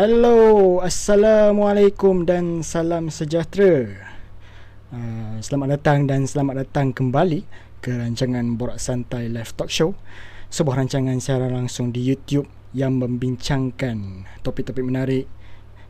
Hello, 0.00 0.80
Assalamualaikum 0.80 2.24
dan 2.24 2.64
salam 2.64 3.12
sejahtera. 3.12 3.84
Uh, 4.88 5.36
selamat 5.44 5.76
datang 5.76 6.08
dan 6.08 6.24
selamat 6.24 6.64
datang 6.64 6.96
kembali 6.96 7.44
ke 7.84 8.00
rancangan 8.00 8.56
Borak 8.56 8.80
Santai 8.80 9.28
Live 9.28 9.52
Talk 9.60 9.68
Show. 9.68 9.92
Sebuah 10.48 10.80
rancangan 10.80 11.20
siaran 11.20 11.52
langsung 11.52 11.92
di 11.92 12.00
YouTube 12.00 12.48
yang 12.72 12.96
membincangkan 12.96 14.24
topik-topik 14.40 14.88
menarik 14.88 15.28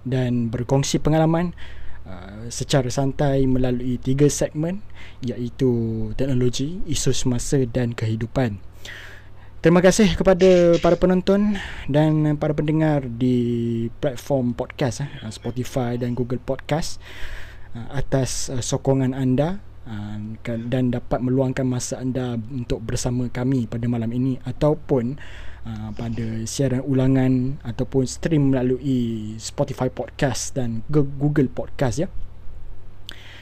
dan 0.03 0.51
berkongsi 0.51 0.99
pengalaman 0.99 1.55
uh, 2.03 2.51
secara 2.51 2.91
santai 2.91 3.47
melalui 3.47 3.95
tiga 3.95 4.27
segmen 4.27 4.83
iaitu 5.23 5.71
teknologi, 6.19 6.83
isu 6.83 7.15
semasa 7.15 7.62
dan 7.62 7.95
kehidupan. 7.95 8.59
Terima 9.61 9.84
kasih 9.84 10.16
kepada 10.16 10.80
para 10.80 10.97
penonton 10.97 11.53
dan 11.84 12.41
para 12.41 12.56
pendengar 12.56 13.05
di 13.05 13.36
platform 14.00 14.56
podcast 14.56 15.05
eh, 15.05 15.28
Spotify 15.28 16.00
dan 16.00 16.16
Google 16.16 16.41
Podcast 16.41 16.97
eh, 17.77 17.88
atas 17.92 18.48
eh, 18.48 18.64
sokongan 18.64 19.12
anda 19.12 19.61
dan 20.48 20.88
dapat 20.88 21.20
meluangkan 21.20 21.69
masa 21.69 22.00
anda 22.00 22.41
untuk 22.41 22.81
bersama 22.81 23.28
kami 23.28 23.69
pada 23.69 23.84
malam 23.84 24.08
ini 24.14 24.38
ataupun 24.47 25.19
pada 25.98 26.47
siaran 26.47 26.86
ulangan 26.86 27.58
ataupun 27.66 28.06
stream 28.06 28.55
melalui 28.55 29.34
Spotify 29.42 29.91
Podcast 29.91 30.55
dan 30.55 30.86
Google 30.88 31.50
Podcast 31.50 32.06
ya 32.06 32.08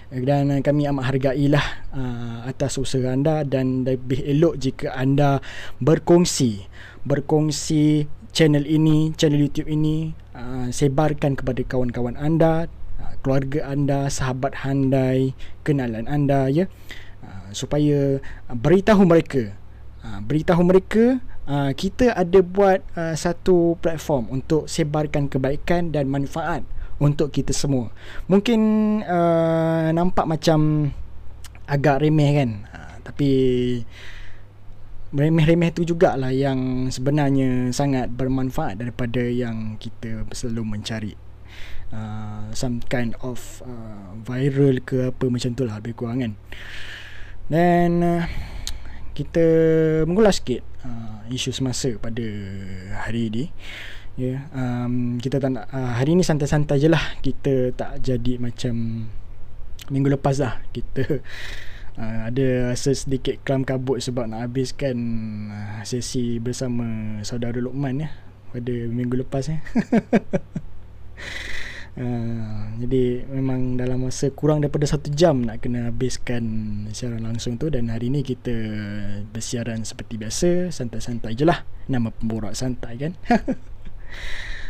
dan 0.09 0.65
kami 0.65 0.89
amat 0.89 1.05
hargailah 1.13 1.67
uh, 1.93 2.49
atas 2.49 2.81
usaha 2.81 3.13
anda 3.13 3.45
dan 3.45 3.85
lebih 3.85 4.25
elok 4.25 4.57
jika 4.57 4.97
anda 4.97 5.45
berkongsi 5.85 6.65
berkongsi 7.05 8.09
channel 8.33 8.65
ini 8.65 9.13
channel 9.21 9.37
YouTube 9.37 9.69
ini 9.69 10.17
uh, 10.33 10.73
sebarkan 10.73 11.37
kepada 11.37 11.61
kawan-kawan 11.61 12.17
anda 12.17 12.73
uh, 12.97 13.15
keluarga 13.21 13.69
anda 13.69 14.09
sahabat 14.09 14.65
handai 14.65 15.37
kenalan 15.61 16.09
anda 16.09 16.49
ya. 16.49 16.73
Uh, 17.21 17.53
supaya 17.53 18.25
beritahu 18.49 19.05
mereka 19.05 19.53
uh, 20.01 20.25
beritahu 20.25 20.65
mereka 20.65 21.21
uh, 21.45 21.69
kita 21.77 22.17
ada 22.17 22.41
buat 22.41 22.81
uh, 22.97 23.13
satu 23.13 23.77
platform 23.85 24.33
untuk 24.33 24.73
sebarkan 24.73 25.29
kebaikan 25.29 25.93
dan 25.93 26.09
manfaat 26.09 26.65
untuk 26.99 27.31
kita 27.31 27.55
semua. 27.55 27.91
Mungkin 28.27 28.61
uh, 29.07 29.89
nampak 29.95 30.27
macam 30.27 30.91
agak 31.67 32.03
remeh 32.03 32.31
kan. 32.43 32.51
Uh, 32.71 32.97
tapi 33.07 33.31
remeh-remeh 35.09 35.73
tu 35.73 35.89
jugalah 35.89 36.29
yang 36.29 36.93
sebenarnya 36.93 37.73
sangat 37.73 38.13
bermanfaat 38.13 38.77
daripada 38.77 39.25
yang 39.25 39.81
kita 39.81 40.29
selalu 40.35 40.77
mencari. 40.77 41.15
Uh, 41.89 42.53
some 42.53 42.85
kind 42.93 43.17
of 43.25 43.65
uh, 43.65 44.13
viral 44.21 44.77
ke 44.85 45.09
apa 45.09 45.25
macam 45.33 45.57
tu 45.57 45.65
lah 45.65 45.81
lebih 45.81 45.97
kurang 45.97 46.21
kan. 46.21 46.33
Dan 47.49 47.91
uh, 48.05 48.25
kita 49.17 49.47
mengulas 50.05 50.45
sikit 50.45 50.61
uh, 50.85 51.25
isu 51.33 51.51
semasa 51.57 51.97
pada 51.97 52.27
hari 53.09 53.33
ini. 53.33 53.45
Ya, 54.19 54.35
yeah, 54.35 54.41
um, 54.51 55.23
kita 55.23 55.39
tak 55.39 55.55
nak 55.55 55.71
uh, 55.71 55.95
hari 55.95 56.19
ni 56.19 56.27
santai-santai 56.27 56.83
je 56.83 56.91
lah. 56.91 56.99
Kita 57.23 57.71
tak 57.71 58.03
jadi 58.03 58.43
macam 58.43 59.07
minggu 59.95 60.11
lepas 60.19 60.43
lah. 60.43 60.59
Kita 60.75 61.07
uh, 62.03 62.21
ada 62.27 62.75
rasa 62.75 62.99
sedikit 62.99 63.39
kelam 63.47 63.63
kabut 63.63 64.03
sebab 64.03 64.27
nak 64.27 64.51
habiskan 64.51 64.99
uh, 65.55 65.81
sesi 65.87 66.43
bersama 66.43 67.23
saudara 67.23 67.63
Luqman 67.63 68.03
ya 68.03 68.11
pada 68.51 68.75
minggu 68.91 69.23
lepas 69.23 69.55
ya. 69.55 69.63
Uh, 71.99 72.79
jadi 72.79 73.27
memang 73.27 73.75
dalam 73.75 74.07
masa 74.07 74.31
kurang 74.31 74.63
daripada 74.63 74.87
satu 74.87 75.11
jam 75.11 75.43
nak 75.43 75.59
kena 75.67 75.91
habiskan 75.91 76.47
siaran 76.95 77.27
langsung 77.27 77.59
tu 77.59 77.75
dan 77.75 77.91
hari 77.91 78.07
ni 78.07 78.23
kita 78.23 78.55
bersiaran 79.35 79.83
seperti 79.83 80.15
biasa 80.15 80.71
santai-santai 80.71 81.35
je 81.35 81.43
lah 81.43 81.67
nama 81.91 82.15
pemborak 82.15 82.55
santai 82.55 83.03
kan 83.03 83.13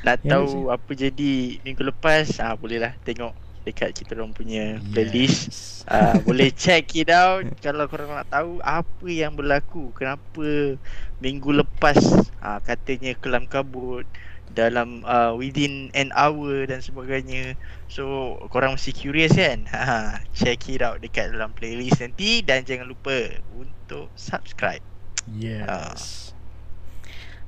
Nak 0.06 0.22
ya, 0.22 0.38
tahu 0.38 0.71
apa 0.71 0.91
jadi 0.94 1.59
minggu 1.66 1.82
lepas 1.82 2.38
ah 2.38 2.54
bolehlah 2.54 2.94
tengok 3.03 3.34
dekat 3.66 3.93
kita 3.93 4.16
orang 4.16 4.32
punya 4.32 4.81
playlist. 4.94 5.50
Yes. 5.50 5.59
Ah 5.91 6.16
boleh 6.22 6.49
check 6.54 6.88
it 6.97 7.12
out 7.12 7.44
kalau 7.65 7.84
korang 7.91 8.15
nak 8.15 8.31
tahu 8.31 8.62
apa 8.65 9.09
yang 9.09 9.34
berlaku, 9.34 9.93
kenapa 9.93 10.78
minggu 11.21 11.50
lepas 11.53 12.31
ah 12.41 12.62
katanya 12.62 13.12
kelam 13.19 13.44
kabut 13.44 14.09
dalam 14.49 15.04
uh, 15.04 15.37
within 15.37 15.93
an 15.93 16.09
hour 16.16 16.65
dan 16.65 16.81
sebagainya. 16.81 17.59
So 17.93 18.37
korang 18.49 18.78
mesti 18.78 18.94
curious 18.97 19.37
kan? 19.37 19.69
Ha, 19.88 20.20
check 20.37 20.69
it 20.69 20.84
out 20.84 21.00
dekat 21.00 21.32
dalam 21.32 21.53
playlist 21.53 22.00
nanti 22.00 22.41
dan 22.44 22.65
jangan 22.65 22.88
lupa 22.88 23.41
untuk 23.56 24.09
subscribe. 24.16 24.84
Yes. 25.28 25.69
Uh. 25.69 26.38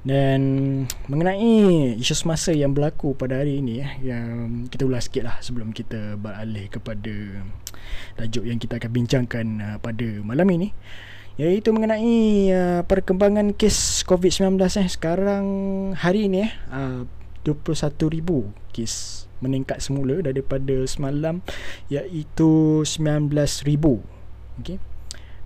Dan 0.00 0.40
mengenai 1.12 1.92
isu 2.00 2.14
semasa 2.16 2.56
yang 2.56 2.72
berlaku 2.72 3.12
pada 3.12 3.36
hari 3.36 3.60
ini 3.60 3.84
eh, 3.84 3.92
yang 4.00 4.64
kita 4.72 4.88
ulas 4.88 5.12
sikit 5.12 5.28
lah 5.28 5.36
sebelum 5.44 5.76
kita 5.76 6.16
beralih 6.16 6.72
kepada 6.72 7.12
tajuk 8.16 8.48
yang 8.48 8.56
kita 8.56 8.80
akan 8.80 8.90
bincangkan 8.96 9.46
uh, 9.60 9.76
pada 9.76 10.08
malam 10.24 10.48
ini 10.48 10.72
iaitu 11.40 11.72
mengenai 11.72 12.52
uh, 12.52 12.80
perkembangan 12.84 13.56
kes 13.56 14.04
COVID-19 14.04 14.60
eh. 14.60 14.88
sekarang 14.88 15.44
hari 15.96 16.28
ini 16.32 16.48
eh, 16.48 17.04
uh, 17.04 17.04
21,000 17.44 17.96
kes 18.76 19.24
meningkat 19.40 19.80
semula 19.80 20.20
daripada 20.20 20.84
semalam 20.84 21.40
iaitu 21.88 22.84
19,000 22.84 23.32
okay. 24.60 24.76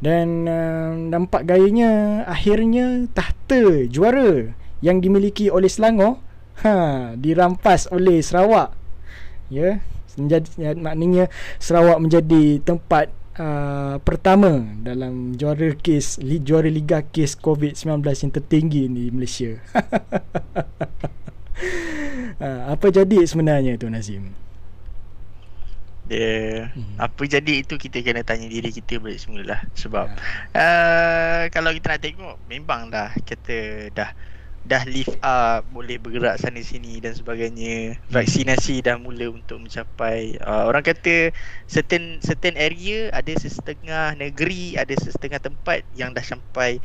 Dan 0.04 0.44
uh, 0.44 0.92
nampak 0.92 1.48
gayanya 1.48 2.20
akhirnya 2.28 3.09
tahta 3.16 3.88
juara 3.88 4.53
yang 4.84 5.00
dimiliki 5.00 5.48
oleh 5.48 5.72
Selangor 5.72 6.20
ha 6.60 7.16
dirampas 7.16 7.88
oleh 7.88 8.20
Sarawak. 8.20 8.76
Ya, 9.49 9.81
menjadi 10.20 10.44
ya, 10.61 10.76
maknanya 10.76 11.32
Sarawak 11.56 12.05
menjadi 12.05 12.61
tempat 12.61 13.08
uh, 13.40 13.96
pertama 14.05 14.76
dalam 14.84 15.40
juara 15.40 15.73
kes 15.73 16.20
li, 16.20 16.37
juara 16.37 16.69
liga 16.69 17.00
kes 17.00 17.40
COVID-19 17.40 18.05
yang 18.05 18.32
tertinggi 18.37 18.84
di 18.93 19.08
Malaysia. 19.08 19.56
uh, 22.44 22.61
apa 22.76 22.87
jadi 22.93 23.25
sebenarnya 23.25 23.81
tu 23.81 23.88
Nazim? 23.88 24.44
Dia 26.05 26.69
hmm. 26.69 27.01
apa 27.01 27.23
jadi 27.25 27.65
itu 27.65 27.81
kita 27.81 28.05
kena 28.05 28.21
tanya 28.21 28.45
diri 28.45 28.69
kita 28.69 29.01
balik 29.01 29.17
semula 29.17 29.56
lah 29.56 29.61
sebab 29.73 30.12
ya. 30.12 30.21
uh, 30.56 31.43
kalau 31.49 31.73
kita 31.73 31.97
nak 31.97 32.01
tengok 32.05 32.37
memang 32.45 32.93
dah 32.93 33.11
kata 33.25 33.89
dah 33.97 34.11
dah 34.65 34.81
lift 34.89 35.12
up 35.21 35.61
boleh 35.77 36.01
bergerak 36.01 36.41
sana 36.41 36.65
sini 36.65 36.97
dan 36.97 37.12
sebagainya 37.12 38.01
vaksinasi 38.09 38.81
dah 38.81 38.97
mula 38.97 39.29
untuk 39.29 39.61
mencapai 39.61 40.41
uh, 40.41 40.65
orang 40.65 40.81
kata 40.81 41.37
certain 41.69 42.17
certain 42.25 42.56
area 42.56 43.12
ada 43.12 43.29
setengah 43.37 44.17
negeri 44.17 44.81
ada 44.81 44.97
setengah 44.97 45.37
tempat 45.37 45.85
yang 45.93 46.17
dah 46.17 46.25
sampai 46.25 46.81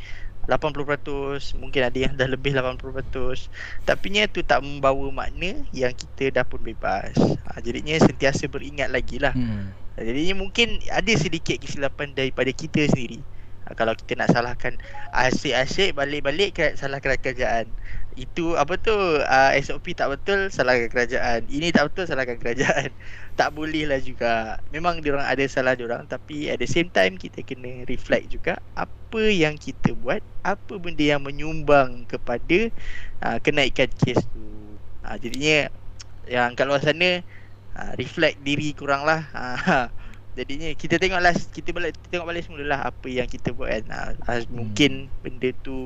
80% 0.50 1.62
mungkin 1.62 1.80
ada 1.86 1.94
yang 1.94 2.18
dah 2.18 2.26
lebih 2.26 2.50
80% 2.58 3.46
tapi 3.86 4.06
nya 4.10 4.26
tu 4.26 4.42
tak 4.42 4.66
membawa 4.66 5.06
makna 5.14 5.62
yang 5.70 5.94
kita 5.94 6.34
dah 6.34 6.44
pun 6.44 6.58
bebas. 6.58 7.14
Ha, 7.46 7.62
jadinya 7.62 7.94
sentiasa 8.02 8.50
beringat 8.50 8.90
lagi 8.90 9.22
lah. 9.22 9.30
Hmm. 9.30 9.70
jadinya 10.00 10.42
mungkin 10.42 10.80
ada 10.90 11.12
sedikit 11.14 11.60
kesilapan 11.62 12.10
daripada 12.16 12.50
kita 12.50 12.90
sendiri. 12.90 13.22
Ha, 13.66 13.78
kalau 13.78 13.94
kita 13.94 14.18
nak 14.18 14.34
salahkan 14.34 14.74
asyik-asyik 15.14 15.94
balik-balik 15.94 16.58
salahkan 16.74 17.14
kerajaan 17.22 17.70
itu 18.20 18.52
apa 18.60 18.76
tu 18.76 18.92
uh, 18.92 19.50
SOP 19.64 19.96
tak 19.96 20.12
betul 20.12 20.52
salahkan 20.52 20.92
kerajaan. 20.92 21.48
Ini 21.48 21.72
tak 21.72 21.88
betul 21.88 22.04
salahkan 22.04 22.36
kerajaan. 22.36 22.92
Tak 23.40 23.56
boleh 23.56 23.88
lah 23.88 23.96
juga. 24.04 24.60
Memang 24.68 25.00
diorang 25.00 25.24
ada 25.24 25.40
salah 25.48 25.72
diorang 25.72 26.04
tapi 26.04 26.52
at 26.52 26.60
the 26.60 26.68
same 26.68 26.92
time 26.92 27.16
kita 27.16 27.40
kena 27.40 27.88
reflect 27.88 28.28
juga 28.28 28.60
apa 28.76 29.22
yang 29.32 29.56
kita 29.56 29.96
buat 29.96 30.20
apa 30.44 30.76
benda 30.76 31.00
yang 31.00 31.24
menyumbang 31.24 32.04
kepada 32.04 32.68
uh, 33.24 33.40
kenaikan 33.40 33.88
kes 33.88 34.20
tu. 34.28 34.44
Uh, 35.00 35.16
jadinya 35.16 35.72
yang 36.28 36.52
kat 36.52 36.68
luar 36.68 36.84
sana 36.84 37.24
uh, 37.80 37.92
reflect 37.96 38.44
diri 38.44 38.76
kurang 38.76 39.08
lah. 39.08 39.24
Uh, 39.32 39.88
jadinya 40.36 40.68
kita 40.76 41.00
tengoklah 41.00 41.32
kita 41.32 41.72
balik 41.72 41.96
tengok 42.12 42.28
balik 42.28 42.44
semula 42.44 42.64
lah 42.76 42.80
apa 42.92 43.08
yang 43.08 43.24
kita 43.24 43.56
buat 43.56 43.72
kan. 43.72 43.84
Uh, 43.88 44.12
uh, 44.28 44.40
mungkin 44.52 45.08
benda 45.24 45.48
tu 45.64 45.80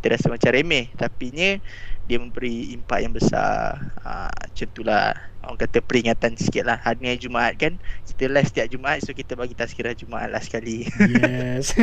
kita 0.00 0.16
rasa 0.16 0.32
macam 0.32 0.48
remeh. 0.56 0.88
Tapi 0.96 1.28
nya 1.36 1.60
dia 2.08 2.18
memberi 2.18 2.72
impak 2.72 3.04
yang 3.04 3.12
besar. 3.12 3.92
Ha, 4.02 4.32
macam 4.32 4.66
itulah 4.66 5.14
orang 5.44 5.60
kata 5.60 5.78
peringatan 5.84 6.34
sikit 6.40 6.64
lah. 6.64 6.80
Hari 6.80 7.04
ni 7.04 7.20
Jumaat 7.20 7.60
kan? 7.60 7.76
Kita 8.08 8.26
live 8.32 8.48
setiap 8.48 8.66
Jumaat 8.72 9.04
so 9.04 9.12
kita 9.12 9.36
bagi 9.36 9.54
tazkirah 9.54 9.94
Jumaat 9.94 10.32
lah 10.32 10.42
sekali. 10.42 10.88
Yes. 10.88 11.76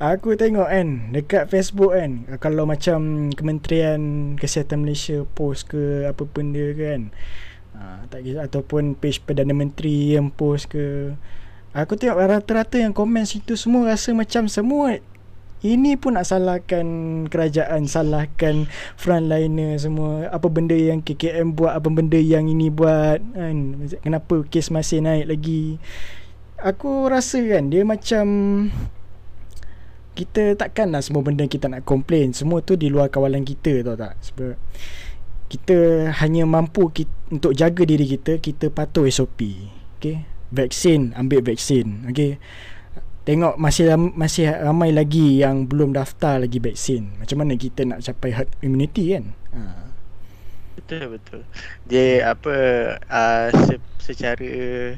Aku 0.00 0.32
tengok 0.32 0.72
kan 0.72 1.12
dekat 1.12 1.52
Facebook 1.52 1.92
kan 1.92 2.24
kalau 2.40 2.64
macam 2.64 3.28
Kementerian 3.36 4.32
Kesihatan 4.40 4.88
Malaysia 4.88 5.28
post 5.36 5.68
ke 5.68 6.08
apa 6.08 6.24
benda 6.24 6.72
kan. 6.72 7.12
Ha, 7.76 8.08
tak 8.08 8.24
kisah 8.24 8.48
ataupun 8.48 8.96
page 8.96 9.20
Perdana 9.22 9.52
Menteri 9.52 10.16
yang 10.16 10.32
post 10.32 10.72
ke. 10.72 11.14
Aku 11.70 11.94
tengok 11.94 12.18
rata-rata 12.18 12.82
yang 12.82 12.90
komen 12.90 13.22
situ 13.28 13.54
semua 13.54 13.94
rasa 13.94 14.10
macam 14.10 14.50
semua 14.50 14.98
ini 15.60 15.96
pun 16.00 16.16
nak 16.16 16.24
salahkan 16.24 16.86
kerajaan, 17.28 17.84
salahkan 17.84 18.64
frontliner 18.96 19.76
semua. 19.76 20.32
Apa 20.32 20.48
benda 20.48 20.72
yang 20.72 21.04
KKM 21.04 21.52
buat, 21.52 21.76
apa 21.76 21.88
benda 21.92 22.16
yang 22.16 22.48
ini 22.48 22.72
buat 22.72 23.20
kan. 23.36 23.56
Kenapa 24.00 24.44
kes 24.48 24.72
masih 24.72 25.04
naik 25.04 25.28
lagi. 25.28 25.76
Aku 26.60 27.08
rasa 27.08 27.40
kan 27.44 27.68
dia 27.72 27.84
macam 27.84 28.26
kita 30.20 30.52
takkan 30.52 30.92
lah 30.92 31.00
semua 31.00 31.24
benda 31.24 31.48
kita 31.48 31.70
nak 31.70 31.86
komplain 31.88 32.36
semua 32.36 32.60
tu 32.60 32.76
di 32.76 32.92
luar 32.92 33.08
kawalan 33.08 33.40
kita 33.40 33.80
tau 33.80 33.96
tak 33.96 34.20
sebab 34.20 34.52
kita 35.50 36.10
hanya 36.20 36.44
mampu 36.44 36.92
kita, 36.92 37.10
untuk 37.32 37.56
jaga 37.56 37.82
diri 37.88 38.04
kita 38.04 38.36
kita 38.36 38.68
patuh 38.68 39.08
SOP 39.08 39.40
okay? 39.96 40.28
vaksin 40.52 41.16
ambil 41.16 41.40
vaksin 41.40 42.04
okay? 42.10 42.36
Tengok 43.30 43.54
masih 43.62 43.94
masih 43.94 44.50
ramai 44.50 44.90
lagi 44.90 45.38
yang 45.38 45.70
belum 45.70 45.94
daftar 45.94 46.42
lagi 46.42 46.58
vaksin 46.58 47.14
macam 47.22 47.38
mana 47.38 47.54
kita 47.54 47.86
nak 47.86 48.02
capai 48.02 48.34
herd 48.34 48.50
immunity 48.58 49.14
kan 49.14 49.30
ha. 49.54 49.86
betul 50.74 51.14
betul 51.14 51.40
dia 51.86 52.26
apa 52.26 52.54
uh, 53.06 53.54
se- 53.70 53.86
secara 54.02 54.50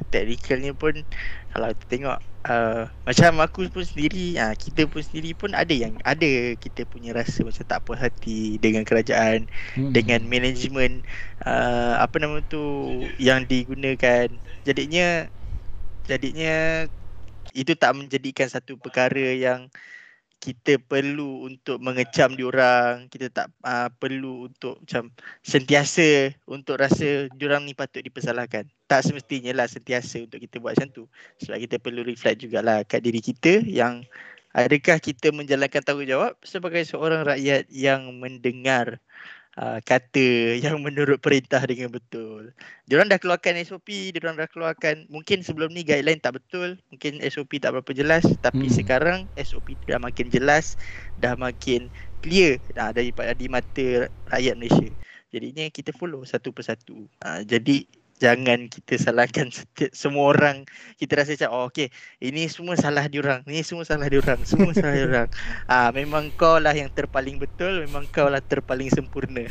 teknikalnya 0.08 0.72
pun 0.72 1.04
kalau 1.52 1.76
tengok 1.92 2.24
uh, 2.48 2.88
macam 3.04 3.44
aku 3.44 3.68
pun 3.68 3.84
sendiri 3.84 4.40
uh, 4.40 4.56
kita 4.56 4.88
pun 4.88 5.04
sendiri 5.04 5.36
pun 5.36 5.52
ada 5.52 5.76
yang 5.76 6.00
ada 6.00 6.56
kita 6.56 6.88
punya 6.88 7.12
rasa 7.12 7.44
macam 7.44 7.68
tak 7.68 7.84
puas 7.84 8.00
hati 8.00 8.56
dengan 8.64 8.88
kerajaan 8.88 9.44
hmm. 9.76 9.92
dengan 9.92 10.24
management 10.24 11.04
uh, 11.44 12.00
apa 12.00 12.16
nama 12.16 12.40
tu 12.48 12.64
yang 13.20 13.44
digunakan 13.44 14.32
jadinya 14.64 15.28
jadinya 16.08 16.88
itu 17.52 17.72
tak 17.76 17.92
menjadikan 17.96 18.48
satu 18.48 18.76
perkara 18.80 19.36
yang 19.36 19.68
kita 20.42 20.74
perlu 20.82 21.46
untuk 21.46 21.78
mengecam 21.78 22.34
diorang 22.34 23.06
kita 23.06 23.30
tak 23.30 23.46
uh, 23.62 23.86
perlu 24.02 24.50
untuk 24.50 24.74
macam 24.82 25.14
sentiasa 25.46 26.34
untuk 26.50 26.82
rasa 26.82 27.30
diorang 27.38 27.62
ni 27.62 27.78
patut 27.78 28.02
dipersalahkan. 28.02 28.66
Tak 28.90 29.06
semestinya 29.06 29.54
lah 29.62 29.70
sentiasa 29.70 30.26
untuk 30.26 30.42
kita 30.42 30.58
buat 30.58 30.74
macam 30.74 30.90
tu. 30.90 31.04
Sebab 31.46 31.62
kita 31.62 31.78
perlu 31.78 32.02
reflect 32.02 32.42
jugalah 32.42 32.82
kat 32.82 33.06
diri 33.06 33.22
kita 33.22 33.62
yang 33.62 34.02
adakah 34.50 34.98
kita 34.98 35.30
menjalankan 35.30 35.78
tanggungjawab 35.78 36.34
sebagai 36.42 36.82
seorang 36.90 37.22
rakyat 37.22 37.70
yang 37.70 38.10
mendengar 38.18 38.98
uh, 39.58 39.78
kata 39.84 40.56
yang 40.56 40.80
menurut 40.80 41.20
perintah 41.20 41.60
dengan 41.64 41.92
betul. 41.92 42.52
Diorang 42.88 43.08
dah 43.08 43.20
keluarkan 43.20 43.58
SOP, 43.64 44.12
diorang 44.14 44.38
dah 44.38 44.48
keluarkan 44.48 45.08
mungkin 45.12 45.44
sebelum 45.44 45.72
ni 45.72 45.84
guideline 45.84 46.20
tak 46.20 46.40
betul, 46.40 46.78
mungkin 46.92 47.20
SOP 47.26 47.60
tak 47.60 47.76
berapa 47.76 47.92
jelas 47.92 48.24
tapi 48.40 48.68
hmm. 48.68 48.74
sekarang 48.76 49.18
SOP 49.40 49.76
dah 49.84 50.00
makin 50.00 50.32
jelas, 50.32 50.80
dah 51.20 51.36
makin 51.36 51.92
clear 52.22 52.62
uh, 52.78 52.92
daripada 52.94 53.36
di 53.36 53.50
mata 53.50 54.08
rakyat 54.30 54.54
Malaysia. 54.56 54.90
Jadinya 55.32 55.64
kita 55.72 55.96
follow 55.96 56.20
satu 56.28 56.52
persatu. 56.52 57.08
Uh, 57.24 57.40
jadi 57.48 57.88
jangan 58.22 58.70
kita 58.70 58.94
salahkan 59.02 59.50
setiap, 59.56 59.90
semua 59.90 60.30
orang 60.30 60.62
kita 60.94 61.18
rasa 61.18 61.34
macam 61.34 61.50
oh 61.50 61.66
okey 61.74 61.90
ini 62.22 62.46
semua 62.46 62.78
salah 62.78 63.10
diorang 63.10 63.42
ni 63.50 63.66
semua 63.66 63.82
salah 63.82 64.06
diorang 64.06 64.38
semua 64.46 64.70
salah 64.78 64.94
diorang 64.94 65.28
ah 65.66 65.90
memang 65.90 66.30
kau 66.38 66.62
lah 66.62 66.70
yang 66.70 66.86
terpaling 66.94 67.42
betul 67.42 67.82
memang 67.82 68.06
kau 68.14 68.30
lah 68.30 68.38
terpaling 68.38 68.94
sempurna 68.94 69.42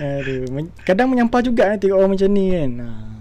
aduh 0.00 0.48
kadang 0.88 1.12
menyampah 1.12 1.44
juga 1.44 1.68
nanti 1.68 1.92
orang 1.92 2.16
macam 2.16 2.32
ni 2.32 2.56
kan 2.56 2.72
ah. 2.80 3.12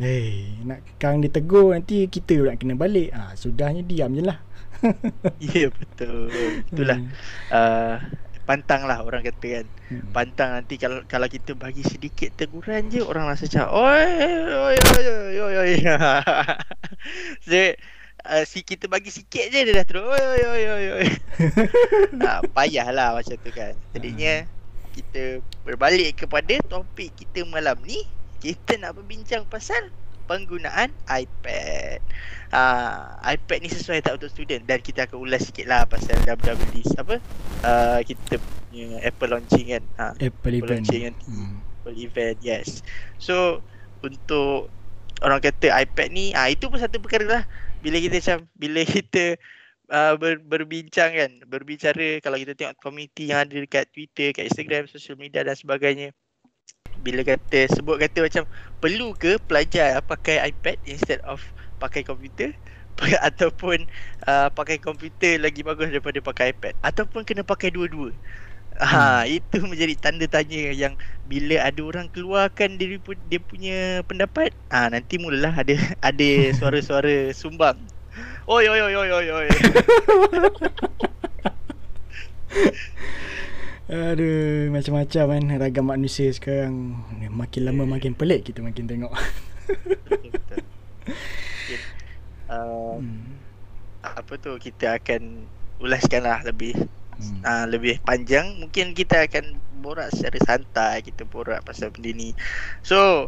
Hey, 0.00 0.56
nak 0.64 0.80
kang 0.96 1.20
ditegur 1.20 1.76
nanti 1.76 2.08
kita 2.08 2.48
nak 2.48 2.56
kena 2.56 2.72
balik. 2.72 3.12
Ah, 3.12 3.36
sudahnya 3.36 3.84
diam 3.84 4.08
je 4.16 4.24
lah. 4.24 4.40
ya 5.44 5.68
betul. 5.68 6.32
Itulah. 6.72 7.04
Uh, 7.52 8.00
pantang 8.50 8.82
lah 8.82 8.98
orang 9.06 9.22
kata 9.22 9.62
kan 9.62 9.66
hmm. 9.94 10.10
pantang 10.10 10.50
nanti 10.58 10.74
kalau 10.74 11.06
kalau 11.06 11.30
kita 11.30 11.54
bagi 11.54 11.86
sedikit 11.86 12.34
teguran 12.34 12.90
je 12.90 12.98
orang 12.98 13.30
rasa 13.30 13.46
macam 13.46 13.70
oi 13.78 14.10
oi 14.50 14.74
oi 14.74 15.06
oi 15.38 15.54
oi 15.54 15.72
so, 17.46 17.54
uh, 18.26 18.42
si 18.42 18.66
kita 18.66 18.90
bagi 18.90 19.14
sikit 19.14 19.54
je 19.54 19.58
dia 19.62 19.70
dah 19.70 19.86
terus 19.86 20.02
oi 20.02 20.18
oi 20.18 20.42
oi 20.42 20.62
oi 20.66 20.86
oi 20.98 21.08
nah, 22.18 22.42
payahlah 22.58 23.14
macam 23.14 23.38
tu 23.38 23.54
kan 23.54 23.78
jadinya 23.94 24.42
hmm. 24.42 24.50
kita 24.98 25.22
berbalik 25.62 26.18
kepada 26.18 26.58
topik 26.66 27.14
kita 27.14 27.46
malam 27.46 27.78
ni 27.86 28.02
kita 28.42 28.82
nak 28.82 28.98
berbincang 28.98 29.46
pasal 29.46 29.94
penggunaan 30.30 30.94
iPad. 31.10 31.98
Uh, 32.54 33.18
iPad 33.26 33.58
ni 33.66 33.70
sesuai 33.70 33.98
tak 34.06 34.22
untuk 34.22 34.30
student 34.30 34.62
dan 34.62 34.78
kita 34.78 35.10
akan 35.10 35.18
ulas 35.18 35.42
sikit 35.42 35.66
lah 35.66 35.82
pasal 35.90 36.14
WWDC 36.22 36.98
apa 36.98 37.18
uh, 37.66 37.98
kita 38.06 38.38
punya 38.38 39.02
Apple 39.02 39.34
launching 39.34 39.66
kan. 39.74 39.82
Uh, 39.98 40.14
Apple, 40.22 40.30
Apple 40.30 40.54
event. 40.54 40.70
launching 40.70 41.02
kan. 41.10 41.14
Hmm. 41.26 41.54
Apple 41.82 41.98
event, 41.98 42.38
yes. 42.38 42.86
So 43.18 43.66
untuk 44.06 44.70
orang 45.26 45.42
kata 45.42 45.74
iPad 45.82 46.08
ni, 46.14 46.30
ah 46.38 46.46
uh, 46.46 46.48
itu 46.54 46.70
pun 46.70 46.78
satu 46.78 47.02
perkara 47.02 47.26
lah. 47.26 47.42
Bila 47.82 47.98
kita 47.98 48.22
macam, 48.22 48.38
bila 48.54 48.80
kita 48.86 49.34
uh, 49.90 50.14
ber, 50.14 50.38
berbincang 50.38 51.10
kan, 51.10 51.30
berbicara 51.50 52.22
kalau 52.22 52.38
kita 52.38 52.54
tengok 52.54 52.78
community 52.78 53.34
yang 53.34 53.42
ada 53.42 53.58
dekat 53.58 53.90
Twitter, 53.90 54.30
kat 54.30 54.46
Instagram, 54.46 54.86
social 54.86 55.18
media 55.18 55.42
dan 55.42 55.58
sebagainya 55.58 56.14
bila 57.00 57.24
kata 57.24 57.72
sebut 57.72 57.96
kata 57.96 58.28
macam 58.28 58.44
perlu 58.78 59.16
ke 59.16 59.40
pelajar 59.44 60.04
pakai 60.04 60.52
iPad 60.52 60.76
instead 60.84 61.20
of 61.24 61.40
pakai 61.80 62.04
komputer 62.04 62.52
ataupun 63.28 63.88
uh, 64.28 64.52
pakai 64.52 64.76
komputer 64.76 65.40
lagi 65.40 65.64
bagus 65.64 65.88
daripada 65.88 66.20
pakai 66.20 66.52
iPad 66.52 66.76
ataupun 66.84 67.24
kena 67.24 67.42
pakai 67.42 67.72
dua-dua. 67.72 68.12
Ha 68.80 69.26
hmm. 69.26 69.36
itu 69.36 69.58
menjadi 69.60 69.94
tanda 69.98 70.24
tanya 70.24 70.72
yang 70.72 70.96
bila 71.28 71.60
ada 71.60 71.80
orang 71.84 72.08
keluarkan 72.08 72.80
dia, 72.80 72.96
dia 73.28 73.40
punya 73.42 74.00
pendapat 74.08 74.56
ah 74.72 74.88
ha, 74.88 74.90
nanti 74.92 75.20
mulalah 75.20 75.52
ada 75.52 75.76
ada 76.08 76.30
suara-suara 76.56 77.34
sumbang. 77.36 77.76
Oi 78.48 78.64
oi 78.66 78.80
oi 78.80 78.94
oi 78.96 79.10
oi 79.10 79.26
oi. 79.30 79.48
Aduh, 83.90 84.70
macam-macam 84.70 85.24
kan 85.34 85.44
ragam 85.58 85.90
manusia 85.90 86.30
sekarang. 86.30 86.94
Makin 87.26 87.66
lama 87.66 87.82
makin 87.90 88.14
pelik 88.14 88.46
kita 88.46 88.62
makin 88.62 88.86
tengok. 88.86 89.10
uh, 92.46 93.02
hmm. 93.02 93.34
Apa 93.98 94.38
tu 94.38 94.54
kita 94.62 94.94
akan 94.94 95.42
ulaskan 95.82 96.22
lah 96.22 96.38
lebih 96.46 96.78
hmm. 97.18 97.42
uh, 97.42 97.66
lebih 97.66 97.98
panjang. 98.06 98.62
Mungkin 98.62 98.94
kita 98.94 99.26
akan 99.26 99.58
borak 99.82 100.14
secara 100.14 100.38
santai. 100.38 101.02
Kita 101.02 101.26
borak 101.26 101.66
pasal 101.66 101.90
benda 101.90 102.14
ni. 102.14 102.30
So, 102.86 103.26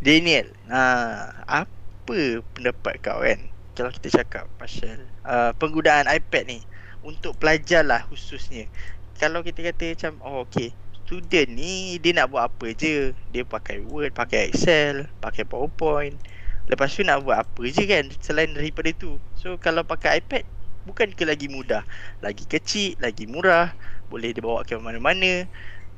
Daniel, 0.00 0.48
uh, 0.72 1.36
apa 1.44 2.40
pendapat 2.56 2.96
kau 3.04 3.20
kan? 3.20 3.44
Kalau 3.76 3.92
kita 3.92 4.24
cakap 4.24 4.48
pasal 4.56 5.04
uh, 5.28 5.52
penggunaan 5.60 6.08
iPad 6.08 6.48
ni 6.48 6.64
untuk 7.04 7.36
pelajar 7.36 7.84
lah 7.84 8.08
khususnya 8.08 8.70
kalau 9.22 9.46
kita 9.46 9.62
kata 9.62 9.94
macam 9.94 10.12
oh 10.26 10.42
okey 10.50 10.74
student 11.06 11.54
ni 11.54 12.02
dia 12.02 12.10
nak 12.10 12.34
buat 12.34 12.50
apa 12.50 12.74
je? 12.74 13.14
Dia 13.30 13.46
pakai 13.46 13.78
word 13.86 14.10
pakai 14.18 14.50
excel 14.50 15.06
pakai 15.22 15.46
powerpoint. 15.46 16.18
Lepas 16.66 16.98
tu 16.98 17.06
nak 17.06 17.22
buat 17.22 17.46
apa 17.46 17.62
je 17.70 17.86
kan 17.86 18.10
selain 18.18 18.50
daripada 18.50 18.90
tu? 18.98 19.22
So 19.38 19.54
kalau 19.62 19.86
pakai 19.86 20.18
ipad 20.18 20.42
bukan 20.88 21.14
ke 21.14 21.22
lagi 21.22 21.46
mudah? 21.46 21.86
Lagi 22.18 22.42
kecil 22.50 22.98
lagi 22.98 23.30
murah. 23.30 23.70
Boleh 24.10 24.34
dibawa 24.34 24.66
ke 24.66 24.74
mana-mana. 24.74 25.46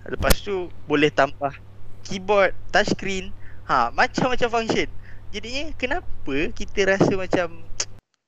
Lepas 0.04 0.44
tu 0.44 0.68
boleh 0.84 1.08
tambah 1.08 1.56
keyboard 2.04 2.52
touchscreen. 2.74 3.32
Ha 3.70 3.88
macam-macam 3.94 4.50
function. 4.52 4.90
Jadinya 5.32 5.72
kenapa 5.80 6.52
kita 6.52 6.92
rasa 6.92 7.16
macam 7.16 7.64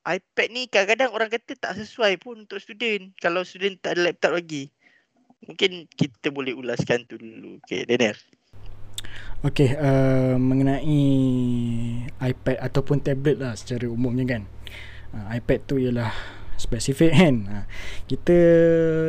iPad 0.06 0.48
ni 0.54 0.70
kadang-kadang 0.70 1.10
orang 1.12 1.28
kata 1.28 1.52
tak 1.58 1.76
sesuai 1.76 2.16
pun 2.22 2.46
untuk 2.46 2.62
student. 2.62 3.10
Kalau 3.18 3.44
student 3.44 3.76
tak 3.76 3.98
ada 3.98 4.08
laptop 4.08 4.38
lagi 4.38 4.72
Mungkin 5.44 5.84
kita 5.92 6.32
boleh 6.32 6.56
ulaskan 6.56 7.04
tu 7.04 7.20
dulu. 7.20 7.60
Okay, 7.60 7.84
Daniel. 7.84 8.16
Okay, 9.44 9.76
uh, 9.76 10.40
mengenai 10.40 11.04
iPad 12.18 12.56
ataupun 12.56 13.04
tablet 13.04 13.36
lah 13.36 13.52
secara 13.52 13.84
umumnya 13.84 14.24
kan. 14.24 14.42
Uh, 15.12 15.28
iPad 15.36 15.60
tu 15.68 15.76
ialah 15.76 16.10
spesifik 16.56 17.12
kan. 17.20 17.36
Uh, 17.44 17.64
kita 18.08 18.38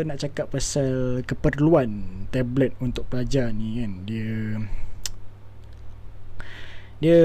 nak 0.03 0.19
cakap 0.19 0.51
pasal 0.51 1.23
keperluan 1.23 2.27
tablet 2.27 2.75
untuk 2.83 3.07
pelajar 3.07 3.55
ni 3.55 3.79
kan. 3.79 3.91
Dia 4.03 4.29
dia 6.97 7.21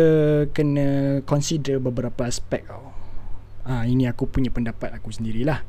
kena 0.53 1.21
consider 1.25 1.83
beberapa 1.83 2.29
aspek 2.29 2.65
tau. 2.69 2.93
Ah 3.67 3.83
ini 3.83 4.07
aku 4.07 4.31
punya 4.31 4.55
pendapat 4.55 4.95
aku 4.95 5.11
sendirilah. 5.11 5.65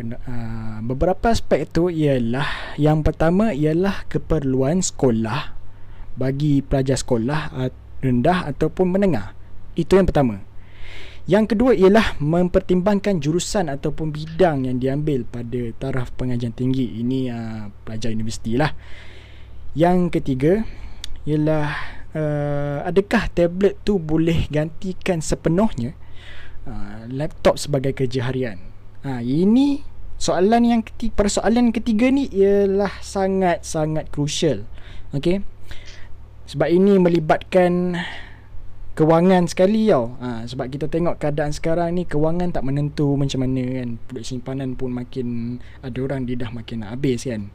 Pen, 0.00 0.16
uh, 0.16 0.80
beberapa 0.80 1.28
aspek 1.28 1.68
tu 1.68 1.92
ialah 1.92 2.72
yang 2.80 3.04
pertama 3.04 3.52
ialah 3.52 4.08
keperluan 4.08 4.80
sekolah 4.80 5.52
bagi 6.16 6.64
pelajar 6.64 6.96
sekolah 6.96 7.52
uh, 7.52 7.68
rendah 8.00 8.48
ataupun 8.48 8.96
menengah. 8.96 9.36
Itu 9.76 10.00
yang 10.00 10.08
pertama. 10.08 10.40
Yang 11.28 11.52
kedua 11.52 11.76
ialah 11.76 12.16
mempertimbangkan 12.16 13.20
jurusan 13.20 13.68
ataupun 13.68 14.08
bidang 14.08 14.64
yang 14.72 14.80
diambil 14.80 15.28
pada 15.28 15.68
taraf 15.76 16.16
pengajian 16.16 16.56
tinggi. 16.56 17.04
Ini 17.04 17.18
uh, 17.28 17.68
pelajar 17.84 18.08
universiti 18.08 18.56
lah. 18.56 18.72
Yang 19.76 20.16
ketiga 20.16 20.64
ialah 21.28 21.76
uh, 22.16 22.88
adakah 22.88 23.28
tablet 23.36 23.76
tu 23.84 24.00
boleh 24.00 24.48
gantikan 24.48 25.20
sepenuhnya 25.20 25.92
uh, 26.64 27.04
laptop 27.04 27.60
sebagai 27.60 27.92
kerja 27.92 28.32
harian. 28.32 28.70
Ha, 29.00 29.24
ini 29.24 29.89
soalan 30.20 30.62
yang 30.68 30.82
ketiga, 30.84 31.24
persoalan 31.24 31.72
ketiga 31.72 32.12
ni 32.12 32.28
ialah 32.28 32.92
sangat-sangat 33.00 34.12
crucial. 34.12 34.68
Okey. 35.16 35.40
Sebab 36.44 36.68
ini 36.68 37.00
melibatkan 37.00 37.96
kewangan 38.92 39.48
sekali 39.48 39.88
tau. 39.88 40.20
Ha, 40.20 40.44
sebab 40.44 40.68
kita 40.68 40.92
tengok 40.92 41.16
keadaan 41.16 41.56
sekarang 41.56 41.96
ni 41.96 42.04
kewangan 42.04 42.52
tak 42.52 42.68
menentu 42.68 43.16
macam 43.16 43.48
mana 43.48 43.64
kan. 43.80 43.88
Produk 43.96 44.24
simpanan 44.28 44.76
pun 44.76 44.92
makin 44.92 45.56
ada 45.80 45.98
orang 46.04 46.28
dia 46.28 46.36
dah 46.36 46.52
makin 46.52 46.84
nak 46.84 47.00
habis 47.00 47.24
kan. 47.24 47.48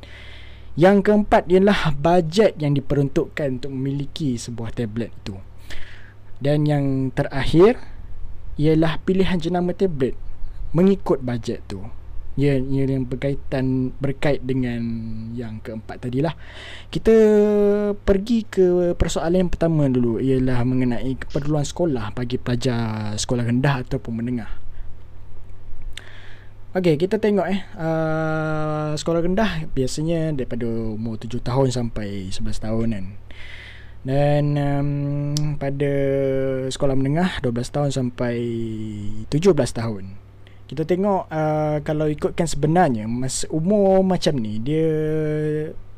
Yang 0.76 1.08
keempat 1.08 1.48
ialah 1.48 1.94
bajet 1.96 2.58
yang 2.58 2.74
diperuntukkan 2.74 3.62
untuk 3.62 3.72
memiliki 3.72 4.36
sebuah 4.42 4.74
tablet 4.74 5.14
itu. 5.24 5.38
Dan 6.42 6.68
yang 6.68 7.14
terakhir 7.16 7.80
ialah 8.58 9.00
pilihan 9.06 9.40
jenama 9.40 9.72
tablet 9.72 10.18
mengikut 10.76 11.24
bajet 11.24 11.64
tu. 11.70 11.80
Ya, 12.36 12.60
ia 12.60 12.84
yang 12.84 13.08
berkaitan 13.08 13.96
berkait 13.96 14.44
dengan 14.44 14.84
yang 15.32 15.63
keempat 15.63 16.04
tadilah. 16.04 16.36
Kita 16.92 17.15
pergi 17.96 18.44
ke 18.44 18.92
persoalan 19.00 19.48
yang 19.48 19.51
pertama 19.51 19.88
dulu 19.88 20.20
ialah 20.20 20.60
mengenai 20.68 21.15
keperluan 21.15 21.63
sekolah 21.63 22.12
bagi 22.12 22.36
pelajar 22.36 23.15
sekolah 23.15 23.48
rendah 23.48 23.88
ataupun 23.88 24.20
menengah. 24.20 24.51
Okey, 26.75 27.00
kita 27.00 27.24
tengok 27.24 27.48
eh 27.48 27.63
uh, 27.80 28.92
sekolah 29.00 29.24
rendah 29.24 29.72
biasanya 29.72 30.36
daripada 30.36 30.68
umur 30.68 31.15
7 31.15 31.39
tahun 31.39 31.72
sampai 31.72 32.27
11 32.36 32.51
tahun 32.68 32.88
kan. 32.92 33.06
Dan 34.04 34.44
um, 34.60 34.89
pada 35.56 35.94
sekolah 36.68 37.00
menengah 37.00 37.39
12 37.39 37.63
tahun 37.72 37.89
sampai 37.96 38.36
17 39.32 39.56
tahun 39.56 40.25
kita 40.66 40.82
tengok 40.82 41.30
uh, 41.30 41.78
kalau 41.86 42.10
ikutkan 42.10 42.50
sebenarnya 42.50 43.06
mas 43.06 43.46
umur 43.54 44.02
macam 44.02 44.34
ni 44.42 44.58
dia 44.58 44.90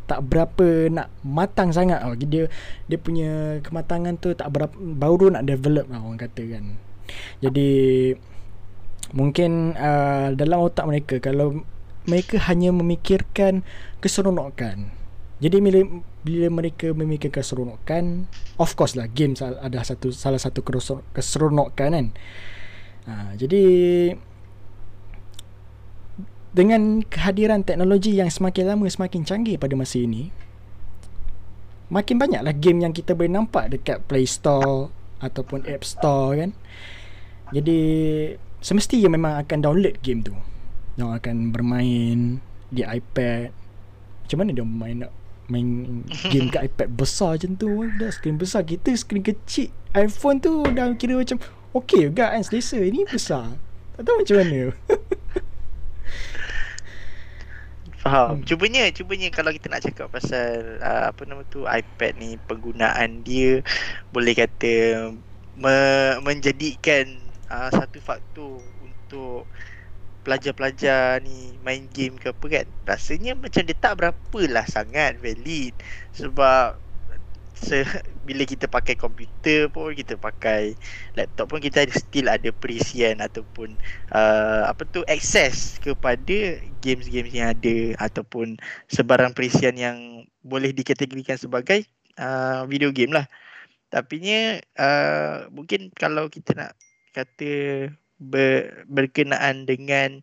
tak 0.08 0.24
berapa 0.24 0.88
nak 0.88 1.12
matang 1.24 1.72
sangat 1.76 2.00
oh. 2.08 2.16
dia 2.16 2.48
dia 2.88 2.98
punya 3.00 3.60
kematangan 3.64 4.16
tu 4.20 4.32
tak 4.36 4.52
berapa 4.52 4.76
baru 4.76 5.36
nak 5.36 5.44
develop 5.48 5.88
lah 5.92 6.00
orang 6.00 6.20
kata 6.20 6.44
kan 6.48 6.66
jadi 7.44 7.70
mungkin 9.16 9.76
uh, 9.76 10.36
dalam 10.36 10.64
otak 10.64 10.88
mereka 10.88 11.20
kalau 11.20 11.64
mereka 12.08 12.40
hanya 12.48 12.72
memikirkan 12.72 13.64
keseronokan 14.00 14.92
jadi 15.38 15.62
bila, 15.62 15.80
bila 16.24 16.48
mereka 16.50 16.92
memikirkan 16.96 17.44
keseronokan 17.44 18.32
of 18.60 18.76
course 18.80 18.96
lah 18.96 19.12
games 19.12 19.44
ada 19.44 19.84
satu 19.84 20.12
salah 20.16 20.40
satu 20.40 20.64
keseronokan 21.12 21.92
kan 21.92 22.08
uh, 23.08 23.32
jadi 23.36 23.64
dengan 26.56 27.04
kehadiran 27.04 27.64
teknologi 27.66 28.18
yang 28.18 28.32
semakin 28.32 28.76
lama 28.76 28.88
semakin 28.88 29.28
canggih 29.28 29.60
pada 29.60 29.76
masa 29.76 30.00
ini 30.00 30.32
makin 31.88 32.20
banyaklah 32.20 32.56
game 32.56 32.84
yang 32.84 32.92
kita 32.92 33.16
boleh 33.16 33.32
nampak 33.32 33.72
dekat 33.72 34.04
Play 34.08 34.28
Store 34.28 34.92
ataupun 35.24 35.64
App 35.66 35.88
Store 35.88 36.36
kan? 36.36 36.52
Jadi 37.56 37.80
semestinya 38.60 39.16
memang 39.16 39.40
akan 39.40 39.58
download 39.64 39.96
game 40.04 40.22
tu. 40.24 40.36
Dia 41.00 41.08
akan 41.08 41.56
bermain 41.56 42.44
di 42.68 42.82
iPad. 42.84 43.56
Macam 44.28 44.38
mana 44.44 44.52
dia 44.52 44.66
main 44.68 44.96
nak 45.08 45.12
main 45.48 45.68
game 46.32 46.52
kat 46.52 46.68
iPad 46.68 46.88
besar 46.92 47.40
macam 47.40 47.52
tu? 47.56 47.88
Dah 47.96 48.12
skrin 48.12 48.36
besar 48.36 48.68
kita 48.68 48.92
skrin 49.00 49.24
kecil. 49.24 49.72
iPhone 49.96 50.44
tu 50.44 50.68
dah 50.76 50.92
kira 51.00 51.16
macam 51.16 51.40
okey 51.72 52.12
juga 52.12 52.36
kan 52.36 52.44
selesa. 52.44 52.78
Ini 52.78 53.08
besar. 53.08 53.56
Tak 53.96 54.04
tahu 54.04 54.16
macam 54.22 54.38
mana 54.44 54.62
Faham. 58.08 58.40
Hmm. 58.40 58.46
Cubanya, 58.48 58.88
cubanya 58.96 59.28
kalau 59.36 59.52
kita 59.52 59.68
nak 59.68 59.84
cakap 59.84 60.08
pasal 60.16 60.80
uh, 60.80 61.12
apa 61.12 61.22
nama 61.28 61.44
tu 61.44 61.68
iPad 61.68 62.12
ni 62.16 62.40
penggunaan 62.40 63.10
dia 63.28 63.60
boleh 64.16 64.32
kata 64.32 64.74
me- 65.64 66.18
menjadikan 66.24 67.06
uh, 67.52 67.68
satu 67.68 68.00
faktor 68.00 68.64
untuk 68.80 69.52
pelajar-pelajar 70.24 71.20
ni 71.28 71.60
main 71.66 71.84
game 71.92 72.16
ke 72.22 72.32
apa 72.32 72.46
kan. 72.56 72.68
Rasanya 72.88 73.36
macam 73.36 73.64
dia 73.68 73.78
tak 73.78 73.94
berapa 74.00 74.42
lah 74.56 74.66
sangat 74.68 75.20
valid 75.20 75.74
sebab 76.16 76.80
se- 77.56 78.04
bila 78.28 78.44
kita 78.44 78.68
pakai 78.68 79.00
komputer 79.00 79.72
pun 79.72 79.96
kita 79.96 80.20
pakai 80.20 80.76
laptop 81.16 81.48
pun 81.48 81.64
kita 81.64 81.88
still 81.96 82.28
ada 82.28 82.52
perisian 82.52 83.24
ataupun 83.24 83.80
uh, 84.12 84.68
apa 84.68 84.84
tu 84.92 85.08
akses 85.08 85.80
kepada 85.80 86.60
games-games 86.84 87.32
yang 87.32 87.56
ada 87.56 87.96
ataupun 88.04 88.60
sebarang 88.92 89.32
perisian 89.32 89.80
yang 89.80 90.28
boleh 90.44 90.76
dikategorikan 90.76 91.40
sebagai 91.40 91.88
uh, 92.20 92.68
video 92.68 92.92
game 92.92 93.16
lah. 93.16 93.32
Tapi 93.88 94.20
nya 94.20 94.60
uh, 94.76 95.48
mungkin 95.48 95.96
kalau 95.96 96.28
kita 96.28 96.52
nak 96.52 96.76
kata 97.16 97.88
ber, 98.20 98.84
berkenaan 98.92 99.64
dengan 99.64 100.20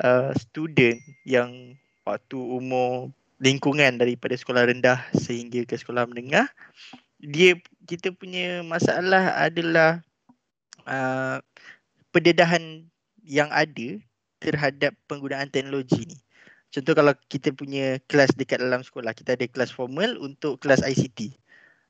uh, 0.00 0.32
student 0.32 0.96
yang 1.28 1.76
waktu 2.08 2.40
umur 2.40 3.12
lingkungan 3.36 4.00
daripada 4.00 4.32
sekolah 4.32 4.64
rendah 4.64 4.96
sehingga 5.12 5.68
ke 5.68 5.76
sekolah 5.76 6.08
menengah 6.08 6.48
dia 7.20 7.56
kita 7.88 8.12
punya 8.12 8.60
masalah 8.66 9.36
adalah 9.40 10.04
uh, 10.84 11.40
pendedahan 12.12 12.84
yang 13.24 13.50
ada 13.50 13.98
terhadap 14.38 14.92
penggunaan 15.10 15.50
teknologi 15.50 16.06
ni. 16.06 16.18
Contoh 16.70 16.92
kalau 16.92 17.14
kita 17.32 17.56
punya 17.56 17.96
kelas 18.04 18.36
dekat 18.36 18.60
dalam 18.60 18.84
sekolah, 18.84 19.16
kita 19.16 19.32
ada 19.38 19.46
kelas 19.48 19.72
formal 19.72 20.18
untuk 20.20 20.60
kelas 20.60 20.84
ICT. 20.84 21.32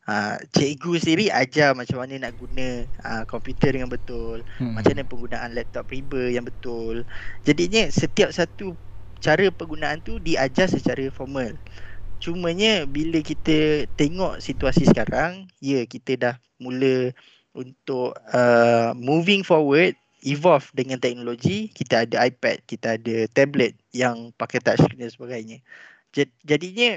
Ha, 0.06 0.38
cikgu 0.54 1.02
sendiri 1.02 1.26
ajar 1.35 1.75
macam 1.75 1.99
mana 1.99 2.14
nak 2.30 2.38
guna 2.38 2.87
ha, 3.02 3.26
komputer 3.26 3.75
dengan 3.75 3.90
betul, 3.90 4.47
hmm. 4.62 4.78
macam 4.78 4.95
mana 4.95 5.02
penggunaan 5.02 5.50
laptop 5.50 5.90
riba 5.90 6.30
yang 6.30 6.47
betul. 6.47 7.02
Jadinya 7.42 7.90
setiap 7.90 8.30
satu 8.30 8.78
cara 9.18 9.50
penggunaan 9.50 9.99
tu 10.06 10.23
diajar 10.23 10.71
secara 10.71 11.02
formal. 11.11 11.59
Cumanya 12.16 12.88
bila 12.88 13.20
kita 13.20 13.85
tengok 13.94 14.40
situasi 14.40 14.88
sekarang, 14.88 15.46
ya 15.61 15.85
kita 15.85 16.12
dah 16.16 16.35
mula 16.56 17.12
untuk 17.56 18.16
uh, 18.32 18.92
moving 18.96 19.44
forward, 19.44 19.96
evolve 20.25 20.68
dengan 20.73 21.00
teknologi, 21.00 21.73
kita 21.73 22.04
ada 22.08 22.26
iPad, 22.26 22.64
kita 22.64 22.96
ada 23.00 23.16
tablet 23.32 23.76
yang 23.92 24.32
pakai 24.37 24.61
touchscreen 24.61 25.06
dan 25.06 25.12
sebagainya. 25.12 25.58
Jadinya 26.44 26.96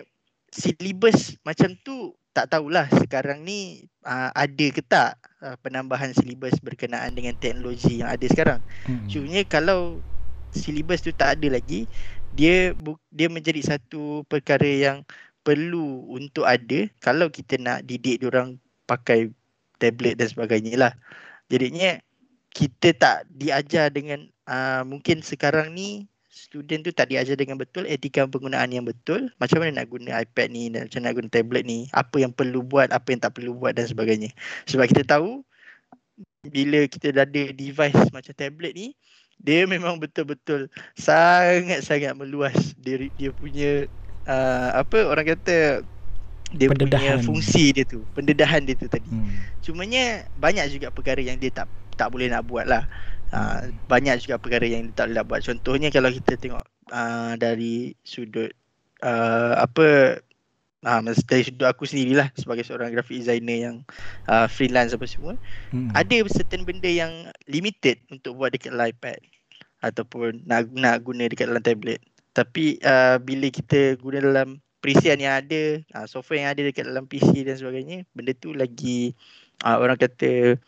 silibus 0.50 1.38
macam 1.46 1.76
tu 1.86 2.16
tak 2.34 2.56
tahulah 2.56 2.88
sekarang 3.04 3.44
ni 3.44 3.90
uh, 4.08 4.32
ada 4.32 4.66
ke 4.72 4.82
tak 4.86 5.20
uh, 5.44 5.60
penambahan 5.60 6.16
silibus 6.16 6.56
berkenaan 6.64 7.12
dengan 7.12 7.36
teknologi 7.36 8.00
yang 8.00 8.10
ada 8.10 8.26
sekarang. 8.30 8.60
Hmm. 8.88 9.06
Cumanya 9.12 9.44
kalau 9.46 10.00
silibus 10.56 11.04
tu 11.04 11.14
tak 11.14 11.38
ada 11.38 11.48
lagi, 11.60 11.86
dia 12.34 12.74
dia 13.10 13.28
menjadi 13.28 13.62
satu 13.76 14.24
perkara 14.30 14.66
yang 14.66 14.98
perlu 15.42 16.06
untuk 16.14 16.46
ada 16.46 16.86
kalau 17.02 17.32
kita 17.32 17.58
nak 17.58 17.88
didik 17.88 18.22
orang 18.26 18.60
pakai 18.86 19.34
tablet 19.82 20.20
dan 20.20 20.28
sebagainya 20.30 20.74
lah. 20.78 20.94
Jadinya 21.50 21.98
kita 22.54 22.94
tak 22.98 23.18
diajar 23.30 23.90
dengan 23.94 24.28
uh, 24.50 24.82
mungkin 24.86 25.22
sekarang 25.22 25.74
ni 25.74 26.10
student 26.30 26.82
tu 26.82 26.92
tak 26.96 27.12
diajar 27.12 27.38
dengan 27.38 27.60
betul 27.60 27.86
etika 27.86 28.26
penggunaan 28.26 28.72
yang 28.74 28.86
betul 28.88 29.30
macam 29.38 29.62
mana 29.62 29.82
nak 29.82 29.88
guna 29.92 30.22
iPad 30.24 30.48
ni 30.50 30.64
dan 30.74 30.88
macam 30.88 30.98
mana 31.02 31.06
nak 31.06 31.16
guna 31.20 31.30
tablet 31.30 31.64
ni 31.68 31.80
apa 31.94 32.16
yang 32.22 32.32
perlu 32.34 32.62
buat 32.64 32.90
apa 32.90 33.08
yang 33.12 33.22
tak 33.22 33.34
perlu 33.38 33.54
buat 33.54 33.76
dan 33.76 33.86
sebagainya 33.86 34.30
sebab 34.66 34.88
kita 34.90 35.04
tahu 35.06 35.44
bila 36.48 36.88
kita 36.88 37.12
dah 37.12 37.28
ada 37.28 37.44
device 37.52 38.00
macam 38.16 38.34
tablet 38.34 38.72
ni 38.72 38.88
dia 39.40 39.64
memang 39.64 39.96
betul-betul 39.96 40.68
sangat-sangat 41.00 42.14
meluas 42.16 42.76
dia 42.80 43.08
dia 43.16 43.32
punya 43.32 43.88
uh, 44.28 44.84
apa 44.84 45.08
orang 45.08 45.36
kata 45.36 45.84
dia 46.50 46.68
pendedahan. 46.68 46.92
punya 46.92 47.14
fungsi 47.24 47.72
dia 47.72 47.86
tu 47.88 48.04
pendedahan 48.14 48.62
dia 48.68 48.76
tu 48.76 48.92
tadi 48.92 49.08
hmm. 49.08 49.64
cumanya 49.64 50.28
banyak 50.38 50.68
juga 50.72 50.92
perkara 50.92 51.24
yang 51.24 51.40
dia 51.40 51.52
tak 51.54 51.72
tak 51.96 52.12
boleh 52.12 52.28
nak 52.32 52.46
buat 52.48 52.68
lah 52.68 52.86
Uh, 53.30 53.70
banyak 53.86 54.26
juga 54.26 54.42
perkara 54.42 54.66
yang 54.66 54.90
tak 54.90 55.14
boleh 55.14 55.22
buat. 55.22 55.46
Contohnya 55.46 55.94
kalau 55.94 56.10
kita 56.10 56.34
tengok 56.34 56.66
uh, 56.90 57.38
dari 57.38 57.94
sudut 58.02 58.50
uh, 59.06 59.54
apa 59.62 60.18
uh, 60.86 61.00
dari 61.28 61.44
sudut 61.44 61.68
aku 61.68 61.84
sendirilah 61.88 62.32
sebagai 62.36 62.64
seorang 62.64 62.94
graphic 62.94 63.24
designer 63.24 63.58
yang 63.72 63.76
uh, 64.30 64.48
freelance 64.48 64.96
apa 64.96 65.06
semua 65.10 65.34
hmm. 65.74 65.92
ada 65.96 66.16
certain 66.32 66.64
benda 66.64 66.88
yang 66.88 67.12
limited 67.50 68.00
untuk 68.14 68.38
buat 68.40 68.54
dekat 68.54 68.76
iPad 68.76 69.20
ataupun 69.80 70.44
nak 70.44 70.68
nak 70.76 71.08
guna 71.08 71.32
dekat 71.32 71.48
dalam 71.48 71.64
tablet. 71.64 72.04
Tapi 72.36 72.80
uh, 72.84 73.16
bila 73.20 73.48
kita 73.48 73.96
guna 74.00 74.20
dalam 74.20 74.60
perisian 74.80 75.20
yang 75.20 75.40
ada, 75.40 75.80
uh, 75.96 76.04
software 76.08 76.44
yang 76.44 76.52
ada 76.52 76.62
dekat 76.68 76.88
dalam 76.88 77.08
PC 77.08 77.48
dan 77.48 77.56
sebagainya, 77.56 78.04
benda 78.12 78.36
tu 78.36 78.52
lagi 78.52 79.16
uh, 79.64 79.78
orang 79.80 80.00
kata 80.00 80.60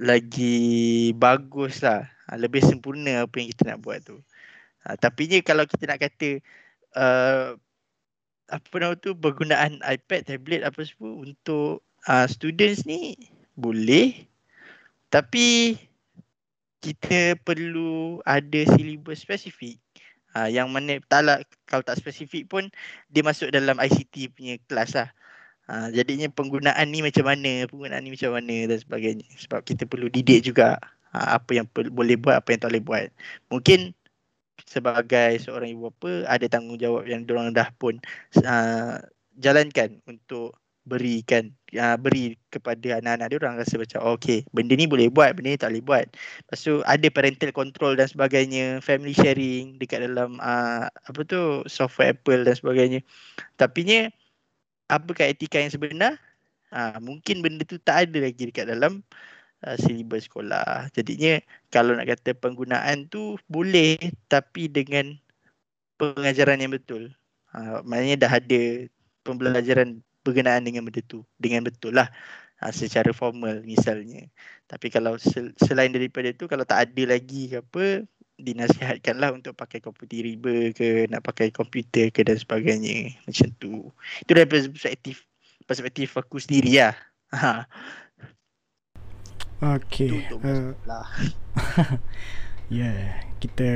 lagi 0.00 1.12
bagus 1.12 1.84
lah 1.84 2.08
uh, 2.32 2.38
lebih 2.40 2.64
sempurna 2.64 3.28
apa 3.28 3.34
yang 3.36 3.48
kita 3.52 3.62
nak 3.68 3.84
buat 3.84 4.00
tu 4.00 4.16
uh, 4.88 4.96
tapi 4.96 5.28
ni 5.28 5.44
kalau 5.44 5.68
kita 5.68 5.84
nak 5.92 6.00
kata 6.00 6.40
uh, 6.96 7.60
apa 8.50 8.74
nama 8.76 8.94
tu 8.98 9.14
penggunaan 9.14 9.80
iPad, 9.82 10.26
tablet 10.26 10.62
apa 10.66 10.82
semua 10.82 11.22
untuk 11.22 11.86
uh, 12.10 12.26
students 12.26 12.84
ni 12.84 13.14
boleh 13.54 14.26
tapi 15.10 15.78
kita 16.80 17.36
perlu 17.44 18.18
ada 18.24 18.60
syllabus 18.74 19.22
spesifik 19.22 19.78
uh, 20.34 20.50
yang 20.50 20.70
mana 20.70 20.98
tak 21.06 21.22
lah, 21.26 21.38
kalau 21.70 21.86
tak 21.86 21.98
spesifik 21.98 22.50
pun 22.50 22.66
dia 23.10 23.22
masuk 23.22 23.50
dalam 23.54 23.78
ICT 23.78 24.34
punya 24.34 24.58
kelas 24.66 24.98
lah 24.98 25.10
Ha, 25.70 25.86
jadinya 25.94 26.26
penggunaan 26.26 26.82
ni 26.90 26.98
macam 26.98 27.30
mana, 27.30 27.62
penggunaan 27.70 28.02
ni 28.02 28.10
macam 28.10 28.34
mana 28.34 28.66
dan 28.66 28.78
sebagainya. 28.82 29.22
Sebab 29.38 29.62
kita 29.62 29.86
perlu 29.86 30.10
didik 30.10 30.42
juga 30.42 30.82
ha, 31.14 31.38
apa 31.38 31.62
yang 31.62 31.66
per, 31.70 31.86
boleh 31.94 32.18
buat, 32.18 32.42
apa 32.42 32.50
yang 32.50 32.60
tak 32.66 32.70
boleh 32.74 32.82
buat. 32.82 33.06
Mungkin 33.54 33.94
sebagai 34.70 35.42
seorang 35.42 35.74
ibu 35.74 35.90
bapa 35.90 36.30
ada 36.30 36.46
tanggungjawab 36.46 37.02
yang 37.10 37.26
diorang 37.26 37.50
dah 37.50 37.66
pun 37.74 37.98
uh, 38.46 39.02
jalankan 39.42 39.98
untuk 40.06 40.54
berikan 40.86 41.52
uh, 41.76 41.98
beri 42.00 42.40
kepada 42.48 42.98
anak-anak 43.02 43.26
dia 43.30 43.38
orang 43.42 43.54
rasa 43.60 43.74
macam 43.76 43.98
oh, 44.00 44.14
okey 44.16 44.46
benda 44.54 44.72
ni 44.78 44.88
boleh 44.88 45.12
buat 45.12 45.36
benda 45.36 45.52
ni 45.52 45.60
tak 45.60 45.74
boleh 45.74 45.84
buat. 45.84 46.06
Lepas 46.16 46.58
tu 46.62 46.74
ada 46.86 47.06
parental 47.12 47.50
control 47.52 47.98
dan 47.98 48.08
sebagainya 48.08 48.80
family 48.80 49.12
sharing 49.12 49.76
dekat 49.76 50.06
dalam 50.06 50.40
uh, 50.40 50.88
apa 50.88 51.20
tu 51.26 51.66
software 51.68 52.16
Apple 52.16 52.46
dan 52.48 52.54
sebagainya. 52.56 53.00
Tapi 53.60 53.80
nya 53.84 54.00
apakah 54.88 55.28
etika 55.28 55.60
yang 55.60 55.70
sebenar? 55.70 56.16
Ha, 56.70 57.02
mungkin 57.02 57.42
benda 57.42 57.66
tu 57.66 57.82
tak 57.82 58.06
ada 58.06 58.30
lagi 58.30 58.46
dekat 58.46 58.70
dalam 58.70 59.02
uh, 59.64 59.76
silibus 59.76 60.26
sekolah. 60.28 60.88
Jadinya 60.92 61.40
kalau 61.68 61.96
nak 61.96 62.08
kata 62.08 62.36
penggunaan 62.36 63.08
tu 63.08 63.36
boleh 63.46 63.96
tapi 64.28 64.68
dengan 64.68 65.16
pengajaran 66.00 66.64
yang 66.64 66.72
betul. 66.72 67.12
Ha, 67.52 67.82
maknanya 67.82 68.26
dah 68.26 68.32
ada 68.40 68.62
pembelajaran 69.26 70.00
berkenaan 70.22 70.64
dengan 70.64 70.86
benda 70.86 71.02
tu 71.04 71.26
dengan 71.36 71.66
betul 71.66 71.98
lah. 71.98 72.08
Ha, 72.60 72.72
secara 72.72 73.12
formal 73.12 73.60
misalnya. 73.64 74.28
Tapi 74.68 74.88
kalau 74.92 75.16
sel- 75.20 75.56
selain 75.60 75.92
daripada 75.92 76.32
tu 76.32 76.48
kalau 76.48 76.64
tak 76.64 76.88
ada 76.88 77.16
lagi 77.16 77.52
ke 77.52 77.60
apa 77.60 78.04
dinasihatkanlah 78.40 79.36
untuk 79.36 79.52
pakai 79.52 79.84
komputer 79.84 80.24
riba 80.24 80.72
ke 80.72 81.04
nak 81.12 81.20
pakai 81.20 81.52
komputer 81.52 82.08
ke 82.08 82.24
dan 82.24 82.40
sebagainya. 82.40 83.12
Macam 83.28 83.48
tu. 83.60 83.92
Itu 84.24 84.30
dari 84.32 84.48
perspektif 84.48 85.28
perspektif 85.68 86.16
aku 86.16 86.40
sendiri 86.40 86.80
lah. 86.80 86.96
Ha. 87.30 87.68
Okay. 89.60 90.24
Uh, 90.40 90.72
ya, 92.72 92.88
yeah, 92.88 93.20
kita 93.36 93.70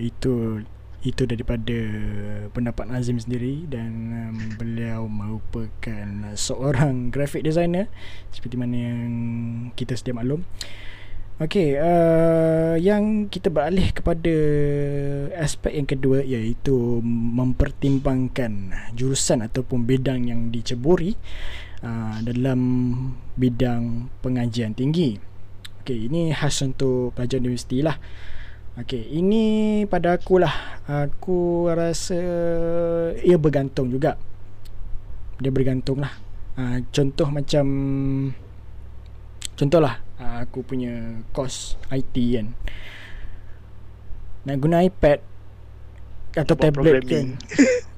itu 0.00 0.64
itu 1.00 1.22
daripada 1.24 1.76
pendapat 2.52 2.88
Nazim 2.88 3.20
sendiri 3.20 3.68
dan 3.68 3.92
um, 4.32 4.36
beliau 4.56 5.08
merupakan 5.08 6.08
seorang 6.36 7.12
graphic 7.12 7.44
designer 7.44 7.88
seperti 8.32 8.56
mana 8.56 8.76
yang 8.76 9.12
kita 9.76 9.92
sedia 9.96 10.16
maklum. 10.16 10.44
Okey, 11.40 11.76
uh, 11.80 12.76
yang 12.76 13.32
kita 13.32 13.48
beralih 13.48 13.96
kepada 13.96 14.36
aspek 15.40 15.72
yang 15.72 15.88
kedua 15.88 16.20
iaitu 16.20 17.00
mempertimbangkan 17.36 18.76
jurusan 18.92 19.44
ataupun 19.48 19.88
bidang 19.88 20.28
yang 20.28 20.52
diceburi 20.52 21.16
uh, 21.84 22.16
dalam 22.24 22.60
bidang 23.36 24.12
pengajian 24.20 24.72
tinggi. 24.72 25.16
Okey, 25.80 26.12
ini 26.12 26.30
khas 26.32 26.60
untuk 26.64 27.16
pelajar 27.16 27.40
universiti 27.40 27.80
lah. 27.80 27.96
Okey, 28.78 29.12
ini 29.16 29.42
pada 29.88 30.16
aku 30.16 30.40
lah. 30.40 30.82
Aku 30.86 31.68
rasa 31.72 32.20
ia 33.20 33.36
bergantung 33.40 33.88
juga. 33.88 34.16
Dia 35.40 35.48
bergantung 35.48 36.04
lah. 36.04 36.12
Uh, 36.60 36.84
contoh 36.92 37.28
macam 37.32 37.66
Contohlah 39.60 40.00
ah, 40.16 40.40
Aku 40.48 40.64
punya 40.64 41.20
course 41.36 41.76
IT 41.92 42.16
kan 42.16 42.56
Nak 44.48 44.56
guna 44.56 44.80
iPad 44.80 45.20
Atau 46.32 46.56
nak 46.56 46.62
tablet 46.64 47.04
kan 47.04 47.26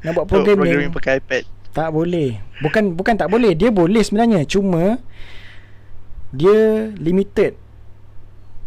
Nak 0.03 0.11
buat 0.18 0.27
programming, 0.27 0.59
programming 0.59 0.90
pakai 0.90 1.23
iPad 1.23 1.62
Tak 1.72 1.88
boleh. 1.92 2.40
Bukan 2.61 2.92
bukan 2.96 3.16
tak 3.16 3.32
boleh. 3.32 3.56
Dia 3.56 3.72
boleh 3.72 4.04
sebenarnya. 4.04 4.44
Cuma 4.44 5.00
Dia 6.32 6.92
limited. 6.96 7.56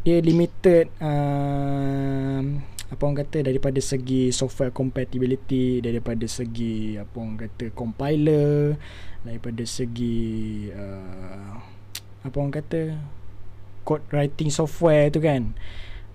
Dia 0.05 0.21
limited 0.21 0.85
um, 1.01 2.61
Apa 2.93 3.01
orang 3.01 3.25
kata 3.25 3.41
Daripada 3.41 3.81
segi 3.81 4.29
software 4.29 4.69
compatibility 4.69 5.81
Daripada 5.81 6.29
segi 6.29 6.93
Apa 6.93 7.25
orang 7.25 7.41
kata 7.41 7.73
Compiler 7.73 8.77
Daripada 9.25 9.65
segi 9.65 10.69
uh, 10.69 11.57
apa 12.25 12.41
orang 12.41 12.57
kata 12.57 12.81
code 13.85 14.01
writing 14.09 14.49
software 14.49 15.13
tu 15.13 15.21
kan. 15.21 15.53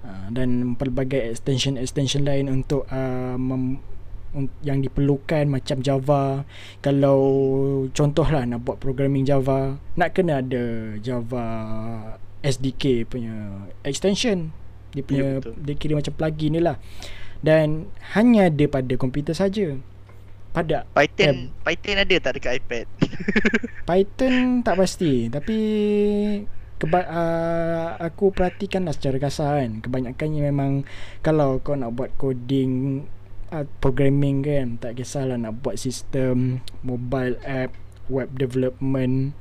Uh, 0.03 0.26
dan 0.35 0.74
pelbagai 0.74 1.31
extension 1.31 1.79
extension 1.79 2.26
lain 2.26 2.50
untuk 2.50 2.88
uh, 2.90 3.38
mem, 3.38 3.79
yang 4.62 4.79
diperlukan 4.83 5.51
macam 5.51 5.83
Java. 5.83 6.47
Kalau 6.83 7.21
contohlah 7.90 8.47
nak 8.47 8.62
buat 8.62 8.79
programming 8.79 9.27
Java 9.27 9.79
nak 9.99 10.11
kena 10.14 10.43
ada 10.43 10.97
Java 11.03 11.47
SDK 12.40 13.07
punya 13.09 13.66
extension. 13.83 14.55
Dia 14.90 15.03
punya 15.07 15.38
ya, 15.38 15.51
dia 15.55 15.75
kira 15.79 15.99
macam 15.99 16.14
plugin 16.14 16.59
ni 16.59 16.61
lah. 16.62 16.79
Dan 17.40 17.88
hanya 18.12 18.53
ada 18.53 18.64
pada 18.69 18.93
komputer 19.01 19.33
saja. 19.33 19.79
Pada 20.51 20.83
Python 20.90 21.47
eh, 21.47 21.62
Python 21.62 22.03
ada 22.03 22.14
tak 22.19 22.33
dekat 22.37 22.59
iPad? 22.59 22.87
Python 23.88 24.66
tak 24.66 24.77
pasti. 24.83 25.31
Tapi 25.31 25.59
keba- 26.77 27.07
uh, 27.07 27.88
aku 28.03 28.35
perhatikan 28.35 28.83
lah 28.83 28.95
secara 28.97 29.23
kasar 29.23 29.62
kan. 29.62 29.79
Kebanyakannya 29.79 30.51
memang 30.51 30.73
kalau 31.23 31.62
kau 31.62 31.79
nak 31.79 31.95
buat 31.95 32.11
coding 32.19 33.07
uh, 33.53 33.67
programming 33.83 34.43
kan 34.43 34.79
tak 34.81 34.99
kisahlah 34.99 35.37
nak 35.37 35.61
buat 35.61 35.77
sistem 35.77 36.65
mobile 36.83 37.37
app 37.45 37.75
web 38.11 38.31
development. 38.35 39.37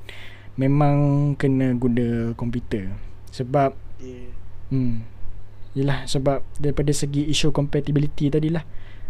Memang 0.59 0.97
kena 1.39 1.73
guna 1.77 2.35
komputer. 2.35 2.91
Sebab 3.31 3.73
yeah. 4.01 4.33
hmm 4.73 5.19
Yelah 5.77 6.09
sebab 6.09 6.41
daripada 6.57 6.89
segi 6.89 7.29
isu 7.29 7.53
compatibility 7.53 8.33
tadilah. 8.33 8.65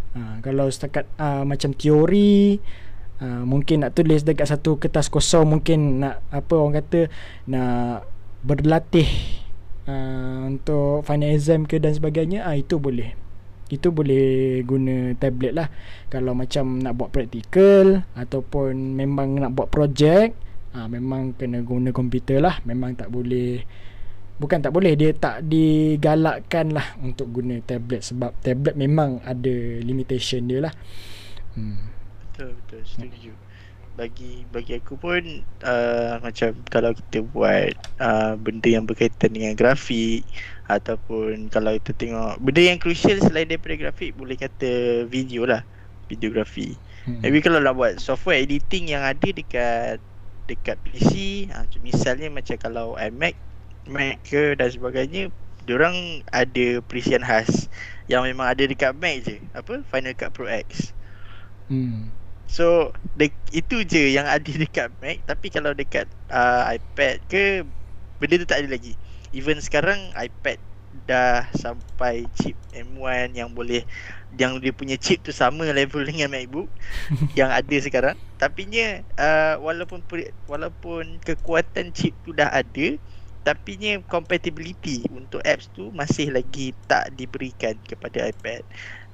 Ha, 0.10 0.44
kalau 0.44 0.68
setakat 0.68 1.08
uh, 1.22 1.46
macam 1.46 1.72
teori 1.72 2.58
uh, 3.22 3.44
mungkin 3.46 3.86
nak 3.86 3.94
tulis 3.94 4.26
dekat 4.26 4.50
satu 4.50 4.82
kertas 4.82 5.08
kosong 5.08 5.46
mungkin 5.46 6.02
nak 6.02 6.26
apa 6.34 6.54
orang 6.58 6.82
kata 6.82 7.14
nak 7.46 8.10
berlatih 8.42 9.06
uh, 9.86 10.50
untuk 10.50 11.06
final 11.06 11.30
exam 11.30 11.70
ke 11.70 11.78
dan 11.78 11.94
sebagainya 11.94 12.42
uh, 12.42 12.58
itu 12.58 12.82
boleh 12.82 13.14
itu 13.70 13.94
boleh 13.94 14.60
guna 14.66 15.14
tablet 15.16 15.54
lah. 15.54 15.68
Kalau 16.10 16.34
macam 16.34 16.82
nak 16.82 16.98
buat 16.98 17.10
praktikal 17.14 18.04
ataupun 18.18 18.98
memang 18.98 19.38
nak 19.38 19.54
buat 19.54 19.70
projek 19.70 20.34
uh, 20.74 20.90
memang 20.90 21.38
kena 21.38 21.62
guna 21.62 21.94
komputer 21.94 22.42
lah. 22.42 22.58
Memang 22.66 22.98
tak 22.98 23.14
boleh 23.14 23.62
Bukan 24.40 24.64
tak 24.64 24.72
boleh 24.72 24.96
Dia 24.96 25.12
tak 25.12 25.52
digalakkan 25.52 26.72
lah 26.72 26.96
Untuk 27.04 27.28
guna 27.28 27.60
tablet 27.60 28.00
Sebab 28.00 28.40
tablet 28.40 28.72
memang 28.80 29.20
ada 29.28 29.52
Limitation 29.84 30.48
dia 30.48 30.64
lah. 30.64 30.74
Hmm. 31.60 31.92
Betul 32.24 32.56
betul. 32.56 32.82
Setuju. 32.88 33.32
Bagi 34.00 34.48
bagi 34.48 34.80
aku 34.80 34.96
pun 34.96 35.44
uh, 35.60 36.24
macam 36.24 36.56
kalau 36.72 36.96
kita 36.96 37.20
buat 37.20 37.76
uh, 38.00 38.40
benda 38.40 38.80
yang 38.80 38.88
berkaitan 38.88 39.36
dengan 39.36 39.60
grafik 39.60 40.24
ataupun 40.70 41.50
kalau 41.50 41.74
kita 41.82 41.92
tengok 41.98 42.38
benda 42.40 42.62
yang 42.62 42.78
crucial 42.78 43.18
selain 43.20 43.50
daripada 43.50 43.76
grafik 43.90 44.14
boleh 44.14 44.38
kata 44.38 45.04
video 45.10 45.50
lah 45.50 45.66
videografi 46.06 46.78
hmm. 47.10 47.26
maybe 47.26 47.42
kalau 47.42 47.58
nak 47.58 47.74
buat 47.74 47.98
software 47.98 48.40
editing 48.40 48.94
yang 48.94 49.02
ada 49.02 49.30
dekat 49.34 49.98
dekat 50.46 50.78
PC 50.86 51.46
uh, 51.50 51.66
misalnya 51.82 52.30
macam 52.30 52.58
kalau 52.62 52.94
iMac 53.02 53.34
Mac 53.90 54.22
ke 54.22 54.54
dan 54.54 54.70
sebagainya 54.70 55.34
Diorang 55.70 56.26
ada 56.34 56.82
perisian 56.82 57.22
khas 57.22 57.70
yang 58.10 58.26
memang 58.26 58.50
ada 58.50 58.66
dekat 58.66 58.90
Mac 58.98 59.22
je. 59.22 59.38
Apa? 59.54 59.86
Final 59.86 60.18
Cut 60.18 60.34
Pro 60.34 60.50
X. 60.50 60.98
Hmm. 61.70 62.10
So 62.50 62.90
de- 63.14 63.30
itu 63.54 63.86
je 63.86 64.10
yang 64.10 64.26
ada 64.26 64.50
dekat 64.66 64.90
Mac 64.98 65.22
tapi 65.30 65.54
kalau 65.54 65.78
dekat 65.78 66.10
uh, 66.34 66.66
iPad 66.74 67.22
ke 67.30 67.62
benda 68.18 68.42
tu 68.42 68.50
tak 68.50 68.66
ada 68.66 68.70
lagi. 68.74 68.98
Even 69.36 69.62
sekarang 69.62 70.12
iPad 70.18 70.58
dah 71.06 71.46
sampai 71.54 72.26
chip 72.34 72.58
M1 72.74 73.38
yang 73.38 73.54
boleh 73.54 73.86
yang 74.38 74.58
dia 74.58 74.74
punya 74.74 74.98
chip 74.98 75.22
tu 75.22 75.30
sama 75.30 75.70
level 75.70 76.02
dengan 76.10 76.34
MacBook 76.34 76.70
yang 77.40 77.54
ada 77.54 77.78
sekarang. 77.82 78.16
Tapi 78.42 78.66
nya 78.70 79.06
uh, 79.18 79.62
walaupun 79.62 80.02
walaupun 80.50 81.22
kekuatan 81.22 81.94
chip 81.94 82.14
tu 82.26 82.34
dah 82.34 82.50
ada 82.50 82.98
tapi 83.40 83.80
nya 83.80 84.04
compatibility 84.06 85.08
untuk 85.16 85.42
apps 85.48 85.72
tu 85.72 85.90
masih 85.96 86.30
lagi 86.30 86.76
tak 86.86 87.10
diberikan 87.16 87.74
kepada 87.88 88.30
iPad. 88.30 88.62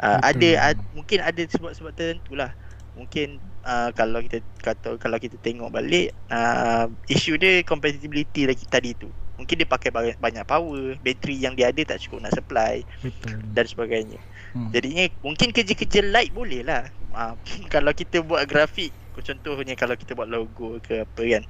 Uh, 0.02 0.20
ada 0.20 0.74
ad, 0.74 0.78
mungkin 0.92 1.24
ada 1.24 1.40
sebab-sebab 1.46 1.94
tertentu 1.96 2.36
lah 2.36 2.52
mungkin 2.96 3.44
uh, 3.68 3.92
kalau 3.92 4.24
kita 4.24 4.40
kata 4.64 4.96
kalau 4.98 5.20
kita 5.20 5.36
tengok 5.44 5.68
balik 5.68 6.16
uh, 6.32 6.88
isu 7.12 7.36
dia 7.36 7.60
compatibility 7.68 8.48
lagi 8.48 8.64
tadi 8.72 8.96
tu 8.96 9.12
mungkin 9.36 9.56
dia 9.60 9.68
pakai 9.68 9.90
banyak, 9.94 10.46
power 10.48 10.96
bateri 11.04 11.36
yang 11.40 11.54
dia 11.54 11.72
ada 11.72 11.96
tak 11.96 12.02
cukup 12.04 12.26
nak 12.26 12.34
supply 12.36 12.84
Betul. 13.04 13.40
dan 13.52 13.66
sebagainya. 13.68 14.20
Hmm. 14.56 14.72
jadinya 14.72 15.12
mungkin 15.20 15.52
kerja-kerja 15.52 16.00
light 16.08 16.32
boleh 16.32 16.64
lah. 16.64 16.88
Uh, 17.12 17.36
kalau 17.74 17.92
kita 17.92 18.24
buat 18.24 18.48
grafik 18.48 18.96
contohnya 19.24 19.80
kalau 19.80 19.96
kita 19.96 20.12
buat 20.12 20.28
logo 20.28 20.80
ke 20.84 21.08
apa 21.08 21.22
kan. 21.24 21.44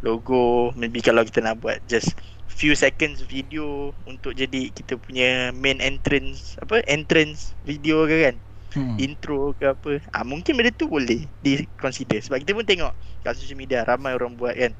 Logo 0.00 0.72
maybe 0.76 1.04
kalau 1.04 1.20
kita 1.26 1.44
nak 1.44 1.60
buat 1.60 1.82
just 1.90 2.16
few 2.48 2.72
seconds 2.72 3.24
video 3.24 3.92
untuk 4.04 4.36
jadi 4.36 4.72
kita 4.72 4.96
punya 5.00 5.52
main 5.56 5.80
entrance 5.80 6.56
apa 6.60 6.80
entrance 6.88 7.52
video 7.68 8.08
ke 8.08 8.30
kan. 8.30 8.36
Hmm. 8.70 8.94
intro 9.02 9.50
ke 9.58 9.66
apa. 9.66 9.98
Ah 10.14 10.22
mungkin 10.22 10.54
benda 10.54 10.70
tu 10.70 10.86
boleh 10.86 11.26
di 11.42 11.66
consider. 11.82 12.22
Sebab 12.22 12.38
kita 12.38 12.54
pun 12.54 12.62
tengok 12.62 12.94
kat 13.26 13.34
social 13.34 13.58
media 13.58 13.82
ramai 13.82 14.14
orang 14.14 14.38
buat 14.38 14.54
kan. 14.54 14.70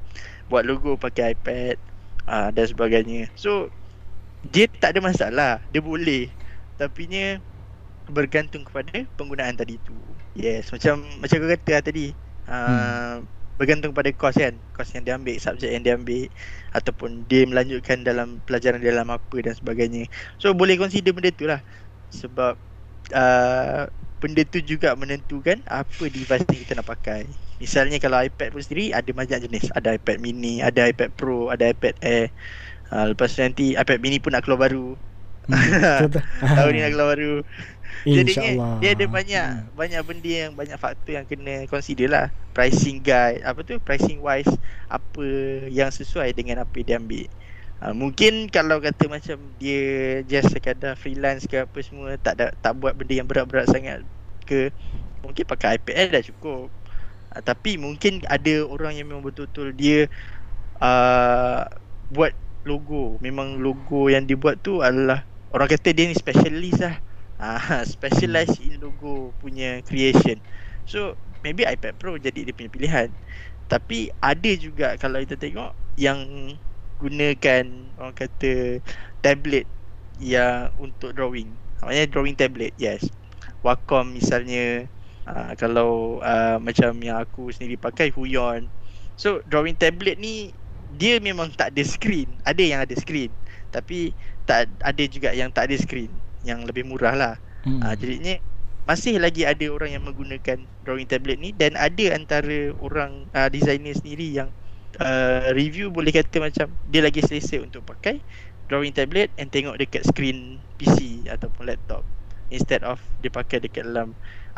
Buat 0.46 0.62
logo 0.62 0.94
pakai 0.94 1.34
iPad 1.34 1.89
ah 2.26 2.48
dan 2.52 2.66
sebagainya. 2.68 3.28
So 3.36 3.72
dia 4.48 4.66
tak 4.68 4.96
ada 4.96 5.00
masalah. 5.04 5.52
Dia 5.72 5.80
boleh. 5.84 6.32
Tapi 6.80 7.08
nya 7.08 7.24
bergantung 8.10 8.66
kepada 8.66 9.04
penggunaan 9.14 9.54
tadi 9.54 9.76
tu. 9.84 9.94
Yes 10.34 10.72
macam 10.74 11.04
macam 11.20 11.36
kau 11.40 11.50
kata 11.50 11.70
lah 11.78 11.82
tadi. 11.84 12.06
Ah 12.48 12.64
hmm. 12.64 13.16
bergantung 13.60 13.92
pada 13.92 14.08
kos 14.16 14.40
kan? 14.40 14.56
Kos 14.72 14.90
yang 14.96 15.04
dia 15.04 15.14
ambil 15.20 15.36
subjek 15.36 15.70
yang 15.70 15.84
dia 15.84 15.94
ambil. 15.96 16.26
Ataupun 16.72 17.28
dia 17.28 17.44
melanjutkan 17.44 18.02
dalam 18.02 18.40
pelajaran 18.48 18.80
dalam 18.80 19.12
apa 19.12 19.36
dan 19.44 19.52
sebagainya. 19.52 20.08
So 20.40 20.56
boleh 20.56 20.80
consider 20.80 21.12
benda 21.12 21.30
tu 21.32 21.44
lah. 21.44 21.60
Sebab 22.10 22.56
uh, 23.12 23.84
benda 24.20 24.42
tu 24.44 24.60
juga 24.60 24.92
menentukan 24.96 25.64
apa 25.64 26.04
device 26.08 26.44
yang 26.48 26.60
kita 26.64 26.72
nak 26.76 26.88
pakai. 26.88 27.24
Misalnya 27.60 28.00
kalau 28.00 28.16
iPad 28.24 28.56
pun 28.56 28.64
sendiri 28.64 28.96
ada 28.96 29.10
banyak 29.12 29.38
jenis. 29.44 29.68
Ada 29.76 30.00
iPad 30.00 30.16
mini, 30.24 30.64
ada 30.64 30.88
iPad 30.88 31.12
Pro, 31.12 31.52
ada 31.52 31.68
iPad 31.68 31.94
Air. 32.00 32.32
Uh, 32.90 33.12
lepas 33.12 33.30
tu 33.36 33.44
nanti 33.44 33.76
iPad 33.76 34.00
mini 34.00 34.16
pun 34.16 34.32
nak 34.32 34.48
keluar 34.48 34.66
baru. 34.66 34.96
Hmm, 35.46 36.08
Tahun 36.56 36.70
ni 36.72 36.80
nak 36.80 36.92
keluar 36.96 37.08
baru. 37.14 37.36
Jadi 38.00 38.32
dia 38.80 38.90
ada 38.96 39.04
banyak 39.04 39.46
hmm. 39.60 39.76
banyak 39.76 40.00
benda 40.08 40.32
yang 40.48 40.52
banyak 40.56 40.78
faktor 40.80 41.20
yang 41.20 41.26
kena 41.28 41.68
consider 41.68 42.08
lah. 42.08 42.26
Pricing 42.56 43.04
guide, 43.04 43.44
apa 43.44 43.60
tu 43.60 43.76
pricing 43.76 44.24
wise 44.24 44.50
apa 44.88 45.26
yang 45.68 45.92
sesuai 45.92 46.32
dengan 46.32 46.64
apa 46.64 46.72
yang 46.80 46.86
dia 46.88 46.96
ambil. 46.96 47.28
Uh, 47.80 47.94
mungkin 47.96 48.48
kalau 48.48 48.80
kata 48.80 49.04
macam 49.08 49.36
dia 49.60 50.20
just 50.24 50.52
sekadar 50.52 50.96
freelance 50.96 51.48
ke 51.48 51.64
apa 51.64 51.78
semua 51.80 52.16
tak 52.20 52.40
ada 52.40 52.52
tak 52.60 52.76
buat 52.76 52.92
benda 52.92 53.20
yang 53.20 53.28
berat-berat 53.28 53.72
sangat 53.72 54.04
ke 54.44 54.68
mungkin 55.24 55.44
pakai 55.44 55.76
iPad 55.76 56.08
dah 56.12 56.24
cukup. 56.24 56.79
Uh, 57.30 57.42
tapi 57.42 57.78
mungkin 57.78 58.22
ada 58.26 58.66
orang 58.66 58.98
yang 58.98 59.06
memang 59.10 59.22
betul-betul 59.26 59.72
dia 59.74 60.10
uh, 60.82 61.64
buat 62.10 62.34
logo. 62.66 63.16
Memang 63.22 63.60
logo 63.62 64.10
yang 64.10 64.26
dibuat 64.26 64.60
tu 64.62 64.82
adalah 64.82 65.24
orang 65.54 65.68
kata 65.70 65.94
dia 65.94 66.06
ni 66.10 66.16
specialist 66.16 66.82
lah. 66.82 66.96
Uh, 67.40 67.80
specialize 67.88 68.60
in 68.60 68.76
logo 68.84 69.32
punya 69.40 69.80
creation. 69.88 70.44
So 70.84 71.16
maybe 71.40 71.64
iPad 71.64 71.96
Pro 71.96 72.20
jadi 72.20 72.44
dia 72.44 72.52
punya 72.52 72.68
pilihan. 72.68 73.08
Tapi 73.64 74.12
ada 74.20 74.50
juga 74.60 74.92
kalau 75.00 75.24
kita 75.24 75.40
tengok 75.40 75.72
yang 75.96 76.20
gunakan 77.00 77.64
orang 77.96 78.12
kata 78.12 78.84
tablet 79.24 79.64
yang 80.20 80.68
untuk 80.76 81.16
drawing. 81.16 81.56
Maksudnya 81.80 82.04
drawing 82.12 82.36
tablet, 82.36 82.72
yes. 82.76 83.08
Wacom 83.64 84.12
misalnya 84.12 84.88
uh, 85.28 85.52
kalau 85.58 86.22
uh, 86.24 86.56
macam 86.62 86.96
yang 87.00 87.20
aku 87.20 87.52
sendiri 87.52 87.76
pakai 87.76 88.12
Huion. 88.14 88.68
So 89.20 89.44
drawing 89.48 89.76
tablet 89.76 90.16
ni 90.16 90.52
dia 90.96 91.20
memang 91.20 91.52
tak 91.52 91.76
ada 91.76 91.82
screen. 91.84 92.28
Ada 92.44 92.62
yang 92.62 92.80
ada 92.84 92.94
screen. 92.96 93.32
Tapi 93.70 94.16
tak 94.48 94.70
ada 94.80 95.04
juga 95.06 95.30
yang 95.36 95.52
tak 95.52 95.70
ada 95.70 95.76
screen. 95.76 96.10
Yang 96.46 96.72
lebih 96.72 96.84
murah 96.88 97.14
lah. 97.14 97.34
Hmm. 97.66 97.84
Uh, 97.84 97.94
jadinya 97.96 98.40
masih 98.88 99.20
lagi 99.20 99.44
ada 99.44 99.62
orang 99.70 99.92
yang 99.92 100.02
menggunakan 100.02 100.64
drawing 100.82 101.06
tablet 101.06 101.38
ni 101.38 101.52
dan 101.54 101.76
ada 101.76 102.16
antara 102.16 102.72
orang 102.80 103.28
uh, 103.36 103.46
designer 103.52 103.92
sendiri 103.94 104.26
yang 104.26 104.48
uh, 104.98 105.52
review 105.54 105.92
boleh 105.92 106.10
kata 106.10 106.42
macam 106.42 106.72
dia 106.88 107.04
lagi 107.04 107.22
selesa 107.22 107.60
untuk 107.62 107.86
pakai 107.86 108.18
drawing 108.66 108.90
tablet 108.90 109.30
and 109.38 109.52
tengok 109.54 109.78
dekat 109.78 110.02
screen 110.08 110.58
PC 110.80 111.28
ataupun 111.28 111.70
laptop 111.70 112.02
instead 112.50 112.82
of 112.82 112.98
dia 113.22 113.30
pakai 113.30 113.62
dekat 113.62 113.86
dalam 113.86 114.16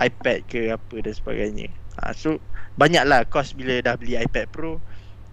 iPad 0.08 0.38
ke 0.48 0.60
apa 0.72 0.96
dan 1.00 1.14
sebagainya. 1.14 1.68
Ha, 2.00 2.16
so 2.16 2.40
banyaklah 2.80 3.28
kos 3.28 3.52
bila 3.52 3.78
dah 3.84 3.94
beli 4.00 4.16
iPad 4.16 4.48
Pro 4.50 4.80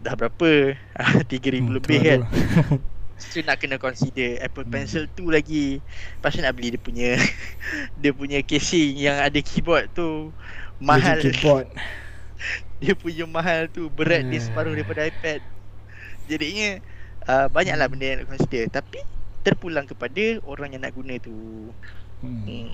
dah 0.03 0.15
berapa? 0.15 0.75
3000 1.31 1.59
hmm, 1.59 1.69
lebih 1.75 1.99
kan. 2.03 2.21
So 3.19 3.43
nak 3.43 3.59
kena 3.59 3.75
consider 3.75 4.39
Apple 4.39 4.63
hmm. 4.63 4.71
Pencil 4.71 5.03
tu 5.11 5.27
lagi 5.27 5.83
Lepas 6.15 6.39
nak 6.39 6.55
beli 6.55 6.71
dia 6.71 6.79
punya 6.79 7.19
Dia 7.99 8.15
punya 8.15 8.39
casing 8.39 8.95
yang 8.95 9.19
ada 9.19 9.35
keyboard 9.43 9.91
tu 9.91 10.31
Mahal 10.79 11.19
keyboard 11.27 11.67
dia 12.79 12.95
punya 12.95 13.27
mahal 13.27 13.67
tu 13.67 13.91
berat 13.91 14.23
dia 14.31 14.39
separuh 14.39 14.71
daripada 14.71 15.03
iPad. 15.03 15.43
Jadinya 16.31 16.79
uh, 17.27 17.47
banyaklah 17.51 17.87
benda 17.91 18.05
yang 18.07 18.19
nak 18.23 18.29
consider 18.31 18.63
tapi 18.71 19.03
terpulang 19.43 19.87
kepada 19.87 20.39
orang 20.47 20.75
yang 20.75 20.81
nak 20.87 20.95
guna 20.95 21.19
tu. 21.19 21.69
Hmm. 22.23 22.43
hmm. 22.47 22.71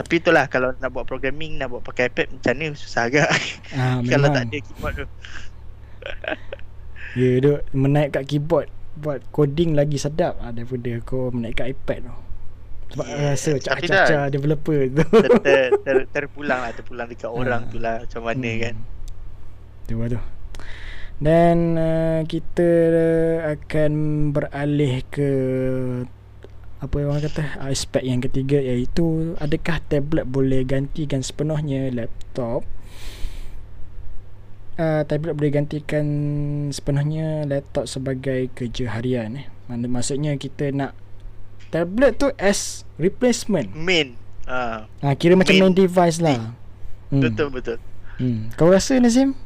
Tapi 0.00 0.14
itulah 0.16 0.48
kalau 0.48 0.72
nak 0.80 0.90
buat 0.96 1.04
programming 1.04 1.60
nak 1.60 1.76
buat 1.76 1.84
pakai 1.84 2.08
iPad 2.08 2.40
macam 2.40 2.52
mana 2.56 2.72
susah 2.72 3.02
agak. 3.12 3.28
Ah, 3.76 4.00
kalau 4.12 4.32
tak 4.32 4.48
ada 4.48 4.56
keyboard 4.64 4.94
tu. 4.96 5.06
ya 7.20 7.30
duk 7.44 7.60
menaik 7.76 8.08
kat 8.16 8.24
keyboard 8.24 8.68
buat 8.96 9.20
coding 9.28 9.76
lagi 9.76 10.00
sedap 10.00 10.40
ah, 10.40 10.48
daripada 10.56 10.96
kau 11.04 11.28
menaik 11.28 11.60
kat 11.60 11.76
iPad 11.76 12.08
tu. 12.08 12.14
Sebab 12.90 13.06
yeah. 13.06 13.36
rasa 13.36 13.52
caca-caca 13.60 14.18
developer 14.32 14.80
tu. 14.88 15.04
Ter, 15.04 15.30
ter, 15.44 15.68
ter, 15.84 15.96
terpulang 16.10 16.64
lah 16.64 16.72
terpulang 16.72 17.06
dekat 17.06 17.30
orang 17.30 17.68
ah. 17.68 17.70
tu 17.70 17.76
lah 17.78 18.02
macam 18.02 18.22
mana 18.24 18.50
hmm. 18.50 18.60
kan 18.64 18.76
tu 19.90 19.98
tu 20.06 20.20
dan 21.20 21.76
uh, 21.76 22.20
kita 22.24 22.70
akan 23.44 23.92
beralih 24.32 25.04
ke 25.12 25.30
apa 26.80 26.96
orang 27.04 27.20
kata 27.20 27.60
aspek 27.68 28.00
yang 28.00 28.24
ketiga 28.24 28.56
iaitu 28.56 29.36
adakah 29.36 29.84
tablet 29.92 30.24
boleh 30.24 30.64
gantikan 30.64 31.20
sepenuhnya 31.20 31.92
laptop 31.92 32.64
uh, 34.80 35.04
tablet 35.04 35.36
boleh 35.36 35.52
gantikan 35.52 36.06
sepenuhnya 36.72 37.44
laptop 37.44 37.84
sebagai 37.84 38.48
kerja 38.56 38.96
harian 38.96 39.36
eh 39.36 39.46
maksudnya 39.68 40.34
kita 40.40 40.72
nak 40.72 40.96
tablet 41.68 42.16
tu 42.16 42.32
as 42.40 42.88
replacement 42.96 43.68
main 43.76 44.16
uh, 44.48 44.88
uh, 45.04 45.14
kira 45.14 45.36
main. 45.36 45.44
macam 45.44 45.60
main 45.60 45.76
device 45.76 46.18
lah 46.18 46.56
hmm. 47.12 47.22
betul 47.22 47.48
betul 47.52 47.78
hmm. 48.16 48.56
kau 48.56 48.72
rasa 48.72 48.96
Nazim 48.96 49.36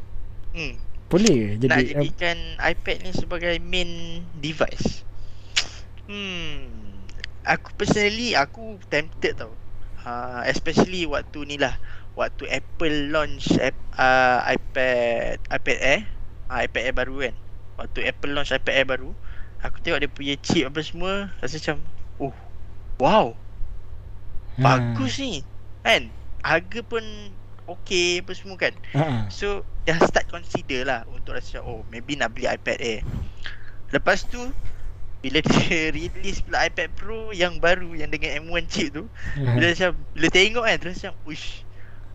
Hmm. 0.55 0.79
Boleh 1.11 1.59
jadi 1.59 1.68
Nak 1.68 1.83
jadikan 1.90 2.38
uh, 2.62 2.70
iPad 2.70 2.97
ni 3.03 3.11
sebagai 3.11 3.55
main 3.59 4.23
device. 4.38 5.03
Hmm. 6.07 6.84
Aku 7.45 7.69
personally 7.77 8.33
aku 8.33 8.81
tempted 8.89 9.37
tau. 9.37 9.53
Uh, 10.05 10.45
especially 10.49 11.09
waktu 11.09 11.49
ni 11.49 11.57
lah 11.57 11.81
waktu 12.13 12.45
Apple 12.49 13.09
launch 13.09 13.53
uh, 13.57 14.39
iPad 14.45 15.41
iPad 15.49 15.79
Air, 15.81 16.01
uh, 16.49 16.59
iPad 16.65 16.83
Air 16.89 16.97
baru 16.97 17.15
kan. 17.29 17.35
Waktu 17.81 17.99
Apple 18.09 18.33
launch 18.33 18.55
iPad 18.55 18.75
Air 18.75 18.89
baru, 18.89 19.11
aku 19.61 19.77
tengok 19.83 20.01
dia 20.05 20.11
punya 20.11 20.35
chip 20.41 20.65
apa 20.69 20.81
semua, 20.81 21.33
rasa 21.43 21.59
macam, 21.59 21.79
"Oh, 22.21 22.35
wow. 23.01 23.27
Hmm. 24.57 24.65
Bagus 24.65 25.19
ni." 25.19 25.43
Kan? 25.83 26.09
Harga 26.45 26.81
pun 26.85 27.03
okay 27.65 28.21
apa 28.21 28.33
semua 28.37 28.57
kan. 28.61 28.75
Uh-huh. 28.93 29.21
So, 29.33 29.47
dah 29.85 30.01
start 30.05 30.29
consider 30.33 30.85
lah 30.89 31.05
untuk 31.13 31.37
rasa 31.37 31.61
oh 31.61 31.85
maybe 31.93 32.17
nak 32.17 32.33
beli 32.33 32.49
iPad 32.49 32.79
Air. 32.81 33.01
Lepas 33.93 34.25
tu 34.29 34.41
bila 35.25 35.41
dia 35.41 35.89
release 35.97 36.39
pula 36.39 36.63
iPad 36.63 36.93
Pro 36.93 37.33
yang 37.33 37.57
baru 37.57 37.97
yang 37.97 38.09
dengan 38.09 38.45
M1 38.45 38.69
chip 38.69 38.93
tu 38.93 39.09
Hmm. 39.33 39.57
bila 39.57 39.73
macam 39.73 39.91
bila 40.13 40.29
tengok 40.29 40.63
kan 40.63 40.77
terus 40.77 40.97
macam 41.01 41.15
uish 41.25 41.65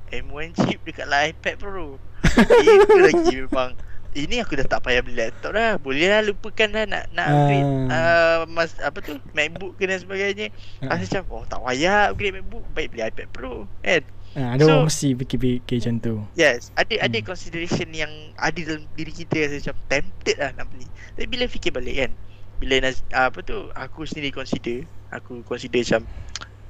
M1 0.08 0.54
chip 0.56 0.80
dekat 0.84 1.06
lah 1.06 1.26
iPad 1.26 1.56
Pro 1.58 1.98
itu 2.62 2.98
lagi 3.00 3.36
memang 3.44 3.74
ini 4.12 4.38
aku 4.38 4.54
dah 4.56 4.66
tak 4.68 4.82
payah 4.82 5.02
beli 5.02 5.18
laptop 5.20 5.54
dah 5.54 5.78
Boleh 5.78 6.10
lah 6.10 6.22
lupakan 6.22 6.66
dah 6.68 6.82
nak 6.84 7.04
nak 7.12 7.28
upgrade 7.28 7.62
Ah. 7.62 7.86
uh, 7.88 8.40
mas, 8.48 8.74
Apa 8.80 9.00
tu 9.00 9.14
MacBook 9.32 9.74
ke 9.76 9.86
dan 9.86 9.98
sebagainya 9.98 10.50
Ah. 10.82 10.98
Rasa 10.98 11.22
macam 11.22 11.24
oh 11.32 11.44
tak 11.46 11.60
payah 11.60 12.10
upgrade 12.10 12.34
MacBook 12.36 12.66
Baik 12.72 12.90
beli 12.90 13.02
iPad 13.04 13.28
Pro 13.30 13.54
kan 13.80 14.02
Ha, 14.30 14.54
ada 14.54 14.62
So- 14.62 14.70
orang 14.72 14.86
mesti 14.86 15.10
fikir-fikir 15.16 15.78
macam 15.80 15.94
tu. 16.00 16.16
Yes 16.36 16.70
ada 16.74 16.94
ada 17.00 17.18
Hmm. 17.18 17.26
consideration 17.28 17.90
yang 17.92 18.10
ada 18.36 18.60
dalam 18.60 18.86
diri 18.94 19.10
kita 19.12 19.36
rasa 19.40 19.58
macam 19.64 19.78
tempted 19.88 20.38
lah 20.38 20.52
nak 20.54 20.66
beli 20.68 20.86
Tapi 21.12 21.26
bila 21.28 21.46
fikir 21.46 21.70
balik 21.72 21.96
kan 22.00 22.12
Bila 22.60 22.84
uh, 22.84 22.94
apa 23.16 23.40
tu 23.42 23.72
aku 23.74 24.04
sendiri 24.04 24.36
consider 24.36 24.84
Aku 25.16 25.42
consider 25.48 25.82
macam 25.82 26.04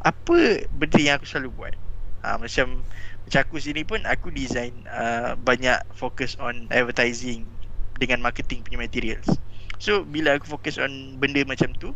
Apa 0.06 0.64
benda 0.72 1.00
yang 1.02 1.18
aku 1.18 1.28
selalu 1.28 1.50
buat 1.58 1.74
uh, 2.24 2.38
Macam 2.40 2.86
macam 3.30 3.46
aku 3.46 3.62
sendiri 3.62 3.86
pun 3.86 4.02
aku 4.10 4.34
design 4.34 4.74
uh, 4.90 5.38
banyak 5.38 5.78
fokus 5.94 6.34
on 6.42 6.66
advertising 6.74 7.46
dengan 8.02 8.26
marketing 8.26 8.66
punya 8.66 8.82
materials. 8.82 9.38
So 9.78 10.02
bila 10.02 10.34
aku 10.40 10.50
fokus 10.50 10.82
on 10.82 11.22
benda 11.22 11.46
macam 11.46 11.70
tu, 11.78 11.94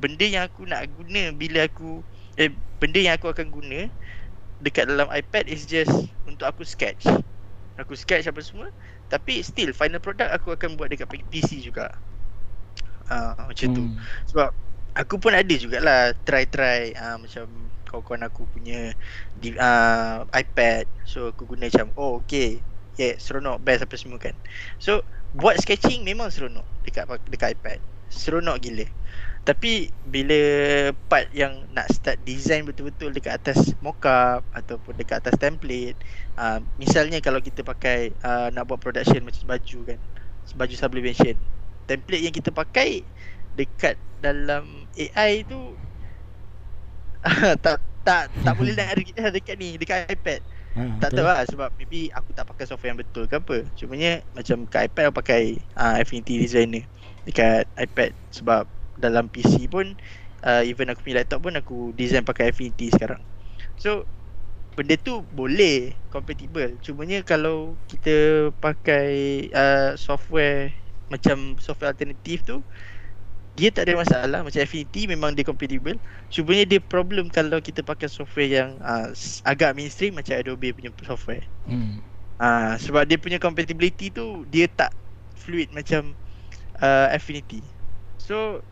benda 0.00 0.24
yang 0.24 0.48
aku 0.48 0.64
nak 0.64 0.88
guna 0.96 1.36
bila 1.36 1.68
aku 1.68 2.00
eh 2.40 2.48
benda 2.80 2.96
yang 2.96 3.20
aku 3.20 3.28
akan 3.28 3.52
guna 3.52 3.92
dekat 4.64 4.88
dalam 4.88 5.10
iPad 5.12 5.52
is 5.52 5.68
just 5.68 5.92
untuk 6.24 6.48
aku 6.48 6.64
sketch. 6.64 7.04
Aku 7.76 7.92
sketch 7.92 8.24
apa 8.24 8.40
semua 8.40 8.72
tapi 9.12 9.44
still 9.44 9.76
final 9.76 10.00
product 10.00 10.32
aku 10.32 10.56
akan 10.56 10.80
buat 10.80 10.88
dekat 10.88 11.12
PC 11.28 11.60
juga. 11.60 11.92
Uh, 13.10 13.34
macam 13.50 13.66
tu. 13.72 13.82
Hmm. 13.84 13.96
Sebab 14.30 14.48
aku 14.94 15.14
pun 15.18 15.32
ada 15.34 15.54
jugalah 15.54 16.14
try-try 16.24 16.94
uh, 16.96 17.18
macam 17.20 17.44
kawan-kawan 17.84 18.26
aku 18.26 18.42
punya 18.50 18.94
di, 19.38 19.54
uh, 19.54 20.24
iPad. 20.34 20.88
So 21.06 21.30
aku 21.30 21.54
guna 21.54 21.68
macam 21.70 21.92
oh 21.94 22.22
okay. 22.22 22.62
Yeah, 22.94 23.18
seronok 23.18 23.58
best 23.66 23.82
apa 23.82 23.98
semua 23.98 24.22
kan. 24.22 24.38
So 24.78 25.02
buat 25.34 25.58
sketching 25.58 26.06
memang 26.06 26.30
seronok 26.30 26.66
dekat 26.86 27.10
dekat 27.26 27.58
iPad. 27.58 27.78
Seronok 28.06 28.62
gila. 28.62 28.86
Tapi 29.44 29.92
bila 30.08 30.40
part 31.10 31.28
yang 31.36 31.68
nak 31.76 31.92
start 31.92 32.16
design 32.24 32.64
betul-betul 32.64 33.12
dekat 33.12 33.36
atas 33.44 33.76
mockup 33.84 34.40
ataupun 34.56 34.96
dekat 34.96 35.20
atas 35.20 35.36
template, 35.36 36.00
uh, 36.40 36.64
misalnya 36.80 37.20
kalau 37.20 37.44
kita 37.44 37.60
pakai 37.60 38.16
uh, 38.24 38.48
nak 38.56 38.64
buat 38.64 38.80
production 38.80 39.20
macam 39.20 39.44
baju 39.44 39.78
kan, 39.84 39.98
baju 40.56 40.74
sublimation. 40.78 41.36
Template 41.88 42.22
yang 42.24 42.34
kita 42.36 42.50
pakai 42.54 43.08
dekat 43.58 43.94
dalam 44.18 44.88
AI 44.96 45.44
tu 45.50 45.78
tak 47.64 47.76
tak 48.04 48.22
tak 48.44 48.54
boleh 48.58 48.74
nak 48.76 48.96
dah 49.16 49.30
dekat 49.32 49.56
ni 49.56 49.76
dekat 49.80 50.08
iPad. 50.12 50.40
Ha, 50.74 50.82
Tak 51.00 51.10
betul. 51.10 51.16
tahu 51.16 51.26
lah 51.30 51.40
sebab 51.46 51.70
maybe 51.78 52.10
aku 52.12 52.30
tak 52.36 52.46
pakai 52.50 52.66
software 52.66 52.92
yang 52.94 53.00
betul 53.00 53.24
ke 53.30 53.36
apa. 53.40 53.56
Cumanya 53.78 54.22
macam 54.34 54.66
kat 54.68 54.90
iPad 54.90 55.04
aku 55.10 55.16
pakai 55.22 55.42
uh, 55.78 55.96
Affinity 56.02 56.40
Designer 56.42 56.84
dekat 57.26 57.70
iPad 57.78 58.16
sebab 58.34 58.68
dalam 58.98 59.30
PC 59.32 59.70
pun 59.70 59.94
uh, 60.44 60.62
even 60.66 60.90
aku 60.90 61.00
punya 61.06 61.22
laptop 61.24 61.40
pun 61.46 61.54
aku 61.58 61.94
design 61.96 62.26
pakai 62.26 62.50
Affinity 62.52 62.90
sekarang. 62.92 63.22
So 63.78 64.06
benda 64.76 64.96
tu 65.00 65.24
boleh 65.30 65.98
compatible. 66.12 66.78
Cumanya 66.84 67.22
kalau 67.26 67.78
kita 67.90 68.50
pakai 68.58 69.06
uh, 69.54 69.94
software 69.98 70.74
macam 71.12 71.56
software 71.60 71.92
alternatif 71.92 72.44
tu 72.44 72.60
dia 73.54 73.70
tak 73.70 73.86
ada 73.86 74.02
masalah. 74.02 74.42
Macam 74.42 74.58
Affinity 74.58 75.06
memang 75.06 75.30
dia 75.38 75.46
compatible. 75.46 75.94
Cumanya 76.26 76.66
dia 76.66 76.82
problem 76.82 77.30
kalau 77.30 77.62
kita 77.62 77.86
pakai 77.86 78.10
software 78.10 78.50
yang 78.50 78.70
uh, 78.82 79.14
agak 79.46 79.78
mainstream 79.78 80.18
macam 80.18 80.34
Adobe 80.34 80.74
punya 80.74 80.90
software. 81.06 81.46
Hmm. 81.70 82.02
uh, 82.38 82.74
sebab 82.78 83.06
dia 83.06 83.18
punya 83.20 83.38
compatibility 83.38 84.10
tu 84.10 84.46
dia 84.50 84.66
tak 84.70 84.90
fluid 85.38 85.70
macam 85.74 86.16
uh, 86.80 87.12
Affinity 87.12 87.60
so 88.16 88.64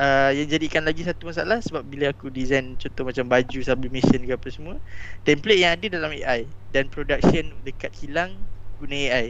uh, 0.00 0.30
yang 0.34 0.50
jadikan 0.50 0.82
lagi 0.82 1.06
satu 1.06 1.30
masalah 1.30 1.62
sebab 1.62 1.86
bila 1.86 2.10
aku 2.10 2.28
design 2.28 2.74
contoh 2.76 3.06
macam 3.06 3.24
baju 3.30 3.58
sublimation 3.62 4.20
ke 4.26 4.32
apa 4.34 4.48
semua 4.50 4.76
template 5.22 5.62
yang 5.62 5.72
ada 5.78 5.86
dalam 5.86 6.10
AI 6.12 6.44
dan 6.74 6.90
production 6.90 7.54
dekat 7.62 7.94
kilang 7.94 8.34
guna 8.82 8.96
AI 8.96 9.26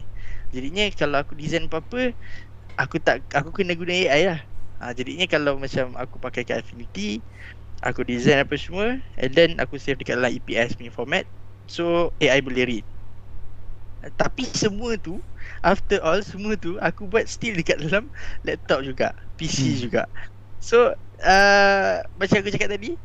jadinya 0.50 0.88
kalau 0.94 1.20
aku 1.20 1.36
design 1.36 1.68
apa-apa 1.68 2.16
aku 2.82 2.96
tak 3.02 3.16
aku 3.38 3.50
kena 3.56 3.72
guna 3.78 3.92
AI 3.94 4.22
lah. 4.32 4.40
Ha, 4.80 4.92
jadinya 4.98 5.24
kalau 5.28 5.56
macam 5.56 5.96
aku 5.96 6.20
pakai 6.20 6.44
kat 6.44 6.60
Affinity 6.60 7.24
Aku 7.80 8.04
design 8.04 8.44
apa 8.44 8.56
semua 8.60 9.00
And 9.20 9.32
then 9.36 9.56
aku 9.62 9.80
save 9.80 9.96
dekat 10.00 10.20
dalam 10.20 10.32
EPS 10.36 10.76
punya 10.76 10.92
format 10.92 11.24
So 11.68 12.12
AI 12.20 12.40
boleh 12.44 12.64
read. 12.68 12.86
Tapi 14.20 14.44
semua 14.54 14.94
tu 15.00 15.24
After 15.64 15.98
all 16.04 16.20
semua 16.22 16.54
tu 16.58 16.76
Aku 16.78 17.08
buat 17.10 17.26
still 17.26 17.56
dekat 17.58 17.80
dalam 17.82 18.12
laptop 18.46 18.84
juga 18.86 19.12
PC 19.40 19.76
Hmm. 19.76 19.80
juga. 19.82 20.02
So 20.60 20.94
uh, 21.24 21.94
Macam 22.20 22.36
aku 22.44 22.50
cakap 22.54 22.70
tadi 22.76 23.00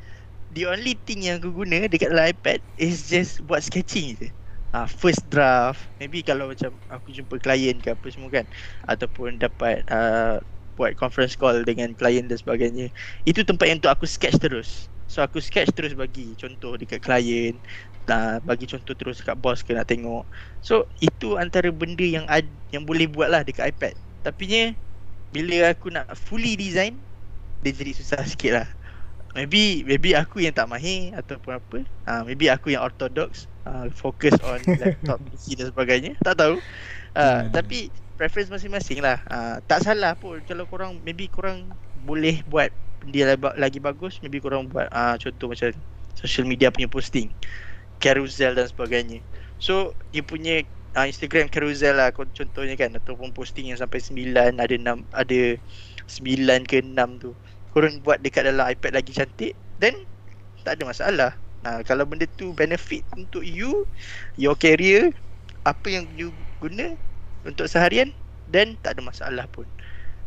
The 0.51 0.67
only 0.69 0.99
thing 1.07 1.25
yang 1.27 1.39
aku 1.43 1.51
guna 1.55 1.87
dekat 1.87 2.11
dalam 2.13 2.27
iPad 2.31 2.59
Is 2.77 3.07
just 3.09 3.43
buat 3.47 3.63
sketching 3.65 4.19
je 4.19 4.29
uh, 4.75 4.87
First 4.87 5.27
draft. 5.31 5.79
Maybe 5.99 6.23
kalau 6.23 6.51
macam 6.51 6.73
aku 6.87 7.11
jumpa 7.11 7.39
klien 7.39 7.77
ke 7.79 7.93
apa 7.93 8.07
semua 8.11 8.31
kan 8.31 8.45
Ataupun 8.87 9.39
dapat 9.39 9.83
uh, 9.91 10.39
buat 10.79 10.95
conference 10.95 11.35
call 11.35 11.67
dengan 11.67 11.93
klien 11.95 12.25
dan 12.25 12.39
sebagainya 12.39 12.89
Itu 13.27 13.43
tempat 13.43 13.67
yang 13.67 13.77
untuk 13.83 13.93
aku 13.93 14.05
sketch 14.07 14.39
terus. 14.39 14.87
So 15.11 15.19
aku 15.19 15.43
sketch 15.43 15.75
terus 15.75 15.91
bagi 15.91 16.31
contoh 16.39 16.79
dekat 16.79 17.03
klien 17.03 17.59
uh, 18.07 18.39
Bagi 18.41 18.65
contoh 18.65 18.95
terus 18.95 19.19
dekat 19.19 19.37
bos 19.39 19.61
ke 19.61 19.75
nak 19.75 19.91
tengok. 19.91 20.23
So 20.63 20.87
itu 21.03 21.35
antara 21.35 21.69
benda 21.69 22.07
yang 22.07 22.25
ad, 22.31 22.47
yang 22.71 22.87
boleh 22.87 23.05
buat 23.11 23.29
lah 23.29 23.43
dekat 23.43 23.75
iPad. 23.75 23.93
Tapi 24.23 24.43
nya 24.47 24.63
bila 25.31 25.71
aku 25.71 25.91
nak 25.91 26.11
fully 26.15 26.55
design 26.59 26.99
Dia 27.63 27.75
jadi 27.75 27.91
susah 27.95 28.23
sikit 28.23 28.51
lah. 28.63 28.67
Maybe 29.31 29.87
maybe 29.87 30.11
aku 30.11 30.43
yang 30.43 30.51
tak 30.51 30.67
mahir 30.67 31.15
ataupun 31.15 31.55
apa. 31.55 31.77
Uh, 32.03 32.21
Maybe 32.27 32.51
aku 32.51 32.75
yang 32.75 32.83
orthodox 32.83 33.47
uh, 33.65 33.87
Focus 33.93 34.35
on 34.45 34.59
laptop, 34.81 35.19
PC 35.31 35.59
dan 35.59 35.69
sebagainya. 35.69 36.11
Tak 36.21 36.35
tahu. 36.39 36.57
Uh, 37.11 37.43
Hmm. 37.43 37.51
Tapi 37.51 37.91
preference 38.15 38.47
masing-masing 38.47 39.03
lah. 39.03 39.19
Uh, 39.27 39.59
Tak 39.67 39.83
salah 39.83 40.15
pun 40.15 40.39
kalau 40.47 40.63
korang 40.63 40.95
Maybe 41.03 41.27
korang 41.27 41.67
boleh 42.07 42.39
buat 42.47 42.71
benda 43.03 43.35
lagi, 43.59 43.83
bagus 43.83 44.23
Maybe 44.23 44.39
korang 44.39 44.71
buat 44.71 44.87
uh, 44.93 45.19
contoh 45.19 45.51
macam 45.51 45.75
Social 46.15 46.47
media 46.47 46.71
punya 46.71 46.87
posting 46.87 47.33
Carousel 47.99 48.55
dan 48.55 48.65
sebagainya. 48.71 49.19
So 49.59 49.91
dia 50.15 50.23
punya 50.23 50.63
uh, 50.95 51.03
Instagram 51.03 51.51
carousel 51.51 51.99
lah 51.99 52.15
contohnya 52.15 52.79
kan 52.79 52.95
Ataupun 52.95 53.35
posting 53.35 53.75
yang 53.75 53.79
sampai 53.79 53.99
9 53.99 54.55
Ada 54.55 54.75
6 54.79 55.11
Ada 55.11 55.39
9 56.07 56.69
ke 56.71 56.79
6 56.79 56.95
tu. 57.19 57.35
Korang 57.75 57.99
buat 58.07 58.23
dekat 58.23 58.47
dalam 58.47 58.71
iPad 58.71 59.03
lagi 59.03 59.11
cantik 59.11 59.51
Then 59.83 60.07
Tak 60.63 60.79
ada 60.79 60.83
masalah 60.87 61.31
Nah, 61.61 61.85
kalau 61.85 62.09
benda 62.09 62.25
tu 62.25 62.57
benefit 62.57 63.05
untuk 63.13 63.45
you 63.45 63.85
Your 64.33 64.57
career 64.57 65.13
Apa 65.61 65.93
yang 65.93 66.09
you 66.17 66.33
guna 66.57 66.97
Untuk 67.45 67.69
seharian 67.69 68.09
Then 68.49 68.81
tak 68.81 68.97
ada 68.97 69.01
masalah 69.05 69.45
pun 69.53 69.69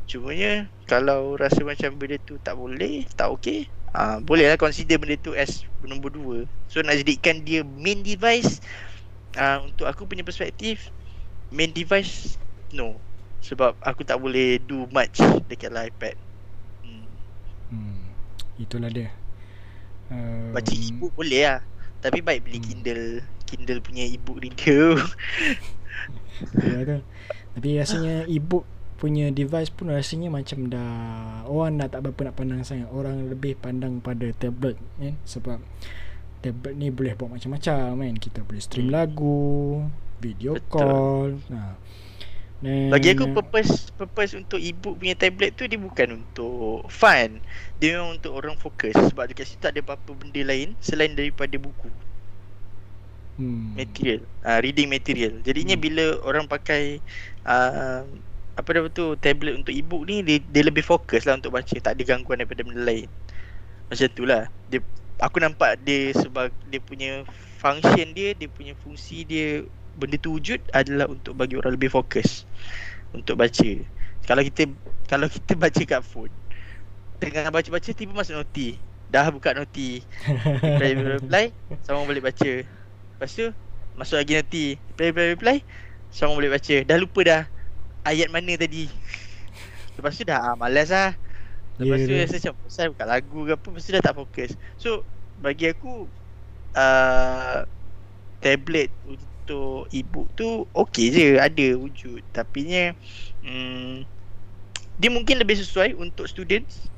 Cumanya 0.06 0.70
Kalau 0.86 1.34
rasa 1.34 1.66
macam 1.66 1.98
benda 1.98 2.22
tu 2.22 2.38
tak 2.38 2.54
boleh 2.54 3.02
Tak 3.18 3.34
okay 3.34 3.66
uh, 3.98 4.22
Boleh 4.22 4.46
lah 4.46 4.58
consider 4.58 4.94
benda 4.94 5.18
tu 5.18 5.34
as 5.34 5.66
nombor 5.82 6.14
dua 6.14 6.38
So 6.70 6.78
nak 6.86 7.02
jadikan 7.02 7.42
dia 7.42 7.66
main 7.66 8.06
device 8.06 8.62
uh, 9.34 9.66
Untuk 9.66 9.90
aku 9.90 10.06
punya 10.06 10.22
perspektif 10.22 10.94
Main 11.50 11.74
device 11.74 12.38
No 12.70 12.94
Sebab 13.42 13.74
aku 13.82 14.06
tak 14.06 14.22
boleh 14.22 14.62
do 14.62 14.86
much 14.94 15.18
Dekat 15.50 15.74
dalam 15.74 15.90
iPad 15.90 16.14
hmm. 16.86 17.06
Hmm. 17.74 18.06
Itulah 18.54 18.86
dia. 18.86 19.10
Um, 20.12 20.52
Baca 20.52 20.72
e-book 20.72 21.12
boleh 21.16 21.42
lah 21.48 21.60
Tapi 22.04 22.20
baik 22.20 22.44
beli 22.44 22.58
Hmm. 22.60 22.66
Kindle 22.68 23.06
Kindle 23.44 23.80
punya 23.80 24.04
e-book 24.04 24.40
reader 24.40 25.00
Ya 26.60 26.82
tu. 26.82 26.98
Tapi 27.54 27.68
rasanya 27.78 28.26
e-book 28.26 28.66
punya 28.94 29.28
device 29.30 29.70
pun 29.74 29.90
rasanya 29.90 30.30
macam 30.30 30.70
dah 30.70 31.44
orang 31.44 31.78
dah 31.78 31.88
tak 31.90 32.00
berapa 32.08 32.30
nak 32.30 32.34
pandang 32.34 32.62
sangat. 32.66 32.88
Orang 32.90 33.30
lebih 33.30 33.54
pandang 33.58 34.02
pada 34.02 34.26
tablet 34.34 34.78
kan 34.98 35.14
sebab 35.22 35.58
tablet 36.40 36.74
ni 36.74 36.90
boleh 36.90 37.14
buat 37.14 37.30
macam-macam 37.30 38.02
kan. 38.02 38.14
Kita 38.18 38.42
boleh 38.42 38.62
stream 38.62 38.90
Hmm. 38.90 38.96
lagu, 38.96 39.86
video 40.18 40.58
Betul. 40.58 40.70
call. 40.70 41.30
Ha. 41.54 41.78
Dan 42.64 42.88
Bagi 42.88 43.12
aku 43.12 43.28
purpose 43.28 43.92
purpose 43.92 44.32
untuk 44.40 44.56
e-book 44.56 44.96
punya 44.96 45.12
tablet 45.12 45.52
tu 45.52 45.68
dia 45.68 45.76
bukan 45.76 46.24
untuk 46.24 46.88
fun. 46.88 47.36
Dia 47.76 48.00
memang 48.00 48.16
untuk 48.16 48.32
orang 48.32 48.56
fokus 48.56 48.96
sebab 48.96 49.28
dekat 49.28 49.52
situ 49.52 49.60
tak 49.60 49.76
ada 49.76 49.84
apa-apa 49.84 50.16
benda 50.16 50.40
lain 50.40 50.72
selain 50.80 51.12
daripada 51.12 51.60
buku, 51.60 51.92
hmm. 53.36 53.76
material, 53.76 54.24
uh, 54.48 54.58
reading 54.64 54.88
material. 54.88 55.36
Jadinya 55.44 55.76
Hmm. 55.76 55.84
bila 55.84 56.04
orang 56.24 56.48
pakai 56.48 57.04
uh, 57.44 58.08
apa 58.54 58.68
dia 58.70 58.82
betul 58.86 59.18
tablet 59.18 59.54
untuk 59.60 59.74
ebook 59.74 60.06
ni 60.08 60.22
dia, 60.24 60.38
dia 60.40 60.62
lebih 60.64 60.86
fokus 60.86 61.26
lah 61.28 61.36
untuk 61.36 61.52
baca 61.52 61.74
tak 61.74 61.98
ada 61.98 62.02
gangguan 62.06 62.38
daripada 62.38 62.62
benda 62.62 62.86
lain 62.86 63.10
macam 63.90 64.08
tu 64.14 64.22
lah 64.22 64.46
dia 64.70 64.78
aku 65.18 65.42
nampak 65.42 65.82
dia 65.82 66.14
sebab 66.14 66.54
dia 66.70 66.78
punya 66.78 67.26
function 67.58 68.14
dia 68.14 68.30
dia 68.38 68.46
punya 68.46 68.78
fungsi 68.78 69.26
dia 69.26 69.66
benda 69.96 70.16
tu 70.18 70.36
wujud 70.36 70.60
adalah 70.74 71.06
untuk 71.10 71.38
bagi 71.38 71.58
orang 71.58 71.74
lebih 71.78 71.90
fokus 71.90 72.44
untuk 73.14 73.38
baca. 73.38 73.70
Kalau 74.24 74.42
kita 74.42 74.70
kalau 75.06 75.26
kita 75.30 75.52
baca 75.64 75.82
kat 75.82 76.02
phone 76.02 76.32
tengah 77.22 77.48
baca-baca 77.48 77.90
tiba 77.94 78.12
masuk 78.12 78.36
noti. 78.36 78.76
Dah 79.08 79.30
buka 79.30 79.54
noti. 79.54 80.02
Reply 80.60 80.92
reply 80.98 81.44
sama 81.86 82.04
boleh 82.04 82.20
baca. 82.20 82.52
Lepas 83.16 83.30
tu 83.32 83.46
masuk 83.94 84.18
lagi 84.18 84.32
noti. 84.36 84.66
Reply 84.94 85.08
reply 85.10 85.26
reply 85.32 85.56
sama 86.10 86.34
boleh 86.34 86.50
baca. 86.52 86.76
Dah 86.84 86.96
lupa 86.98 87.20
dah 87.22 87.42
ayat 88.04 88.28
mana 88.28 88.58
tadi. 88.58 88.90
Lepas 89.94 90.18
tu 90.18 90.26
dah 90.26 90.52
ah, 90.52 90.54
malas 90.58 90.90
lah. 90.90 91.14
Lepas 91.78 92.06
yeah, 92.06 92.06
tu 92.06 92.12
rasa 92.14 92.36
macam 92.38 92.54
pasal 92.66 92.86
buka 92.94 93.04
lagu 93.06 93.38
ke 93.46 93.52
apa? 93.54 93.66
Lepas 93.70 93.82
tu 93.82 93.92
dah 93.94 94.02
tak 94.02 94.14
fokus. 94.18 94.50
So 94.78 94.90
bagi 95.38 95.70
aku 95.70 96.06
uh, 96.74 97.66
tablet 98.42 98.90
untuk 99.44 99.92
ebook 99.92 100.32
tu 100.32 100.64
okey 100.72 101.12
je 101.12 101.26
ada 101.36 101.66
wujud 101.76 102.24
tapi 102.32 102.64
nya 102.64 102.84
um, 103.44 104.00
dia 104.96 105.10
mungkin 105.12 105.36
lebih 105.36 105.60
sesuai 105.60 105.92
untuk 106.00 106.24
students 106.24 106.88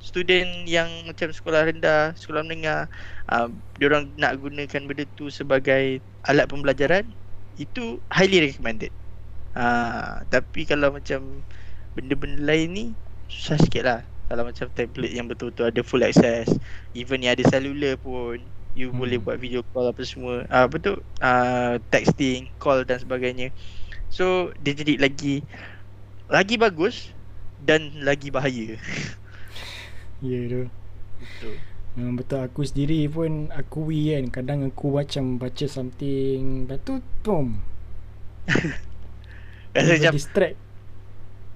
student 0.00 0.64
yang 0.64 0.88
macam 1.04 1.28
sekolah 1.28 1.68
rendah, 1.68 2.16
sekolah 2.16 2.40
menengah, 2.42 2.88
uh, 3.28 3.52
dia 3.76 3.86
orang 3.92 4.08
nak 4.16 4.40
gunakan 4.40 4.82
benda 4.88 5.04
tu 5.14 5.28
sebagai 5.28 6.00
alat 6.24 6.48
pembelajaran, 6.48 7.04
itu 7.60 8.00
highly 8.08 8.40
recommended. 8.40 8.90
Uh, 9.52 10.24
tapi 10.32 10.64
kalau 10.64 10.88
macam 10.96 11.44
benda-benda 11.92 12.40
lain 12.40 12.68
ni 12.72 12.86
susah 13.28 13.60
sikit 13.60 13.84
lah. 13.84 14.00
Kalau 14.30 14.46
macam 14.46 14.70
tablet 14.72 15.12
yang 15.12 15.26
betul-betul 15.28 15.68
ada 15.68 15.82
full 15.84 16.06
access, 16.06 16.48
even 16.96 17.20
yang 17.20 17.36
ada 17.36 17.44
cellular 17.50 17.98
pun, 18.00 18.40
you 18.74 18.90
hmm. 18.90 18.98
boleh 18.98 19.18
buat 19.18 19.36
video 19.38 19.66
call 19.70 19.90
apa 19.90 20.02
semua. 20.04 20.46
Ah 20.50 20.64
uh, 20.64 20.66
betul, 20.70 21.02
uh, 21.22 21.78
texting, 21.90 22.50
call 22.62 22.82
dan 22.86 23.02
sebagainya. 23.02 23.50
So 24.10 24.54
dia 24.62 24.74
jadi 24.74 24.98
lagi 24.98 25.42
lagi 26.30 26.54
bagus 26.58 27.10
dan 27.62 27.90
lagi 28.02 28.30
bahaya. 28.30 28.76
Ya 30.20 30.36
yeah, 30.36 30.44
tu 30.52 30.62
Betul 31.16 31.56
Hmm, 31.98 32.14
betul 32.14 32.38
aku 32.38 32.62
sendiri 32.62 33.10
pun 33.10 33.50
akui 33.50 34.14
kan 34.14 34.30
kadang 34.30 34.62
aku 34.62 34.94
macam 34.94 35.42
baca 35.42 35.66
something 35.66 36.70
lepas 36.70 36.78
tu 36.86 37.02
boom 37.26 37.58
rasa 39.74 39.98
macam 39.98 40.14
distract 40.14 40.56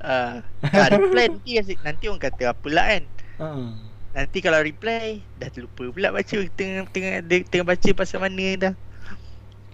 uh, 0.03 0.43
kan 0.59 0.91
reply 0.91 1.31
nanti 1.31 1.63
nanti 1.87 2.11
orang 2.11 2.19
kata 2.19 2.51
apa 2.51 2.67
lah 2.67 2.87
kan 2.91 3.03
uh. 3.39 3.71
Nanti 4.15 4.39
kalau 4.39 4.63
reply 4.63 5.19
dah 5.37 5.51
terlupa 5.51 5.91
pula 5.91 6.15
baca 6.15 6.37
tengah 6.55 6.87
tengah 6.89 7.21
tengah 7.51 7.67
baca 7.67 7.89
pasal 7.93 8.23
mana 8.23 8.47
dah. 8.55 8.75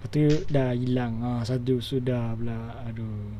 Lepas 0.00 0.09
tu 0.09 0.24
dah 0.48 0.72
hilang. 0.72 1.20
Ah 1.20 1.44
satu 1.44 1.79
sudah 1.85 2.35
pula. 2.35 2.81
Aduh. 2.88 3.37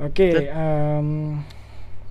Okay 0.00 0.48
um, 0.52 1.40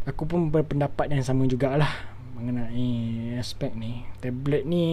aku 0.05 0.25
pun 0.25 0.49
berpendapat 0.49 1.09
yang 1.13 1.21
sama 1.21 1.45
jugalah 1.45 1.93
mengenai 2.33 3.37
aspek 3.37 3.71
ni. 3.77 4.03
Tablet 4.17 4.65
ni 4.65 4.85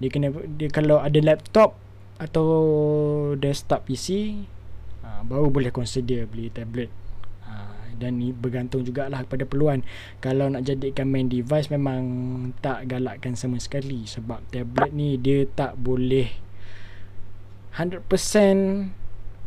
dia 0.00 0.08
kena 0.08 0.32
dia 0.32 0.72
kalau 0.72 0.96
ada 0.96 1.20
laptop 1.20 1.76
atau 2.16 2.48
desktop 3.36 3.84
PC 3.84 4.32
uh, 5.04 5.20
baru 5.24 5.52
boleh 5.52 5.72
consider 5.72 6.24
beli 6.24 6.48
tablet 6.48 6.88
dan 8.00 8.16
ni 8.16 8.32
bergantung 8.32 8.80
jugalah 8.80 9.20
kepada 9.28 9.44
peluan 9.44 9.84
kalau 10.24 10.48
nak 10.48 10.64
jadikan 10.64 11.12
main 11.12 11.28
device 11.28 11.68
memang 11.68 12.00
tak 12.64 12.88
galakkan 12.88 13.36
sama 13.36 13.60
sekali. 13.60 14.08
Sebab 14.08 14.48
tablet 14.48 14.90
ni 14.96 15.20
dia 15.20 15.44
tak 15.44 15.76
boleh 15.76 16.32
100% 17.76 18.08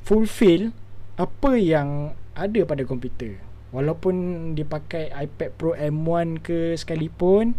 fulfill 0.06 0.72
apa 1.18 1.52
yang 1.58 2.14
ada 2.38 2.62
pada 2.66 2.86
komputer. 2.86 3.42
Walaupun 3.74 4.14
dia 4.54 4.70
pakai 4.70 5.10
iPad 5.10 5.50
Pro 5.58 5.74
M1 5.74 6.46
ke 6.46 6.78
sekalipun 6.78 7.58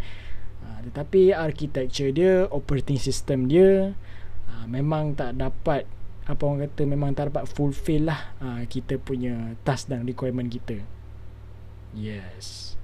uh, 0.62 0.78
tetapi 0.86 1.34
architecture 1.34 2.14
dia 2.14 2.46
operating 2.54 3.02
system 3.02 3.50
dia 3.50 3.98
uh, 4.46 4.64
memang 4.70 5.18
tak 5.18 5.34
dapat 5.42 5.90
apa 6.24 6.40
orang 6.40 6.64
kata 6.64 6.82
memang 6.88 7.12
tak 7.12 7.28
dapat 7.28 7.44
fulfill 7.44 8.08
lah 8.08 8.32
uh, 8.40 8.64
kita 8.64 8.96
punya 8.96 9.52
task 9.60 9.92
dan 9.92 10.08
requirement 10.08 10.48
kita. 10.48 10.80
Yes. 11.92 12.74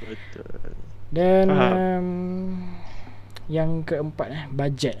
Betul. 0.00 0.74
Dan 1.12 1.52
um, 1.52 2.08
yang 3.52 3.84
keempat 3.84 4.28
eh 4.32 4.44
budget. 4.48 4.96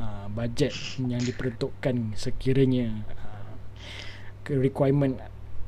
Uh, 0.00 0.32
budget 0.32 0.72
yang 0.96 1.20
diperuntukkan 1.20 2.16
sekiranya 2.16 3.04
uh, 3.20 3.52
requirement 4.48 5.20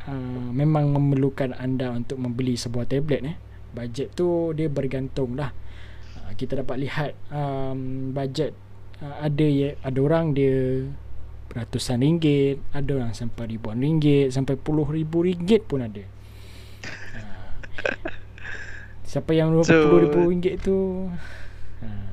uh, 0.08 0.48
memang 0.56 0.88
memerlukan 0.88 1.52
anda 1.52 1.92
untuk 1.92 2.16
membeli 2.16 2.56
sebuah 2.56 2.88
tablet 2.88 3.22
eh. 3.28 3.36
Bajet 3.72 4.16
tu 4.16 4.56
dia 4.56 4.72
bergantung 4.72 5.36
lah. 5.36 5.52
Uh, 6.16 6.32
kita 6.32 6.64
dapat 6.64 6.80
lihat 6.80 7.12
um, 7.28 8.10
bajet 8.16 8.56
uh, 9.04 9.20
ada 9.20 9.46
ya 9.46 9.76
ada 9.84 9.98
orang 10.00 10.32
dia 10.32 10.88
ratusan 11.52 12.00
ringgit 12.00 12.64
ada 12.72 12.96
orang 12.96 13.12
sampai 13.12 13.44
ribuan 13.56 13.76
ringgit 13.76 14.32
sampai 14.32 14.56
puluh 14.56 14.88
ribu 14.88 15.20
ringgit 15.24 15.68
pun 15.68 15.84
ada. 15.84 16.00
Uh, 16.00 17.52
siapa 19.04 19.36
yang 19.36 19.52
so, 19.60 19.76
puluh 19.86 20.08
ribu 20.08 20.18
ringgit 20.32 20.64
tu? 20.64 21.08
Uh, 21.84 22.08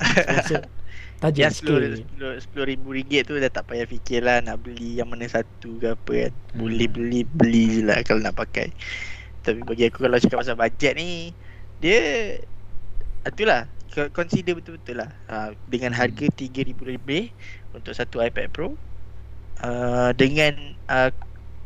Tajam 1.19 1.52
sikit. 1.52 1.99
Sepuluh 2.39 2.67
ribu 2.67 2.95
ringgit 2.95 3.28
tu 3.28 3.36
dah 3.36 3.52
tak 3.52 3.67
payah 3.67 3.84
fikir 3.84 4.23
lah 4.23 4.39
Nak 4.39 4.63
beli 4.63 5.04
yang 5.04 5.12
mana 5.12 5.28
satu 5.28 5.75
ke 5.75 5.91
apa 5.91 6.12
kan. 6.15 6.32
Hmm. 6.32 6.58
Boleh 6.63 6.88
beli 6.88 7.28
Beli 7.28 7.63
je 7.75 7.82
lah 7.84 7.99
kalau 8.08 8.23
nak 8.23 8.39
pakai. 8.39 8.71
Tapi 9.43 9.60
bagi 9.67 9.91
aku 9.91 10.08
kalau 10.08 10.15
cakap 10.15 10.39
pasal 10.39 10.56
bajet 10.56 10.95
ni 10.95 11.36
Dia 11.84 11.99
Itulah 13.28 13.68
Consider 14.16 14.55
betul-betul 14.55 15.03
lah. 15.03 15.11
Ha, 15.28 15.51
Dengan 15.68 15.91
harga 15.91 16.24
hmm. 16.24 16.36
tiga 16.39 16.64
ribu 16.64 16.88
lebih 16.88 17.36
Untuk 17.76 17.91
satu 17.91 18.24
iPad 18.24 18.47
Pro 18.55 18.80
uh, 19.64 20.12
Dengan 20.16 20.76
uh, 20.91 21.12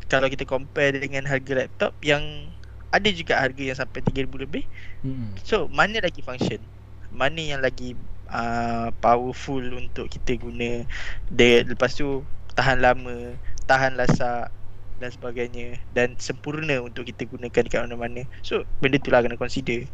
Kalau 0.08 0.28
kita 0.30 0.46
compare 0.46 0.98
dengan 0.98 1.26
harga 1.26 1.66
laptop 1.66 1.94
Yang 2.04 2.50
Ada 2.94 3.10
juga 3.10 3.34
harga 3.42 3.64
yang 3.66 3.74
sampai 3.74 4.06
tiga 4.06 4.22
ribu 4.22 4.38
lebih. 4.38 4.70
Hmm. 5.02 5.34
So 5.42 5.66
mana 5.74 5.98
lagi 5.98 6.22
function? 6.22 6.62
Mana 7.10 7.42
yang 7.42 7.66
lagi 7.66 7.98
uh, 8.30 8.94
powerful 9.02 9.66
untuk 9.74 10.14
kita 10.14 10.38
guna? 10.38 10.86
Dia 11.34 11.66
lepas 11.66 11.98
tu 11.98 12.22
tahan 12.54 12.86
lama 12.86 13.34
tahan 13.66 13.98
lasak 13.98 14.54
dan 15.02 15.10
sebagainya. 15.10 15.82
Dan 15.98 16.22
sempurna 16.22 16.86
untuk 16.86 17.10
kita 17.10 17.26
gunakan 17.26 17.66
dekat 17.66 17.82
mana-mana. 17.82 18.30
So 18.46 18.62
benda 18.78 19.02
tu 19.02 19.10
lah 19.10 19.26
kena 19.26 19.42
consider. 19.42 19.90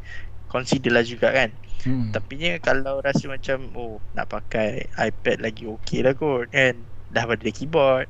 Consider 0.52 0.92
lah 0.92 1.08
juga 1.08 1.32
kan? 1.32 1.56
Hmm. 1.80 2.12
tapi 2.12 2.60
kalau 2.60 3.00
rasa 3.00 3.32
macam 3.32 3.72
oh 3.80 4.04
nak 4.12 4.28
pakai 4.28 4.92
iPad 5.00 5.40
lagi 5.40 5.64
okey 5.64 6.04
lah 6.04 6.12
kot 6.12 6.52
kan 6.52 6.76
dah 7.14 7.26
pada 7.26 7.50
keyboard 7.50 8.08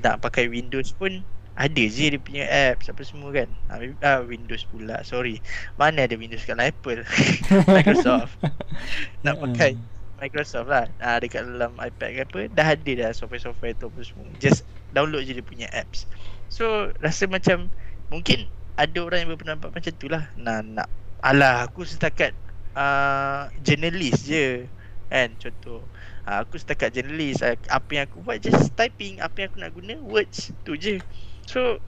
nak 0.00 0.22
pakai 0.22 0.46
Windows 0.48 0.94
pun 0.94 1.20
ada 1.58 1.82
je 1.90 2.14
dia 2.14 2.20
punya 2.22 2.46
apps 2.46 2.86
apa 2.86 3.02
semua 3.02 3.34
kan. 3.34 3.50
Ah, 3.66 3.82
ah, 4.06 4.22
Windows 4.22 4.62
pula 4.70 5.02
sorry. 5.02 5.42
Mana 5.74 6.06
ada 6.06 6.14
Windows 6.14 6.46
kat 6.46 6.54
Apple? 6.54 7.02
Microsoft. 7.74 8.38
Nak 9.26 9.42
pakai 9.42 9.74
Microsoft 10.22 10.70
lah. 10.70 10.86
Ah, 11.02 11.18
dekat 11.18 11.42
dalam 11.50 11.74
iPad 11.82 12.10
ke 12.14 12.20
apa 12.30 12.40
dah 12.54 12.78
ada 12.78 12.92
dah 12.94 13.10
software-software 13.10 13.74
tu 13.74 13.90
apa 13.90 14.00
semua. 14.06 14.30
Just 14.38 14.62
download 14.94 15.26
je 15.26 15.34
dia 15.34 15.42
punya 15.42 15.66
apps. 15.74 16.06
So 16.46 16.94
rasa 17.02 17.26
macam 17.26 17.74
mungkin 18.14 18.46
ada 18.78 18.98
orang 19.02 19.26
yang 19.26 19.30
berpendapat 19.34 19.74
macam 19.74 19.92
tu 19.98 20.06
lah. 20.06 20.30
Nah, 20.38 20.62
nak 20.62 20.86
alah 21.26 21.66
aku 21.66 21.82
setakat 21.82 22.30
uh, 22.78 23.50
journalist 23.66 24.30
je 24.30 24.70
kan 25.10 25.32
contoh 25.40 25.82
uh, 26.28 26.44
aku 26.44 26.60
setakat 26.60 26.92
journalist 26.92 27.40
uh, 27.40 27.56
apa 27.72 27.90
yang 27.96 28.04
aku 28.04 28.20
buat 28.20 28.38
just 28.44 28.76
typing 28.76 29.16
apa 29.24 29.40
yang 29.40 29.48
aku 29.48 29.58
nak 29.64 29.72
guna 29.72 29.94
words 30.04 30.52
tu 30.68 30.76
je. 30.76 31.00
So 31.48 31.80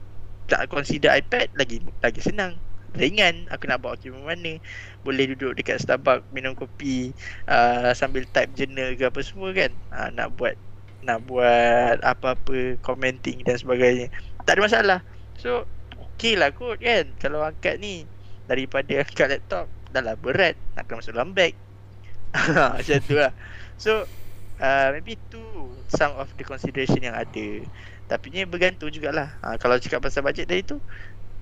tak 0.49 0.73
consider 0.73 1.13
iPad 1.13 1.53
lagi 1.53 1.85
lagi 2.01 2.19
senang. 2.25 2.57
Ringan 2.91 3.47
aku 3.53 3.69
nak 3.69 3.85
bawa 3.85 3.95
pergi 3.95 4.11
mana. 4.11 4.57
Boleh 5.05 5.31
duduk 5.31 5.55
dekat 5.55 5.79
Starbucks 5.79 6.27
minum 6.33 6.57
kopi 6.57 7.13
uh, 7.47 7.93
sambil 7.93 8.25
type 8.33 8.51
journal 8.57 8.97
ke 8.97 9.05
apa 9.05 9.21
semua 9.21 9.53
kan. 9.53 9.71
Uh, 9.93 10.09
nak 10.11 10.33
buat 10.35 10.57
nak 11.05 11.23
buat 11.23 12.01
apa-apa 12.03 12.81
commenting 12.81 13.45
dan 13.45 13.55
sebagainya. 13.55 14.11
Tak 14.43 14.57
ada 14.57 14.61
masalah. 14.65 14.99
So 15.39 15.63
okey 16.17 16.35
lah 16.35 16.51
kot 16.51 16.81
kan 16.81 17.13
kalau 17.21 17.45
angkat 17.45 17.77
ni. 17.79 18.09
Daripada 18.49 18.91
angkat 19.05 19.39
laptop 19.39 19.71
dah 19.95 20.03
lah 20.03 20.19
berat. 20.19 20.59
Nak 20.75 20.83
kena 20.89 20.99
masuk 20.99 21.15
dalam 21.15 21.31
bag. 21.31 21.55
Macam 22.75 22.99
tu 23.07 23.15
lah. 23.15 23.31
So 23.79 24.03
uh, 24.61 24.87
maybe 24.93 25.17
tu 25.27 25.41
some 25.89 26.13
of 26.21 26.29
the 26.37 26.45
consideration 26.45 27.01
yang 27.01 27.17
ada. 27.17 27.65
Tapi 28.05 28.25
ni 28.29 28.45
bergantung 28.45 28.93
jugalah. 28.93 29.33
Uh, 29.41 29.57
kalau 29.57 29.81
cakap 29.81 29.99
pasal 30.05 30.21
bajet 30.21 30.45
tadi 30.45 30.63
tu 30.63 30.77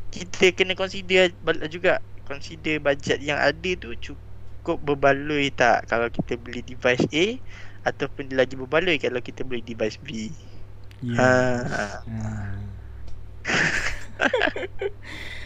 kita 0.10 0.56
kena 0.58 0.74
consider 0.74 1.30
juga 1.70 2.02
consider 2.26 2.82
bajet 2.82 3.22
yang 3.22 3.38
ada 3.38 3.72
tu 3.78 3.94
cukup 4.00 4.82
berbaloi 4.82 5.54
tak 5.54 5.86
kalau 5.86 6.10
kita 6.10 6.34
beli 6.40 6.66
device 6.66 7.06
A 7.14 7.26
ataupun 7.94 8.34
lagi 8.34 8.58
berbaloi 8.58 8.98
kalau 8.98 9.22
kita 9.22 9.46
beli 9.46 9.62
device 9.62 10.00
B. 10.02 10.34
Ya. 11.04 11.20
Yeah. 11.20 12.02
Uh. 12.08 12.66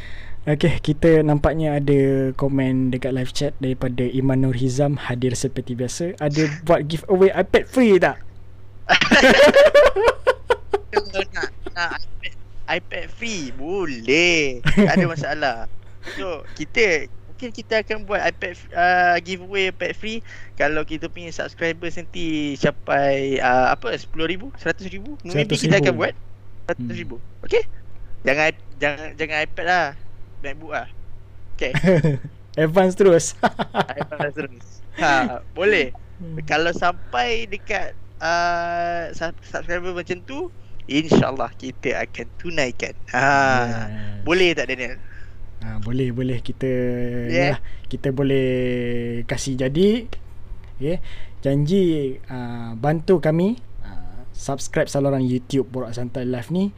Okay, 0.44 0.76
kita 0.84 1.24
nampaknya 1.24 1.80
ada 1.80 2.36
komen 2.36 2.92
dekat 2.92 3.16
live 3.16 3.32
chat 3.32 3.56
daripada 3.64 4.04
Iman 4.04 4.44
Nur 4.44 4.52
Hizam 4.52 5.00
hadir 5.00 5.40
seperti 5.40 5.72
biasa. 5.72 6.20
Ada 6.20 6.52
buat 6.68 6.84
giveaway 6.84 7.32
iPad 7.32 7.64
free 7.64 7.96
tak? 7.96 8.20
nak, 11.32 11.48
nak 11.72 11.96
iPad, 11.96 12.34
iPad 12.76 13.06
free 13.16 13.56
boleh. 13.56 14.60
Tak 14.68 15.00
ada 15.00 15.08
masalah. 15.08 15.56
So, 16.20 16.44
kita 16.60 17.08
mungkin 17.32 17.50
kita 17.56 17.80
akan 17.80 18.04
buat 18.04 18.20
iPad 18.36 18.52
uh, 18.76 19.16
giveaway 19.24 19.72
iPad 19.72 19.96
free 19.96 20.20
kalau 20.60 20.84
kita 20.84 21.08
punya 21.08 21.32
subscribers 21.32 21.96
nanti 21.96 22.60
capai 22.60 23.40
uh, 23.40 23.72
apa 23.72 23.96
10,000, 23.96 24.12
100,000. 24.60 25.24
Mungkin 25.24 25.48
kita 25.48 25.80
akan 25.80 25.94
buat 25.96 26.12
100,000. 26.68 26.84
Hmm. 26.84 27.48
Okay? 27.48 27.64
Jangan 28.28 28.52
jangan 28.76 29.08
jangan 29.16 29.38
iPad 29.48 29.68
lah. 29.72 29.88
MacBook 30.44 30.76
lah 30.76 30.92
Okay 31.56 31.72
Advance 32.64 32.94
terus 32.94 33.26
Advance 34.04 34.36
terus 34.36 34.66
ha, 35.00 35.42
Boleh 35.58 35.96
hmm. 36.20 36.44
Kalau 36.46 36.70
sampai 36.76 37.50
dekat 37.50 37.98
uh, 38.22 39.10
Subscriber 39.16 39.96
macam 39.96 40.20
tu 40.28 40.52
InsyaAllah 40.84 41.56
kita 41.56 41.96
akan 42.04 42.28
tunaikan 42.38 42.94
ha, 43.16 43.24
yes. 43.24 44.28
Boleh 44.28 44.52
tak 44.52 44.68
Daniel? 44.68 45.00
Ha, 45.64 45.80
boleh 45.80 46.12
boleh 46.12 46.44
kita 46.44 46.68
yeah. 47.32 47.56
ya, 47.56 47.88
kita 47.88 48.12
boleh 48.12 48.52
kasih 49.24 49.56
jadi 49.56 50.12
okay. 50.76 51.00
janji 51.40 52.20
uh, 52.28 52.76
bantu 52.76 53.24
kami 53.24 53.56
uh, 53.80 54.28
subscribe 54.36 54.92
saluran 54.92 55.24
YouTube 55.24 55.72
Borak 55.72 55.96
Santai 55.96 56.28
Live 56.28 56.52
ni 56.52 56.76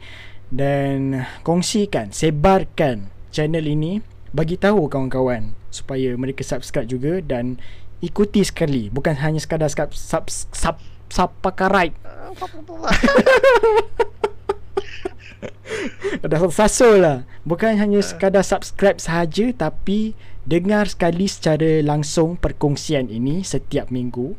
dan 0.54 1.26
kongsikan 1.42 2.14
sebarkan 2.14 3.15
channel 3.30 3.64
ini 3.66 4.02
bagi 4.34 4.58
tahu 4.60 4.90
kawan-kawan 4.90 5.54
supaya 5.72 6.12
mereka 6.16 6.44
subscribe 6.44 6.88
juga 6.88 7.20
dan 7.24 7.56
ikuti 8.04 8.44
sekali. 8.44 8.92
Bukan 8.92 9.16
hanya 9.20 9.40
sekadar 9.40 9.72
sub 9.72 9.90
sub 9.94 10.24
sub 10.52 10.76
sub 11.08 11.30
pakarai 11.40 11.94
Dah 16.26 16.40
sasul 16.50 17.02
lah. 17.02 17.22
Bukan 17.46 17.78
hanya 17.78 18.02
sekadar 18.02 18.42
subscribe 18.42 18.98
sahaja 18.98 19.54
Tapi 19.54 20.18
Dengar 20.46 20.90
sekali 20.90 21.26
secara 21.30 21.82
langsung 21.82 22.38
Perkongsian 22.38 23.10
ini 23.10 23.46
Setiap 23.46 23.90
minggu 23.94 24.34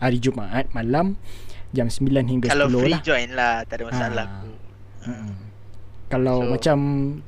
Hari 0.00 0.20
Jumaat 0.20 0.72
malam 0.72 1.20
Jam 1.76 1.92
9 1.92 2.04
hingga 2.24 2.48
Kalau 2.48 2.68
10 2.72 2.72
lah. 2.72 2.72
Kalau 2.72 2.80
free 2.80 3.00
join 3.04 3.28
lah 3.36 3.64
Tak 3.68 3.76
ada 3.80 3.84
masalah. 3.88 4.26
Ha. 5.04 5.12
Hmm. 5.12 5.47
Kalau 6.08 6.40
so, 6.40 6.48
macam 6.56 6.78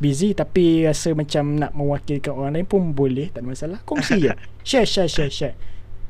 busy 0.01 0.33
tapi 0.33 0.89
rasa 0.89 1.13
macam 1.13 1.61
nak 1.61 1.77
mewakilkan 1.77 2.33
orang 2.33 2.57
lain 2.57 2.67
pun 2.67 2.97
boleh, 2.97 3.29
tak 3.29 3.45
ada 3.45 3.49
masalah. 3.53 3.79
Kongsi 3.85 4.25
je. 4.25 4.33
share, 4.69 4.89
share, 4.89 5.09
share, 5.09 5.29
share. 5.29 5.57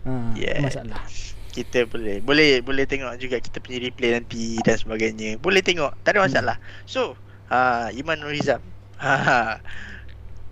Ha, 0.07 0.39
yeah. 0.39 0.63
masalah. 0.63 1.03
Kita 1.51 1.83
boleh. 1.91 2.23
Boleh 2.23 2.63
boleh 2.63 2.87
tengok 2.87 3.11
juga 3.19 3.43
kita 3.43 3.59
punya 3.59 3.83
replay 3.83 4.15
nanti 4.15 4.63
dan 4.63 4.79
sebagainya. 4.79 5.43
Boleh 5.43 5.67
tengok, 5.67 5.99
tak 6.07 6.15
ada 6.15 6.23
hmm. 6.23 6.27
masalah. 6.31 6.57
Hmm. 6.63 6.87
So, 6.87 7.03
uh, 7.51 7.91
Iman 7.95 8.23
Nurizam. 8.23 8.63
Ha, 9.01 9.65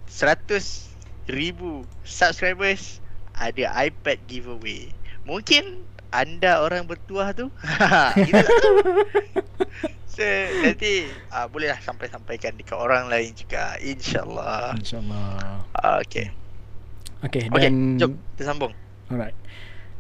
100 0.09 0.89
ribu 1.29 1.85
subscribers 2.01 3.05
ada 3.37 3.69
iPad 3.77 4.19
giveaway. 4.25 4.89
Mungkin 5.29 5.85
anda 6.09 6.65
orang 6.65 6.89
bertuah 6.89 7.37
tu. 7.37 7.53
kita 8.17 8.41
tak 8.45 8.57
tahu. 8.65 8.77
So 10.19 10.27
nanti 10.67 11.07
uh, 11.31 11.47
bolehlah 11.47 11.79
sampai 11.79 12.11
sampaikan 12.11 12.59
dekat 12.59 12.75
orang 12.75 13.07
lain 13.07 13.31
juga 13.39 13.79
insyaallah. 13.79 14.75
Insyaallah. 14.75 15.63
Uh, 15.79 15.97
okay. 16.03 16.35
Okay, 17.23 17.47
okay 17.47 17.61
dan 17.63 18.03
jom 18.03 18.19
kita 18.35 18.51
sambung. 18.51 18.75
Alright. 19.07 19.39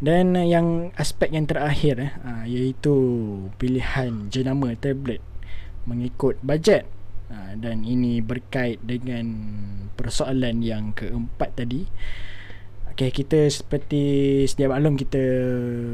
Dan 0.02 0.34
uh, 0.34 0.42
yang 0.42 0.90
aspek 0.98 1.30
yang 1.30 1.46
terakhir 1.46 2.02
eh 2.02 2.12
uh, 2.26 2.44
iaitu 2.50 2.94
pilihan 3.62 4.26
jenama 4.26 4.74
tablet 4.74 5.22
mengikut 5.86 6.34
bajet. 6.42 6.82
Uh, 7.30 7.54
dan 7.54 7.86
ini 7.86 8.18
berkait 8.18 8.82
dengan 8.82 9.26
persoalan 9.94 10.66
yang 10.66 10.90
keempat 10.98 11.62
tadi. 11.62 11.86
Okay, 12.99 13.14
kita 13.14 13.46
seperti 13.46 14.42
sedia 14.51 14.66
maklum 14.66 14.99
kita 14.99 15.22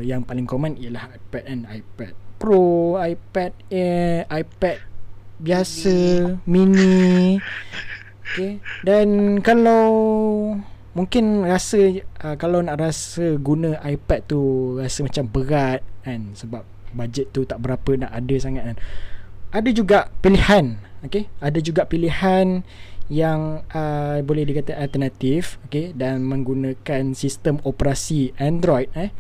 yang 0.01 0.25
paling 0.25 0.49
common 0.49 0.73
ialah 0.81 1.13
iPad 1.13 1.45
and 1.53 1.69
iPad 1.69 2.17
Pro, 2.41 2.97
iPad 2.97 3.53
Air, 3.69 4.25
iPad 4.33 4.81
biasa, 5.37 5.97
mini. 6.49 7.37
Okay. 8.25 8.57
Dan 8.89 9.37
kalau 9.45 9.85
mungkin 10.97 11.45
rasa 11.45 11.93
uh, 12.25 12.41
kalau 12.41 12.65
nak 12.65 12.81
rasa 12.81 13.37
guna 13.37 13.77
iPad 13.85 14.25
tu 14.25 14.41
rasa 14.81 15.05
macam 15.05 15.29
berat 15.29 15.85
kan 16.09 16.33
sebab 16.33 16.65
bajet 16.97 17.29
tu 17.37 17.45
tak 17.45 17.61
berapa 17.61 18.01
nak 18.01 18.17
ada 18.17 18.35
sangat 18.41 18.65
kan. 18.65 18.77
Ada 19.53 19.71
juga 19.77 20.09
pilihan, 20.25 20.81
okay? 21.05 21.29
Ada 21.45 21.61
juga 21.61 21.85
pilihan 21.85 22.65
yang 23.13 23.65
uh, 23.69 24.19
boleh 24.25 24.49
dikata 24.49 24.77
alternatif, 24.77 25.61
okay? 25.69 25.93
Dan 25.93 26.25
menggunakan 26.25 27.13
sistem 27.13 27.61
operasi 27.63 28.33
Android, 28.41 28.89
eh? 28.97 29.13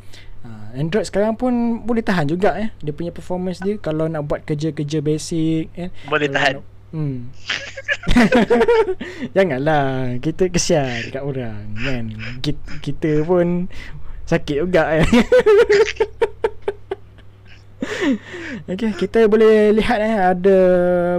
Ha, 0.44 0.76
Android 0.76 1.08
sekarang 1.08 1.40
pun 1.40 1.80
boleh 1.88 2.04
tahan 2.04 2.28
juga 2.28 2.52
eh 2.60 2.68
dia 2.84 2.92
punya 2.92 3.08
performance 3.08 3.64
dia 3.64 3.80
kalau 3.80 4.12
nak 4.12 4.28
buat 4.28 4.44
kerja-kerja 4.44 5.00
basic 5.00 5.72
eh 5.72 5.88
boleh 6.04 6.28
tahan. 6.28 6.60
Nak, 6.60 6.64
hmm. 6.92 7.16
Janganlah 9.36 10.20
kita 10.20 10.52
kesian 10.52 11.08
dekat 11.08 11.24
orang 11.24 11.72
kan. 11.80 12.04
Kita, 12.44 12.60
kita 12.84 13.10
pun 13.24 13.72
sakit 14.28 14.56
juga 14.68 15.00
eh. 15.00 15.08
okay, 18.70 18.90
kita 18.96 19.28
boleh 19.28 19.72
lihat 19.76 19.98
eh 20.00 20.16
ada 20.16 20.58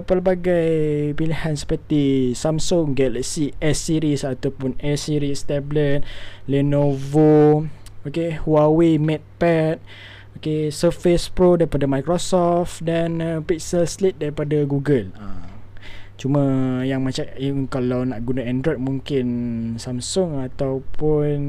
pelbagai 0.04 0.68
pilihan 1.14 1.54
seperti 1.54 2.34
Samsung 2.34 2.98
Galaxy 2.98 3.54
S 3.62 3.90
series 3.90 4.26
ataupun 4.26 4.78
S 4.82 5.08
series 5.10 5.46
tablet, 5.46 6.02
Lenovo 6.50 7.66
okay, 8.06 8.38
Huawei 8.46 9.02
MatePad 9.02 9.82
okay, 10.38 10.70
Surface 10.70 11.28
Pro 11.28 11.58
daripada 11.58 11.90
Microsoft 11.90 12.86
dan 12.86 13.20
uh, 13.20 13.40
Pixel 13.42 13.90
Slate 13.90 14.22
daripada 14.22 14.62
Google 14.64 15.12
uh. 15.18 15.44
Cuma 16.16 16.80
yang 16.88 17.04
macam 17.04 17.28
yang 17.36 17.68
kalau 17.68 18.08
nak 18.08 18.24
guna 18.24 18.48
Android 18.48 18.80
mungkin 18.80 19.28
Samsung 19.76 20.48
ataupun 20.48 21.40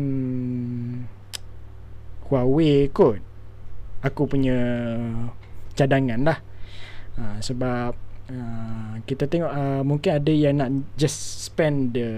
Huawei 2.27 2.91
kot 2.91 3.23
Aku 4.07 4.31
punya 4.31 4.57
cadangan 5.75 6.21
lah. 6.23 6.39
Uh, 7.19 7.39
Sebab 7.43 8.07
Uh, 8.27 8.99
kita 9.07 9.31
tengok 9.31 9.55
uh, 9.55 9.87
mungkin 9.87 10.19
ada 10.19 10.35
yang 10.35 10.59
nak 10.59 10.75
just 10.99 11.47
spend 11.47 11.95
the 11.95 12.11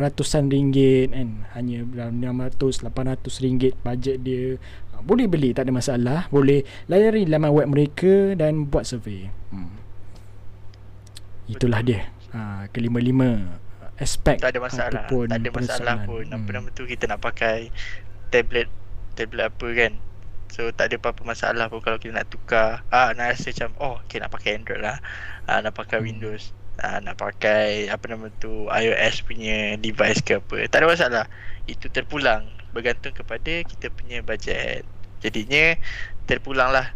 ratusan 0.00 0.48
ringgit 0.48 1.12
kan. 1.12 1.44
Hanya 1.52 1.84
dalam 1.84 2.16
600 2.48 2.80
800 2.88 3.44
ringgit 3.44 3.76
bajet 3.84 4.24
dia. 4.24 4.56
Uh, 4.96 5.04
boleh 5.04 5.28
beli 5.28 5.52
tak 5.52 5.68
ada 5.68 5.72
masalah. 5.76 6.32
Boleh 6.32 6.64
layari 6.88 7.28
laman 7.28 7.52
web 7.52 7.68
mereka 7.68 8.32
dan 8.40 8.72
buat 8.72 8.88
survey. 8.88 9.28
Hmm. 9.52 9.76
itulah 11.44 11.84
dia. 11.84 12.08
Uh, 12.32 12.64
kelima-lima 12.72 13.60
aspek 14.00 14.40
tak 14.40 14.56
ada 14.56 14.64
masalah. 14.64 15.04
tak 15.12 15.38
ada 15.44 15.50
masalah 15.52 15.94
pun. 16.08 16.24
Hmm. 16.24 16.40
apa 16.40 16.50
nama 16.56 16.68
tu 16.72 16.88
kita 16.88 17.04
nak 17.04 17.20
pakai 17.20 17.68
tablet 18.32 18.72
tablet 19.12 19.52
apa 19.52 19.66
kan 19.76 19.92
So 20.50 20.74
tak 20.74 20.90
ada 20.90 20.98
apa-apa 20.98 21.22
masalah 21.22 21.70
pun 21.70 21.78
kalau 21.78 22.02
kita 22.02 22.10
nak 22.10 22.26
tukar. 22.26 22.82
Ah 22.90 23.14
Nak 23.14 23.38
rasa 23.38 23.54
macam 23.54 23.70
oh 23.78 23.94
okay 24.02 24.18
nak 24.18 24.34
pakai 24.34 24.58
Android 24.58 24.82
lah. 24.82 24.98
Ah, 25.46 25.62
Nak 25.62 25.78
pakai 25.78 26.02
hmm. 26.02 26.06
Windows. 26.10 26.50
Ah, 26.82 26.98
Nak 26.98 27.14
pakai 27.14 27.86
apa 27.86 28.04
nama 28.10 28.26
tu 28.42 28.66
iOS 28.66 29.22
punya 29.22 29.78
device 29.78 30.20
ke 30.26 30.42
apa. 30.42 30.66
Tak 30.66 30.82
ada 30.82 30.86
masalah. 30.90 31.24
Itu 31.70 31.86
terpulang. 31.86 32.50
Bergantung 32.74 33.14
kepada 33.14 33.62
kita 33.66 33.90
punya 33.90 34.22
budget 34.22 34.86
Jadinya 35.22 35.78
terpulang 36.26 36.74
lah. 36.74 36.90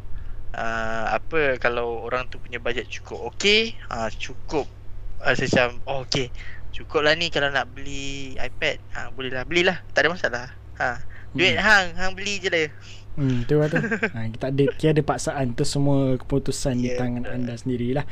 Ah, 0.50 1.14
Apa 1.14 1.58
kalau 1.62 2.02
orang 2.02 2.26
tu 2.26 2.42
punya 2.42 2.58
budget 2.58 2.90
cukup 2.90 3.22
okay 3.26 3.74
ah, 3.90 4.06
Cukup 4.06 4.70
Rasa 5.18 5.50
macam 5.50 5.82
oh 5.90 6.06
okay 6.06 6.30
Cukup 6.70 7.02
lah 7.02 7.18
ni 7.18 7.30
kalau 7.30 7.50
nak 7.50 7.70
beli 7.74 8.34
iPad 8.38 8.82
ah, 8.98 9.10
Boleh 9.14 9.30
lah 9.30 9.46
belilah. 9.46 9.78
Tak 9.94 10.06
ada 10.06 10.10
masalah. 10.10 10.46
Ah, 10.74 10.98
Duit 11.34 11.54
hmm. 11.54 11.62
hang, 11.62 11.86
hang 11.98 12.12
beli 12.14 12.38
je 12.42 12.50
lah 12.50 12.70
Hmm, 13.14 13.46
tu 13.46 13.62
lah 13.62 13.70
tu. 13.70 13.78
ha, 13.78 14.26
kita 14.26 14.50
ada 14.50 14.64
tiada 14.74 15.02
paksaan 15.06 15.54
tu 15.54 15.62
semua 15.62 16.18
keputusan 16.18 16.82
yeah, 16.82 16.82
di 16.82 16.88
tangan 16.98 17.22
betul. 17.22 17.34
anda 17.38 17.54
sendirilah. 17.54 18.06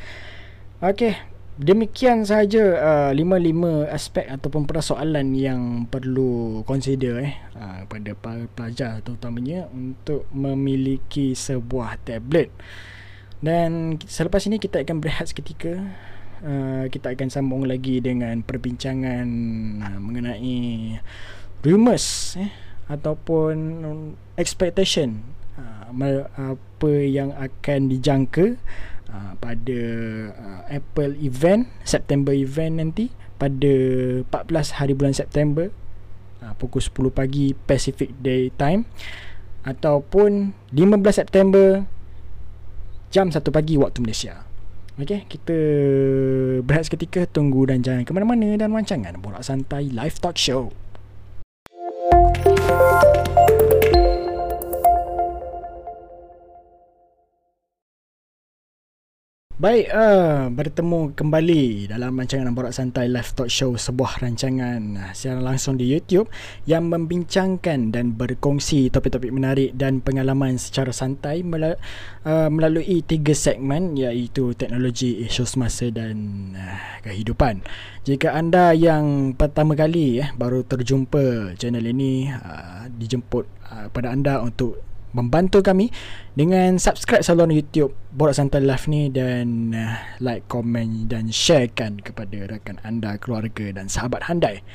Okey, 0.79 1.13
demikian 1.59 2.23
sahaja 2.23 2.63
uh, 2.79 3.11
lima-lima 3.11 3.87
aspek 3.91 4.27
ataupun 4.31 4.63
persoalan 4.63 5.35
yang 5.35 5.85
perlu 5.91 6.63
consider 6.63 7.19
eh 7.19 7.35
uh, 7.55 7.83
pada 7.87 8.15
para 8.15 8.47
pelajar 8.47 9.03
terutamanya 9.03 9.67
untuk 9.75 10.23
memiliki 10.31 11.35
sebuah 11.35 11.99
tablet. 12.07 12.51
Dan 13.43 13.99
selepas 14.07 14.47
ini 14.47 14.55
kita 14.55 14.79
akan 14.87 15.03
berehat 15.03 15.27
seketika. 15.31 15.83
Uh, 16.43 16.91
kita 16.91 17.15
akan 17.15 17.31
sambung 17.31 17.63
lagi 17.63 18.03
dengan 18.03 18.43
perbincangan 18.43 19.27
uh, 19.79 19.99
mengenai 19.99 20.99
rumors 21.63 22.35
eh 22.35 22.51
ataupun 22.91 23.55
expectation 24.35 25.23
uh, 25.55 25.93
apa 26.35 26.91
yang 27.03 27.31
akan 27.35 27.87
dijangka 27.87 28.59
uh, 29.11 29.33
pada 29.39 29.79
uh, 30.33 30.61
Apple 30.67 31.15
event 31.23 31.69
September 31.87 32.35
event 32.35 32.83
nanti 32.83 33.13
pada 33.39 33.73
14 34.27 34.79
hari 34.79 34.93
bulan 34.95 35.15
September 35.15 35.69
pukul 36.59 36.83
10 36.83 37.07
pagi 37.15 37.55
Pacific 37.55 38.11
Day 38.19 38.51
Time 38.59 38.83
ataupun 39.63 40.51
15 40.75 41.23
September 41.23 41.87
jam 43.13 43.31
1 43.31 43.39
pagi 43.39 43.79
waktu 43.79 44.03
Malaysia. 44.03 44.43
Okey, 44.93 45.25
kita 45.25 45.57
berehat 46.61 46.85
seketika 46.85 47.25
tunggu 47.25 47.65
dan 47.65 47.81
jangan 47.81 48.05
ke 48.05 48.11
mana-mana 48.13 48.53
dan 48.53 48.69
rancangan 48.69 49.17
Borak 49.17 49.41
Santai 49.41 49.89
Live 49.89 50.21
Talk 50.21 50.37
Show. 50.37 50.69
Thank 52.73 53.27
you. 53.27 53.32
Baik, 59.63 59.95
uh, 59.95 60.51
bertemu 60.51 61.15
kembali 61.15 61.87
dalam 61.87 62.19
rancangan 62.19 62.51
Borak 62.51 62.75
Santai 62.75 63.07
Live 63.07 63.31
Talk 63.31 63.47
Show 63.47 63.79
Sebuah 63.79 64.19
rancangan 64.19 64.99
uh, 64.99 65.11
siaran 65.15 65.39
langsung 65.39 65.79
di 65.79 65.87
YouTube 65.87 66.27
Yang 66.67 66.83
membincangkan 66.91 67.95
dan 67.95 68.11
berkongsi 68.11 68.91
topik-topik 68.91 69.31
menarik 69.31 69.71
dan 69.71 70.03
pengalaman 70.03 70.59
secara 70.59 70.91
santai 70.91 71.47
mel- 71.47 71.79
uh, 72.27 72.51
Melalui 72.51 73.07
tiga 73.07 73.31
segmen 73.31 73.95
iaitu 73.95 74.51
teknologi, 74.51 75.23
isu 75.23 75.47
semasa 75.47 75.87
dan 75.87 76.51
uh, 76.59 76.99
kehidupan. 76.99 77.63
Jika 78.03 78.35
anda 78.35 78.75
yang 78.75 79.31
pertama 79.31 79.79
kali 79.79 80.27
eh, 80.27 80.29
baru 80.35 80.67
terjumpa 80.67 81.55
channel 81.55 81.87
ini 81.87 82.27
uh, 82.35 82.91
Dijemput 82.91 83.47
uh, 83.71 83.87
pada 83.95 84.11
anda 84.11 84.43
untuk 84.43 84.92
membantu 85.13 85.61
kami 85.61 85.93
dengan 86.33 86.81
subscribe 86.81 87.21
saluran 87.21 87.53
YouTube 87.53 87.93
Borak 88.09 88.35
Santai 88.35 88.65
Live 88.65 88.89
ni 88.89 89.13
dan 89.13 89.71
uh, 89.77 89.95
like, 90.17 90.49
komen 90.49 91.05
dan 91.07 91.29
sharekan 91.29 92.01
kepada 92.01 92.49
rakan 92.49 92.81
anda, 92.81 93.15
keluarga 93.21 93.69
dan 93.71 93.87
sahabat 93.87 94.25
handai. 94.25 94.65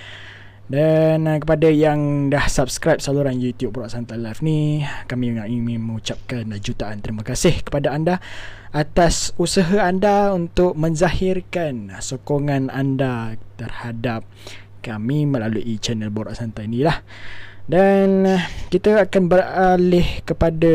Dan 0.70 1.26
uh, 1.26 1.36
kepada 1.42 1.66
yang 1.66 2.30
dah 2.30 2.46
subscribe 2.46 3.02
saluran 3.02 3.42
YouTube 3.42 3.74
Borak 3.74 3.90
Santai 3.90 4.22
Live 4.22 4.40
ni, 4.40 4.86
kami 5.10 5.34
ingin 5.34 5.82
mengucapkan 5.82 6.46
jutaan 6.62 7.02
terima 7.02 7.26
kasih 7.26 7.58
kepada 7.66 7.90
anda 7.90 8.22
atas 8.70 9.34
usaha 9.40 9.80
anda 9.80 10.30
untuk 10.36 10.78
menzahirkan 10.78 11.98
sokongan 11.98 12.70
anda 12.70 13.34
terhadap 13.58 14.22
kami 14.84 15.26
melalui 15.26 15.76
channel 15.82 16.14
Borak 16.14 16.38
Santai 16.38 16.70
ni 16.70 16.86
lah. 16.86 17.02
Dan 17.68 18.24
eh, 18.24 18.42
kita 18.72 19.04
akan 19.04 19.28
beralih 19.28 20.24
kepada 20.24 20.72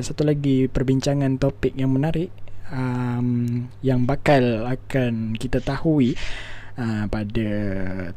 satu 0.00 0.24
lagi 0.24 0.72
perbincangan 0.72 1.36
topik 1.36 1.76
yang 1.76 1.92
menarik 1.92 2.32
um, 2.72 3.68
yang 3.84 4.08
bakal 4.08 4.64
akan 4.64 5.36
kita 5.36 5.60
tahui 5.60 6.16
uh, 6.80 7.04
pada 7.12 7.50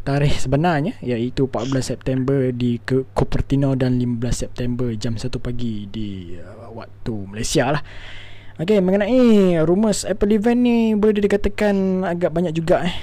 tarikh 0.07 0.39
sebenarnya 0.39 0.95
iaitu 1.03 1.51
14 1.51 1.84
September 1.84 2.47
di 2.55 2.80
Cupertino 2.88 3.76
dan 3.76 3.99
15 3.99 4.32
September 4.32 4.88
jam 4.95 5.19
1 5.19 5.28
pagi 5.43 5.91
di 5.91 6.39
uh, 6.39 6.71
waktu 6.71 7.13
Malaysia 7.28 7.76
lah. 7.76 7.84
Okey, 8.55 8.80
mengenai 8.80 9.59
rumus 9.67 10.07
Apple 10.07 10.38
event 10.38 10.63
ni 10.63 10.93
boleh 10.95 11.19
dikatakan 11.19 12.07
agak 12.07 12.32
banyak 12.32 12.55
juga 12.55 12.88
eh. 12.88 12.95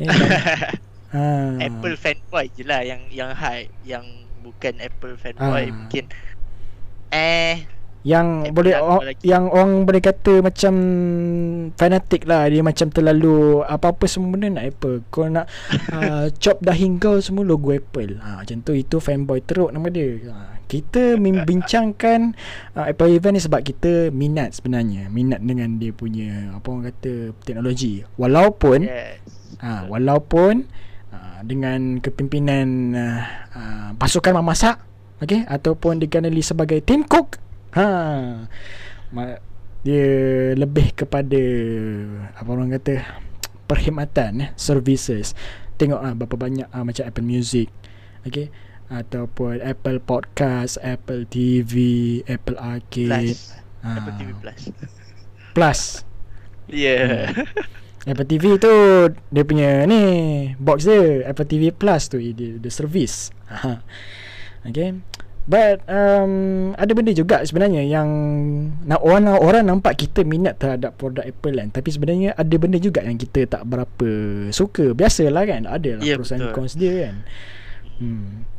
Okay, 0.02 0.91
ha. 1.12 1.60
Apple 1.60 1.96
fanboy 2.00 2.48
je 2.52 2.64
lah 2.64 2.82
yang 2.82 3.04
yang 3.12 3.30
hype 3.36 3.70
yang 3.84 4.04
bukan 4.42 4.74
Apple 4.82 5.14
fanboy 5.16 5.70
ha. 5.70 5.72
mungkin. 5.72 6.04
Eh. 7.12 7.56
Yang 8.02 8.50
Apple 8.50 8.54
boleh 8.58 8.74
o- 8.82 9.02
yang 9.22 9.46
orang 9.46 9.86
boleh 9.86 10.02
kata 10.02 10.42
macam 10.42 10.74
fanatik 11.78 12.26
lah. 12.26 12.50
Dia 12.50 12.58
macam 12.66 12.90
terlalu 12.90 13.62
apa-apa 13.62 14.10
semua 14.10 14.34
benda 14.34 14.58
nak 14.58 14.74
Apple. 14.74 15.06
Kau 15.06 15.30
nak 15.30 15.46
uh, 15.94 16.26
chop 16.42 16.58
dahing 16.66 16.98
kau 16.98 17.22
semua 17.22 17.46
logo 17.46 17.70
Apple. 17.70 18.18
Ha, 18.18 18.42
macam 18.42 18.58
tu. 18.66 18.74
Itu 18.74 18.98
fanboy 18.98 19.46
teruk 19.46 19.70
nama 19.70 19.86
dia. 19.86 20.18
Ha, 20.34 20.58
kita 20.66 21.14
membincangkan 21.14 22.34
uh, 22.76 22.90
Apple 22.90 23.14
event 23.14 23.38
ni 23.38 23.42
sebab 23.46 23.62
kita 23.62 24.10
minat 24.10 24.58
sebenarnya. 24.58 25.06
Minat 25.06 25.38
dengan 25.38 25.78
dia 25.78 25.94
punya 25.94 26.58
apa 26.58 26.66
orang 26.74 26.90
kata 26.90 27.38
teknologi. 27.46 28.02
Walaupun 28.18 28.82
yes. 28.82 29.22
ha, 29.62 29.86
walaupun 29.86 30.66
dengan 31.42 31.98
kepimpinan 31.98 32.96
uh, 32.96 33.22
uh, 33.54 33.88
pasukan 33.98 34.34
memasak 34.38 34.78
okey 35.22 35.46
ataupun 35.46 36.02
dikenali 36.02 36.42
sebagai 36.42 36.82
Tim 36.82 37.06
Cook 37.06 37.38
ha 37.74 38.46
dia 39.82 40.06
lebih 40.54 40.94
kepada 40.94 41.42
apa 42.38 42.48
orang 42.48 42.70
kata 42.78 43.02
perkhidmatan 43.66 44.46
eh, 44.46 44.50
services 44.54 45.34
tengok 45.76 45.98
ah 45.98 46.14
berapa 46.14 46.38
banyak 46.38 46.68
ah, 46.70 46.86
macam 46.86 47.02
Apple 47.02 47.26
Music 47.26 47.66
okey 48.26 48.50
ataupun 48.92 49.64
Apple 49.64 50.04
Podcast, 50.04 50.76
Apple 50.84 51.24
TV, 51.24 51.72
Apple 52.28 52.60
Arcade, 52.60 53.32
Plus. 53.32 53.56
Ha. 53.80 53.88
Apple 53.96 54.14
TV 54.20 54.30
Plus. 54.36 54.60
Plus. 55.56 55.80
Yeah. 56.68 57.32
Hmm. 57.32 57.80
Apple 58.02 58.26
TV 58.26 58.58
tu 58.58 58.72
dia 59.30 59.42
punya 59.46 59.86
ni 59.86 60.02
box 60.58 60.90
dia 60.90 61.22
Apple 61.30 61.46
TV 61.46 61.70
Plus 61.70 62.02
tu 62.10 62.18
dia 62.18 62.58
the 62.58 62.70
service. 62.70 63.30
okay. 64.68 64.98
But 65.42 65.82
um, 65.90 66.70
ada 66.78 66.94
benda 66.94 67.10
juga 67.10 67.42
sebenarnya 67.42 67.82
yang 67.82 68.06
nak 68.86 69.02
orang 69.02 69.26
orang 69.26 69.66
nampak 69.66 69.98
kita 69.98 70.22
minat 70.22 70.54
terhadap 70.62 70.94
produk 70.94 71.26
Apple 71.26 71.58
kan 71.58 71.74
tapi 71.74 71.90
sebenarnya 71.90 72.30
ada 72.38 72.54
benda 72.62 72.78
juga 72.78 73.02
yang 73.02 73.18
kita 73.18 73.50
tak 73.50 73.66
berapa 73.66 74.10
suka. 74.54 74.94
Biasalah 74.94 75.42
kan 75.46 75.62
ada 75.66 75.98
lah 75.98 76.02
yeah, 76.06 76.14
perusahaan 76.14 76.54
cons 76.54 76.78
dia 76.78 77.10
kan. 77.10 77.16
Hmm 77.98 78.51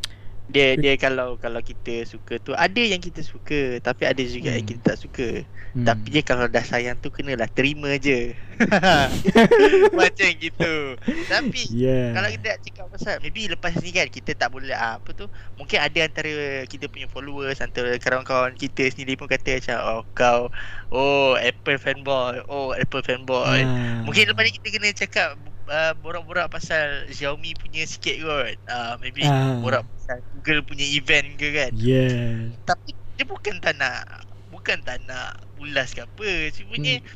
dia 0.44 0.76
dia 0.76 0.92
kalau 1.00 1.40
kalau 1.40 1.64
kita 1.64 2.04
suka 2.04 2.36
tu 2.36 2.52
ada 2.52 2.82
yang 2.82 3.00
kita 3.00 3.24
suka 3.24 3.80
tapi 3.80 4.04
ada 4.04 4.20
juga 4.20 4.52
hmm. 4.52 4.56
yang 4.60 4.66
kita 4.68 4.80
tak 4.92 4.98
suka 5.00 5.28
hmm. 5.72 5.86
tapi 5.88 6.06
dia 6.12 6.20
kalau 6.20 6.44
dah 6.52 6.60
sayang 6.60 7.00
tu 7.00 7.08
kenalah 7.08 7.48
terima 7.48 7.96
je 7.96 8.36
macam 9.98 10.28
gitu 10.36 11.00
tapi 11.32 11.64
yeah. 11.72 12.12
kalau 12.12 12.28
kita 12.28 12.46
nak 12.54 12.60
cakap 12.60 12.86
pasal 12.92 13.14
maybe 13.24 13.48
lepas 13.48 13.72
ni 13.80 13.88
kan 13.88 14.04
kita 14.12 14.36
tak 14.36 14.52
boleh 14.52 14.76
ah, 14.76 15.00
apa 15.00 15.10
tu 15.16 15.32
mungkin 15.56 15.80
ada 15.80 15.98
antara 16.04 16.62
kita 16.68 16.92
punya 16.92 17.08
followers 17.08 17.64
antara 17.64 17.96
kawan-kawan 17.96 18.52
kita 18.52 18.92
sendiri 18.92 19.16
pun 19.16 19.32
kata 19.32 19.56
macam 19.56 19.76
oh 19.80 20.02
kau 20.12 20.40
oh 20.92 21.40
Apple 21.40 21.80
fanboy 21.80 22.44
oh 22.52 22.76
Apple 22.76 23.00
fanboy 23.00 23.64
hmm. 23.64 24.04
mungkin 24.04 24.28
lepas 24.28 24.44
ni 24.44 24.52
kita 24.60 24.68
kena 24.76 24.92
cakap 24.92 25.40
uh, 25.68 25.92
borak-borak 26.00 26.50
pasal 26.52 27.08
Xiaomi 27.10 27.56
punya 27.56 27.84
sikit 27.84 28.20
kot. 28.20 28.56
Uh, 28.68 28.94
maybe 29.00 29.24
uh. 29.24 29.60
borak 29.60 29.84
pasal 29.98 30.20
Google 30.40 30.62
punya 30.64 30.86
event 30.86 31.36
ke 31.36 31.48
kan. 31.52 31.72
Yeah. 31.76 32.52
Tapi 32.68 32.96
dia 33.14 33.24
bukan 33.24 33.62
tak 33.62 33.78
nak 33.78 34.26
bukan 34.50 34.80
tak 34.82 35.02
nak 35.08 35.40
ulas 35.60 35.92
ke 35.92 36.04
apa. 36.04 36.30
Cumanya 36.56 37.00
hmm. 37.00 37.08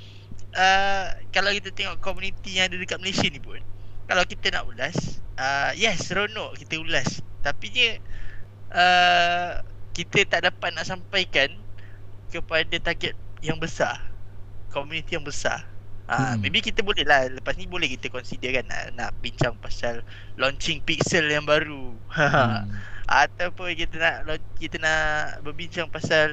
uh, 0.56 1.06
kalau 1.32 1.50
kita 1.52 1.70
tengok 1.74 1.98
komuniti 2.00 2.60
yang 2.60 2.70
ada 2.70 2.76
dekat 2.76 2.98
Malaysia 3.00 3.28
ni 3.28 3.40
pun 3.40 3.60
kalau 4.08 4.24
kita 4.24 4.48
nak 4.48 4.64
ulas, 4.64 5.20
uh, 5.36 5.76
yes 5.76 6.08
seronok 6.08 6.56
kita 6.56 6.80
ulas. 6.80 7.20
Tapi 7.44 7.66
dia 7.68 8.00
uh, 8.72 9.60
kita 9.92 10.24
tak 10.24 10.48
dapat 10.48 10.72
nak 10.72 10.88
sampaikan 10.88 11.52
kepada 12.32 12.72
target 12.80 13.12
yang 13.44 13.60
besar. 13.60 14.00
Komuniti 14.72 15.12
yang 15.12 15.28
besar. 15.28 15.68
Ah, 16.08 16.32
hmm. 16.32 16.40
maybe 16.40 16.64
kita 16.64 16.80
boleh 16.80 17.04
lah 17.04 17.28
lepas 17.28 17.52
ni 17.60 17.68
boleh 17.68 17.84
kita 17.92 18.08
consider 18.08 18.56
kan 18.56 18.64
nak, 18.64 18.84
nak 18.96 19.10
bincang 19.20 19.52
pasal 19.60 20.00
launching 20.40 20.80
Pixel 20.80 21.28
yang 21.28 21.44
baru. 21.44 21.92
Hmm. 22.08 22.64
Ataupun 23.24 23.76
kita 23.76 24.00
nak 24.00 24.40
kita 24.56 24.80
nak 24.80 25.44
berbincang 25.44 25.92
pasal 25.92 26.32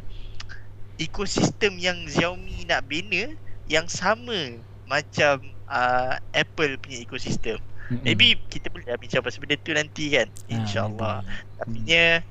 ekosistem 0.95 1.75
yang 1.75 2.07
Xiaomi 2.07 2.63
nak 2.71 2.87
bina 2.87 3.35
yang 3.67 3.91
sama 3.91 4.63
macam 4.87 5.43
uh, 5.67 6.15
Apple 6.31 6.79
punya 6.79 7.03
ekosistem. 7.03 7.59
Hmm. 7.91 7.99
Maybe 8.01 8.39
kita 8.47 8.71
boleh 8.71 8.87
lah 8.87 8.97
bincang 8.97 9.21
pasal 9.21 9.43
benda 9.43 9.59
tu 9.59 9.75
nanti 9.75 10.07
kan. 10.15 10.31
Ah, 10.31 10.55
InsyaAllah. 10.55 11.17
Tapi 11.59 11.77
nya 11.83 12.23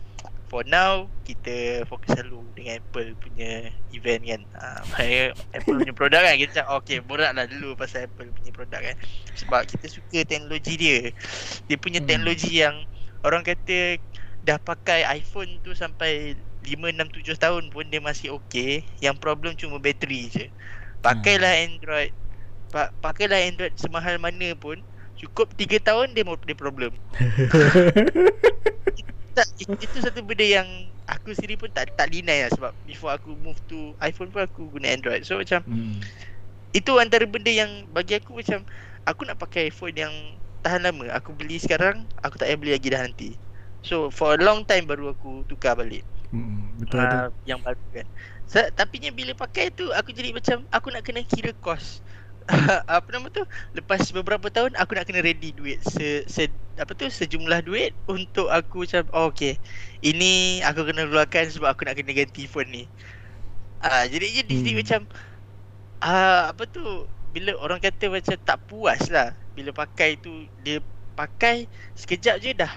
for 0.48 0.62
now 0.68 1.08
kita 1.24 1.88
fokus 1.88 2.12
selalu 2.12 2.44
dengan 2.52 2.80
Apple 2.80 3.16
punya 3.18 3.72
event 3.90 4.22
kan. 4.22 4.40
Ha, 4.60 4.66
Apple 5.56 5.80
punya 5.80 5.94
produk 5.96 6.20
kan 6.20 6.36
kita 6.36 6.62
cakap 6.62 6.76
okay 6.76 6.98
boraklah 7.00 7.48
dulu 7.48 7.74
pasal 7.74 8.06
Apple 8.06 8.30
punya 8.32 8.52
produk 8.52 8.80
kan. 8.80 8.96
Sebab 9.34 9.60
kita 9.68 9.86
suka 9.88 10.20
teknologi 10.28 10.74
dia. 10.76 11.00
Dia 11.66 11.76
punya 11.80 12.00
hmm. 12.04 12.08
teknologi 12.08 12.60
yang 12.60 12.84
orang 13.24 13.42
kata 13.42 13.98
dah 14.44 14.60
pakai 14.60 15.08
iPhone 15.08 15.56
tu 15.64 15.72
sampai 15.72 16.36
5 16.64 16.70
6 16.70 17.24
7 17.24 17.36
tahun 17.40 17.64
pun 17.72 17.88
dia 17.88 18.00
masih 18.04 18.36
okey. 18.40 18.84
Yang 19.00 19.16
problem 19.20 19.56
cuma 19.56 19.80
bateri 19.80 20.28
je. 20.28 20.46
Pakailah 21.00 21.52
hmm. 21.52 21.64
Android. 21.66 22.12
Pa- 22.72 22.92
pakailah 23.00 23.48
Android 23.48 23.72
semahal 23.80 24.20
mana 24.20 24.52
pun 24.56 24.80
cukup 25.14 25.56
3 25.56 25.80
tahun 25.80 26.12
dia 26.12 26.24
mau 26.26 26.36
dia 26.36 26.56
problem. 26.56 26.92
tak, 29.34 29.46
itu 29.58 29.96
satu 29.98 30.22
benda 30.22 30.46
yang 30.46 30.68
aku 31.10 31.36
sendiri 31.36 31.60
pun 31.60 31.68
tak 31.74 31.92
tak 31.98 32.08
deny 32.08 32.46
lah 32.46 32.50
sebab 32.54 32.72
before 32.88 33.12
aku 33.12 33.36
move 33.42 33.58
to 33.68 33.92
iPhone 34.00 34.30
pun 34.30 34.46
aku 34.46 34.70
guna 34.70 34.94
Android. 34.94 35.26
So 35.26 35.36
macam 35.36 35.66
hmm. 35.66 36.00
itu 36.72 36.92
antara 36.96 37.26
benda 37.26 37.50
yang 37.50 37.84
bagi 37.90 38.16
aku 38.16 38.40
macam 38.40 38.64
aku 39.04 39.26
nak 39.28 39.36
pakai 39.36 39.68
iPhone 39.68 39.96
yang 39.98 40.14
tahan 40.64 40.86
lama. 40.86 41.10
Aku 41.18 41.36
beli 41.36 41.60
sekarang, 41.60 42.08
aku 42.24 42.40
tak 42.40 42.48
payah 42.48 42.58
beli 42.58 42.72
lagi 42.72 42.88
dah 42.88 43.02
nanti. 43.04 43.30
So 43.84 44.08
for 44.08 44.38
a 44.38 44.40
long 44.40 44.64
time 44.64 44.88
baru 44.88 45.12
aku 45.12 45.44
tukar 45.44 45.76
balik. 45.76 46.06
Hmm, 46.32 46.74
betul 46.80 46.98
uh, 46.98 47.28
Yang 47.44 47.60
baru 47.62 47.84
kan. 47.92 48.06
So, 48.44 48.60
tapi 48.76 49.00
bila 49.12 49.32
pakai 49.32 49.72
tu 49.72 49.88
aku 49.92 50.12
jadi 50.12 50.36
macam 50.36 50.68
aku 50.68 50.92
nak 50.92 51.04
kena 51.06 51.24
kira 51.24 51.52
cost. 51.64 52.04
apa 52.96 53.08
nama 53.08 53.32
tu? 53.32 53.40
Lepas 53.72 54.12
beberapa 54.12 54.52
tahun 54.52 54.76
aku 54.76 54.92
nak 54.92 55.08
kena 55.08 55.24
ready 55.24 55.56
duit 55.56 55.80
se, 55.80 56.28
se 56.28 56.52
apa 56.76 56.92
tu? 56.92 57.08
Sejumlah 57.08 57.64
duit 57.64 57.96
untuk 58.04 58.52
aku 58.52 58.84
macam 58.84 59.08
oh, 59.16 59.32
okey 59.32 59.56
ini 60.04 60.60
aku 60.60 60.84
kena 60.84 61.08
keluarkan 61.08 61.48
sebab 61.48 61.72
aku 61.72 61.88
nak 61.88 61.96
kena 61.96 62.12
ganti 62.12 62.44
phone 62.44 62.68
ni. 62.68 62.84
Ah 63.80 64.04
uh, 64.04 64.04
jadi 64.12 64.44
jadi 64.44 64.54
hmm. 64.60 64.76
macam 64.76 65.00
ah 66.04 66.08
uh, 66.12 66.42
apa 66.52 66.68
tu? 66.68 66.84
Bila 67.32 67.56
orang 67.58 67.80
kata 67.80 68.12
macam 68.12 68.36
tak 68.44 68.58
puas 68.68 69.08
lah. 69.08 69.32
Bila 69.56 69.72
pakai 69.72 70.20
tu 70.20 70.44
dia 70.60 70.84
pakai 71.16 71.64
sekejap 71.96 72.44
je 72.44 72.52
dah 72.52 72.72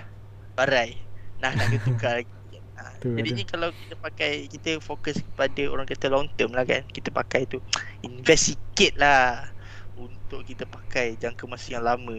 barai. 0.56 0.96
Nah 1.44 1.52
nak 1.52 1.68
kena 1.68 1.84
tukar 1.84 2.14
lagi. 2.24 2.32
Ha, 2.78 2.94
jadi 3.02 3.34
ni 3.34 3.42
kalau 3.42 3.74
kita 3.74 3.98
pakai 3.98 4.46
kita 4.54 4.78
fokus 4.78 5.18
kepada 5.18 5.66
orang 5.66 5.90
kata 5.90 6.14
long 6.14 6.30
term 6.38 6.54
lah 6.54 6.62
kan. 6.62 6.86
Kita 6.86 7.10
pakai 7.10 7.50
tu 7.50 7.58
invest 8.06 8.54
sikit 8.54 8.94
lah 9.02 9.50
untuk 9.98 10.46
kita 10.46 10.64
pakai 10.70 11.18
jangka 11.18 11.44
masa 11.50 11.68
yang 11.76 11.86
lama. 11.86 12.18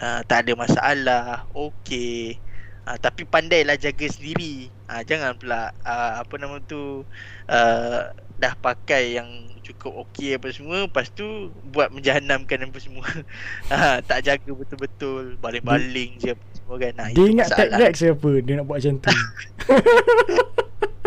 Ha, 0.00 0.24
tak 0.26 0.48
ada 0.48 0.52
masalah. 0.58 1.46
Okey. 1.54 2.40
Ha, 2.86 2.98
tapi 2.98 3.22
pandailah 3.28 3.78
jaga 3.78 4.06
sendiri. 4.10 4.72
Ha, 4.90 5.06
jangan 5.06 5.38
pula 5.38 5.70
ha, 5.86 6.24
apa 6.24 6.34
nama 6.40 6.58
tu 6.64 7.06
uh, 7.46 8.00
dah 8.42 8.54
pakai 8.58 9.16
yang 9.20 9.28
cukup 9.62 9.92
okey 10.08 10.34
apa 10.34 10.50
semua 10.50 10.90
lepas 10.90 11.06
tu 11.14 11.54
buat 11.62 11.88
menjahanamkan 11.94 12.66
apa 12.66 12.78
semua. 12.82 13.06
Ha, 13.72 14.02
tak 14.02 14.26
jaga 14.26 14.50
betul-betul, 14.50 15.38
baling-baling 15.38 16.18
je 16.18 16.34
kan. 16.80 16.92
Dia 17.12 17.24
ingat 17.28 17.48
tag 17.52 17.70
Rex 17.76 17.94
apa 18.04 18.30
dia 18.40 18.52
nak 18.60 18.64
buat 18.68 18.78
macam 18.80 18.94
tu. 19.00 19.12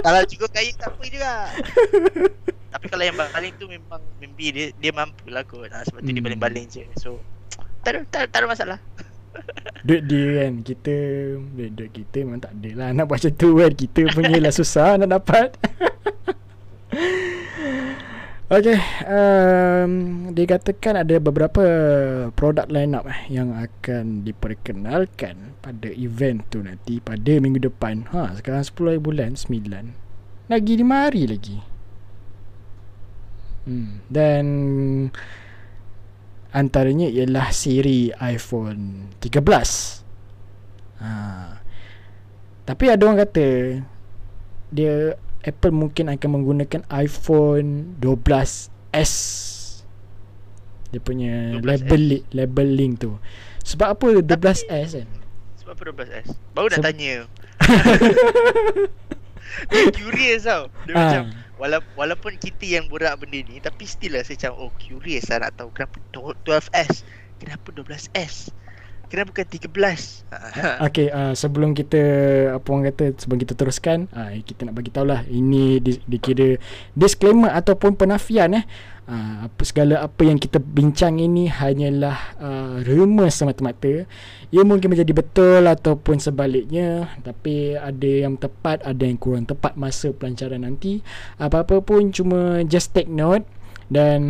Kalau 0.05 0.21
cukup 0.29 0.49
kaya 0.53 0.69
tak 0.77 0.93
apa 0.93 1.03
juga. 1.09 1.33
Tapi 2.75 2.91
kalau 2.91 3.07
yang 3.07 3.15
baling 3.15 3.55
tu 3.55 3.71
memang 3.71 4.03
maybe 4.19 4.51
dia 4.51 4.65
dia 4.77 4.91
mampu 4.91 5.31
lah 5.31 5.47
kot. 5.47 5.71
Ha, 5.71 5.87
sebab 5.87 6.03
tu 6.03 6.11
hmm. 6.11 6.17
dia 6.19 6.23
baling-baling 6.27 6.65
je. 6.67 6.83
So 6.99 7.23
tak 7.81 7.95
ada, 7.95 7.99
tak, 8.11 8.21
tak 8.29 8.39
ada 8.43 8.47
masalah. 8.51 8.77
duit 9.87 10.03
dia 10.09 10.25
kan 10.41 10.51
kita 10.65 10.95
duit, 11.53 11.71
duit 11.75 11.91
kita 11.93 12.25
memang 12.25 12.41
tak 12.41 12.53
ada 12.57 12.69
lah 12.73 12.89
nak 12.95 13.05
buat 13.05 13.21
macam 13.21 13.33
tu 13.37 13.49
kan 13.59 13.71
kita 13.75 14.01
punya 14.15 14.37
lah 14.41 14.53
susah 14.53 14.97
nak 14.97 15.09
dapat 15.11 15.49
Okay 18.45 18.77
um, 19.09 19.91
Dia 20.37 20.45
katakan 20.45 21.01
ada 21.01 21.17
beberapa 21.17 21.65
produk 22.37 22.69
line 22.69 22.93
up 22.93 23.09
eh, 23.09 23.25
Yang 23.33 23.49
akan 23.69 24.21
diperkenalkan 24.21 25.57
Pada 25.65 25.89
event 25.89 26.45
tu 26.53 26.61
nanti 26.61 27.01
Pada 27.01 27.41
minggu 27.41 27.57
depan 27.57 28.05
ha, 28.13 28.37
Sekarang 28.37 28.61
10 28.61 29.01
bulan 29.01 29.33
9 29.33 30.49
Lagi 30.53 30.73
5 30.77 30.85
hari 30.93 31.23
lagi 31.25 31.75
Hmm. 33.65 34.05
Dan 34.05 34.45
antaranya 36.53 37.09
ialah 37.09 37.49
siri 37.49 38.13
iPhone 38.21 39.09
13. 39.19 41.01
Ha. 41.01 41.09
Tapi 42.65 42.85
ada 42.89 43.01
orang 43.01 43.19
kata 43.25 43.47
dia 44.69 45.17
Apple 45.45 45.69
mungkin 45.69 46.09
akan 46.09 46.29
menggunakan 46.41 46.81
iPhone 46.89 47.93
12s. 48.01 49.13
Dia 50.89 51.01
punya 51.01 51.61
12S. 51.61 51.61
label 51.61 52.03
labeling 52.33 52.97
tu. 52.97 53.21
Sebab 53.61 53.93
apa 53.93 54.05
12s 54.25 54.65
kan? 54.65 55.09
Sebab 55.61 55.71
apa 55.77 55.83
12s? 55.93 56.33
Baru 56.57 56.67
nak 56.73 56.81
Se- 56.81 56.85
tanya. 56.85 57.13
dia 59.71 59.83
curious 59.93 60.49
tau. 60.49 60.67
Dia 60.89 60.93
ha. 60.93 60.99
macam 60.99 61.23
Wala- 61.55 61.87
walaupun 61.95 62.35
kita 62.35 62.67
yang 62.67 62.91
borak 62.91 63.15
benda 63.15 63.39
ni 63.47 63.63
Tapi 63.63 63.87
still 63.87 64.19
lah 64.19 64.27
saya 64.27 64.51
macam 64.51 64.59
Oh 64.59 64.71
curious 64.75 65.31
lah 65.31 65.47
nak 65.47 65.55
tahu 65.55 65.71
Kenapa 65.71 66.03
12S 66.11 67.07
Kenapa 67.39 67.71
12S 67.71 68.51
Kenapa 69.09 69.31
bukan 69.31 69.47
13 69.47 70.83
Okay 70.89 71.07
uh, 71.13 71.33
Sebelum 71.37 71.77
kita 71.77 72.01
Apa 72.57 72.67
orang 72.73 72.89
kata 72.89 73.13
Sebelum 73.21 73.39
kita 73.41 73.53
teruskan 73.53 74.09
uh, 74.11 74.33
Kita 74.41 74.65
nak 74.65 74.75
bagi 74.77 74.91
tahu 74.91 75.05
lah 75.05 75.21
Ini 75.29 75.79
di, 75.79 75.97
dikira 76.09 76.57
Disclaimer 76.97 77.53
ataupun 77.53 77.93
penafian 77.95 78.57
eh. 78.57 78.65
Uh, 79.05 79.45
apa 79.45 79.61
segala 79.61 80.01
apa 80.01 80.25
yang 80.25 80.41
kita 80.41 80.57
bincang 80.57 81.21
ini 81.21 81.45
hanyalah 81.45 82.17
uh, 82.41 82.81
rumor 82.89 83.29
semata-mata. 83.29 84.09
Ia 84.49 84.65
mungkin 84.65 84.89
menjadi 84.89 85.13
betul 85.13 85.61
ataupun 85.61 86.17
sebaliknya 86.17 87.13
tapi 87.21 87.77
ada 87.77 88.09
yang 88.25 88.33
tepat 88.33 88.81
ada 88.81 89.05
yang 89.05 89.21
kurang 89.21 89.45
tepat 89.45 89.77
masa 89.77 90.09
pelancaran 90.09 90.65
nanti. 90.65 91.05
Apa-apa 91.37 91.85
pun 91.85 92.09
cuma 92.09 92.65
just 92.65 92.97
take 92.97 93.05
note 93.05 93.45
dan 93.93 94.21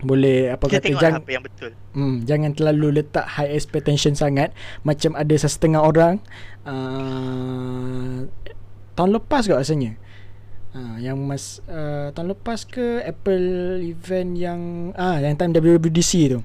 boleh 0.00 0.56
apa 0.56 0.64
kita 0.64 0.80
kata 0.80 1.00
jangan 1.00 1.20
apa 1.20 1.30
yang 1.30 1.44
betul. 1.44 1.70
Hmm, 1.92 2.16
jangan 2.24 2.50
terlalu 2.56 3.02
letak 3.02 3.26
high 3.36 3.52
expectation 3.52 4.16
sangat 4.16 4.52
macam 4.84 5.12
ada 5.12 5.34
setengah 5.36 5.80
orang 5.84 6.14
uh, 6.64 8.24
tahun 8.96 9.10
lepas 9.20 9.44
ke 9.48 9.52
rasanya. 9.52 9.96
Ha, 10.70 11.02
yang 11.02 11.18
mas 11.26 11.58
uh, 11.66 12.14
tahun 12.14 12.30
lepas 12.38 12.62
ke 12.62 13.02
Apple 13.02 13.82
event 13.82 14.38
yang 14.38 14.60
ah 14.94 15.18
yang 15.18 15.34
time 15.34 15.50
WWDC 15.50 16.12
tu. 16.30 16.40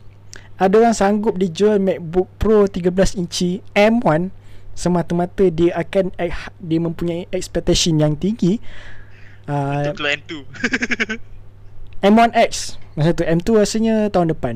Ada 0.56 0.76
orang 0.82 0.96
sanggup 0.96 1.36
dijual 1.36 1.84
MacBook 1.84 2.32
Pro 2.40 2.64
13 2.66 3.20
inci 3.20 3.60
M1 3.76 4.32
semata-mata 4.76 5.48
dia 5.48 5.72
akan 5.76 6.12
dia 6.60 6.80
mempunyai 6.80 7.28
expectation 7.32 7.96
yang 8.00 8.16
tinggi. 8.20 8.60
Uh, 9.48 9.92
Untuk 9.92 10.04
M2. 10.04 10.32
M1X. 12.04 12.82
Masa 12.96 13.12
tu 13.12 13.28
M2 13.28 13.48
rasanya 13.60 14.08
tahun 14.12 14.32
depan. 14.32 14.56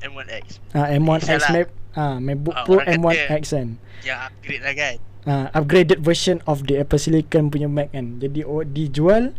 M1X. 0.00 0.44
Ah 0.72 0.88
M1X 0.88 1.40
Mac 1.52 1.68
ah 1.92 2.16
MacBook 2.22 2.56
oh, 2.56 2.64
Pro 2.64 2.80
M1X 2.80 3.52
kan. 3.52 3.76
Yang 4.00 4.18
upgrade 4.32 4.62
lah 4.64 4.74
kan 4.74 4.96
uh, 5.26 5.50
upgraded 5.52 6.00
version 6.00 6.40
of 6.48 6.64
the 6.68 6.80
Apple 6.80 7.00
Silicon 7.00 7.50
punya 7.50 7.68
Mac 7.68 7.92
kan. 7.92 8.20
Jadi 8.22 8.44
oh, 8.46 8.64
dijual 8.64 9.34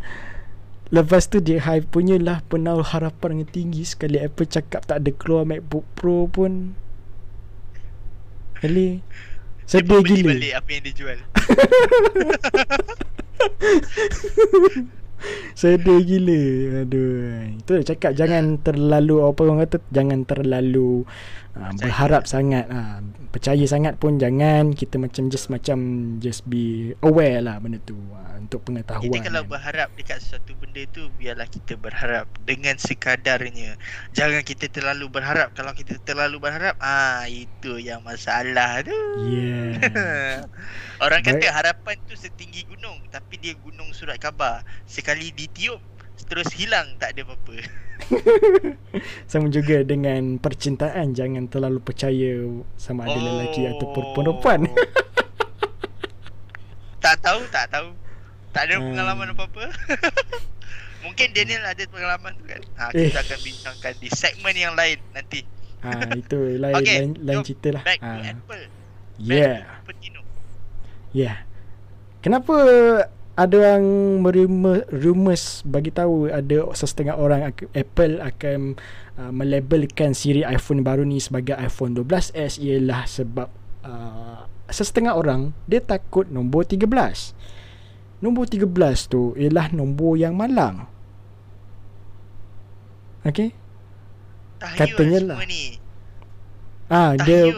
lepas 0.92 1.24
tu 1.24 1.40
dia 1.40 1.56
hype 1.56 1.88
punya 1.88 2.20
lah 2.20 2.44
penaruh 2.52 2.84
harapan 2.84 3.40
yang 3.40 3.48
tinggi 3.48 3.80
sekali 3.88 4.20
Apple 4.20 4.44
cakap 4.44 4.84
tak 4.84 5.00
ada 5.00 5.08
keluar 5.16 5.48
MacBook 5.48 5.88
Pro 5.96 6.28
pun. 6.28 6.76
Kali 8.60 9.00
sedih 9.66 10.04
gila. 10.04 10.36
Balik 10.36 10.54
apa 10.54 10.70
yang 10.70 10.84
dijual. 10.84 11.18
Sedih 15.60 16.00
gila. 16.02 16.42
Aduh. 16.86 17.58
Itu 17.62 17.70
dia 17.78 17.86
cakap 17.94 18.12
Jangan 18.18 18.58
terlalu 18.60 19.22
Apa 19.22 19.40
orang 19.46 19.62
kata 19.66 19.78
Jangan 19.92 20.26
terlalu 20.26 21.06
uh, 21.56 21.72
Berharap 21.76 22.24
sangat. 22.24 22.68
Uh, 22.68 23.00
Percaya 23.32 23.64
sangat 23.64 23.96
pun 23.96 24.20
Jangan 24.20 24.76
Kita 24.76 25.00
macam 25.00 25.32
Just 25.32 25.48
macam 25.48 25.78
Just 26.20 26.44
be 26.48 26.92
aware 27.00 27.40
lah 27.40 27.60
Benda 27.60 27.80
tu 27.84 27.96
uh, 27.96 28.36
Untuk 28.36 28.64
pengetahuan. 28.68 29.08
Kita 29.08 29.28
kalau 29.32 29.42
kan. 29.46 29.50
berharap 29.56 29.88
Dekat 29.96 30.18
sesuatu 30.20 30.52
benda 30.60 30.82
tu 30.92 31.08
Biarlah 31.16 31.48
kita 31.48 31.76
berharap 31.80 32.28
Dengan 32.44 32.76
sekadarnya. 32.76 33.80
Jangan 34.12 34.44
kita 34.44 34.68
terlalu 34.68 35.08
berharap. 35.08 35.52
Kalau 35.56 35.72
kita 35.72 35.96
terlalu 36.04 36.40
berharap 36.40 36.76
Ah 36.80 37.24
Itu 37.28 37.80
yang 37.80 38.04
masalah 38.04 38.84
tu. 38.84 38.96
Yeah. 39.28 40.44
Orang 41.04 41.24
kata 41.24 41.50
harapan 41.50 41.96
tu 42.04 42.14
setinggi 42.14 42.68
gunung 42.68 43.00
Tapi 43.08 43.40
dia 43.40 43.56
gunung 43.60 43.92
surat 43.96 44.20
khabar. 44.20 44.64
Sekali 44.84 45.32
ditiup 45.32 45.80
Terus 46.24 46.48
hilang 46.54 46.96
tak 46.96 47.14
ada 47.14 47.24
apa-apa 47.24 47.54
Sama 49.30 49.46
juga 49.46 49.80
dengan 49.82 50.36
percintaan 50.36 51.12
Jangan 51.12 51.46
terlalu 51.46 51.78
percaya 51.78 52.32
Sama 52.74 53.04
ada 53.04 53.14
oh. 53.14 53.22
lelaki 53.22 53.66
ataupun 53.66 54.04
perempuan 54.12 54.60
tak 57.02 57.18
tahu, 57.18 57.42
tak 57.50 57.66
tahu. 57.66 57.90
Tak 58.54 58.62
ada 58.68 58.78
Hmm. 58.78 58.94
pengalaman 58.94 59.34
apa-apa. 59.34 59.64
Mungkin 61.04 61.34
Daniel 61.34 61.66
ada 61.66 61.82
pengalaman 61.82 62.30
tu 62.38 62.44
kan. 62.46 62.62
Ha, 62.78 62.84
Eh. 62.94 63.10
kita 63.10 63.26
akan 63.26 63.38
bincangkan 63.42 63.92
di 63.98 64.08
segmen 64.08 64.54
yang 64.54 64.74
lain 64.78 65.02
nanti. 65.10 65.42
ha, 65.82 65.98
itu 66.14 66.62
lain 66.62 66.74
Okay, 66.78 66.96
lain, 67.02 67.10
lain 67.18 67.42
cerita 67.42 67.68
lah. 67.74 67.82
Back 67.82 67.98
to 67.98 68.06
Ha. 68.06 68.30
Apple. 68.30 68.64
Yeah. 69.18 69.56
Back 69.82 69.98
to. 69.98 70.20
Yeah. 71.10 71.36
Kenapa 72.22 72.54
ada 73.32 73.54
orang 73.56 73.84
merumus, 74.20 74.84
rumus 74.92 75.42
bagi 75.64 75.88
tahu 75.88 76.28
ada 76.28 76.68
sesetengah 76.76 77.16
orang 77.16 77.48
Apple 77.72 78.20
akan 78.20 78.76
uh, 79.16 79.32
melabelkan 79.32 80.12
siri 80.12 80.44
iPhone 80.44 80.84
baru 80.84 81.08
ni 81.08 81.16
sebagai 81.16 81.56
iPhone 81.56 81.96
12s 81.96 82.60
ialah 82.60 83.08
sebab 83.08 83.48
uh, 83.88 84.44
sesetengah 84.68 85.16
orang 85.16 85.56
dia 85.64 85.80
takut 85.80 86.28
nombor 86.28 86.68
13. 86.68 86.84
Nombor 88.20 88.52
13 88.52 88.68
tu 89.08 89.32
ialah 89.34 89.72
nombor 89.72 90.20
yang 90.20 90.36
malang. 90.36 90.86
Tahyul 94.60 94.78
Katanya 94.78 95.18
lah. 95.24 95.38
Ah, 96.92 97.12
dia. 97.16 97.48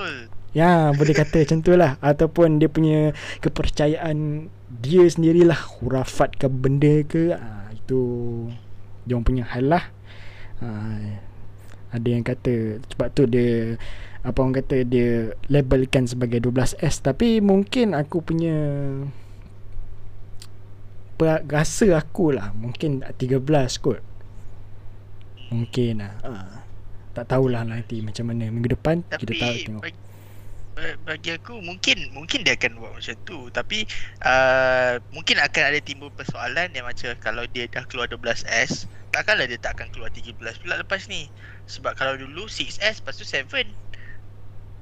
Ya 0.55 0.95
boleh 0.95 1.19
kata 1.19 1.43
macam 1.43 1.59
tu 1.67 1.75
lah 1.75 1.99
Ataupun 1.99 2.63
dia 2.63 2.71
punya 2.71 3.11
Kepercayaan 3.43 4.47
Dia 4.75 5.07
sendirilah 5.07 5.79
Hurafat 5.79 6.35
ke 6.35 6.47
benda 6.47 7.03
ke 7.05 7.31
ha, 7.31 7.71
Itu 7.71 8.01
Dia 9.05 9.21
punya 9.21 9.45
hal 9.45 9.71
lah. 9.71 9.85
Ha, 10.59 10.67
Ada 11.93 12.09
yang 12.09 12.23
kata 12.23 12.83
Sebab 12.91 13.09
tu 13.13 13.27
dia 13.27 13.79
Apa 14.23 14.41
orang 14.41 14.59
kata 14.59 14.83
Dia 14.83 15.31
labelkan 15.47 16.07
sebagai 16.07 16.41
12S 16.41 17.03
Tapi 17.03 17.39
mungkin 17.39 17.95
aku 17.95 18.19
punya 18.21 18.57
per, 21.15 21.47
Rasa 21.47 21.95
aku 21.95 22.35
lah 22.35 22.51
Mungkin 22.51 23.07
13 23.07 23.39
kot. 23.79 24.01
Mungkin 25.49 26.03
lah. 26.03 26.15
Ha. 26.25 26.33
Tak 27.15 27.31
tahulah 27.31 27.63
nanti 27.63 28.03
macam 28.03 28.27
mana 28.27 28.51
Minggu 28.51 28.75
depan 28.75 29.07
Tapi 29.07 29.23
kita 29.23 29.33
tahu 29.39 29.55
tengok. 29.63 29.83
bagi, 29.83 29.95
ba- 29.95 30.03
bagi 31.07 31.31
aku 31.35 31.63
mungkin 31.63 32.11
mungkin 32.11 32.43
dia 32.43 32.59
akan 32.59 32.79
buat 32.79 32.93
macam 32.99 33.15
tu. 33.23 33.49
Tapi 33.55 33.87
uh, 34.27 34.99
mungkin 35.15 35.39
akan 35.39 35.63
ada 35.71 35.81
timbul 35.81 36.11
persoalan 36.11 36.75
yang 36.75 36.87
macam 36.87 37.15
kalau 37.23 37.47
dia 37.51 37.71
dah 37.71 37.87
keluar 37.87 38.11
12S 38.11 38.91
takkanlah 39.15 39.47
dia 39.47 39.63
tak 39.63 39.79
akan 39.79 39.95
keluar 39.95 40.11
13 40.11 40.35
pula 40.35 40.75
lepas 40.83 41.07
ni. 41.07 41.31
Sebab 41.71 41.95
kalau 41.95 42.19
dulu 42.19 42.51
6S 42.51 43.03
lepas 43.03 43.15
tu 43.15 43.27
7 43.27 43.47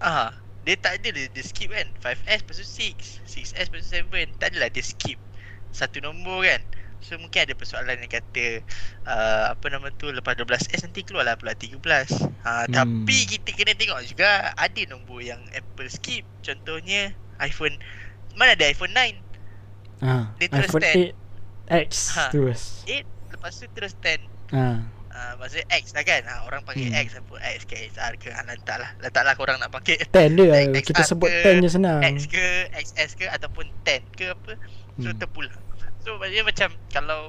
ah 0.03 0.35
dia 0.63 0.79
tak 0.79 1.03
ada 1.03 1.09
dia, 1.13 1.29
dia 1.29 1.45
skip 1.45 1.69
kan. 1.69 1.87
5S 2.01 2.49
lepas 2.49 2.57
tu 2.57 2.67
6 2.67 3.29
6S 3.29 3.67
lepas 3.69 3.81
tu 3.85 3.91
7 3.93 4.41
tak 4.41 4.57
adalah 4.57 4.73
dia 4.73 4.85
skip 4.85 5.21
satu 5.73 6.05
nombor 6.05 6.45
kan 6.45 6.61
So 7.03 7.19
mungkin 7.19 7.43
ada 7.43 7.53
persoalan 7.53 7.99
yang 7.99 8.09
kata 8.09 8.63
uh, 9.05 9.45
Apa 9.51 9.67
nama 9.69 9.91
tu 9.91 10.07
Lepas 10.09 10.35
12S 10.35 10.83
nanti 10.83 11.03
keluarlah 11.03 11.35
pula 11.35 11.53
13 11.53 11.83
ha, 12.41 12.63
Hmm. 12.63 12.71
Tapi 12.71 13.17
kita 13.29 13.51
kena 13.51 13.75
tengok 13.75 14.01
juga 14.05 14.55
Ada 14.55 14.87
nombor 14.87 15.19
yang 15.21 15.43
Apple 15.51 15.87
skip 15.89 16.23
Contohnya 16.41 17.11
iPhone 17.39 17.75
Mana 18.33 18.55
ada 18.55 18.65
iPhone 18.65 18.91
9 18.91 19.19
Ah, 20.01 20.31
Dia 20.37 20.47
terus 20.49 20.67
iPhone 20.69 20.83
10. 20.85 21.15
8X 21.69 21.91
Ha. 22.13 22.25
terus. 22.31 22.63
8 22.85 23.03
Lepas 23.33 23.53
tu 23.57 23.67
terus 23.69 23.93
10 23.97 24.23
Ah, 24.51 24.87
uh, 25.11 25.33
Maksudnya 25.37 25.67
X 25.73 25.85
lah 25.93 26.03
kan 26.03 26.23
ha, 26.25 26.35
Orang 26.45 26.63
panggil 26.63 26.87
Hmm. 26.87 27.03
X 27.03 27.15
apa 27.15 27.35
X 27.53 27.65
ke 27.65 27.75
XR 27.85 28.15
ke 28.17 28.31
ha, 28.31 28.43
Letaklah 28.45 28.95
Letaklah 28.99 29.35
korang 29.35 29.59
nak 29.59 29.71
pakai 29.71 29.99
10 30.01 30.11
dia 30.33 30.55
X- 30.77 30.87
kita 30.87 31.03
sebut 31.05 31.27
ke, 31.27 31.51
10 31.51 31.63
je 31.63 31.71
senang. 31.73 31.99
X 32.01 32.27
ke 32.27 32.45
XS 32.73 33.11
ke 33.17 33.27
Ataupun 33.27 33.67
10 33.83 34.07
ke 34.13 34.31
apa 34.31 34.55
So 34.95 35.09
Hmm. 35.09 35.17
terpulang 35.17 35.57
So 36.03 36.19
maksudnya 36.19 36.45
macam 36.45 36.69
Kalau 36.89 37.21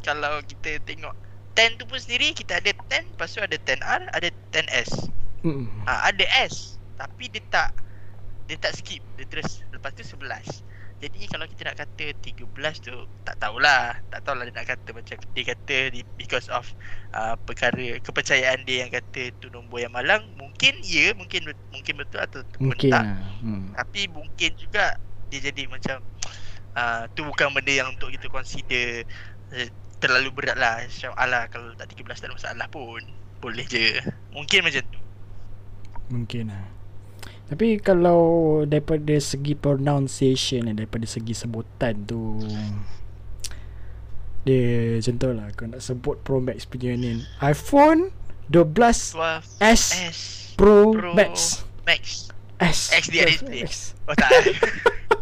Kalau 0.00 0.38
kita 0.42 0.78
tengok 0.80 1.14
10 1.52 1.76
tu 1.76 1.84
pun 1.84 1.98
sendiri 1.98 2.32
Kita 2.32 2.56
ada 2.56 2.70
10 2.70 3.12
Lepas 3.12 3.28
tu 3.28 3.40
ada 3.40 3.56
10R 3.56 4.02
Ada 4.08 4.28
10S 4.50 4.90
Mm. 5.42 5.66
ha, 5.82 6.06
Ada 6.06 6.22
S 6.46 6.78
Tapi 6.94 7.26
dia 7.26 7.42
tak 7.44 7.74
Dia 8.46 8.54
tak 8.56 8.72
skip 8.72 9.02
Dia 9.12 9.26
terus 9.26 9.66
Lepas 9.68 9.90
tu 9.90 10.06
11 10.06 10.22
Jadi 10.96 11.18
kalau 11.26 11.42
kita 11.44 11.66
nak 11.66 11.76
kata 11.76 12.14
13 12.14 12.46
tu 12.78 12.94
Tak 13.20 13.34
tahulah 13.36 13.98
Tak 14.06 14.22
tahulah 14.22 14.46
dia 14.46 14.54
nak 14.54 14.70
kata 14.70 14.94
macam 14.94 15.18
Dia 15.34 15.44
kata 15.44 15.90
di- 15.90 16.06
Because 16.14 16.46
of 16.46 16.62
uh, 17.10 17.34
Perkara 17.40 17.74
Kepercayaan 17.98 18.62
dia 18.62 18.86
yang 18.86 18.94
kata 18.94 19.34
Tu 19.34 19.50
nombor 19.50 19.82
yang 19.82 19.90
malang 19.90 20.30
Mungkin 20.32 20.78
ya 20.80 21.10
Mungkin 21.12 21.42
bet- 21.44 21.66
mungkin 21.68 21.94
betul 21.98 22.22
Atau 22.22 22.46
Mungkin 22.62 22.94
tak 22.94 23.02
lah. 23.02 23.18
Hmm. 23.42 23.74
tapi 23.74 24.06
mungkin 24.06 24.54
juga 24.54 24.94
dia 25.26 25.40
jadi 25.42 25.64
macam 25.66 25.98
uh, 26.76 27.08
tu 27.12 27.24
bukan 27.26 27.52
benda 27.52 27.72
yang 27.72 27.88
untuk 27.92 28.12
kita 28.12 28.28
consider 28.28 29.04
uh, 29.52 29.68
terlalu 30.02 30.28
berat 30.34 30.58
lah. 30.58 30.82
Macam 30.82 31.12
alah 31.16 31.46
kalau 31.48 31.72
tak 31.78 31.92
13 31.94 32.08
tak 32.18 32.28
ada 32.28 32.34
masalah 32.34 32.66
pun. 32.68 33.02
Boleh 33.42 33.66
je. 33.66 33.98
Mungkin 34.34 34.66
macam 34.66 34.82
tu. 34.86 35.00
Mungkin 36.12 36.44
lah. 36.52 36.66
Tapi 37.52 37.76
kalau 37.84 38.20
daripada 38.64 39.12
segi 39.20 39.52
pronunciation 39.52 40.72
dan 40.72 40.80
daripada 40.80 41.04
segi 41.04 41.36
sebutan 41.36 42.00
tu 42.08 42.40
dia 44.42 44.98
contohlah 44.98 45.54
kau 45.54 45.70
nak 45.70 45.78
sebut 45.84 46.18
Pro 46.24 46.42
Max 46.42 46.66
punya 46.66 46.96
ni. 46.98 47.22
iPhone 47.44 48.10
12 48.50 49.14
12 49.14 49.62
S 49.62 49.82
S. 49.92 50.18
Pro, 50.58 50.90
Pro 50.96 51.14
Max. 51.14 51.62
Max. 51.86 52.32
S. 52.58 52.90
XDR 52.90 53.30
Plus 53.30 53.36
display. 53.36 53.60
X. 53.68 53.94
Oh 54.10 54.16
tak 54.16 54.30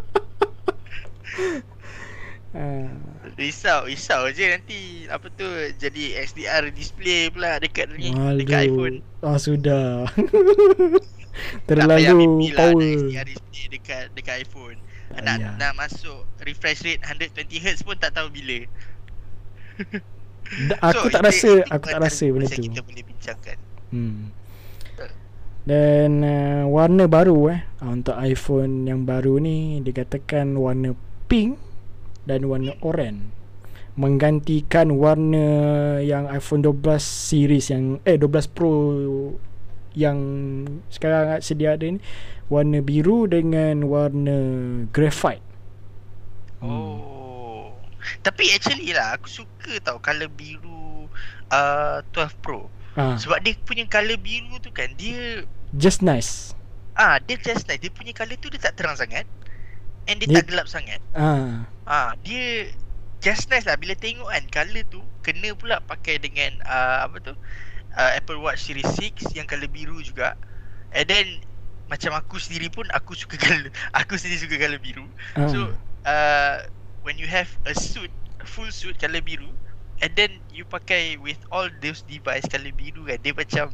Ah, 2.51 2.91
Risau 3.35 3.87
Risau 3.87 4.27
je 4.27 4.43
nanti 4.43 4.79
Apa 5.07 5.31
tu 5.31 5.47
Jadi 5.73 6.19
XDR 6.19 6.67
display 6.69 7.31
pula 7.31 7.55
Dekat 7.57 7.87
ni. 7.95 8.11
Dekat 8.11 8.67
iPhone 8.67 8.99
Ah 9.19 9.37
sudah. 9.37 10.03
Tak 11.63 11.79
payah 11.87 12.11
Terlalu 12.11 12.11
mimpi 12.17 12.47
lah 12.49 12.75
power. 12.75 12.91
XDR 12.99 13.25
display 13.25 13.65
dekat, 13.69 14.03
dekat 14.11 14.35
iPhone 14.41 14.77
nak, 15.13 15.37
Ayah. 15.37 15.55
nak 15.55 15.71
masuk 15.77 16.23
refresh 16.39 16.83
rate 16.83 16.99
120Hz 17.01 17.83
pun 17.83 17.95
tak 17.95 18.11
tahu 18.11 18.27
bila 18.29 18.63
Da- 20.67 20.79
Aku 20.85 21.07
tak 21.07 21.23
itu- 21.23 21.27
rasa, 21.29 21.51
aku 21.69 21.85
tak 21.85 21.99
rasa 22.01 22.25
benda 22.27 22.47
tu. 22.49 22.63
Kita 22.63 22.81
boleh 22.81 23.03
bincangkan 23.05 23.57
Hmm. 23.91 24.31
Dan 25.61 26.11
uh, 26.19 26.63
warna 26.65 27.05
baru 27.05 27.47
eh 27.47 27.59
untuk 27.81 28.15
iPhone 28.17 28.83
yang 28.83 29.03
baru 29.03 29.37
ni 29.37 29.79
dikatakan 29.79 30.51
warna 30.53 30.95
pink 31.31 31.55
dan 32.27 32.43
warna 32.43 32.75
oranye 32.83 33.31
menggantikan 33.95 34.99
warna 34.99 35.99
yang 36.03 36.27
iPhone 36.27 36.63
12 36.63 36.99
series 36.99 37.71
yang 37.71 37.99
eh 38.03 38.19
12 38.19 38.51
Pro 38.51 38.75
yang 39.95 40.19
sekarang 40.87 41.39
sedia 41.43 41.75
ada 41.75 41.87
ni 41.87 41.99
warna 42.47 42.79
biru 42.79 43.27
dengan 43.27 43.87
warna 43.87 44.37
graphite. 44.91 45.43
Hmm. 46.59 46.67
Oh 46.67 47.73
Tapi 48.21 48.53
actually 48.53 48.93
lah 48.93 49.17
Aku 49.17 49.25
suka 49.25 49.81
tau 49.81 49.97
Colour 49.97 50.29
biru 50.29 51.09
uh, 51.49 52.05
12 52.13 52.37
Pro 52.37 52.69
Ah, 52.93 53.15
Sebab 53.15 53.39
dia 53.41 53.55
punya 53.65 53.87
colour 53.87 54.19
biru 54.19 54.59
tu 54.59 54.67
kan 54.69 54.91
Dia 54.99 55.47
just 55.73 56.03
nice. 56.05 56.53
Ah 56.93 57.17
Dia 57.17 57.39
just 57.39 57.65
nice 57.65 57.79
Dia 57.81 57.89
punya 57.89 58.13
colour 58.13 58.37
tu 58.37 58.51
Dia 58.53 58.61
tak 58.61 58.77
terang 58.77 58.93
sangat 58.93 59.25
And 60.09 60.17
dia, 60.17 60.27
Dia- 60.27 60.37
tak 60.41 60.45
gelap 60.49 60.67
sangat 60.67 60.99
Ah, 61.13 61.67
Ah 61.85 62.09
Dia 62.21 62.69
Just 63.21 63.53
nice 63.53 63.69
lah 63.69 63.77
Bila 63.77 63.93
tengok 63.93 64.29
kan 64.29 64.43
Colour 64.49 64.83
tu 64.89 65.01
Kena 65.21 65.53
pula 65.53 65.77
pakai 65.83 66.17
dengan 66.17 66.57
uh, 66.65 67.05
Apa 67.05 67.21
tu 67.21 67.33
uh, 67.93 68.11
Apple 68.17 68.41
Watch 68.41 68.65
Series 68.65 68.87
6 68.97 69.37
Yang 69.37 69.47
colour 69.47 69.69
biru 69.69 70.01
juga 70.01 70.33
And 70.89 71.05
then 71.05 71.27
Macam 71.85 72.17
aku 72.17 72.41
sendiri 72.41 72.73
pun 72.73 72.89
Aku 72.91 73.13
suka 73.13 73.37
colour 73.37 73.69
Aku 74.01 74.17
sendiri 74.17 74.41
suka 74.41 74.57
colour 74.57 74.81
biru 74.81 75.05
ah. 75.37 75.45
So 75.45 75.59
uh, 76.01 76.65
when 77.01 77.17
you 77.17 77.25
have 77.25 77.49
a 77.65 77.73
suit, 77.73 78.09
full 78.41 78.69
suit 78.69 78.97
colour 78.97 79.21
biru, 79.21 79.49
and 80.01 80.13
then 80.13 80.41
you 80.49 80.65
pakai 80.65 81.17
with 81.17 81.37
all 81.49 81.69
those 81.81 82.01
device 82.05 82.45
colour 82.49 82.73
biru 82.73 83.05
kan, 83.05 83.17
dia 83.21 83.33
macam 83.33 83.73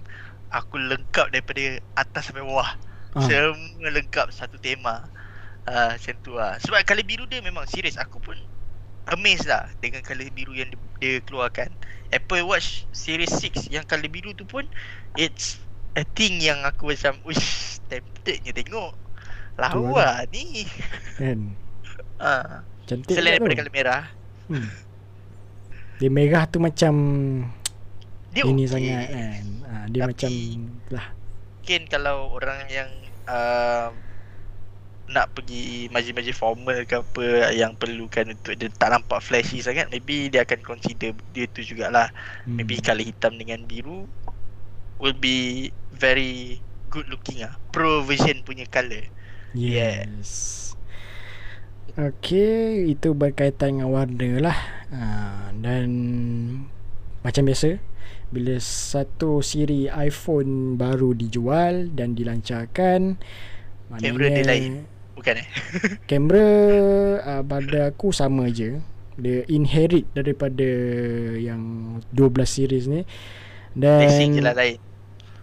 aku 0.50 0.80
lengkap 0.80 1.32
daripada 1.32 1.80
atas 1.96 2.32
sampai 2.32 2.44
bawah. 2.44 2.68
Ah. 3.16 3.24
Semua 3.24 3.90
lengkap 3.92 4.32
satu 4.32 4.60
tema. 4.60 5.08
Uh, 5.68 5.94
macam 6.00 6.16
tu 6.24 6.32
lah. 6.34 6.56
Sebab 6.64 6.80
colour 6.88 7.04
biru 7.04 7.28
dia 7.28 7.44
memang 7.44 7.68
serius. 7.68 8.00
Aku 8.00 8.24
pun 8.24 8.40
amazed 9.12 9.48
lah 9.48 9.68
dengan 9.84 10.00
colour 10.04 10.28
biru 10.32 10.56
yang 10.56 10.72
dia, 10.72 10.80
dia 11.00 11.14
keluarkan. 11.28 11.72
Apple 12.16 12.48
Watch 12.48 12.88
Series 12.96 13.32
6 13.32 13.68
yang 13.68 13.84
colour 13.84 14.08
biru 14.08 14.32
tu 14.32 14.48
pun 14.48 14.64
it's 15.20 15.60
a 16.00 16.08
thing 16.16 16.40
yang 16.40 16.64
aku 16.64 16.96
macam 16.96 17.20
Uish 17.28 17.84
temptednya 17.92 18.56
tengok 18.56 18.96
Lawa 19.60 20.24
ni 20.32 20.64
kan. 21.20 21.40
Ah, 22.18 22.66
Cantik 22.90 23.14
Selain 23.14 23.38
daripada 23.38 23.62
colour 23.62 23.74
merah 23.74 24.04
Hmm. 24.48 24.72
Dia 26.00 26.08
merah 26.08 26.48
tu 26.48 26.58
macam 26.64 26.94
Dia 28.34 28.48
ini 28.48 28.64
okey. 28.64 28.72
sangat 28.72 29.06
kan. 29.12 29.46
Ha, 29.68 29.72
dia 29.92 30.02
Tapi, 30.06 30.10
macam 30.16 30.32
lah. 30.96 31.06
Mungkin 31.60 31.82
kalau 31.92 32.18
orang 32.32 32.60
yang 32.72 32.90
uh, 33.28 33.92
nak 35.08 35.32
pergi 35.32 35.88
majlis-majlis 35.88 36.36
formal 36.36 36.84
ke 36.84 37.00
apa 37.00 37.56
yang 37.56 37.80
perlukan 37.80 38.36
untuk 38.36 38.60
dia 38.60 38.68
tak 38.68 38.92
nampak 38.92 39.24
flashy 39.24 39.64
sangat 39.64 39.88
maybe 39.88 40.28
dia 40.28 40.44
akan 40.44 40.60
consider 40.60 41.16
dia 41.32 41.48
tu 41.48 41.64
jugalah. 41.64 42.12
Hmm. 42.44 42.60
maybe 42.60 42.76
color 42.84 43.08
hitam 43.08 43.40
dengan 43.40 43.64
biru 43.64 44.04
will 45.00 45.16
be 45.16 45.72
very 45.96 46.60
good 46.92 47.08
looking 47.08 47.40
ah. 47.48 47.56
Pro 47.72 48.04
version 48.04 48.44
punya 48.44 48.68
color 48.68 49.08
yes. 49.56 50.28
Yeah. 50.76 50.76
Okay, 51.98 52.94
itu 52.94 53.18
berkaitan 53.18 53.82
dengan 53.82 53.90
warna 53.90 54.38
lah. 54.38 54.60
Uh, 54.94 55.50
Dan 55.58 55.90
Macam 57.26 57.42
biasa 57.42 57.82
Bila 58.30 58.62
satu 58.62 59.42
siri 59.42 59.90
iPhone 59.90 60.78
baru 60.78 61.18
dijual 61.18 61.90
Dan 61.90 62.14
dilancarkan 62.14 63.18
Kamera 63.98 64.30
dia 64.30 64.46
lain 64.46 64.97
Bukan 65.18 65.34
eh? 65.42 65.48
Kamera 66.10 66.46
uh, 67.26 67.44
pada 67.44 67.90
aku 67.90 68.14
sama 68.14 68.54
je. 68.54 68.78
Dia 69.18 69.42
inherit 69.50 70.06
daripada 70.14 70.70
Yang 71.42 71.62
12 72.14 72.46
series 72.46 72.86
ni. 72.86 73.02
Dan 73.74 74.06
Casing 74.06 74.32
je 74.38 74.42
lah 74.46 74.54
lain. 74.54 74.78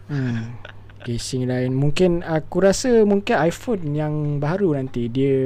Hmm, 0.06 0.54
Casing 1.02 1.50
lain. 1.50 1.74
Mungkin 1.74 2.22
aku 2.22 2.62
rasa 2.62 3.02
Mungkin 3.02 3.34
iPhone 3.34 3.98
yang 3.98 4.38
baru 4.38 4.78
nanti. 4.78 5.10
Dia 5.10 5.42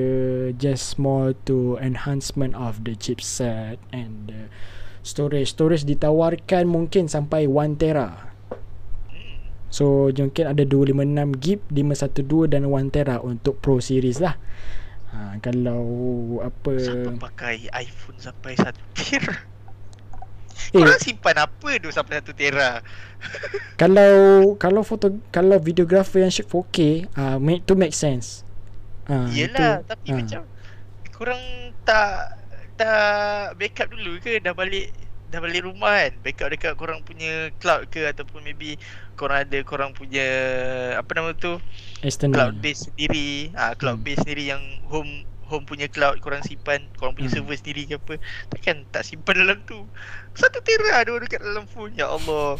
just 0.60 1.00
more 1.00 1.32
to 1.48 1.80
enhancement 1.80 2.52
of 2.52 2.84
the 2.84 2.92
chipset 3.00 3.80
And 3.96 4.28
the 4.28 4.52
storage. 5.00 5.56
Storage 5.56 5.88
ditawarkan 5.88 6.68
mungkin 6.68 7.08
sampai 7.08 7.48
1 7.48 7.80
tera 7.80 8.27
So 9.68 10.08
mungkin 10.08 10.48
ada 10.48 10.64
256 10.64 11.44
GB 11.44 11.60
512 11.72 12.52
dan 12.52 12.62
1 12.64 12.88
tera 12.94 13.16
untuk 13.20 13.60
Pro 13.60 13.80
series 13.84 14.20
lah. 14.20 14.40
Ha, 15.12 15.40
Kalau 15.40 15.82
apa 16.44 16.76
Siapa 16.76 17.16
pakai 17.16 17.68
iPhone 17.72 18.18
sampai 18.20 18.52
1 18.56 18.72
tera? 18.96 19.36
Eh, 20.74 20.84
Korang 20.84 21.00
simpan 21.00 21.38
apa 21.38 21.80
tu 21.80 21.88
sampai 21.88 22.20
1 22.20 22.28
tera? 22.34 22.82
Kalau 23.80 24.12
Kalau 24.60 24.82
foto 24.84 25.16
Kalau 25.32 25.56
videographer 25.56 26.20
yang 26.20 26.34
shoot 26.34 26.50
4K 26.50 27.08
uh, 27.14 27.38
make, 27.40 27.64
To 27.64 27.72
make 27.78 27.94
sense. 27.96 28.44
Uh, 29.08 29.30
Yelah 29.32 29.80
itu, 29.80 29.88
Tapi 29.88 30.08
uh. 30.12 30.14
macam 30.18 30.40
Korang 31.14 31.44
tak 31.86 32.36
Tak 32.74 33.56
backup 33.56 33.88
dulu 33.88 34.20
ke? 34.20 34.42
Dah 34.44 34.52
balik 34.52 34.92
dah 35.28 35.40
balik 35.44 35.64
rumah 35.64 36.04
kan? 36.04 36.12
Backup 36.24 36.48
dekat 36.52 36.72
korang 36.76 37.00
punya 37.04 37.52
cloud 37.60 37.88
ke? 37.88 38.04
Ataupun 38.08 38.44
maybe 38.44 38.80
korang 39.18 39.42
ada 39.42 39.58
korang 39.66 39.90
punya 39.90 40.22
apa 40.94 41.10
nama 41.18 41.34
tu? 41.34 41.58
External. 42.06 42.54
cloud 42.54 42.54
base 42.62 42.86
sendiri. 42.86 43.50
Ah 43.58 43.74
ha, 43.74 43.74
cloud 43.74 43.98
hmm. 43.98 44.06
base 44.06 44.22
sendiri 44.22 44.54
yang 44.54 44.62
home 44.86 45.26
home 45.50 45.66
punya 45.66 45.90
cloud 45.90 46.20
korang 46.22 46.44
simpan 46.44 46.84
korang 47.00 47.18
punya 47.18 47.34
hmm. 47.34 47.42
server 47.42 47.58
sendiri 47.58 47.82
ke 47.90 47.98
apa. 47.98 48.14
Takkan 48.54 48.86
tak 48.94 49.02
simpan 49.02 49.42
dalam 49.42 49.58
tu. 49.66 49.82
Satu 50.38 50.62
tera 50.62 51.02
ada 51.02 51.10
dekat 51.18 51.42
dalam 51.42 51.66
phone 51.66 51.98
ya 51.98 52.06
Allah. 52.06 52.54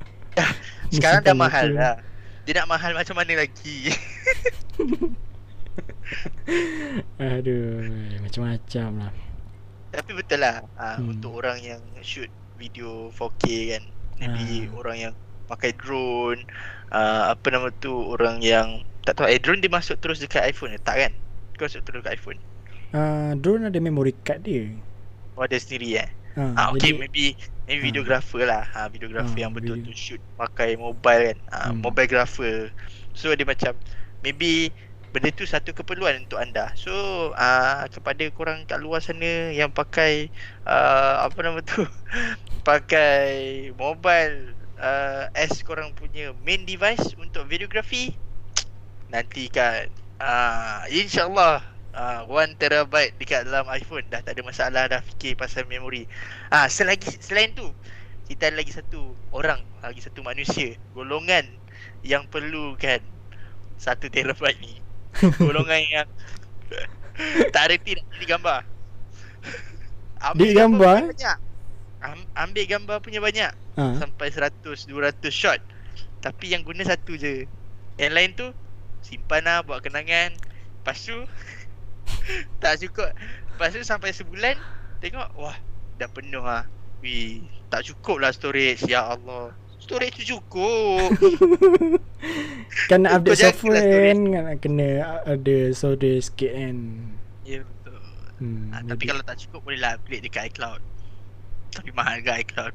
Sekarang 0.96 1.20
dah 1.20 1.36
mahal 1.36 1.76
dah. 1.76 2.00
Dia 2.48 2.62
nak 2.64 2.72
mahal 2.72 2.96
macam 2.96 3.18
mana 3.18 3.36
lagi? 3.36 3.90
Aduh 7.18 7.82
Macam-macam 8.22 8.88
lah. 9.02 9.12
Tapi 9.90 10.10
betul 10.14 10.38
lah. 10.40 10.62
Uh, 10.78 10.96
hmm. 11.02 11.10
Untuk 11.18 11.42
orang 11.42 11.58
yang 11.58 11.82
shoot 12.06 12.30
video 12.56 13.12
4K 13.12 13.44
kan 13.76 13.82
Maybe 14.16 14.70
uh. 14.70 14.80
orang 14.80 14.96
yang 14.96 15.14
pakai 15.46 15.74
drone 15.74 16.42
uh, 16.90 17.32
Apa 17.32 17.54
nama 17.54 17.70
tu 17.78 17.94
Orang 17.94 18.42
yang 18.42 18.82
Tak 19.06 19.18
tahu 19.18 19.26
eh 19.30 19.38
drone 19.38 19.62
dia 19.62 19.70
masuk 19.70 19.98
terus 20.02 20.18
dekat 20.18 20.42
iPhone 20.46 20.74
ke? 20.74 20.80
Tak 20.82 20.96
kan? 20.98 21.12
Dia 21.54 21.60
masuk 21.66 21.82
terus 21.86 22.02
dekat 22.02 22.18
iPhone 22.18 22.38
uh, 22.92 23.32
Drone 23.38 23.70
ada 23.70 23.78
memory 23.78 24.14
card 24.26 24.44
dia 24.44 24.74
Oh 25.38 25.46
ada 25.46 25.56
sendiri 25.56 26.02
eh 26.02 26.08
uh, 26.36 26.52
uh, 26.54 26.66
Okay 26.76 26.92
jadi, 26.92 27.00
maybe 27.00 27.24
Maybe 27.66 27.80
uh, 27.80 27.84
videographer 27.90 28.42
lah 28.46 28.64
uh, 28.74 28.86
Videographer 28.90 29.38
uh, 29.38 29.42
yang 29.46 29.52
betul-betul 29.54 29.94
shoot 29.96 30.22
Pakai 30.38 30.74
mobile 30.78 31.32
kan 31.32 31.38
uh, 31.50 31.58
hmm. 31.70 31.82
Mobile 31.82 32.08
grapher 32.10 32.70
So 33.14 33.32
dia 33.32 33.46
macam 33.46 33.74
Maybe 34.20 34.74
benda 35.16 35.32
tu 35.32 35.48
satu 35.48 35.72
keperluan 35.72 36.28
untuk 36.28 36.36
anda. 36.36 36.76
So 36.76 36.92
uh, 37.32 37.88
kepada 37.88 38.28
korang 38.36 38.68
kat 38.68 38.84
luar 38.84 39.00
sana 39.00 39.48
yang 39.48 39.72
pakai 39.72 40.28
uh, 40.68 41.24
apa 41.24 41.38
nama 41.40 41.64
tu? 41.64 41.88
pakai 42.68 43.70
mobile 43.80 44.52
uh, 44.80 45.28
as 45.32 45.52
korang 45.64 45.92
punya 45.96 46.32
main 46.44 46.64
device 46.64 47.16
untuk 47.16 47.48
videography 47.48 48.16
nantikan. 49.12 49.88
Uh, 50.20 50.84
insyaallah. 50.92 51.62
Uh, 51.96 52.28
1 52.28 52.60
terabyte 52.60 53.16
dekat 53.16 53.48
dalam 53.48 53.64
iPhone. 53.72 54.04
Dah 54.12 54.20
tak 54.20 54.36
ada 54.36 54.44
masalah 54.44 54.84
dah 54.84 55.00
fikir 55.00 55.32
pasal 55.32 55.64
memori. 55.64 56.04
Ah 56.52 56.64
uh, 56.64 56.68
selagi 56.68 57.08
selain 57.24 57.56
tu 57.56 57.72
kita 58.28 58.52
ada 58.52 58.60
lagi 58.60 58.68
satu 58.68 59.16
orang, 59.32 59.64
lagi 59.80 60.04
satu 60.04 60.20
manusia, 60.20 60.76
golongan 60.92 61.48
yang 62.04 62.28
perlukan 62.28 63.00
satu 63.80 64.12
terabyte 64.12 64.60
ni. 64.60 64.76
Golongan 65.40 65.80
yang 65.88 66.08
Tak 67.54 67.72
reti 67.72 67.96
nak 67.96 68.04
pilih 68.12 68.28
gambar. 68.28 68.60
Ambil 70.20 70.52
gambar, 70.52 71.00
banyak 71.16 71.45
Am- 72.06 72.30
Ambil 72.38 72.64
gambar 72.70 73.02
punya 73.02 73.18
banyak. 73.18 73.50
Ha. 73.76 73.84
Sampai 73.98 74.30
100-200 74.30 74.86
shot. 75.28 75.58
Tapi 76.22 76.54
yang 76.54 76.62
guna 76.62 76.82
satu 76.82 77.14
je. 77.14 77.46
Yang 77.96 78.12
lain 78.12 78.30
tu 78.36 78.46
Simpan 79.02 79.46
lah 79.46 79.62
buat 79.62 79.82
kenangan. 79.82 80.34
Lepas 80.82 80.98
tu 81.02 81.16
Tak 82.62 82.82
cukup. 82.82 83.10
Lepas 83.54 83.72
tu 83.72 83.80
sampai 83.82 84.12
sebulan 84.12 84.58
Tengok 85.00 85.32
Wah 85.38 85.56
Dah 85.96 86.08
penuh 86.10 86.42
lah. 86.42 86.66
Wih 87.00 87.44
Tak 87.70 87.86
cukup 87.86 88.22
lah 88.22 88.30
storage. 88.32 88.84
Ya 88.86 89.06
Allah. 89.06 89.54
Storage 89.78 90.24
tu 90.24 90.36
cukup. 90.36 91.14
Kan 92.90 93.06
update 93.06 93.38
software 93.38 94.10
kan 94.10 94.18
Kena 94.58 95.20
ada 95.22 95.56
storage 95.70 96.26
sikit 96.26 96.52
kan. 96.52 96.76
Ya 97.46 97.62
betul. 97.62 98.02
Hmm, 98.42 98.74
ha, 98.74 98.82
Tapi 98.82 99.04
kalau 99.06 99.22
tak 99.22 99.38
cukup 99.46 99.62
boleh 99.62 99.78
lah 99.78 99.94
upgrade 99.94 100.26
dekat 100.26 100.50
iCloud 100.50 100.82
Tapi 101.76 101.90
mahal 101.92 102.24
ke 102.24 102.30
iCloud 102.42 102.74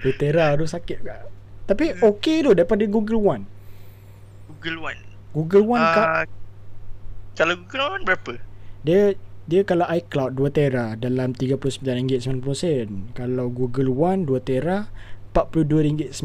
2 0.00 0.20
tera 0.20 0.56
tu 0.56 0.64
sakit 0.64 0.96
juga 1.04 1.28
Tapi 1.68 1.92
hmm. 1.92 2.02
okay 2.08 2.40
tu 2.40 2.56
daripada 2.56 2.84
Google 2.88 3.20
One 3.20 3.44
Google 4.48 4.78
One 4.80 5.00
Google 5.36 5.64
One 5.68 5.84
uh, 5.84 5.92
kat 5.92 6.28
Kalau 7.36 7.54
Google 7.60 8.00
One 8.00 8.02
berapa? 8.08 8.32
Dia 8.86 9.12
dia 9.46 9.62
kalau 9.62 9.86
iCloud 9.86 10.34
2 10.42 10.58
tera 10.58 10.98
dalam 10.98 11.30
RM39.90 11.36 13.14
Kalau 13.14 13.46
Google 13.52 13.94
One 13.94 14.26
2 14.26 14.42
tera 14.42 14.90
RM42.99 15.36 16.16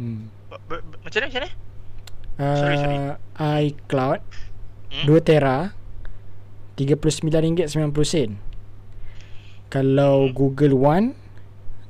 hmm. 0.00 0.22
Macam 1.04 1.20
mana 1.20 1.26
macam 1.28 1.40
mana? 1.44 1.50
Uh, 2.40 2.56
sorry, 2.56 2.76
sorry. 2.80 2.96
iCloud 3.68 4.20
hmm? 4.90 5.06
2 5.06 5.28
tera 5.28 5.76
RM39.90 6.86 8.36
Kalau 9.68 10.28
hmm. 10.28 10.34
Google 10.34 10.74
One 10.76 11.14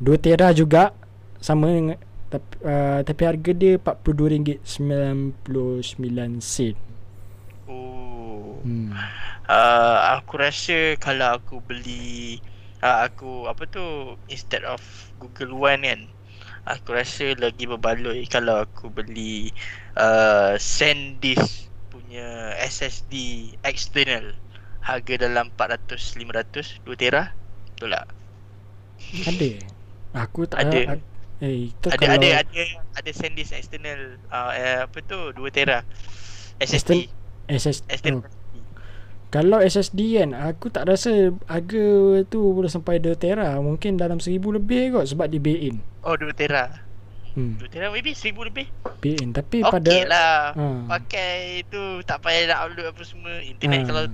2 0.01 0.17
tera 0.19 0.53
juga 0.57 0.93
Sama 1.41 1.67
dengan 1.71 1.97
tapi, 2.31 2.63
uh, 2.63 3.03
tapi 3.03 3.27
harga 3.27 3.51
dia 3.51 3.75
RM42.99 3.83 6.79
Oh 7.67 8.63
hmm. 8.63 8.95
uh, 9.51 9.99
Aku 10.23 10.39
rasa 10.39 10.95
Kalau 11.03 11.35
aku 11.39 11.59
beli 11.67 12.39
uh, 12.85 13.07
aku 13.07 13.47
apa 13.47 13.65
tu 13.69 14.17
instead 14.29 14.65
of 14.65 14.81
Google 15.21 15.57
One 15.57 15.85
kan 15.85 16.01
aku 16.69 16.97
rasa 16.97 17.33
lagi 17.41 17.65
berbaloi 17.65 18.29
kalau 18.29 18.65
aku 18.65 18.93
beli 18.93 19.53
uh, 19.97 20.57
SanDisk 20.61 21.73
punya 21.89 22.53
SSD 22.61 23.13
external 23.65 24.37
harga 24.81 25.15
dalam 25.29 25.53
400 25.57 26.17
500 26.19 26.85
2 26.85 27.01
tera? 27.01 27.33
Betul 27.77 27.97
tak? 27.97 28.07
Ada. 29.29 29.51
Aku 30.27 30.41
tak 30.45 30.61
ada. 30.69 31.01
eh 31.41 31.73
itu 31.73 31.89
ada, 31.89 31.97
kalau 31.97 32.21
ada 32.21 32.29
ada 32.45 32.63
ada 33.01 33.11
SanDisk 33.17 33.57
external 33.57 34.21
uh, 34.29 34.53
eh, 34.53 34.85
apa 34.85 34.99
tu? 35.05 35.33
2 35.33 35.41
tera. 35.49 35.87
SSD 36.61 37.09
SSD, 37.49 37.89
SSD. 37.89 38.09
Oh. 38.21 38.23
Kalau 39.31 39.63
SSD 39.63 40.19
kan 40.19 40.35
Aku 40.35 40.75
tak 40.75 40.91
rasa 40.91 41.31
Harga 41.47 41.87
tu 42.27 42.51
Boleh 42.51 42.67
sampai 42.67 42.99
2 42.99 43.15
tera. 43.15 43.55
Mungkin 43.63 43.95
dalam 43.95 44.19
1000 44.19 44.43
lebih 44.43 44.91
kot 44.91 45.07
Sebab 45.07 45.31
dia 45.31 45.39
built 45.39 45.63
in. 45.63 45.77
Oh 46.03 46.19
2 46.19 46.35
tera. 46.35 46.83
Hmm. 47.39 47.55
2 47.63 47.71
tera 47.71 47.95
maybe 47.95 48.11
1000 48.11 48.35
lebih. 48.35 48.67
Built 48.99 49.19
in. 49.23 49.31
Tapi 49.31 49.63
okay 49.63 49.71
pada 49.71 49.91
Okay 49.91 50.05
lah. 50.11 50.35
Ha. 50.59 50.67
Pakai 50.91 51.63
tu 51.71 52.03
Tak 52.03 52.27
payah 52.27 52.51
nak 52.51 52.59
upload 52.71 52.91
apa 52.91 53.03
semua. 53.07 53.39
Internet 53.39 53.87
ha. 53.87 53.89
kalau 53.89 54.05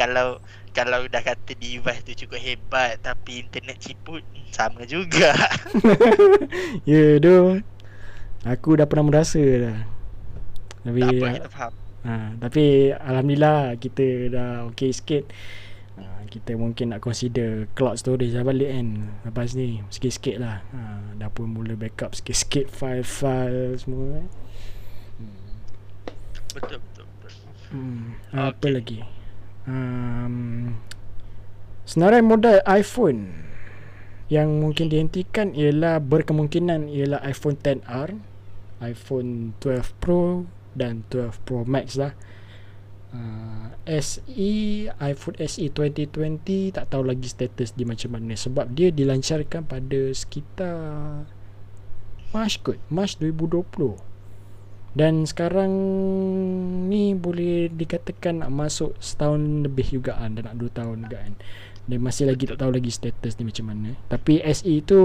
Kalau 0.00 0.40
Kalau 0.72 1.04
dah 1.12 1.20
kata 1.20 1.52
device 1.60 2.00
tu 2.08 2.24
cukup 2.24 2.40
hebat 2.40 2.96
Tapi 3.04 3.44
internet 3.44 3.76
ciput 3.84 4.24
Sama 4.48 4.88
juga. 4.88 5.36
Ya 6.88 6.96
yeah, 6.96 7.12
tu 7.20 7.60
Aku 8.48 8.72
dah 8.72 8.88
pernah 8.88 9.12
merasa 9.12 9.36
dah. 9.36 9.84
Tapi 10.80 11.00
Tak 11.04 11.12
apa 11.12 11.26
kita 11.36 11.50
faham. 11.52 11.72
Ha, 12.00 12.12
tapi 12.40 12.88
alhamdulillah 12.96 13.76
kita 13.76 14.32
dah 14.32 14.50
okey 14.72 14.88
sikit. 14.96 15.28
Ha, 16.00 16.24
kita 16.32 16.56
mungkin 16.56 16.96
nak 16.96 17.04
consider 17.04 17.68
cloud 17.76 18.00
storage 18.00 18.32
dah 18.32 18.40
balik 18.40 18.72
kan 18.72 19.12
Lepas 19.28 19.52
ni. 19.52 19.84
Sikit-sikit 19.92 20.40
lah. 20.40 20.64
Ha, 20.72 20.80
Dah 21.20 21.28
pun 21.28 21.52
mula 21.52 21.76
backup 21.76 22.16
sikit-sikit 22.16 22.72
file-file 22.72 23.76
semua 23.76 24.16
kan. 24.16 24.26
Betul 26.56 26.78
betul 26.80 27.04
betul. 27.04 27.32
Hmm. 27.76 28.16
Apa 28.32 28.56
Okey. 28.56 28.72
lagi 28.72 28.98
um, 29.70 30.74
Senarai 31.86 32.22
modal 32.26 32.58
iPhone 32.66 33.30
Yang 34.26 34.48
mungkin 34.50 34.86
dihentikan 34.90 35.54
ialah 35.54 36.02
Berkemungkinan 36.02 36.90
ialah 36.90 37.22
iPhone 37.22 37.54
10R 37.54 38.10
iPhone 38.82 39.54
12 39.62 40.02
Pro 40.02 40.50
Dan 40.74 41.06
12 41.12 41.46
Pro 41.46 41.62
Max 41.66 41.98
lah. 41.98 42.14
Uh, 43.10 43.74
SE 43.90 44.50
iPhone 44.86 45.36
SE 45.42 45.64
2020 45.66 46.70
tak 46.70 46.94
tahu 46.94 47.02
lagi 47.02 47.26
status 47.26 47.74
dia 47.74 47.82
macam 47.82 48.14
mana 48.14 48.38
sebab 48.38 48.70
dia 48.70 48.94
dilancarkan 48.94 49.66
pada 49.66 50.14
sekitar 50.14 51.26
March 52.30 52.62
kot 52.62 52.78
2020 52.86 54.09
dan 54.90 55.22
sekarang 55.22 55.70
ni 56.90 57.14
boleh 57.14 57.70
dikatakan 57.70 58.42
nak 58.42 58.50
masuk 58.50 58.98
setahun 58.98 59.62
lebih 59.62 59.86
juga 60.02 60.18
kan 60.18 60.34
dah 60.34 60.50
nak 60.50 60.58
2 60.58 60.66
tahun 60.74 60.96
juga 61.06 61.18
kan. 61.22 61.34
Dia 61.86 61.98
masih 62.02 62.24
lagi 62.26 62.44
tak 62.50 62.58
tahu 62.58 62.70
lagi 62.74 62.90
status 62.90 63.38
ni 63.38 63.44
macam 63.46 63.66
mana. 63.70 63.90
Tapi 64.10 64.42
SE 64.50 64.74
tu 64.82 65.00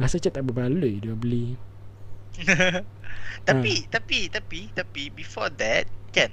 rasa 0.00 0.16
macam 0.16 0.32
tak 0.32 0.44
berbaloi 0.48 0.94
dia 0.96 1.12
beli. 1.12 1.60
Tapi 3.48 3.86
tapi 3.92 4.26
tapi 4.32 4.72
tapi 4.72 5.02
before 5.12 5.52
that 5.60 5.84
kan 6.10 6.32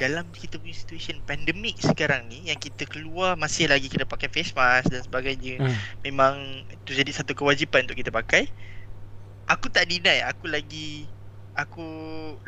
dalam 0.00 0.24
kita 0.32 0.56
punya 0.56 0.72
situation 0.72 1.20
pandemik 1.28 1.76
sekarang 1.78 2.30
ni 2.32 2.48
yang 2.48 2.56
kita 2.56 2.88
keluar 2.88 3.36
masih 3.36 3.68
lagi 3.68 3.92
kena 3.92 4.08
pakai 4.08 4.32
face 4.32 4.56
mask 4.56 4.88
dan 4.88 5.04
sebagainya 5.04 5.60
ha. 5.62 5.68
memang 6.00 6.64
itu 6.70 6.96
jadi 6.96 7.10
satu 7.12 7.36
kewajipan 7.36 7.84
untuk 7.84 7.98
kita 7.98 8.14
pakai. 8.14 8.48
Aku 9.50 9.68
tak 9.68 9.90
deny 9.90 10.22
aku 10.24 10.48
lagi 10.48 11.10
aku 11.54 11.86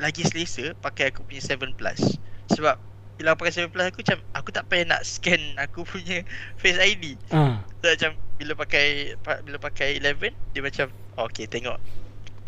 lagi 0.01 0.25
selesa 0.25 0.73
pakai 0.81 1.13
aku 1.13 1.25
punya 1.29 1.43
7 1.45 1.77
plus 1.77 2.17
sebab 2.53 2.81
bila 3.21 3.37
aku 3.37 3.47
pakai 3.47 3.69
7 3.69 3.73
plus 3.73 3.87
aku 3.89 3.99
macam 4.01 4.19
aku 4.33 4.49
tak 4.51 4.65
payah 4.73 4.85
nak 4.97 5.03
scan 5.05 5.43
aku 5.65 5.85
punya 5.85 6.25
face 6.57 6.81
ID 6.81 7.21
ha. 7.33 7.61
so, 7.85 7.89
macam 7.93 8.13
bila 8.35 8.53
pakai 8.59 9.15
pa- 9.23 9.43
bila 9.45 9.57
pakai 9.61 10.01
11 10.01 10.33
dia 10.57 10.61
macam 10.65 10.87
oh, 11.21 11.29
okay 11.29 11.45
tengok 11.47 11.79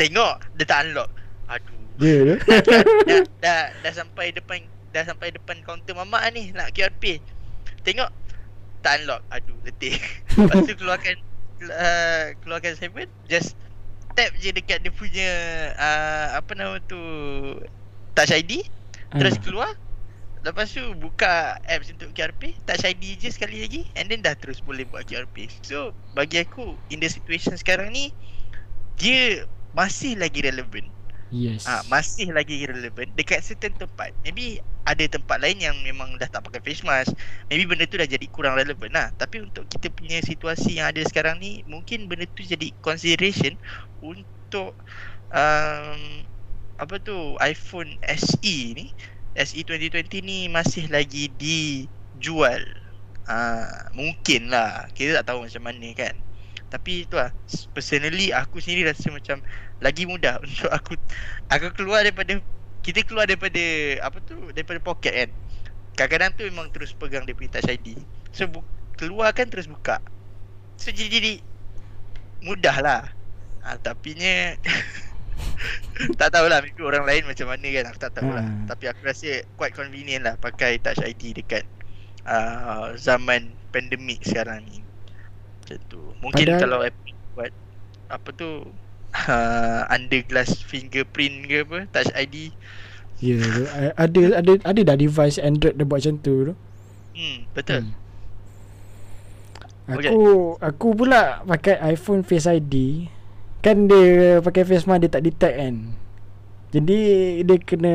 tengok 0.01 0.41
dia 0.57 0.65
tak 0.65 0.89
unlock 0.89 1.11
aduh 1.47 1.81
dia 2.01 2.37
tu 2.37 2.37
dah, 2.45 2.61
dah, 2.61 3.21
dah, 3.41 3.63
dah 3.81 3.93
sampai 3.95 4.29
depan 4.35 4.61
dah 4.97 5.05
sampai 5.05 5.29
depan 5.29 5.61
kaunter 5.61 5.93
mamak 5.93 6.25
ni 6.33 6.57
nak 6.57 6.73
QR 6.73 6.89
pay. 6.97 7.21
Tengok 7.85 8.09
tak 8.81 9.05
unlock. 9.05 9.21
Aduh 9.29 9.61
letih. 9.69 10.01
Lepas 10.41 10.65
tu 10.65 10.73
keluarkan 10.73 11.21
uh, 11.69 12.33
keluarkan 12.41 12.73
seven 12.81 13.05
just 13.29 13.53
tap 14.17 14.33
je 14.41 14.51
dekat 14.51 14.81
dia 14.81 14.93
punya 14.93 15.31
uh, 15.77 16.41
apa 16.41 16.53
nama 16.57 16.81
tu 16.89 16.99
touch 18.17 18.33
ID 18.33 18.65
terus 19.15 19.37
Ah. 19.39 19.43
keluar. 19.45 19.73
Lepas 20.47 20.71
tu 20.71 20.95
buka 21.03 21.59
apps 21.67 21.91
untuk 21.91 22.15
QR 22.15 22.31
Pay 22.31 22.55
Touch 22.71 22.87
ID 22.87 23.19
je 23.19 23.35
sekali 23.35 23.67
lagi. 23.67 23.83
And 23.99 24.07
then 24.07 24.23
dah 24.23 24.39
terus 24.39 24.63
boleh 24.63 24.87
buat 24.87 25.11
QR 25.11 25.27
Pay 25.27 25.51
So 25.67 25.91
bagi 26.15 26.39
aku 26.39 26.79
In 26.87 27.03
the 27.03 27.11
situation 27.11 27.59
sekarang 27.59 27.91
ni 27.91 28.15
Dia 28.95 29.43
masih 29.75 30.15
lagi 30.15 30.47
relevan 30.47 30.87
yes 31.37 31.65
Ah, 31.69 31.83
masih 31.93 32.31
lagi 32.37 32.65
relevan 32.71 33.11
dekat 33.19 33.41
certain 33.45 33.75
tempat. 33.77 34.15
Maybe 34.25 34.63
ada 34.87 35.05
tempat 35.11 35.39
lain 35.43 35.59
yang 35.59 35.77
memang 35.83 36.15
dah 36.21 36.31
tak 36.31 36.47
pakai 36.47 36.63
face 36.63 36.83
mask. 36.87 37.13
Maybe 37.51 37.67
benda 37.67 37.85
tu 37.91 37.99
dah 37.99 38.07
jadi 38.07 38.27
kurang 38.31 38.55
relevan 38.61 38.91
lah. 38.95 39.09
Tapi 39.19 39.43
untuk 39.47 39.67
kita 39.67 39.91
punya 39.93 40.19
situasi 40.23 40.79
yang 40.79 40.89
ada 40.95 41.03
sekarang 41.05 41.43
ni, 41.43 41.67
mungkin 41.67 42.07
benda 42.07 42.25
tu 42.31 42.47
jadi 42.47 42.71
consideration 42.81 43.59
untuk 43.99 44.79
um, 45.35 46.01
apa 46.79 46.95
tu 47.03 47.35
iPhone 47.43 47.99
SE 48.05 48.57
ni, 48.79 48.95
SE 49.37 49.59
2020 49.67 50.23
ni 50.23 50.39
masih 50.49 50.87
lagi 50.93 51.29
dijual. 51.35 52.63
Ah, 53.27 53.91
mungkin 53.99 54.55
lah. 54.55 54.87
Kita 54.95 55.23
tak 55.23 55.35
tahu 55.35 55.39
macam 55.51 55.63
mana 55.67 55.89
kan. 55.99 56.15
Tapi 56.71 57.07
tu 57.11 57.15
lah 57.19 57.31
Personally 57.75 58.35
aku 58.35 58.59
sendiri 58.63 58.91
rasa 58.91 59.09
macam 59.15 59.39
Lagi 59.79 60.05
mudah 60.05 60.41
untuk 60.45 60.69
aku 60.69 60.93
Aku 61.47 61.67
keluar 61.73 62.01
daripada 62.01 62.39
Kita 62.81 63.01
keluar 63.03 63.25
daripada 63.25 63.61
Apa 64.01 64.19
tu 64.21 64.37
Daripada 64.51 64.79
poket 64.79 65.15
kan. 65.15 65.31
Kadang-kadang 65.95 66.31
tu 66.35 66.43
memang 66.45 66.69
terus 66.69 66.93
pegang 66.93 67.23
dia 67.23 67.33
punya 67.33 67.55
touch 67.55 67.69
ID 67.69 67.97
So 68.31 68.45
bu- 68.47 68.65
keluar 68.95 69.29
kan 69.31 69.47
terus 69.47 69.65
buka. 69.65 70.01
So 70.77 70.89
jadi, 70.89 71.09
jadi 71.11 71.33
Mudah 72.43 72.77
lah. 72.79 73.03
Ha, 73.61 73.77
Tapi 73.77 74.13
nya 74.15 74.57
Tak 76.21 76.29
tahulah 76.31 76.61
Maybe 76.61 76.81
orang 76.81 77.05
lain 77.05 77.25
macam 77.25 77.49
mana 77.49 77.67
kan 77.67 77.85
Aku 77.87 77.99
tak 77.99 78.13
tahulah. 78.13 78.45
Ha. 78.45 78.65
Tapi 78.67 78.85
aku 78.87 79.01
rasa 79.03 79.27
Quite 79.55 79.75
convenient 79.75 80.23
lah 80.23 80.35
Pakai 80.37 80.77
touch 80.79 81.01
ID 81.01 81.33
dekat 81.35 81.65
uh, 82.25 82.93
Zaman 82.95 83.53
pandemik 83.71 84.21
sekarang 84.23 84.65
ni. 84.65 84.81
Macam 85.59 85.79
tu. 85.87 86.01
Mungkin 86.19 86.45
Padahal- 86.47 86.61
kalau 86.61 86.79
Apple 86.81 87.13
buat 87.33 87.53
Apa 88.07 88.29
tu 88.31 88.49
uh, 89.25 89.89
Under 89.89 90.21
glass 90.23 90.61
fingerprint 90.61 91.49
ke 91.49 91.65
apa 91.65 91.79
Touch 91.91 92.13
ID 92.13 92.53
Ya, 93.17 93.41
yeah, 93.41 93.97
ada 93.97 94.45
ada 94.45 94.53
ada 94.61 94.81
dah 94.85 94.93
device 94.93 95.41
Android 95.41 95.73
dia 95.73 95.89
buat 95.89 96.05
macam 96.05 96.21
tu 96.21 96.53
tu. 96.53 96.55
Hmm 97.17 97.49
betul 97.57 97.89
Hmm. 99.87 100.03
Aku 100.03 100.19
aku 100.59 100.89
pula 100.93 101.47
pakai 101.47 101.79
iPhone 101.95 102.27
Face 102.27 102.45
ID. 102.45 103.07
Kan 103.63 103.87
dia 103.87 104.43
pakai 104.43 104.67
face 104.67 104.83
mask 104.83 105.01
dia 105.01 105.11
tak 105.11 105.23
detect 105.23 105.57
kan. 105.57 105.75
Jadi 106.75 106.99
dia 107.41 107.57
kena 107.63 107.95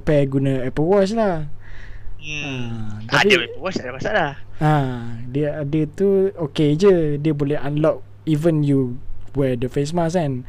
pair 0.00 0.30
guna 0.30 0.62
Apple 0.62 0.86
Watch 0.86 1.12
lah. 1.12 1.50
Hmm 2.16 3.02
Ada 3.04 3.20
tapi- 3.20 3.36
Apple 3.50 3.60
Watch 3.60 3.76
tak 3.76 3.84
ada 3.84 3.94
masalah 3.98 4.30
Ha, 4.54 4.74
dia 5.28 5.60
ada 5.60 5.80
tu 5.90 6.30
okay 6.38 6.72
je. 6.72 7.18
Dia 7.18 7.34
boleh 7.34 7.58
unlock 7.58 8.00
even 8.24 8.62
you 8.62 8.96
wear 9.34 9.58
the 9.58 9.68
face 9.68 9.94
mask 9.94 10.16
kan. 10.18 10.46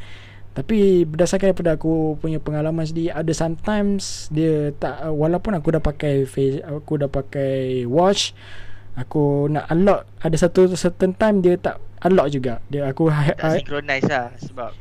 Tapi 0.55 1.03
berdasarkan 1.03 1.51
daripada 1.51 1.75
aku 1.75 2.15
punya 2.23 2.39
pengalaman 2.39 2.88
sendiri 2.88 3.11
ada 3.11 3.27
sometimes 3.36 4.31
dia 4.31 4.71
tak 4.79 5.03
walaupun 5.11 5.51
aku 5.51 5.75
dah 5.75 5.83
pakai 5.83 6.23
face 6.23 6.63
aku 6.63 6.95
dah 6.95 7.11
pakai 7.11 7.83
watch 7.83 8.31
aku 8.95 9.51
nak 9.51 9.67
unlock 9.67 10.07
ada 10.23 10.36
satu 10.39 10.71
certain 10.79 11.11
time 11.11 11.43
dia 11.43 11.59
tak 11.59 11.83
unlock 12.07 12.31
juga. 12.31 12.63
Dia 12.71 12.88
aku 12.88 13.11
Tak 13.11 13.43
I, 13.43 13.59
synchronize 13.59 14.07
lah 14.07 14.31
Sebab 14.39 14.71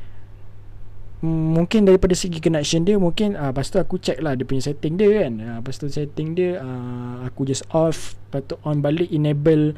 mungkin 1.25 1.89
daripada 1.89 2.13
segi 2.13 2.37
connection 2.37 2.85
dia 2.85 3.01
mungkin 3.01 3.33
ah 3.33 3.49
lepas 3.49 3.65
tu 3.71 3.81
aku 3.81 3.97
check 3.97 4.21
lah 4.21 4.37
dia 4.37 4.47
punya 4.47 4.63
setting 4.63 4.95
dia 4.95 5.27
kan. 5.27 5.33
Ah 5.43 5.57
lepas 5.59 5.75
tu 5.75 5.91
setting 5.91 6.39
dia 6.39 6.63
ah 6.63 7.25
aku 7.27 7.43
just 7.43 7.67
off 7.75 8.15
lepas 8.29 8.47
tu 8.47 8.55
on 8.63 8.79
balik 8.79 9.11
enable 9.11 9.75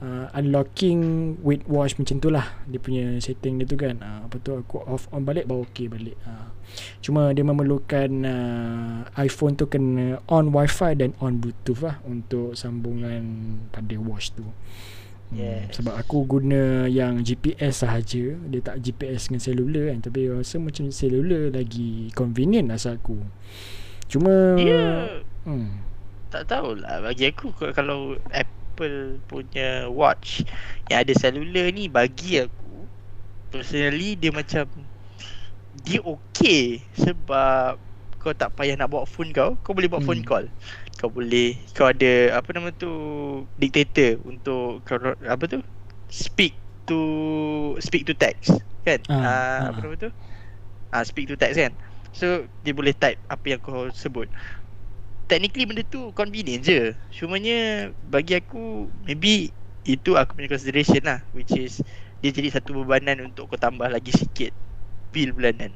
uh, 0.00 0.26
unlocking 0.34 1.36
with 1.44 1.64
watch 1.68 1.96
macam 2.00 2.18
tu 2.18 2.28
lah 2.32 2.58
dia 2.66 2.80
punya 2.80 3.16
setting 3.20 3.60
dia 3.60 3.66
tu 3.68 3.76
kan. 3.76 4.00
Ah 4.00 4.24
lepas 4.26 4.40
tu 4.40 4.52
aku 4.56 4.82
off 4.84 5.06
on 5.12 5.24
balik 5.24 5.46
baru 5.46 5.64
okey 5.70 5.86
balik. 5.88 6.16
Ah 6.24 6.52
cuma 7.04 7.34
dia 7.34 7.42
memerlukan 7.42 8.10
uh, 8.26 9.06
iPhone 9.18 9.54
tu 9.58 9.66
kena 9.66 10.22
on 10.30 10.50
wifi 10.54 10.94
dan 10.94 11.16
on 11.18 11.38
bluetooth 11.38 11.82
lah 11.82 11.98
untuk 12.06 12.54
sambungan 12.56 13.22
pada 13.70 13.96
watch 14.00 14.34
tu. 14.34 14.46
Hmm, 15.30 15.38
Yes. 15.38 15.78
Sebab 15.78 15.94
aku 15.94 16.26
guna 16.26 16.90
yang 16.90 17.22
GPS 17.22 17.86
sahaja 17.86 18.34
Dia 18.34 18.60
tak 18.66 18.82
GPS 18.82 19.30
dengan 19.30 19.38
selular 19.38 19.84
kan 19.94 19.98
Tapi 20.02 20.26
rasa 20.26 20.58
macam 20.58 20.90
selular 20.90 21.54
lagi 21.54 22.10
convenient 22.18 22.66
rasa 22.66 22.98
aku 22.98 23.14
Cuma 24.10 24.58
Dia 24.58 25.06
hmm, 25.46 25.70
Tak 26.34 26.50
tahulah 26.50 27.06
Bagi 27.06 27.30
aku 27.30 27.54
Kalau 27.78 28.18
Apple 28.70 29.18
punya 29.26 29.90
watch 29.90 30.46
Yang 30.86 30.98
ada 31.02 31.12
cellular 31.18 31.66
ni 31.74 31.90
Bagi 31.90 32.38
aku 32.38 32.86
Personally 33.50 34.14
Dia 34.14 34.30
macam 34.30 34.64
Dia 35.82 35.98
okay 36.06 36.86
Sebab 36.94 37.82
Kau 38.20 38.36
tak 38.36 38.52
payah 38.52 38.76
nak 38.76 38.92
bawa 38.92 39.08
phone 39.08 39.34
kau 39.34 39.58
Kau 39.64 39.72
boleh 39.72 39.88
buat 39.88 40.04
Hmm. 40.04 40.08
phone 40.12 40.22
call. 40.22 40.46
Kau 41.00 41.10
boleh 41.10 41.56
Kau 41.74 41.90
ada 41.90 42.38
Apa 42.38 42.54
nama 42.54 42.70
tu 42.70 42.90
Dictator 43.58 44.20
Untuk 44.22 44.84
kau, 44.86 44.96
Apa 45.24 45.44
tu? 45.50 45.58
Speak 46.06 46.54
to 46.86 47.00
Speak 47.80 48.06
to 48.06 48.14
text 48.14 48.60
Kan? 48.86 49.02
Ah, 49.08 49.16
uh, 49.16 49.24
ah. 49.24 49.60
Apa 49.72 49.78
nama 49.82 49.94
tu? 49.98 50.10
Ah, 50.92 51.02
Speak 51.02 51.26
to 51.26 51.36
text 51.36 51.56
kan? 51.58 51.72
So 52.12 52.44
Dia 52.60 52.76
boleh 52.76 52.92
type 52.92 53.18
Apa 53.26 53.56
yang 53.56 53.60
kau 53.60 53.88
sebut 53.90 54.28
technically 55.30 55.64
benda 55.68 55.82
tu 55.94 56.00
convenient 56.18 56.62
je 56.68 56.78
Cumanya 57.16 57.52
bagi 58.12 58.32
aku 58.40 58.56
maybe 59.06 59.28
itu 59.92 60.10
aku 60.20 60.30
punya 60.36 60.50
consideration 60.52 61.02
lah 61.10 61.18
which 61.36 61.52
is 61.62 61.72
dia 62.20 62.30
jadi 62.36 62.48
satu 62.60 62.70
bebanan 62.84 63.18
untuk 63.26 63.42
kau 63.50 63.58
tambah 63.64 63.88
lagi 63.94 64.12
sikit 64.20 64.50
bil 65.14 65.30
bulanan. 65.36 65.72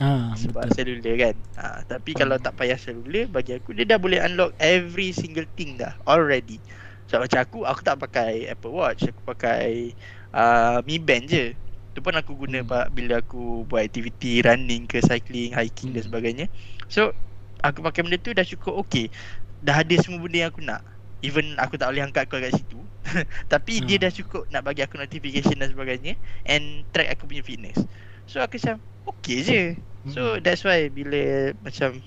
Ah, 0.00 0.36
sebab 0.36 0.64
betul. 0.64 0.74
selular 0.74 1.14
kan. 1.22 1.36
Ha, 1.58 1.64
tapi 1.88 2.10
kalau 2.18 2.36
tak 2.36 2.52
payah 2.58 2.76
selular 2.76 3.24
bagi 3.30 3.56
aku 3.56 3.72
dia 3.76 3.86
dah 3.88 3.98
boleh 4.04 4.20
unlock 4.26 4.52
every 4.60 5.10
single 5.16 5.46
thing 5.56 5.80
dah 5.80 5.96
already. 6.04 6.60
So 7.08 7.22
macam 7.22 7.38
aku 7.44 7.58
aku 7.64 7.80
tak 7.86 7.96
pakai 8.02 8.50
Apple 8.52 8.74
Watch, 8.74 9.06
aku 9.08 9.22
pakai 9.24 9.94
uh, 10.36 10.82
Mi 10.84 10.98
Band 11.00 11.24
je. 11.32 11.54
Tu 11.96 11.98
pun 12.04 12.12
aku 12.12 12.36
guna 12.36 12.60
Hmm. 12.60 12.86
bila 12.92 13.24
aku 13.24 13.64
buat 13.64 13.88
aktiviti 13.88 14.44
running 14.44 14.84
ke 14.84 15.00
cycling, 15.00 15.56
hiking 15.56 15.96
dan 15.96 16.04
Hmm. 16.04 16.10
sebagainya. 16.10 16.44
So 16.92 17.16
aku 17.64 17.80
pakai 17.84 18.00
benda 18.06 18.18
tu 18.20 18.32
dah 18.36 18.46
cukup 18.46 18.74
okey. 18.86 19.10
Dah 19.62 19.82
ada 19.82 19.94
semua 20.00 20.20
benda 20.22 20.38
yang 20.46 20.50
aku 20.52 20.62
nak. 20.64 20.82
Even 21.24 21.56
aku 21.58 21.80
tak 21.80 21.90
boleh 21.90 22.04
angkat 22.06 22.28
kau 22.30 22.38
kat 22.38 22.52
situ. 22.54 22.86
Tapi 23.52 23.82
dia 23.84 23.96
Ah. 23.96 24.02
dah 24.02 24.12
cukup 24.12 24.46
nak 24.52 24.62
bagi 24.66 24.84
aku 24.84 24.96
notification 25.00 25.56
dan 25.58 25.72
sebagainya 25.72 26.16
and 26.46 26.86
track 26.92 27.08
aku 27.16 27.26
punya 27.30 27.42
fitness. 27.46 27.78
So 28.28 28.40
aku 28.44 28.60
macam 28.60 28.82
okey 29.16 29.38
je. 29.44 29.60
So 30.06 30.38
Hmm. 30.38 30.42
that's 30.42 30.62
why 30.66 30.88
bila 30.92 31.52
macam 31.60 32.04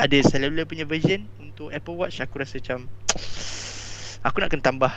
ada 0.00 0.18
cellular 0.26 0.64
punya 0.68 0.84
version 0.88 1.30
untuk 1.38 1.70
Apple 1.72 1.96
Watch 1.96 2.20
aku 2.20 2.42
rasa 2.42 2.58
macam 2.60 2.90
aku 4.26 4.36
nak 4.42 4.50
kena 4.52 4.64
tambah 4.64 4.92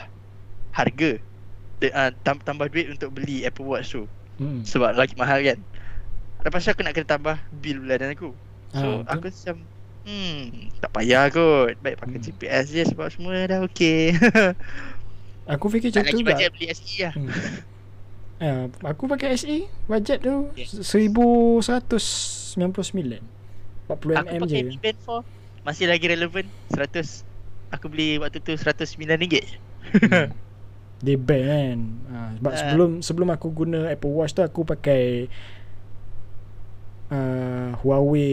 harga. 0.74 1.20
De, 1.82 1.88
uh, 1.92 2.10
tam, 2.24 2.40
tambah 2.40 2.68
duit 2.72 2.88
untuk 2.92 3.12
beli 3.16 3.44
Apple 3.44 3.66
Watch 3.68 3.92
tu 3.96 4.08
Hmm. 4.38 4.66
sebab 4.66 4.96
lagi 4.96 5.14
mahal 5.18 5.40
kan. 5.44 5.58
Lepas 6.44 6.62
tu 6.66 6.70
aku 6.72 6.82
nak 6.86 6.94
kena 6.96 7.08
tambah 7.08 7.36
bil 7.52 7.82
bulanan 7.84 8.14
aku. 8.16 8.36
So 8.72 9.00
Ah, 9.00 9.06
aku 9.06 9.30
macam 9.32 9.68
hmm 10.06 10.40
tak 10.78 10.90
payah 10.92 11.28
kot. 11.28 11.74
Baik 11.80 11.96
pakai 11.98 12.16
Hmm. 12.16 12.24
GPS 12.24 12.64
je 12.68 12.82
sebab 12.86 13.10
semua 13.10 13.34
dah 13.44 13.60
okey. 13.66 14.14
Aku 15.46 15.68
fikir 15.68 15.90
macam 15.90 16.08
tu 16.08 16.22
bajet 16.22 16.48
beli 16.50 16.66
SE 16.70 16.94
lah. 17.02 17.14
Hmm. 17.14 17.30
Ah, 18.36 18.68
aku 18.84 19.08
pakai 19.08 19.32
SE 19.34 19.64
bajet 19.86 20.20
tu 20.20 20.52
Yeah. 20.52 20.68
1199. 20.68 23.24
40 23.88 24.12
Aku 24.12 24.28
mm 24.28 24.40
pakai 24.42 24.50
je. 24.50 24.66
Mi 24.66 24.76
Band 24.76 24.98
4 25.00 25.24
masih 25.62 25.86
lagi 25.86 26.04
relevan 26.04 26.44
100. 26.68 27.24
Aku 27.70 27.86
beli 27.86 28.18
waktu 28.18 28.38
tu 28.38 28.52
109 28.52 29.16
ringgit. 29.16 29.46
Hmm. 29.94 30.34
Dia 30.96 31.14
ban 31.14 31.44
kan. 31.44 31.78
Ha, 32.08 32.16
sebab 32.36 32.50
Ah. 32.50 32.58
sebelum 32.58 32.90
sebelum 33.00 33.28
aku 33.30 33.46
guna 33.54 33.86
Apple 33.86 34.10
Watch 34.10 34.32
tu 34.32 34.40
aku 34.40 34.64
pakai 34.64 35.28
uh, 37.10 37.76
Huawei 37.82 38.32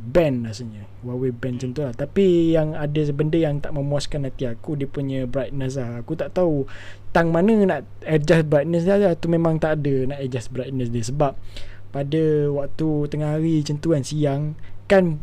band 0.00 0.48
rasanya. 0.48 0.84
Huawei 1.00 1.32
band 1.32 1.60
macam 1.60 1.70
tu 1.72 1.82
lah. 1.84 1.92
Tapi 1.96 2.54
yang 2.54 2.76
ada 2.76 3.00
benda 3.12 3.38
yang 3.40 3.60
tak 3.60 3.72
memuaskan 3.72 4.28
hati 4.28 4.48
aku 4.48 4.76
dia 4.76 4.88
punya 4.90 5.24
brightness 5.24 5.80
lah. 5.80 6.00
Aku 6.04 6.16
tak 6.16 6.36
tahu 6.36 6.68
tang 7.10 7.32
mana 7.34 7.52
nak 7.66 7.80
adjust 8.06 8.46
brightness 8.46 8.86
dia 8.86 9.00
lah. 9.00 9.14
tu 9.18 9.26
memang 9.26 9.58
tak 9.58 9.82
ada 9.82 10.14
nak 10.14 10.18
adjust 10.22 10.52
brightness 10.54 10.92
dia 10.92 11.02
sebab 11.02 11.34
pada 11.90 12.22
waktu 12.54 12.88
tengah 13.10 13.34
hari 13.34 13.66
macam 13.66 13.76
tu 13.82 13.88
kan 13.90 14.02
siang 14.06 14.42
kan 14.86 15.18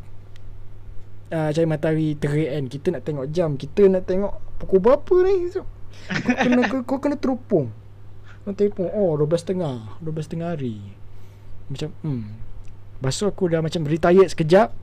uh, 1.31 1.49
cahaya 1.51 1.67
matahari 1.67 2.15
terik 2.19 2.51
kan 2.51 2.63
kita 2.67 2.87
nak 2.91 3.03
tengok 3.07 3.25
jam 3.31 3.55
kita 3.55 3.87
nak 3.87 4.03
tengok 4.03 4.35
pukul 4.59 4.83
berapa 4.83 5.15
ni 5.23 5.47
so, 5.47 5.63
kau 6.11 6.35
kena 6.35 6.61
kau 6.83 6.99
kena 6.99 7.15
terupung 7.15 7.71
kau 8.43 8.51
terupung 8.51 8.91
oh 8.91 9.15
12.30 9.15 10.03
12.30 10.03 10.43
hari 10.43 10.75
macam 11.71 11.89
hmm 12.03 12.46
Lepas 12.97 13.13
tu 13.17 13.25
aku 13.29 13.43
dah 13.49 13.61
macam 13.61 13.85
retired 13.85 14.29
sekejap 14.29 14.73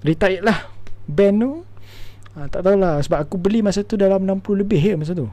Retired 0.00 0.42
lah 0.44 0.68
Band 1.04 1.36
tu 1.40 1.52
ha, 2.36 2.48
Tak 2.48 2.64
tahulah 2.64 3.00
Sebab 3.04 3.18
aku 3.20 3.36
beli 3.36 3.60
masa 3.60 3.84
tu 3.84 4.00
dalam 4.00 4.24
60 4.24 4.62
lebih 4.64 4.80
ya 4.80 4.96
masa 4.96 5.12
tu 5.12 5.28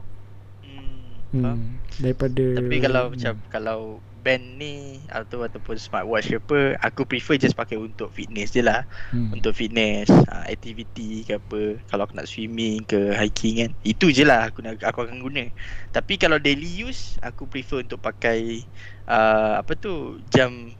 Hmm. 1.28 1.44
hmm. 1.44 1.60
Daripada 2.00 2.44
Tapi 2.56 2.76
kalau 2.80 3.04
macam 3.12 3.34
kalau 3.52 3.80
band 4.18 4.60
ni 4.60 4.98
atau 5.08 5.46
ataupun 5.46 5.78
smartwatch 5.78 6.28
ke 6.28 6.36
apa, 6.36 6.60
aku 6.82 7.06
prefer 7.06 7.38
just 7.38 7.54
pakai 7.56 7.78
untuk 7.78 8.10
fitness 8.10 8.52
je 8.52 8.60
lah. 8.60 8.84
hmm. 9.14 9.32
Untuk 9.32 9.54
fitness, 9.54 10.10
uh, 10.10 10.44
activity 10.44 11.24
ke 11.24 11.38
apa. 11.38 11.78
Kalau 11.88 12.02
aku 12.04 12.14
nak 12.18 12.28
swimming 12.28 12.84
ke 12.84 13.14
hiking 13.14 13.64
kan. 13.64 13.70
Itu 13.86 14.10
je 14.10 14.26
lah 14.26 14.50
aku 14.50 14.60
nak 14.60 14.82
aku 14.82 15.06
akan 15.06 15.22
guna. 15.22 15.48
Tapi 15.94 16.18
kalau 16.18 16.36
daily 16.36 16.68
use, 16.68 17.16
aku 17.22 17.46
prefer 17.48 17.86
untuk 17.86 18.02
pakai 18.02 18.66
uh, 19.08 19.62
apa 19.62 19.72
tu 19.78 20.20
jam 20.28 20.74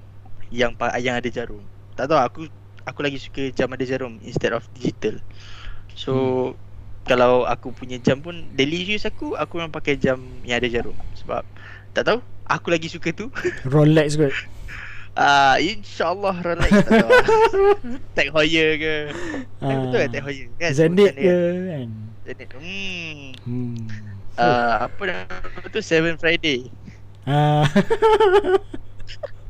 yang 0.52 0.72
yang 1.00 1.16
ada 1.18 1.28
jarum. 1.28 1.62
Tak 1.94 2.08
tahu 2.08 2.18
aku 2.18 2.40
aku 2.88 3.00
lagi 3.04 3.20
suka 3.20 3.52
jam 3.52 3.68
ada 3.68 3.84
jarum 3.84 4.16
instead 4.24 4.56
of 4.56 4.64
digital. 4.72 5.20
So 5.92 6.12
hmm. 6.12 6.52
kalau 7.04 7.44
aku 7.44 7.74
punya 7.74 8.00
jam 8.00 8.24
pun 8.24 8.48
daily 8.56 8.80
use 8.84 9.04
aku 9.04 9.36
aku 9.36 9.60
memang 9.60 9.74
pakai 9.74 10.00
jam 10.00 10.20
yang 10.48 10.60
ada 10.60 10.68
jarum 10.68 10.96
sebab 11.18 11.44
tak 11.92 12.08
tahu 12.08 12.18
aku 12.48 12.68
lagi 12.72 12.88
suka 12.88 13.12
tu. 13.12 13.28
Rolex 13.72 14.16
kot 14.16 14.32
Ah 15.18 15.56
uh, 15.56 15.56
insyaallah 15.58 16.38
Rolex 16.46 16.70
tak 16.70 16.90
tahu. 16.94 17.10
Tag 18.16 18.28
Heuer 18.30 18.78
ke. 18.78 18.94
Eh, 19.10 19.66
Ah. 19.66 19.82
betul 19.82 19.98
ke 19.98 20.08
Tag 20.14 20.22
Heuer 20.30 20.46
kan? 20.62 20.70
Zenit 20.70 21.10
sebutan 21.10 21.14
dia 21.18 21.26
ke 21.26 21.34
kan? 21.34 21.66
kan 21.66 21.88
Zenit. 22.22 22.48
Hmm. 22.54 23.22
hmm. 23.42 23.76
Uh, 24.38 24.74
apa 24.86 25.02
nama 25.02 25.66
tu 25.66 25.82
Seven 25.82 26.14
Friday. 26.14 26.70
Ah. 27.26 27.66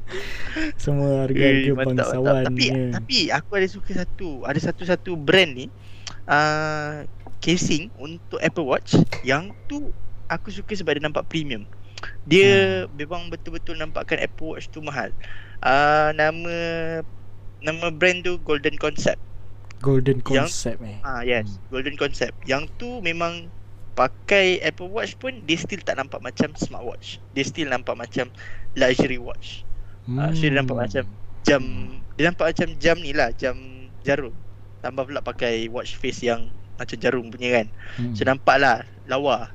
Semua 0.79 1.25
harga-harga 1.25 1.61
Eh, 1.65 1.73
mantap, 1.73 1.87
bangsawan 2.07 2.35
mantap. 2.43 2.51
Tapi 2.51 2.65
tapi 2.91 3.19
aku 3.29 3.51
ada 3.55 3.69
suka 3.69 3.91
satu. 3.95 4.29
Ada 4.43 4.61
satu-satu 4.63 5.15
brand 5.15 5.51
ni 5.51 5.67
uh, 6.25 7.05
casing 7.39 7.93
untuk 7.95 8.39
Apple 8.39 8.65
Watch 8.65 8.95
yang 9.23 9.51
tu 9.65 9.93
aku 10.27 10.49
suka 10.49 10.73
sebab 10.73 10.93
dia 10.93 11.03
nampak 11.03 11.27
premium. 11.27 11.65
Dia 12.25 12.85
Hmm. 12.85 12.95
memang 12.95 13.23
betul-betul 13.27 13.75
nampakkan 13.75 14.17
Apple 14.17 14.55
Watch 14.55 14.69
tu 14.69 14.79
mahal. 14.79 15.11
Uh, 15.59 16.11
nama 16.13 16.55
nama 17.59 17.91
brand 17.91 18.23
tu 18.23 18.39
Golden 18.39 18.77
Concept. 18.77 19.19
Golden 19.79 20.19
yang- 20.27 20.47
concept 20.47 20.83
eh 20.83 20.99
Ah 21.01 21.23
yes, 21.23 21.59
Golden 21.69 21.95
Concept. 21.95 22.35
Yang 22.45 22.67
tu 22.77 22.99
memang 22.99 23.47
pakai 23.95 24.59
Apple 24.61 24.87
Watch 24.89 25.15
pun 25.15 25.43
dia 25.43 25.55
still 25.55 25.79
tak 25.81 25.99
nampak 25.99 26.19
macam 26.19 26.55
smartwatch. 26.55 27.19
Dia 27.33 27.43
still 27.43 27.67
nampak 27.69 27.95
macam 27.95 28.31
luxury 28.73 29.19
watch. 29.19 29.67
Ah, 30.17 30.33
so 30.33 30.41
dia 30.41 30.55
nampak 30.55 30.77
macam 30.79 31.05
jam 31.43 31.63
dia 32.15 32.23
nampak 32.27 32.47
macam 32.51 32.69
jam 32.77 32.97
ni 32.97 33.13
lah, 33.13 33.29
jam 33.33 33.55
jarum. 34.01 34.33
Tambah 34.81 35.05
pula 35.05 35.21
pakai 35.21 35.69
watch 35.69 35.95
face 35.95 36.23
yang 36.23 36.49
macam 36.75 36.97
jarum 36.97 37.29
punya 37.29 37.61
kan. 37.61 37.67
hmm. 37.99 38.15
So 38.15 38.23
nampak 38.23 38.57
lah 38.57 38.77
lawa. 39.05 39.53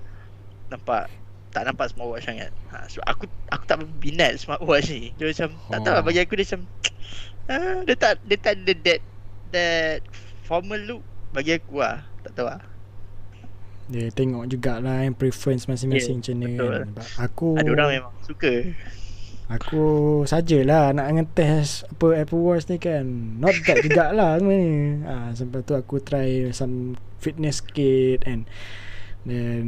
Nampak 0.69 1.09
tak 1.49 1.65
nampak 1.65 1.89
smartwatch 1.89 2.25
sangat. 2.25 2.49
Ha, 2.69 2.85
so 2.85 2.97
aku 3.03 3.25
aku 3.47 3.63
tak 3.65 3.81
minat 3.99 4.38
smartwatch 4.38 4.89
ni. 4.89 5.13
Dia 5.15 5.30
macam 5.30 5.49
tak 5.69 5.80
tahu 5.81 5.93
lah 5.93 6.01
Oh. 6.01 6.05
bagi 6.05 6.19
aku 6.21 6.34
dia 6.34 6.45
macam 6.45 6.61
ah, 7.53 7.77
dia 7.84 7.95
tak 7.95 8.13
dia 8.25 8.38
tak 8.38 8.53
ada 8.57 8.73
that 8.81 9.01
that 9.51 9.99
formal 10.43 10.80
look 10.80 11.03
bagi 11.30 11.55
aku 11.55 11.77
lah. 11.77 12.01
Tak 12.21 12.31
tahu 12.34 12.47
lah. 12.47 12.61
Dia 13.84 14.07
tengok 14.09 14.47
jugalah 14.47 15.03
yang 15.03 15.11
preference 15.11 15.67
masing-masing 15.67 16.23
Yeah, 16.23 16.31
macam 16.31 16.35
betul. 16.47 16.71
kan. 16.71 16.88
Aku 17.21 17.47
Ada 17.53 17.69
orang 17.69 17.89
memang 17.91 18.13
suka. 18.23 18.53
Aku 19.52 20.24
sajalah 20.24 20.95
nak 20.95 21.07
ngetes 21.20 21.84
apa 21.91 22.24
Apple 22.24 22.40
Watch 22.40 22.72
ni 22.72 22.80
kan. 22.80 23.06
Not 23.44 23.52
that 23.68 23.82
jugalah 23.86 24.40
sebenarnya. 24.40 25.03
Ah 25.03 25.28
sampai 25.36 25.60
tu 25.68 25.76
aku 25.76 25.99
try 25.99 26.48
some 26.56 26.95
fitness 27.20 27.60
kit 27.60 28.24
and 28.24 28.48
then 29.28 29.65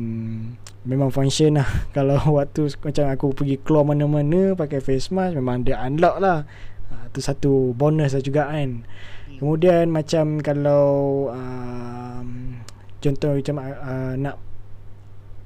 memang 0.87 1.11
function 1.11 1.59
lah 1.59 1.67
kalau 1.95 2.19
waktu 2.39 2.71
macam 2.83 3.05
aku 3.11 3.25
pergi 3.35 3.55
keluar 3.63 3.87
mana-mana 3.87 4.55
pakai 4.55 4.79
face 4.79 5.11
mask 5.11 5.35
memang 5.35 5.67
dia 5.67 5.83
unlock 5.83 6.23
lah. 6.23 6.47
Ah, 6.87 7.09
tu 7.11 7.19
satu 7.19 7.75
bonus 7.75 8.15
lah 8.15 8.23
juga 8.23 8.47
kan. 8.47 8.87
Hmm. 8.87 9.37
Kemudian 9.43 9.91
macam 9.91 10.39
kalau 10.39 10.87
um, 11.35 12.61
contoh 13.03 13.35
macam 13.35 13.55
uh, 13.59 14.13
nak 14.15 14.39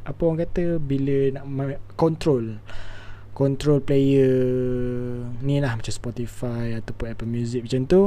apa 0.06 0.22
orang 0.26 0.41
kata 0.45 0.77
bila 0.77 1.34
nak 1.34 1.45
control 1.93 2.57
control 3.39 3.79
player 3.79 4.35
ni 5.39 5.57
lah 5.57 5.71
macam 5.73 5.89
Spotify 5.89 6.75
ataupun 6.75 7.05
Apple 7.07 7.29
Music 7.29 7.63
macam 7.63 7.87
tu 7.87 8.01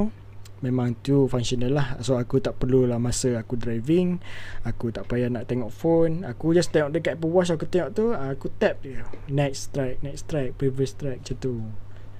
memang 0.60 0.94
tu 0.94 1.26
functional 1.26 1.72
lah 1.72 1.98
so 1.98 2.14
aku 2.14 2.38
tak 2.38 2.54
perlu 2.54 2.84
lah 2.84 2.94
masa 2.96 3.34
aku 3.34 3.56
driving 3.56 4.20
aku 4.62 4.92
tak 4.92 5.09
payah 5.09 5.26
nak 5.26 5.48
tengok 5.48 5.72
phone 5.72 6.22
aku 6.22 6.52
just 6.52 6.70
tengok 6.70 6.92
dekat 6.92 7.16
Apple 7.16 7.32
Watch 7.32 7.50
aku 7.50 7.64
tengok 7.64 7.90
tu 7.90 8.04
ah, 8.12 8.30
aku 8.30 8.52
tap 8.52 8.78
je 8.78 9.00
next 9.26 9.72
strike 9.72 9.98
next 10.00 10.28
strike 10.28 10.54
previous 10.54 10.92
strike 10.92 11.18
macam 11.18 11.36
tu 11.40 11.54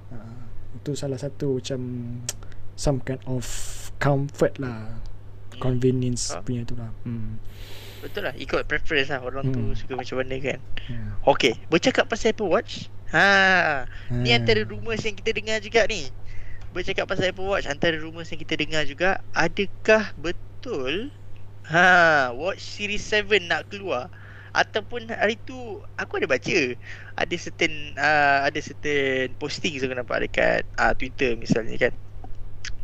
uh, 0.09 0.41
itu 0.75 0.91
salah 0.91 1.15
satu 1.15 1.61
macam 1.61 1.79
some 2.73 2.97
kind 2.99 3.21
of 3.23 3.45
comfort 3.95 4.57
lah 4.57 4.99
convenience 5.55 6.33
Ah. 6.33 6.41
punya 6.41 6.65
tu 6.65 6.73
lah 6.73 6.89
hmm. 7.05 7.37
Betul 8.03 8.27
lah 8.27 8.35
ikut 8.35 8.67
preference 8.67 9.07
lah 9.07 9.23
orang 9.23 9.47
tu 9.47 9.63
Hmm. 9.63 9.71
suka 9.71 9.95
macam 9.95 10.19
mana 10.19 10.35
kan. 10.35 10.59
Hmm. 10.91 11.15
Okay, 11.23 11.55
bercakap 11.71 12.11
pasal 12.11 12.35
Apple 12.35 12.51
Watch. 12.51 12.91
Ha, 13.13 13.85
ni 14.19 14.33
Ah. 14.33 14.39
antara 14.39 14.65
rumours 14.65 15.05
yang 15.05 15.15
kita 15.15 15.31
dengar 15.37 15.57
juga 15.61 15.85
ni. 15.85 16.09
Bercakap 16.73 17.05
pasal 17.05 17.29
Apple 17.31 17.45
Watch 17.45 17.69
antara 17.69 17.95
rumours 18.01 18.29
yang 18.33 18.41
kita 18.41 18.57
dengar 18.57 18.83
juga, 18.89 19.21
adakah 19.37 20.11
betul 20.17 21.13
ha 21.63 22.31
Watch 22.33 22.61
Series 22.63 23.03
7 23.05 23.47
nak 23.47 23.69
keluar? 23.71 24.09
ataupun 24.53 25.09
hari 25.09 25.35
tu 25.41 25.81
aku 25.97 26.21
ada 26.21 26.29
baca 26.29 26.57
ada 27.17 27.35
certain 27.41 27.73
uh, 27.97 28.45
ada 28.45 28.59
certain 28.61 29.33
posting 29.41 29.81
saya 29.81 29.97
nampak 29.97 30.29
dekat 30.29 30.61
uh, 30.77 30.93
Twitter 30.93 31.33
misalnya 31.33 31.73
kan 31.89 31.93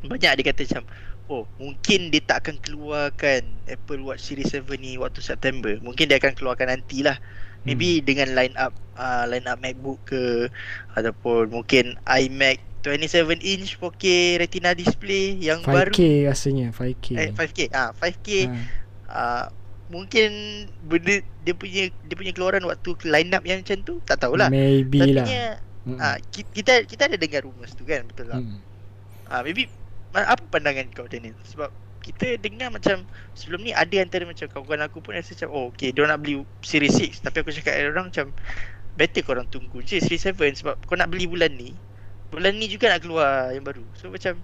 banyak 0.06 0.31
dia 0.41 0.45
kata 0.49 0.61
macam 0.65 0.84
oh 1.30 1.45
mungkin 1.61 2.10
dia 2.10 2.26
tak 2.26 2.41
akan 2.45 2.56
keluarkan 2.65 3.41
Apple 3.69 4.01
Watch 4.01 4.26
Series 4.26 4.49
7 4.49 4.65
ni 4.81 4.97
waktu 4.97 5.22
September 5.22 5.77
mungkin 5.85 6.10
dia 6.10 6.18
akan 6.18 6.34
keluarkan 6.34 6.73
nantilah 6.73 7.22
maybe 7.68 7.99
hmm. 7.99 8.06
dengan 8.07 8.27
line 8.36 8.56
up 8.56 8.73
uh, 8.95 9.26
line 9.27 9.48
up 9.48 9.60
MacBook 9.60 9.99
ke 10.07 10.48
ataupun 10.95 11.52
mungkin 11.52 11.99
iMac 12.07 12.60
27 12.84 13.44
inch 13.44 13.76
4K 13.76 14.06
retina 14.40 14.72
display 14.72 15.36
yang 15.36 15.60
5K 15.64 15.73
baru 15.76 15.91
5K 15.91 16.02
rasanya 16.31 16.68
5K 16.72 17.07
eh, 17.15 17.30
5K 17.36 17.60
ah 17.76 17.90
5K 17.91 18.27
ha. 18.48 18.56
uh, 19.11 19.45
mungkin 19.90 20.30
benda 20.86 21.19
dia 21.44 21.53
punya 21.57 21.90
dia 21.90 22.15
punya 22.15 22.31
keluaran 22.31 22.64
waktu 22.64 22.94
line 23.10 23.34
up 23.34 23.44
yang 23.44 23.60
macam 23.65 23.81
tu 23.84 23.99
tak 24.06 24.22
tahulah 24.22 24.48
maybe 24.48 25.02
Tapi 25.02 25.11
lah 25.18 25.26
hmm. 25.90 25.98
uh, 25.98 26.18
kita 26.31 26.86
kita 26.86 27.10
ada 27.10 27.18
dengar 27.18 27.44
rumours 27.44 27.73
tu 27.76 27.84
kan 27.84 28.06
betul 28.06 28.30
tak 28.30 28.40
hmm. 28.40 28.60
uh, 29.27 29.41
maybe 29.44 29.68
apa 30.14 30.41
pandangan 30.49 30.90
kau 30.94 31.06
Daniel 31.06 31.38
sebab 31.45 31.69
kita 32.10 32.41
dengar 32.41 32.73
macam 32.73 33.06
sebelum 33.38 33.61
ni 33.61 33.72
ada 33.72 33.95
antara 34.02 34.26
macam 34.26 34.49
kawan-kawan 34.49 34.81
aku 34.90 34.98
pun 34.99 35.14
rasa 35.14 35.38
macam 35.38 35.49
oh 35.53 35.65
okay 35.69 35.94
dia 35.94 36.03
nak 36.10 36.19
beli 36.26 36.41
series 36.65 37.22
6 37.22 37.22
tapi 37.22 37.45
aku 37.45 37.53
cakap 37.53 37.77
dengan 37.77 37.94
orang 37.94 38.07
macam 38.10 38.26
better 38.98 39.22
kau 39.22 39.38
orang 39.38 39.48
tunggu 39.48 39.77
je 39.86 40.02
series 40.02 40.26
7 40.26 40.61
sebab 40.65 40.76
kau 40.90 40.98
nak 40.98 41.14
beli 41.14 41.30
bulan 41.30 41.53
ni 41.53 41.77
bulan 42.30 42.53
ni 42.56 42.69
juga 42.69 42.94
nak 42.94 43.02
keluar 43.02 43.49
yang 43.52 43.65
baru. 43.65 43.84
So 43.98 44.14
macam 44.14 44.38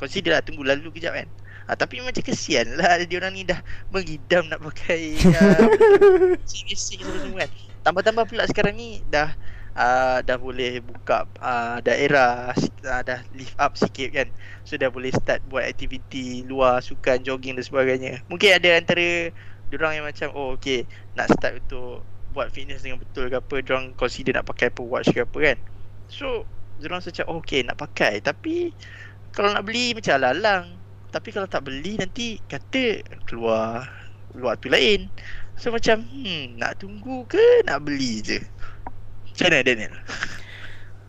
consider 0.00 0.36
lah 0.36 0.42
tunggu 0.42 0.64
lalu 0.64 0.88
kejap 0.96 1.16
kan. 1.16 1.28
Ha, 1.66 1.74
tapi 1.74 1.98
macam 1.98 2.22
kesian 2.22 2.78
lah 2.78 3.02
dia 3.02 3.18
orang 3.18 3.34
ni 3.34 3.42
dah 3.42 3.58
mengidam 3.90 4.46
nak 4.46 4.62
pakai 4.62 5.18
uh, 5.18 5.68
series 6.50 6.96
semua 6.96 7.44
kan. 7.44 7.50
Tambah-tambah 7.84 8.24
pula 8.26 8.48
sekarang 8.48 8.74
ni 8.78 9.02
dah 9.12 9.34
uh, 9.76 10.24
dah 10.24 10.40
boleh 10.40 10.80
buka 10.80 11.28
uh, 11.38 11.78
daerah 11.84 12.56
uh, 12.82 13.02
dah 13.04 13.20
lift 13.36 13.54
up 13.60 13.76
sikit 13.76 14.08
kan. 14.16 14.28
So 14.64 14.80
dah 14.80 14.88
boleh 14.88 15.12
start 15.12 15.44
buat 15.46 15.62
aktiviti 15.68 16.42
luar 16.48 16.80
sukan 16.80 17.22
jogging 17.22 17.60
dan 17.60 17.64
sebagainya. 17.64 18.24
Mungkin 18.32 18.56
ada 18.56 18.80
antara 18.80 19.30
orang 19.76 20.00
yang 20.00 20.06
macam 20.08 20.32
oh 20.32 20.56
okay 20.56 20.88
nak 21.14 21.28
start 21.36 21.60
untuk 21.60 22.02
buat 22.32 22.52
fitness 22.52 22.84
dengan 22.84 23.00
betul 23.00 23.32
ke 23.32 23.36
apa, 23.40 23.54
orang 23.72 23.96
consider 23.96 24.36
nak 24.36 24.44
pakai 24.44 24.68
Apple 24.68 24.88
Watch 24.88 25.08
ke 25.08 25.24
apa 25.24 25.38
kan. 25.40 25.58
So 26.08 26.48
Diorang 26.76 27.00
macam 27.00 27.24
oh, 27.32 27.40
okay 27.40 27.64
nak 27.64 27.80
pakai 27.80 28.20
Tapi 28.20 28.68
Kalau 29.32 29.52
nak 29.52 29.64
beli 29.64 29.96
macam 29.96 30.20
lalang 30.20 30.76
Tapi 31.08 31.28
kalau 31.32 31.48
tak 31.48 31.64
beli 31.64 31.96
nanti 31.96 32.36
Kata 32.44 33.00
keluar 33.24 33.88
Luar 34.36 34.60
tu 34.60 34.68
lain 34.68 35.08
So 35.56 35.72
macam 35.72 36.04
hmm, 36.04 36.60
Nak 36.60 36.84
tunggu 36.84 37.24
ke 37.24 37.64
nak 37.64 37.88
beli 37.88 38.20
je 38.20 38.38
Macam 39.36 39.52
mana 39.52 39.60
Daniel? 39.60 39.92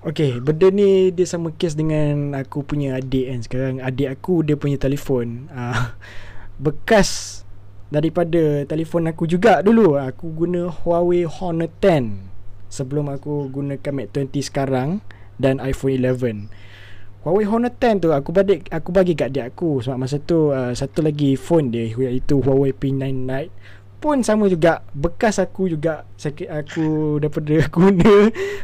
Okay 0.03 0.43
benda 0.43 0.67
ni 0.67 1.15
Dia 1.15 1.23
sama 1.23 1.55
kes 1.55 1.79
dengan 1.79 2.35
Aku 2.35 2.67
punya 2.67 2.99
adik 2.99 3.31
kan 3.31 3.39
Sekarang 3.39 3.75
adik 3.79 4.19
aku 4.19 4.43
Dia 4.43 4.59
punya 4.59 4.75
telefon 4.75 5.47
uh, 5.47 5.95
Bekas 6.67 7.41
Daripada 7.87 8.67
telefon 8.67 9.07
aku 9.07 9.31
juga 9.31 9.63
dulu 9.63 9.95
Aku 9.95 10.35
guna 10.35 10.67
Huawei 10.67 11.23
Honor 11.23 11.71
10 11.79 12.67
Sebelum 12.67 13.07
aku 13.07 13.47
gunakan 13.47 13.95
Mate 13.95 14.27
20 14.27 14.43
sekarang 14.43 14.99
dan 15.37 15.61
iPhone 15.61 15.95
11. 15.95 16.49
Huawei 17.23 17.45
Honor 17.45 17.73
10 17.73 18.03
tu 18.03 18.09
aku 18.13 18.29
bagi 18.31 18.63
aku 18.71 18.89
bagi 18.93 19.11
kat 19.11 19.35
dia 19.35 19.49
aku 19.49 19.83
sebab 19.83 19.97
masa 19.99 20.15
tu 20.21 20.53
uh, 20.53 20.71
satu 20.71 21.03
lagi 21.03 21.35
phone 21.35 21.73
dia 21.73 21.83
iaitu 21.83 22.39
Huawei 22.39 22.71
P9 22.71 23.27
Lite 23.27 23.53
pun 23.97 24.21
sama 24.21 24.45
juga. 24.47 24.85
Bekas 24.93 25.41
aku 25.41 25.69
juga 25.69 26.05
sakit 26.17 26.49
aku 26.49 27.17
daripada 27.21 27.55
guna. 27.75 28.15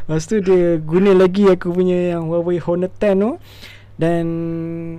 Lepas 0.06 0.24
tu 0.30 0.38
dia 0.40 0.78
guna 0.78 1.10
lagi 1.14 1.50
aku 1.50 1.74
punya 1.74 2.16
yang 2.16 2.30
Huawei 2.30 2.62
Honor 2.62 2.90
10 2.90 3.20
tu. 3.20 3.32
Dan 3.94 4.24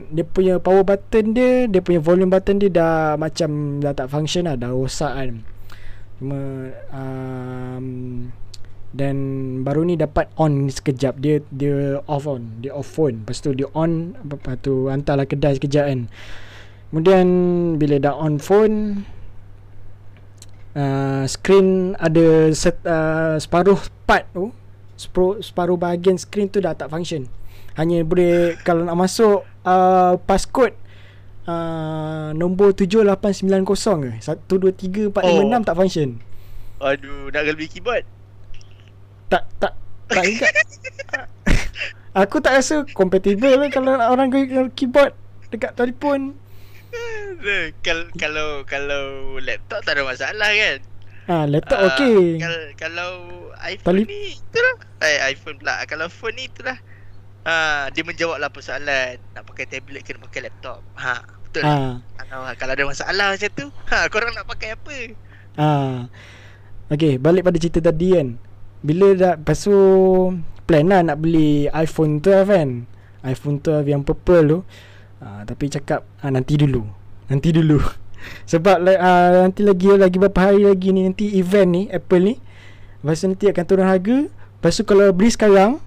dia 0.07 0.24
punya 0.24 0.56
power 0.56 0.88
button 0.88 1.36
dia 1.36 1.68
dia 1.68 1.84
punya 1.84 1.99
volume 1.99 2.32
button 2.32 2.64
dia 2.64 2.72
dah 2.72 3.20
macam 3.20 3.84
dah 3.84 3.91
tak 3.91 4.07
function 4.07 4.48
lah 4.48 4.56
dah 4.56 4.72
rosak 4.72 5.12
kan. 5.12 5.32
Cuma 6.16 6.40
um, 6.95 7.86
dan 8.95 9.18
baru 9.68 9.84
ni 9.84 9.99
dapat 9.99 10.32
on 10.40 10.72
sekejap. 10.72 11.20
Dia 11.20 11.44
dia 11.52 11.99
off 12.07 12.24
on 12.24 12.64
dia 12.64 12.72
off 12.72 12.88
phone. 12.88 13.28
Lepas 13.28 13.44
tu 13.44 13.52
dia 13.52 13.68
on 13.76 14.16
lepas 14.24 14.56
tu 14.64 14.88
hantarlah 14.88 15.28
kedai 15.28 15.60
sekejap 15.60 15.86
kan. 15.91 16.02
Kemudian 16.95 17.28
bila 17.76 17.99
dah 17.99 18.16
on 18.16 18.40
phone 18.40 19.03
uh, 20.76 21.23
screen 21.26 21.95
ada 21.97 22.52
set, 22.52 22.77
uh, 22.85 23.39
separuh 23.39 23.80
part 24.06 24.27
tu 24.35 24.52
separuh, 24.95 25.39
separuh 25.43 25.77
bahagian 25.80 26.19
screen 26.19 26.47
tu 26.52 26.60
dah 26.64 26.76
tak 26.76 26.91
function. 26.91 27.27
Hanya 27.76 28.03
boleh 28.03 28.53
kalau 28.68 28.84
nak 28.84 28.95
masuk 28.99 29.43
uh, 29.64 30.15
passcode 30.23 30.76
uh, 31.47 32.31
nombor 32.35 32.76
7890 32.76 34.03
ke? 34.03 34.11
1 34.23 35.11
2 35.11 35.11
3 35.11 35.11
4 35.11 35.15
5 35.15 35.64
6 35.64 35.68
tak 35.68 35.76
function. 35.76 36.10
Aduh 36.84 37.31
nak 37.31 37.41
kena 37.47 37.56
beli 37.56 37.68
keyboard? 37.72 38.03
Tak 39.31 39.43
tak 39.60 39.73
tak 40.11 40.23
ingat. 40.27 40.53
Aku 42.23 42.39
tak 42.39 42.56
rasa 42.56 42.88
compatible 42.95 43.60
lah 43.60 43.68
kalau 43.68 43.99
orang 43.99 44.31
guna 44.31 44.72
keyboard 44.72 45.11
dekat 45.52 45.76
telefon 45.76 46.35
kalau 47.86 48.06
kalau 48.18 48.48
kalau 48.65 49.03
laptop 49.41 49.80
tak 49.86 49.98
ada 49.98 50.03
masalah 50.06 50.49
kan? 50.49 50.77
Ah 51.26 51.44
laptop 51.49 51.77
uh, 51.82 51.90
okey. 51.94 52.38
kalau 52.38 52.61
kalau 52.77 53.10
iPhone 53.65 54.06
Tali- 54.06 54.10
ni 54.10 54.38
itulah. 54.38 54.76
Eh 55.02 55.18
iPhone 55.34 55.57
pula. 55.57 55.73
Kalau 55.90 56.06
phone 56.10 56.38
ni 56.38 56.45
itulah. 56.45 56.77
Ha 57.45 57.90
dia 57.94 58.02
menjawablah 58.06 58.49
persoalan. 58.53 59.18
Nak 59.34 59.44
pakai 59.45 59.65
tablet 59.65 60.02
ke 60.06 60.14
nak 60.14 60.30
pakai 60.30 60.41
laptop. 60.49 60.82
Ha 60.98 61.15
betul 61.45 61.64
ha. 61.65 62.02
kalau 62.18 62.40
kalau 62.57 62.73
ada 62.73 62.84
masalah 62.86 63.27
macam 63.34 63.49
tu 63.53 63.68
ha 63.90 63.98
korang 64.10 64.34
nak 64.34 64.45
pakai 64.49 64.77
apa? 64.77 64.98
Ha 65.57 65.69
okey 66.94 67.18
balik 67.18 67.45
pada 67.45 67.57
cerita 67.57 67.80
tadi 67.82 68.18
kan. 68.18 68.38
Bila 68.86 69.18
dah 69.18 69.34
Lepas 69.38 69.65
tu 69.65 69.77
Plan 70.65 70.86
lah 70.90 71.06
nak 71.06 71.22
beli 71.22 71.69
iPhone 71.73 72.22
12 72.22 72.49
kan. 72.49 72.69
iPhone 73.26 73.57
12 73.61 73.86
yang 73.86 74.02
purple 74.02 74.45
tu 74.45 74.60
uh, 75.21 75.41
Tapi 75.43 75.65
cakap 75.69 76.03
uh, 76.19 76.31
Nanti 76.31 76.57
dulu. 76.57 76.83
Nanti 77.27 77.49
dulu. 77.51 77.79
Sebab 78.51 78.81
uh, 78.81 79.29
Nanti 79.45 79.61
lagi 79.61 79.87
Lagi 79.93 80.17
beberapa 80.17 80.49
hari 80.51 80.65
lagi 80.65 80.89
ni 80.91 81.05
Nanti 81.05 81.35
event 81.37 81.69
ni 81.69 81.81
Apple 81.87 82.23
ni 82.23 82.35
Lepas 83.05 83.21
tu 83.21 83.29
nanti 83.29 83.45
akan 83.45 83.63
turun 83.69 83.85
harga. 83.85 84.17
Lepas 84.25 84.73
tu 84.73 84.81
kalau 84.81 85.05
beli 85.13 85.29
sekarang 85.29 85.77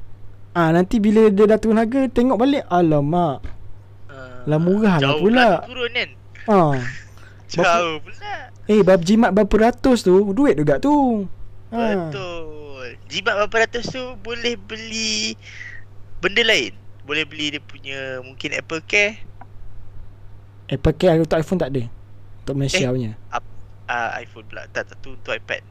uh, 0.54 0.70
Nanti 0.70 1.02
bila 1.02 1.26
dia 1.28 1.50
dah 1.50 1.58
turun 1.58 1.80
harga 1.82 2.06
Tengok 2.06 2.38
balik 2.38 2.62
Alamak. 2.70 3.42
Uh, 4.06 4.46
Lah 4.46 4.58
murah 4.62 4.96
lah 5.02 5.18
pula. 5.18 5.48
turun 5.66 5.90
kan? 5.92 6.10
Uh, 6.48 6.80
Jauh 7.44 8.00
pula. 8.00 8.48
Eh 8.64 8.80
bab 8.80 9.04
jimat 9.04 9.32
berapa 9.32 9.68
ratus 9.68 10.00
tu? 10.00 10.32
Duit 10.32 10.56
juga 10.56 10.80
tu. 10.80 11.28
Betul. 11.68 12.96
Jimat 13.08 13.44
berapa 13.44 13.68
ratus 13.68 13.92
tu 13.92 14.00
boleh 14.20 14.56
beli 14.56 15.36
benda 16.20 16.40
lain. 16.40 16.72
Boleh 17.08 17.24
beli 17.24 17.56
dia 17.56 17.62
punya 17.64 18.20
mungkin 18.20 18.52
Apple 18.52 18.84
Care. 18.84 19.24
Apple 20.68 20.94
Care 21.00 21.16
untuk 21.16 21.40
iPhone 21.40 21.56
tak 21.56 21.72
ada. 21.72 21.88
Untuk 22.44 22.54
Malaysia 22.60 22.84
eh, 22.84 22.92
punya. 22.92 23.12
Uh, 23.88 24.08
iPhone 24.20 24.44
pula. 24.44 24.68
Tak, 24.68 24.92
tak 24.92 24.96
tu 25.00 25.16
untuk 25.16 25.32
iPad. 25.32 25.64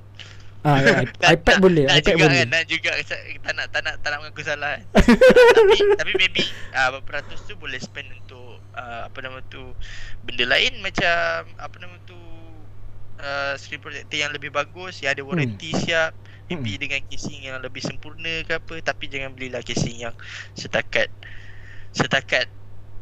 Ah, 0.65 0.81
ya, 0.81 1.05
iPad 1.37 1.45
tak, 1.45 1.57
boleh. 1.61 1.85
Tak, 1.85 1.95
iPad 2.01 2.13
juga 2.17 2.25
boleh. 2.25 2.41
Kan, 2.41 2.47
nak 2.49 2.63
juga 2.65 2.89
tak 3.05 3.53
nak 3.53 3.65
tak 3.69 3.81
nak 3.85 3.95
tak 4.01 4.09
nak 4.09 4.17
mengaku 4.25 4.41
salah. 4.41 4.81
Kan. 4.81 4.81
tapi 5.61 5.75
tapi 5.95 6.11
maybe 6.17 6.41
uh, 6.73 6.87
berapa 6.97 7.21
ratus 7.21 7.45
tu 7.45 7.53
boleh 7.55 7.77
spend 7.77 8.09
untuk 8.25 8.57
uh, 8.73 9.05
apa 9.05 9.17
nama 9.21 9.39
tu 9.53 9.61
benda 10.25 10.43
lain 10.49 10.81
macam 10.81 11.45
apa 11.61 11.75
nama 11.77 11.95
tu 12.09 12.17
uh, 13.21 13.53
screen 13.55 13.79
protector 13.79 14.17
yang 14.17 14.33
lebih 14.33 14.49
bagus, 14.49 15.05
yang 15.05 15.13
ada 15.13 15.21
warranty 15.21 15.71
hmm. 15.71 15.81
siap. 15.85 16.11
Maybe 16.47 16.79
hmm. 16.79 16.81
dengan 16.87 17.01
casing 17.11 17.43
yang 17.43 17.59
lebih 17.59 17.83
sempurna 17.83 18.39
ke 18.47 18.55
apa 18.55 18.79
Tapi 18.79 19.11
jangan 19.11 19.35
belilah 19.35 19.59
casing 19.59 19.99
yang 19.99 20.15
setakat 20.55 21.11
Setakat 21.91 22.47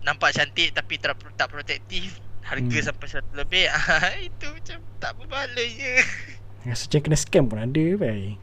nampak 0.01 0.33
cantik 0.33 0.73
tapi 0.73 0.97
tak, 0.97 1.17
tak 1.37 1.49
protektif 1.53 2.17
Harga 2.41 2.77
hmm. 2.77 2.85
sampai 2.89 3.07
satu 3.09 3.31
lebih 3.37 3.69
ah, 3.73 4.17
Itu 4.17 4.49
macam 4.49 4.77
tak 4.97 5.11
berbalanya 5.21 5.93
Rasa 6.65 6.89
macam 6.89 7.01
kena 7.05 7.17
scam 7.17 7.45
pun 7.45 7.61
ada 7.61 7.85
baik 7.97 8.37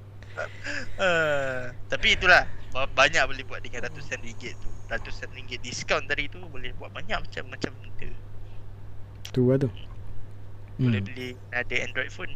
uh, 1.02 1.70
Tapi 1.90 2.06
itulah 2.14 2.46
Banyak 2.70 3.22
boleh 3.26 3.42
buat 3.46 3.58
dengan 3.62 3.90
ratusan 3.90 4.22
ringgit 4.22 4.54
tu 4.62 4.70
Ratusan 4.86 5.34
ringgit 5.34 5.58
diskaun 5.66 6.06
tadi 6.06 6.30
tu 6.30 6.38
Boleh 6.46 6.70
buat 6.78 6.94
banyak 6.94 7.18
macam-macam 7.18 7.74
benda 7.74 8.10
Tu 9.34 9.42
lah 9.42 9.58
tu 9.58 9.70
Boleh 10.78 11.02
hmm. 11.02 11.08
beli 11.10 11.28
ada 11.50 11.74
Android 11.82 12.10
phone 12.14 12.34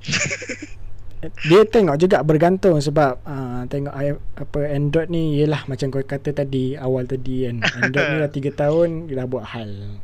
dia 1.20 1.68
tengok 1.68 2.00
juga 2.00 2.24
bergantung 2.24 2.80
sebab 2.80 3.20
uh, 3.28 3.62
tengok 3.68 3.92
apa 4.40 4.58
Android 4.72 5.12
ni 5.12 5.36
ialah 5.36 5.68
macam 5.68 5.92
kau 5.92 6.00
kata 6.00 6.32
tadi 6.32 6.80
awal 6.80 7.04
tadi 7.04 7.44
kan. 7.44 7.60
Android 7.60 8.06
ni 8.08 8.16
dah 8.24 8.32
3 8.56 8.56
tahun 8.56 8.88
dia 9.08 9.20
dah 9.20 9.26
buat 9.28 9.44
hal. 9.52 10.00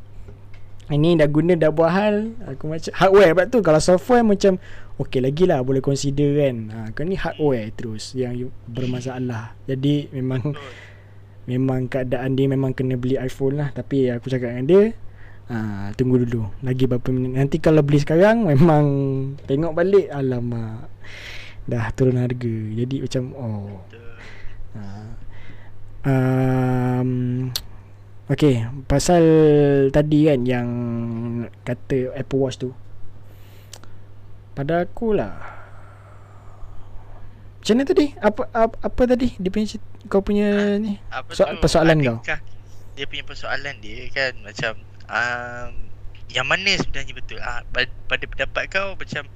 Ini 0.87 1.19
dah 1.19 1.27
guna 1.27 1.59
dah 1.59 1.73
buat 1.75 1.91
hal. 1.91 2.17
Aku 2.55 2.71
macam 2.71 2.95
Hardware 2.95 3.35
pula 3.35 3.47
tu 3.51 3.59
Kalau 3.59 3.83
software 3.83 4.23
macam 4.23 4.55
Okay 5.03 5.19
lagi 5.19 5.43
lah 5.43 5.59
Boleh 5.67 5.83
consider 5.83 6.31
kan. 6.47 6.57
Ha, 6.71 6.79
Kau 6.95 7.03
ni 7.03 7.19
hardware 7.19 7.75
terus 7.75 8.15
Yang 8.15 8.55
bermasalah. 8.71 9.59
Jadi 9.67 10.07
memang 10.15 10.55
Memang 11.51 11.91
keadaan 11.91 12.39
dia 12.39 12.47
Memang 12.47 12.71
kena 12.71 12.95
beli 12.95 13.19
iPhone 13.19 13.59
lah. 13.59 13.75
Tapi 13.75 14.15
aku 14.15 14.31
cakap 14.31 14.55
dengan 14.55 14.67
dia 14.71 14.83
ha, 15.51 15.91
Tunggu 15.95 16.23
dulu. 16.23 16.51
Lagi 16.63 16.87
berapa 16.87 17.09
minit? 17.15 17.39
Nanti 17.39 17.57
kalau 17.63 17.83
beli 17.87 18.03
sekarang 18.03 18.47
Memang 18.51 18.85
Tengok 19.47 19.73
balik 19.75 20.07
Alamak. 20.11 20.91
Dah 21.67 21.91
turun 21.95 22.19
harga. 22.19 22.57
Jadi 22.75 23.03
macam 23.03 23.25
Oh. 23.35 23.81
Ha. 24.77 24.83
um, 26.07 27.11
Okay 28.29 28.67
Pasal 28.87 29.25
Tadi 29.91 30.29
kan 30.29 30.41
Yang 30.45 30.69
Kata 31.65 32.13
Apple 32.13 32.41
Watch 32.43 32.59
tu. 32.61 32.71
Pada 34.53 34.85
aku 34.85 35.15
lah 35.17 35.35
Macam 37.63 37.75
mana 37.83 37.87
tadi? 37.87 38.07
Apa 38.23 38.43
apa, 38.55 38.77
apa 38.79 39.03
tadi? 39.11 39.35
Dia 39.43 39.51
punya 39.51 39.67
Kau 40.07 40.23
punya 40.23 40.49
ha, 40.55 40.79
ni? 40.79 41.03
apa 41.11 41.31
so, 41.35 41.43
tu, 41.43 41.59
Persoalan 41.59 41.99
kau? 41.99 42.19
Dia 42.97 43.05
punya 43.11 43.25
persoalan 43.27 43.75
dia 43.83 44.07
kan 44.15 44.33
Macam 44.41 44.79
um, 45.11 45.73
Yang 46.31 46.47
mana 46.47 46.71
sebenarnya 46.79 47.15
betul? 47.17 47.39
Ah, 47.43 47.63
Pada 48.07 48.25
pendapat 48.27 48.65
kau 48.71 48.95
Macam 48.95 49.27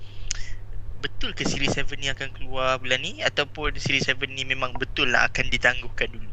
Betul 1.00 1.32
ke 1.32 1.48
Series 1.48 1.72
7 1.72 1.88
ni 1.96 2.12
akan 2.12 2.28
keluar 2.36 2.76
bulan 2.76 3.00
ni? 3.00 3.24
Ataupun 3.24 3.72
Series 3.80 4.04
7 4.04 4.20
ni 4.30 4.44
memang 4.44 4.76
betul 4.76 5.08
lah 5.10 5.26
Akan 5.30 5.48
ditangguhkan 5.48 6.12
dulu? 6.12 6.30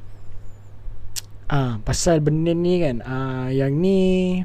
Ah, 1.48 1.80
pasal 1.80 2.20
benda 2.20 2.52
ni 2.52 2.84
kan, 2.84 3.00
ah 3.08 3.48
yang 3.48 3.80
ni 3.80 4.44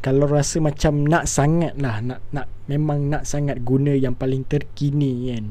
kalau 0.00 0.24
rasa 0.24 0.56
macam 0.56 1.04
nak 1.04 1.28
sangat 1.28 1.76
lah 1.76 2.00
nak 2.00 2.24
nak 2.32 2.48
memang 2.72 3.12
nak 3.12 3.28
sangat 3.28 3.60
guna 3.60 3.92
yang 3.92 4.16
paling 4.16 4.48
terkini 4.48 5.28
kan. 5.28 5.44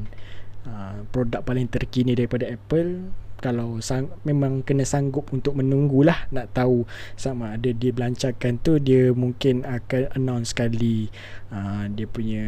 Ah, 0.65 0.97
produk 1.13 1.45
paling 1.45 1.69
terkini 1.69 2.17
daripada 2.17 2.49
Apple 2.49 3.13
kalau 3.39 3.79
sang, 3.79 4.11
memang 4.27 4.61
kena 4.67 4.83
sanggup 4.83 5.31
untuk 5.31 5.55
menunggulah 5.55 6.27
nak 6.35 6.51
tahu 6.51 6.83
sama 7.15 7.55
ada 7.55 7.71
dia 7.71 7.95
belancarkan 7.95 8.59
tu 8.59 8.83
dia 8.83 9.15
mungkin 9.15 9.63
akan 9.63 10.11
announce 10.19 10.51
sekali 10.51 11.07
uh, 11.55 11.87
dia 11.87 12.03
punya 12.03 12.45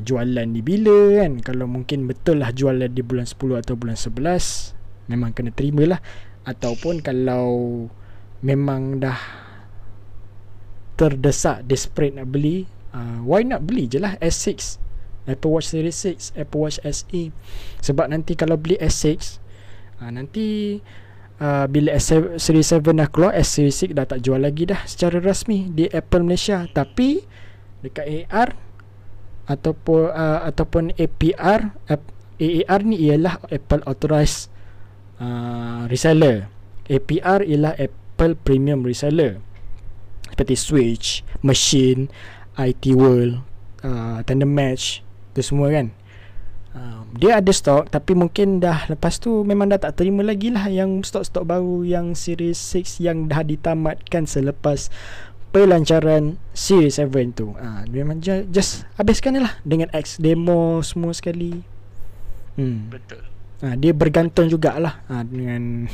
jualan 0.00 0.48
ni 0.48 0.64
bila 0.64 1.20
kan. 1.20 1.44
Kalau 1.44 1.68
mungkin 1.68 2.08
betul 2.08 2.40
lah 2.40 2.50
jualan 2.50 2.88
di 2.88 3.04
bulan 3.04 3.28
10 3.28 3.60
atau 3.60 3.76
bulan 3.76 3.96
11 3.96 5.12
memang 5.12 5.36
kena 5.36 5.52
terimalah. 5.52 6.00
Ataupun 6.48 7.04
kalau 7.04 7.86
memang 8.42 8.98
dah 8.98 9.20
terdesak 10.96 11.64
desperate 11.68 12.16
nak 12.16 12.28
beli 12.28 12.68
uh, 12.92 13.20
why 13.24 13.42
not 13.42 13.64
beli 13.64 13.88
je 13.88 13.98
lah 13.98 14.14
S6 14.20 14.78
Apple 15.26 15.50
Watch 15.54 15.70
Series 15.70 15.94
6 15.94 16.34
Apple 16.34 16.60
Watch 16.60 16.78
SE 16.82 17.22
sebab 17.80 18.10
nanti 18.10 18.34
kalau 18.34 18.58
beli 18.58 18.78
S6 18.78 19.41
uh, 20.02 20.10
nanti 20.10 20.78
uh, 21.38 21.70
bila 21.70 21.94
S7, 21.94 22.42
Series 22.42 22.66
7 22.74 22.98
dah 22.98 23.06
keluar 23.06 23.38
S 23.38 23.54
Series 23.54 23.78
6 23.78 23.94
dah 23.94 24.06
tak 24.10 24.18
jual 24.26 24.42
lagi 24.42 24.66
dah 24.66 24.82
secara 24.82 25.22
rasmi 25.22 25.70
di 25.70 25.86
Apple 25.86 26.26
Malaysia 26.26 26.66
tapi 26.66 27.22
dekat 27.86 28.26
AR 28.26 28.58
ataupun 29.46 30.10
uh, 30.10 30.40
ataupun 30.50 30.94
APR 30.98 31.78
AAR 32.42 32.80
ni 32.82 32.96
ialah 33.06 33.38
Apple 33.46 33.82
Authorized 33.86 34.50
uh, 35.22 35.86
reseller. 35.86 36.50
APR 36.90 37.46
ialah 37.46 37.78
Apple 37.78 38.34
Premium 38.42 38.82
Reseller. 38.82 39.38
Seperti 40.32 40.56
Switch, 40.58 41.06
Machine, 41.44 42.10
IT 42.58 42.88
World, 42.96 43.44
uh, 43.86 44.24
Tandem 44.26 44.50
Match, 44.50 45.04
tu 45.36 45.44
semua 45.44 45.70
kan. 45.70 45.94
Dia 47.12 47.44
ada 47.44 47.52
stok 47.52 47.92
tapi 47.92 48.16
mungkin 48.16 48.60
dah 48.64 48.88
lepas 48.88 49.20
tu 49.20 49.44
memang 49.44 49.68
dah 49.68 49.76
tak 49.76 50.00
terima 50.00 50.24
lagi 50.24 50.48
lah 50.48 50.64
yang 50.72 51.04
stok-stok 51.04 51.44
baru 51.44 51.84
yang 51.84 52.16
Series 52.16 52.56
6 52.56 53.04
yang 53.04 53.28
dah 53.28 53.44
ditamatkan 53.44 54.24
selepas 54.24 54.88
pelancaran 55.52 56.40
Series 56.56 56.96
7 56.96 57.12
tu. 57.36 57.52
Ah, 57.60 57.84
uh, 57.84 57.92
memang 57.92 58.24
just, 58.24 58.48
just 58.48 58.72
habiskan 58.96 59.36
lah 59.36 59.52
dengan 59.62 59.92
X 59.92 60.16
demo 60.16 60.80
semua 60.80 61.12
sekali. 61.12 61.60
Hmm. 62.56 62.88
Betul 62.88 63.32
ha, 63.62 63.78
dia 63.78 63.94
bergantung 63.94 64.50
jugalah 64.50 65.00
ha, 65.06 65.22
dengan 65.22 65.86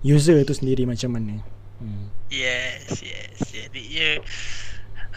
user 0.00 0.46
tu 0.46 0.54
sendiri 0.54 0.86
macam 0.86 1.18
mana 1.18 1.42
hmm. 1.82 2.30
yes 2.30 3.02
yes 3.02 3.38
jadi 3.50 3.82
ya 3.90 4.10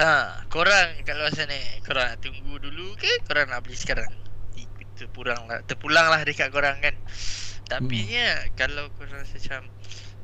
ha 0.02 0.42
korang 0.50 1.06
kalau 1.06 1.30
sana 1.32 1.56
korang 1.86 2.18
tunggu 2.20 2.58
dulu 2.58 2.98
ke 2.98 3.22
korang 3.30 3.48
nak 3.54 3.64
beli 3.64 3.78
sekarang 3.78 4.10
terpulang 4.98 5.42
lah 5.46 5.62
terpulang 5.64 6.08
lah 6.10 6.22
dekat 6.26 6.50
korang 6.50 6.78
kan 6.82 6.96
tapi 7.70 8.00
hmm. 8.04 8.12
ya 8.12 8.32
kalau 8.58 8.90
korang 8.98 9.22
rasa 9.22 9.38
macam 9.38 9.62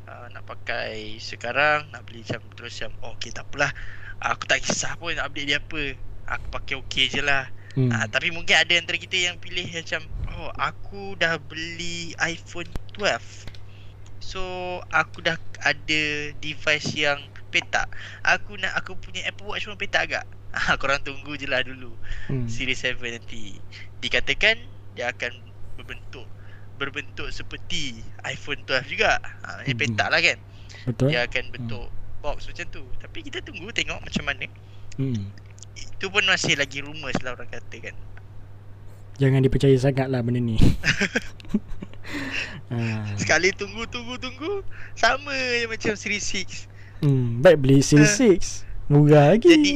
uh, 0.09 0.25
nak 0.33 0.43
pakai 0.49 1.21
sekarang 1.21 1.87
nak 1.93 2.03
beli 2.09 2.25
macam 2.25 2.41
terus 2.57 2.81
macam 2.81 2.91
oh, 3.05 3.13
okay 3.15 3.29
tak 3.29 3.45
apalah 3.47 3.71
aku 4.19 4.49
tak 4.49 4.65
kisah 4.65 4.97
pun 4.97 5.13
nak 5.13 5.31
update 5.31 5.47
dia 5.47 5.59
apa 5.61 5.81
aku 6.27 6.45
pakai 6.49 6.75
okey 6.81 7.05
je 7.13 7.21
lah 7.21 7.47
hmm. 7.77 7.93
uh, 7.93 8.05
tapi 8.09 8.33
mungkin 8.33 8.57
ada 8.57 8.73
antara 8.73 8.97
kita 8.97 9.15
yang 9.15 9.37
pilih 9.37 9.69
macam 9.69 10.03
Oh, 10.33 10.49
aku 10.57 11.13
dah 11.21 11.37
beli 11.37 12.17
iPhone 12.17 12.65
12. 12.97 13.45
So, 14.17 14.41
aku 14.89 15.21
dah 15.21 15.37
ada 15.61 16.03
device 16.41 16.89
yang 16.97 17.21
petak. 17.53 17.85
Aku 18.25 18.57
nak 18.57 18.73
aku 18.73 18.97
punya 18.97 19.21
Apple 19.29 19.45
Watch 19.45 19.69
pun 19.69 19.77
petak 19.77 20.09
agak. 20.09 20.25
Ah, 20.53 20.77
korang 20.81 21.01
tunggu 21.01 21.33
je 21.35 21.49
lah 21.49 21.65
dulu. 21.65 21.91
Hmm. 22.29 22.45
Series 22.45 22.79
7 22.85 23.01
nanti. 23.01 23.57
Dikatakan 23.99 24.61
dia 24.93 25.09
akan 25.09 25.33
berbentuk 25.75 26.29
berbentuk 26.77 27.29
seperti 27.29 28.01
iPhone 28.25 28.61
12 28.69 28.93
juga. 28.93 29.17
Ha, 29.45 29.65
hmm. 29.65 29.77
petak 29.77 30.09
lah 30.13 30.21
kan. 30.21 30.37
Betul. 30.89 31.07
Dia 31.09 31.25
akan 31.25 31.43
bentuk 31.49 31.85
hmm. 31.89 32.21
box 32.21 32.45
macam 32.49 32.65
tu. 32.69 32.83
Tapi 33.01 33.19
kita 33.25 33.41
tunggu 33.41 33.73
tengok 33.73 33.99
macam 33.99 34.23
mana. 34.29 34.45
Hmm. 35.01 35.33
Itu 35.73 36.13
pun 36.13 36.23
masih 36.29 36.53
lagi 36.57 36.85
rumours 36.85 37.17
lah 37.25 37.33
orang 37.33 37.49
kata 37.49 37.77
kan. 37.81 37.95
Jangan 39.21 39.45
dipercaya 39.45 39.77
sangat 39.77 40.09
lah 40.09 40.25
benda 40.25 40.41
ni 40.41 40.57
ha. 42.73 43.05
Sekali 43.21 43.53
tunggu 43.53 43.85
tunggu 43.85 44.17
tunggu 44.17 44.65
Sama 44.97 45.29
je 45.37 45.69
macam 45.69 45.93
Series 45.93 46.25
6 46.25 47.05
hmm, 47.05 47.45
Baik 47.45 47.57
beli 47.61 47.85
Series 47.85 48.17
uh, 48.17 48.89
6 48.89 48.89
Murah 48.89 49.37
lagi 49.37 49.53
Jadi 49.53 49.73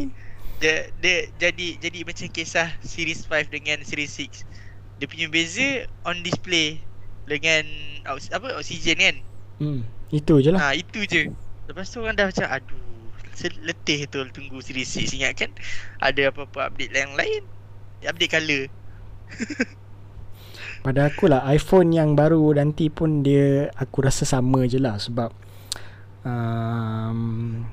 dia, 0.58 0.90
dia, 1.02 1.30
jadi 1.38 1.78
jadi 1.78 2.00
macam 2.02 2.28
kisah 2.34 2.70
Series 2.82 3.30
5 3.30 3.54
dengan 3.54 3.78
Series 3.86 4.10
6 4.10 4.46
Dia 4.98 5.06
punya 5.06 5.28
beza 5.30 5.86
on 6.10 6.26
display 6.26 6.82
Dengan 7.30 7.66
apa 8.08 8.58
oksigen 8.58 8.98
kan? 8.98 9.16
Hmm, 9.62 9.82
Itu 10.10 10.40
je 10.42 10.56
lah. 10.56 10.72
Ha, 10.72 10.78
Itu 10.78 11.04
je. 11.06 11.30
Lepas 11.70 11.92
tu 11.94 12.02
orang 12.02 12.18
dah 12.18 12.30
macam 12.30 12.48
Aduh 12.50 12.82
Letih 13.62 14.10
tu 14.10 14.26
tunggu 14.34 14.58
Series 14.66 14.90
6 14.90 15.14
Ingat 15.22 15.34
kan? 15.38 15.52
Ada 16.02 16.34
apa-apa 16.34 16.74
update 16.74 16.94
yang 16.94 17.14
lain 17.14 17.46
Update 18.02 18.34
colour. 18.34 18.64
Pada 20.86 21.10
aku 21.10 21.30
lah 21.30 21.46
iPhone 21.54 21.94
yang 21.94 22.18
baru 22.18 22.58
nanti 22.58 22.90
pun 22.90 23.22
dia 23.22 23.70
Aku 23.78 24.02
rasa 24.02 24.26
sama 24.26 24.66
je 24.66 24.82
lah 24.82 24.98
Sebab 24.98 25.30
um, 26.28 27.20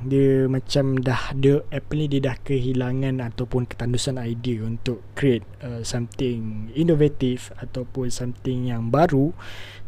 Dia 0.07 0.47
macam 0.47 1.03
dah 1.03 1.35
dia, 1.35 1.67
Apple 1.75 1.99
ni 1.99 2.07
dia 2.07 2.31
dah 2.31 2.37
kehilangan 2.39 3.19
Ataupun 3.19 3.67
ketandusan 3.67 4.23
idea 4.23 4.63
Untuk 4.63 5.03
create 5.19 5.43
uh, 5.61 5.83
something 5.83 6.71
Innovative 6.79 7.51
Ataupun 7.59 8.15
something 8.15 8.71
yang 8.71 8.95
baru 8.95 9.35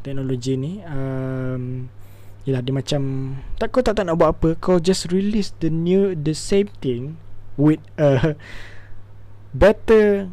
Teknologi 0.03 0.59
ni. 0.59 0.83
Um, 0.83 1.87
Yelah 2.47 2.63
dia 2.63 2.75
macam 2.75 3.03
tak 3.59 3.75
Kau 3.75 3.83
tak, 3.83 3.99
tak 3.99 4.07
nak 4.07 4.19
buat 4.19 4.35
apa 4.35 4.49
Kau 4.59 4.83
just 4.83 5.11
release 5.15 5.55
the 5.63 5.71
new 5.71 6.15
The 6.19 6.35
same 6.35 6.71
thing 6.83 7.19
With 7.55 7.83
a 7.99 8.35
Better 9.55 10.31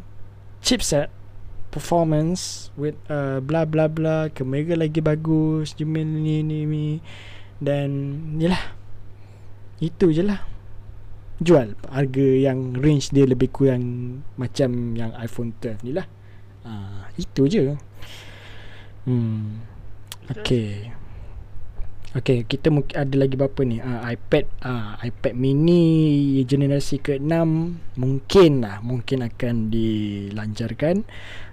Chipset 0.62 1.14
performance 1.74 2.70
with 2.78 2.94
uh, 3.10 3.42
bla 3.42 3.66
bla 3.66 3.90
bla 3.90 4.30
kamera 4.30 4.78
lagi 4.78 5.02
bagus 5.02 5.74
jumil 5.74 6.06
ni 6.06 6.46
ni 6.46 6.62
ni 6.62 7.02
dan 7.58 7.90
yalah 8.38 8.74
itu 9.82 10.10
je 10.14 10.22
lah 10.22 10.40
jual 11.42 11.74
harga 11.90 12.26
yang 12.38 12.78
range 12.78 13.10
dia 13.10 13.26
lebih 13.26 13.50
kurang 13.50 13.82
macam 14.38 14.94
yang 14.94 15.10
iPhone 15.18 15.50
12 15.58 15.82
ni 15.82 15.92
lah 15.92 16.06
uh, 16.62 17.10
itu 17.18 17.42
je 17.50 17.62
hmm 19.04 19.60
okay 20.30 20.94
Okay, 22.14 22.46
kita 22.46 22.70
mungkin 22.70 22.94
ada 22.94 23.10
lagi 23.18 23.34
berapa 23.34 23.58
ni? 23.66 23.82
Uh, 23.82 23.98
iPad, 24.06 24.46
uh, 24.62 24.94
iPad 25.02 25.34
mini 25.34 26.38
generasi 26.46 27.02
ke-6 27.02 27.26
mungkin 27.98 28.62
lah, 28.62 28.78
mungkin 28.86 29.26
akan 29.26 29.74
dilancarkan. 29.74 31.02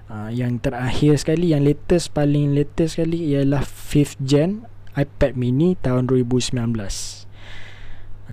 Uh, 0.05 0.29
yang 0.29 0.59
terakhir 0.59 1.15
sekali 1.15 1.55
Yang 1.55 1.63
latest 1.71 2.05
Paling 2.11 2.51
latest 2.51 2.99
sekali 2.99 3.31
Ialah 3.31 3.63
5th 3.63 4.19
gen 4.19 4.67
iPad 4.97 5.39
mini 5.39 5.77
Tahun 5.79 6.07
2019 6.07 6.57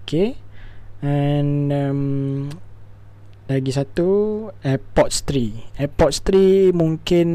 Okay 0.03 0.49
And 0.99 1.71
um, 1.71 2.03
lagi 3.49 3.71
satu 3.73 4.09
AirPods 4.61 5.25
3. 5.25 5.81
AirPods 5.81 6.21
3 6.21 6.75
mungkin 6.75 7.29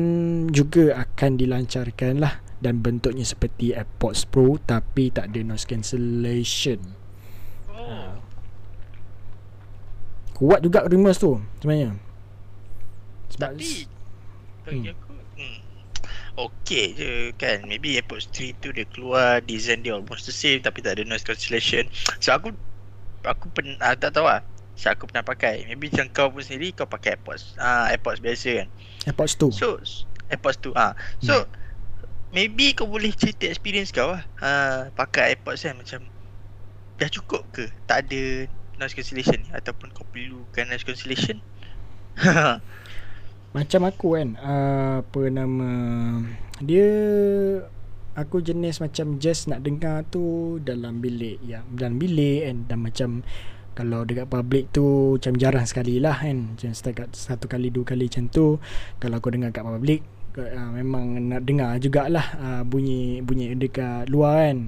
juga 0.52 1.00
akan 1.08 1.40
dilancarkan 1.40 2.20
lah 2.20 2.44
dan 2.62 2.84
bentuknya 2.84 3.24
seperti 3.26 3.72
AirPods 3.74 4.28
Pro 4.28 4.60
tapi 4.62 5.10
tak 5.10 5.32
ada 5.32 5.40
noise 5.42 5.66
cancellation. 5.66 6.80
Oh. 7.72 8.20
Kuat 10.38 10.60
juga 10.62 10.84
rumors 10.86 11.18
tu 11.18 11.40
sebenarnya. 11.64 11.96
Sebab 13.34 13.58
Tapi 13.58 13.70
aku 14.64 14.70
hmm, 14.70 15.03
Okay 16.34 16.98
je 16.98 17.30
kan? 17.38 17.62
Maybe 17.70 17.94
AirPods 17.94 18.26
3 18.34 18.58
tu 18.58 18.74
dia 18.74 18.90
keluar 18.90 19.38
Design 19.46 19.86
dia 19.86 19.94
almost 19.94 20.26
the 20.26 20.34
same 20.34 20.66
Tapi 20.66 20.82
tak 20.82 20.98
ada 20.98 21.06
noise 21.06 21.22
cancellation. 21.22 21.86
So 22.18 22.34
aku 22.34 22.58
Aku 23.22 23.54
pernah 23.54 23.94
Tak 23.94 24.18
tahu 24.18 24.26
lah 24.26 24.42
So 24.74 24.90
aku 24.90 25.06
pernah 25.06 25.22
pakai. 25.22 25.70
Maybe 25.70 25.94
macam 25.94 26.10
kau 26.10 26.34
pun 26.34 26.42
sendiri 26.42 26.74
Kau 26.74 26.90
pakai 26.90 27.22
AirPods. 27.22 27.54
Ah 27.62 27.94
AirPods 27.94 28.26
biasa 28.26 28.66
kan? 28.66 28.68
AirPods 29.06 29.34
2. 29.38 29.54
So 29.54 29.78
AirPods 30.34 30.58
tu 30.58 30.74
ah. 30.74 30.98
So 31.22 31.46
Maybe 32.34 32.74
kau 32.74 32.90
boleh 32.90 33.14
cerita 33.14 33.46
experience 33.46 33.94
kau 33.94 34.18
lah 34.18 34.26
ah, 34.42 34.90
Pakai 34.98 35.38
AirPods 35.38 35.70
kan? 35.70 35.78
Macam 35.78 36.02
Dah 36.98 37.10
cukup 37.14 37.46
ke? 37.54 37.70
Tak 37.86 38.10
ada 38.10 38.50
Noise 38.82 38.98
cancellation 38.98 39.38
ni? 39.38 39.54
Ataupun 39.54 39.94
kau 39.94 40.02
perlukan 40.10 40.66
noise 40.66 40.82
cancellation 40.82 41.38
Macam 43.54 43.86
aku 43.86 44.18
kan 44.18 44.34
uh, 44.42 45.06
Apa 45.06 45.30
nama 45.30 45.70
Dia 46.58 46.90
Aku 48.18 48.42
jenis 48.42 48.82
macam 48.82 49.22
Just 49.22 49.46
nak 49.46 49.62
dengar 49.62 50.02
tu 50.10 50.58
Dalam 50.58 51.06
bilik 51.06 51.38
ya, 51.46 51.62
Dalam 51.70 52.02
bilik 52.02 52.50
kan. 52.50 52.58
Dan 52.66 52.78
macam 52.82 53.10
Kalau 53.78 54.10
dekat 54.10 54.26
public 54.26 54.74
tu 54.74 55.18
Macam 55.22 55.38
jarang 55.38 55.70
sekali 55.70 56.02
lah 56.02 56.18
kan. 56.18 56.58
Macam 56.58 56.74
setakat 56.74 57.14
Satu 57.14 57.46
kali 57.46 57.70
dua 57.70 57.86
kali 57.86 58.10
macam 58.10 58.26
tu 58.34 58.58
Kalau 58.98 59.22
aku 59.22 59.30
dengar 59.30 59.54
kat 59.54 59.62
public 59.62 60.02
uh, 60.34 60.70
Memang 60.74 61.22
nak 61.30 61.46
dengar 61.46 61.78
jugalah 61.78 62.34
uh, 62.42 62.62
Bunyi 62.66 63.22
Bunyi 63.22 63.54
dekat 63.54 64.10
luar 64.10 64.50
kan. 64.50 64.60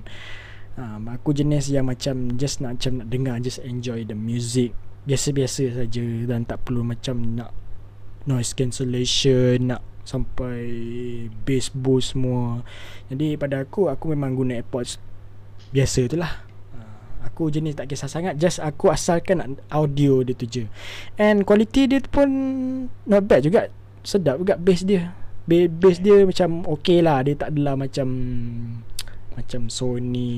Uh, 0.78 0.98
Aku 1.18 1.34
jenis 1.34 1.74
yang 1.74 1.90
macam 1.90 2.38
Just 2.38 2.62
nak 2.62 2.78
macam 2.78 3.02
nak 3.02 3.10
dengar 3.10 3.42
Just 3.42 3.66
enjoy 3.66 4.06
the 4.06 4.14
music. 4.14 4.78
Biasa-biasa 5.10 5.74
saja 5.74 6.06
Dan 6.30 6.46
tak 6.46 6.62
perlu 6.70 6.86
macam 6.86 7.34
nak 7.34 7.65
noise 8.26 8.58
cancellation 8.58 9.74
nak 9.74 9.82
sampai 10.06 10.62
bass 11.44 11.74
boost 11.74 12.14
semua. 12.14 12.62
Jadi 13.10 13.36
pada 13.42 13.66
aku 13.66 13.90
aku 13.90 14.14
memang 14.14 14.38
guna 14.38 14.62
airpods 14.62 15.02
biasa 15.74 16.06
tu 16.06 16.18
lah. 16.22 16.46
Ah, 16.78 17.26
aku 17.26 17.50
jenis 17.50 17.74
tak 17.74 17.90
kisah 17.90 18.10
sangat 18.10 18.38
just 18.38 18.62
aku 18.62 18.94
asalkan 18.94 19.58
audio 19.74 20.22
dia 20.22 20.38
tu 20.38 20.46
je. 20.46 20.64
And 21.18 21.42
quality 21.42 21.90
dia 21.90 22.00
tu 22.00 22.10
pun 22.14 22.30
not 23.10 23.26
bad 23.26 23.46
juga 23.46 23.74
sedap 24.06 24.38
juga 24.38 24.56
bass 24.62 24.86
dia. 24.86 25.12
Ba- 25.46 25.70
bass 25.70 25.98
dia 26.02 26.26
macam 26.26 26.66
okay 26.70 27.02
lah 27.02 27.26
dia 27.26 27.34
tak 27.34 27.54
adalah 27.54 27.74
macam 27.78 28.08
macam 29.36 29.68
Sony 29.68 30.32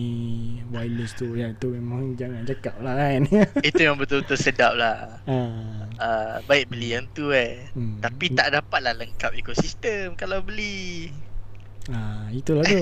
wireless 0.73 1.13
tu 1.13 1.37
yang 1.37 1.53
tu 1.61 1.69
memang 1.69 2.17
jangan 2.17 2.41
cakap 2.43 2.73
lah 2.81 2.97
kan. 2.97 3.29
Itu 3.69 3.79
yang 3.85 3.95
betul-betul 4.01 4.37
sedap 4.41 4.73
lah. 4.73 5.21
Ah, 5.29 5.85
uh, 6.01 6.35
Baik 6.49 6.73
beli 6.73 6.97
yang 6.97 7.05
tu 7.13 7.29
eh. 7.29 7.69
Hmm. 7.77 8.01
Tapi 8.01 8.33
tak 8.33 8.57
dapat 8.57 8.79
lah 8.81 8.97
lengkap 8.97 9.37
ekosistem 9.37 10.17
kalau 10.17 10.41
beli. 10.41 11.13
Ah, 11.93 12.25
itulah 12.33 12.65
tu. 12.65 12.81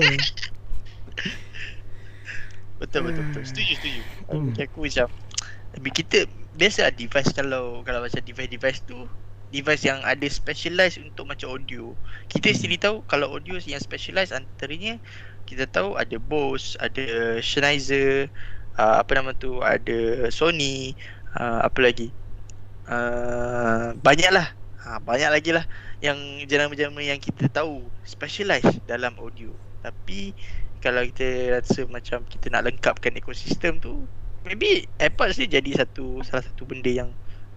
Betul 2.76 3.08
betul 3.08 3.24
betul. 3.32 3.42
Setuju 3.48 3.72
setuju. 3.80 4.02
Hmm. 4.28 4.52
Bagi 4.52 4.68
aku 4.68 4.84
macam 4.84 5.08
Tapi 5.72 5.88
kita 5.92 6.18
Biasa 6.56 6.88
lah 6.88 6.92
device 6.92 7.32
kalau 7.32 7.80
Kalau 7.84 8.04
macam 8.04 8.20
device-device 8.20 8.84
tu 8.84 9.08
Device 9.48 9.88
yang 9.88 10.04
ada 10.04 10.26
specialized 10.28 11.00
untuk 11.00 11.24
macam 11.24 11.56
audio. 11.56 11.96
Kita 12.28 12.52
Hmm. 12.52 12.56
sendiri 12.60 12.76
tahu 12.76 12.96
Kalau 13.08 13.32
audio 13.32 13.56
yang 13.64 13.80
specialized 13.80 14.36
antaranya 14.36 15.00
Kita 15.46 15.64
tahu 15.70 15.94
ada 15.94 16.18
Bose 16.18 16.74
Ada 16.82 17.38
Sennheiser 17.40 18.28
uh, 18.76 19.00
Apa 19.00 19.16
nama 19.16 19.30
tu 19.32 19.62
Ada 19.62 20.28
Sony 20.34 20.92
uh, 21.38 21.62
Apa 21.64 21.86
lagi? 21.86 22.10
Uh, 22.90 23.94
Banyak 24.02 24.30
lah 24.34 24.52
ha, 24.82 24.98
Banyak 24.98 25.30
lagi 25.30 25.54
lah 25.54 25.64
Yang 26.02 26.50
jenama-jenama 26.50 27.00
yang 27.00 27.22
kita 27.22 27.46
tahu 27.48 27.86
Specialized 28.02 28.82
dalam 28.84 29.14
audio. 29.22 29.54
Tapi 29.82 30.34
kalau 30.86 31.02
kita 31.02 31.58
rasa 31.58 31.88
macam 31.88 32.22
kita 32.28 32.52
nak 32.52 32.68
lengkapkan 32.68 33.10
ekosistem 33.16 33.80
tu 33.82 34.06
maybe 34.46 34.86
AirPods 35.02 35.42
ni 35.42 35.50
jadi 35.50 35.82
satu 35.82 36.22
salah 36.22 36.46
satu 36.46 36.62
benda 36.62 36.86
yang 36.86 37.10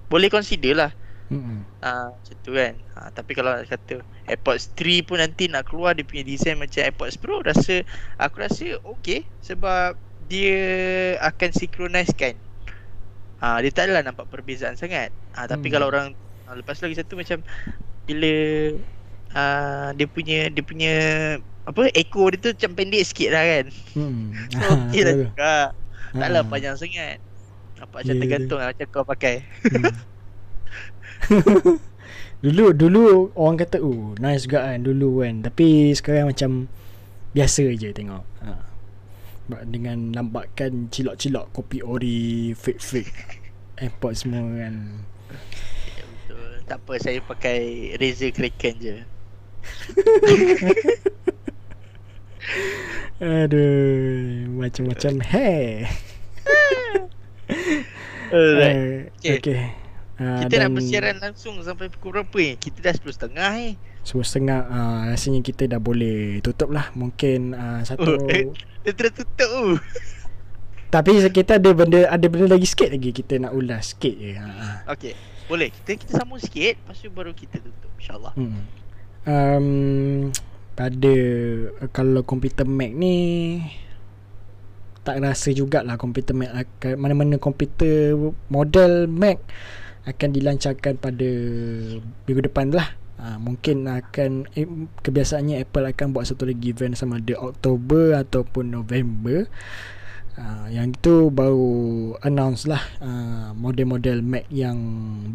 boleh 0.09 0.31
consider 0.33 0.73
lah 0.73 0.91
hmm. 1.29 1.59
ah 1.79 2.11
macam 2.11 2.35
tu 2.41 2.51
kan 2.51 2.73
ah, 2.93 3.09
tapi 3.09 3.31
kalau 3.33 3.55
nak 3.55 3.67
kata 3.67 4.01
AirPods 4.25 4.75
3 4.75 5.01
pun 5.01 5.17
nanti 5.17 5.47
nak 5.47 5.65
keluar 5.65 5.95
dia 5.95 6.03
punya 6.03 6.21
design 6.21 6.59
macam 6.59 6.81
AirPods 6.81 7.17
Pro 7.17 7.39
rasa 7.41 7.81
aku 8.17 8.35
rasa 8.41 8.65
okey 8.97 9.23
sebab 9.39 9.95
dia 10.19 10.59
akan 11.23 11.49
synchronizekan 11.51 12.35
ah 13.39 13.57
dia 13.63 13.71
tak 13.71 13.87
adalah 13.87 14.03
nampak 14.03 14.27
perbezaan 14.27 14.75
sangat 14.75 15.09
ah 15.31 15.47
tapi 15.47 15.69
Hmm. 15.69 15.73
kalau 15.73 15.87
orang 15.87 16.07
ah, 16.43 16.55
lepas 16.57 16.75
lagi 16.79 16.99
satu 16.99 17.15
macam 17.15 17.39
bila 18.03 18.33
ah 19.31 19.93
dia 19.93 20.07
punya 20.09 20.49
dia 20.49 20.63
punya 20.65 20.93
apa 21.63 21.85
echo 21.93 22.25
dia 22.33 22.39
tu 22.41 22.49
macam 22.57 22.71
pendek 22.73 23.03
sikit 23.05 23.29
lah 23.29 23.43
kan 23.45 23.65
Hmm. 23.95 24.33
So 24.49 24.65
okey 24.89 25.01
lah 25.05 25.13
juga 25.23 25.53
Taklah 26.09 26.41
Ah. 26.41 26.47
panjang 26.49 26.73
sangat 26.73 27.21
Nampak 27.77 28.01
macam 28.01 28.15
Ya, 28.17 28.19
tergantung 28.19 28.57
lah 28.57 28.67
Macam 28.73 28.87
kau 28.89 29.05
pakai 29.05 29.45
Hmm. 29.69 29.93
dulu 32.43 32.71
dulu 32.71 33.35
orang 33.35 33.59
kata 33.59 33.83
oh 33.83 34.15
nice 34.15 34.47
juga 34.47 34.71
kan 34.71 34.79
dulu 34.79 35.27
kan 35.27 35.43
tapi 35.43 35.91
sekarang 35.91 36.31
macam 36.31 36.71
biasa 37.35 37.67
je 37.75 37.89
tengok. 37.93 38.25
Ha. 38.41 38.53
Dengan 39.65 40.13
nampakkan 40.13 40.93
cilok-cilok 40.93 41.49
kopi 41.49 41.81
ori 41.81 42.53
fake-fake 42.53 43.41
airport 43.81 44.13
semua 44.17 44.45
kan. 44.45 45.05
Betul 45.29 46.61
Tak 46.69 46.77
apa 46.85 46.93
saya 47.01 47.17
pakai 47.21 47.93
Razer 47.97 48.29
Kraken 48.33 48.75
je 48.77 48.97
Aduh, 53.19 54.47
macam-macam 54.55 55.13
hair. 55.27 55.91
Alright 58.29 59.09
Eh, 59.19 59.19
Okay. 59.19 59.37
okay. 59.41 59.61
Ah, 60.19 60.43
Kita 60.43 60.59
nak 60.59 60.67
dan 60.67 60.71
bersiaran 60.75 61.15
langsung 61.23 61.55
Sampai 61.63 61.87
pukul 61.87 62.19
berapa 62.19 62.37
ni 62.43 62.59
Kita 62.59 62.83
dah 62.83 62.91
10.30 62.91 63.39
ni 63.55 63.67
Sepuluh 64.03 64.27
setengah 64.27 64.59
uh, 64.67 65.01
Rasanya 65.15 65.39
kita 65.39 65.63
dah 65.71 65.79
boleh 65.79 66.43
tutup 66.43 66.75
lah 66.75 66.91
Mungkin 66.91 67.55
uh, 67.55 67.81
satu 67.87 68.19
Oh, 68.19 68.27
eh. 68.27 68.51
Dia 68.83 68.91
tertutup 68.91 69.31
tu 69.39 69.79
Tapi 70.93 71.23
kita 71.31 71.55
ada 71.55 71.71
benda 71.71 72.11
Ada 72.11 72.25
benda 72.27 72.51
lagi 72.51 72.67
sikit 72.67 72.91
lagi 72.91 73.15
Kita 73.15 73.39
nak 73.39 73.55
ulas 73.55 73.95
sikit 73.95 74.15
je 74.19 74.35
ha. 74.35 74.83
Okay 74.91 75.15
Boleh 75.47 75.71
Kita 75.71 75.95
kita 75.95 76.11
sambung 76.19 76.43
sikit 76.43 76.75
Lepas 76.83 76.99
tu 76.99 77.07
baru 77.15 77.31
kita 77.31 77.63
tutup 77.63 77.91
InsyaAllah 77.95 78.33
hmm. 78.35 78.61
um, 79.23 79.67
Pada 80.75 81.15
Kalau 81.95 82.27
komputer 82.27 82.67
Mac 82.67 82.91
ni 82.91 83.15
Tak 85.07 85.23
rasa 85.23 85.55
jugalah 85.55 85.95
Komputer 85.95 86.35
Mac 86.35 86.67
Mana-mana 86.99 87.39
komputer 87.39 88.19
Model 88.51 89.07
Mac 89.07 89.39
Akan 90.09 90.33
dilancarkan 90.33 90.97
pada 90.97 91.29
Minggu 92.25 92.41
depan 92.41 92.73
lah 92.73 92.97
Ha, 93.19 93.35
mungkin 93.35 93.83
akan 93.83 94.47
eh, 94.55 94.63
kebiasaannya 95.03 95.59
Apple 95.59 95.91
akan 95.91 96.15
buat 96.15 96.23
satu 96.23 96.47
lagi 96.47 96.71
event 96.71 96.95
sama 96.95 97.19
ada 97.19 97.35
Oktober 97.35 98.15
ataupun 98.15 98.71
November 98.71 99.51
Uh, 100.39 100.71
yang 100.71 100.95
itu 100.95 101.27
baru 101.27 102.15
announce 102.23 102.63
lah 102.63 102.79
uh, 103.03 103.51
model-model 103.59 104.23
Mac 104.23 104.47
yang 104.47 104.79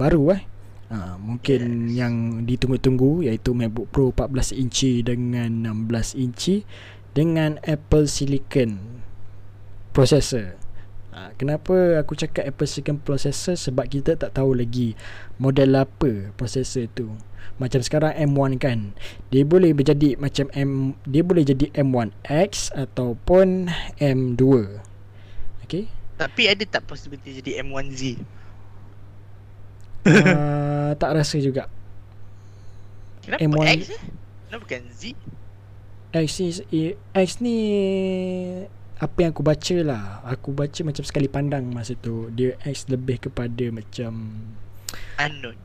baru 0.00 0.32
eh. 0.32 0.42
Uh, 0.88 1.20
mungkin 1.20 1.92
Yes. 1.92 2.00
yang 2.00 2.14
ditunggu-tunggu 2.48 3.28
iaitu 3.28 3.52
MacBook 3.52 3.92
Pro 3.92 4.16
14 4.16 4.56
inci 4.56 5.04
dengan 5.04 5.68
16 5.84 6.16
inci 6.16 6.64
dengan 7.12 7.60
Apple 7.68 8.08
Silicon 8.08 8.80
processor. 9.92 10.56
Uh, 11.14 11.30
kenapa 11.38 12.02
aku 12.02 12.18
cakap 12.18 12.42
Apple 12.42 12.66
Silicon 12.66 12.98
processor? 12.98 13.54
Sebab 13.54 13.86
kita 13.86 14.18
tak 14.18 14.34
tahu 14.34 14.58
lagi 14.58 14.98
model 15.38 15.78
apa 15.78 16.34
processor 16.34 16.90
tu. 16.90 17.14
Macam 17.54 17.78
sekarang 17.86 18.18
M1 18.18 18.58
kan 18.58 18.78
Dia 19.30 19.46
boleh 19.46 19.70
menjadi 19.70 20.18
macam 20.18 20.50
M 20.56 20.98
Dia 21.06 21.22
boleh 21.22 21.46
jadi 21.46 21.70
M1X 21.70 22.74
Ataupun 22.74 23.70
M2 24.00 24.42
Okay 25.62 25.86
Tapi 26.18 26.42
ada 26.50 26.64
tak 26.66 26.88
possibility 26.88 27.38
jadi 27.38 27.62
M1Z 27.62 28.18
uh, 30.08 30.90
Tak 31.00 31.10
rasa 31.14 31.36
juga. 31.38 31.70
Kenapa 33.22 33.44
M1 33.44 33.66
X 33.70 33.80
eh? 33.92 34.02
Kenapa 34.50 34.60
bukan 34.66 34.82
Z? 34.94 35.02
X 36.14 36.28
ni, 36.38 36.48
X 37.10 37.28
ni 37.42 37.58
apa 39.04 39.20
yang 39.20 39.36
aku 39.36 39.44
baca 39.44 39.76
lah. 39.84 40.24
Aku 40.24 40.56
baca 40.56 40.80
macam 40.80 41.04
sekali 41.04 41.28
pandang 41.28 41.68
masa 41.68 41.92
tu. 41.92 42.32
Dia 42.32 42.56
X 42.64 42.88
lebih 42.88 43.28
kepada 43.28 43.68
macam 43.68 44.40
Unknown 45.20 45.60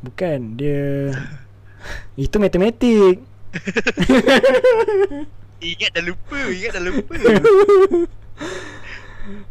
Bukan 0.00 0.56
Dia 0.56 1.12
Itu 2.24 2.40
matematik. 2.40 3.20
Ingat 5.64 5.96
dah 5.96 6.04
lupa 6.04 6.36
Ingat 6.50 6.72
dah 6.76 6.82
lupa 6.82 7.14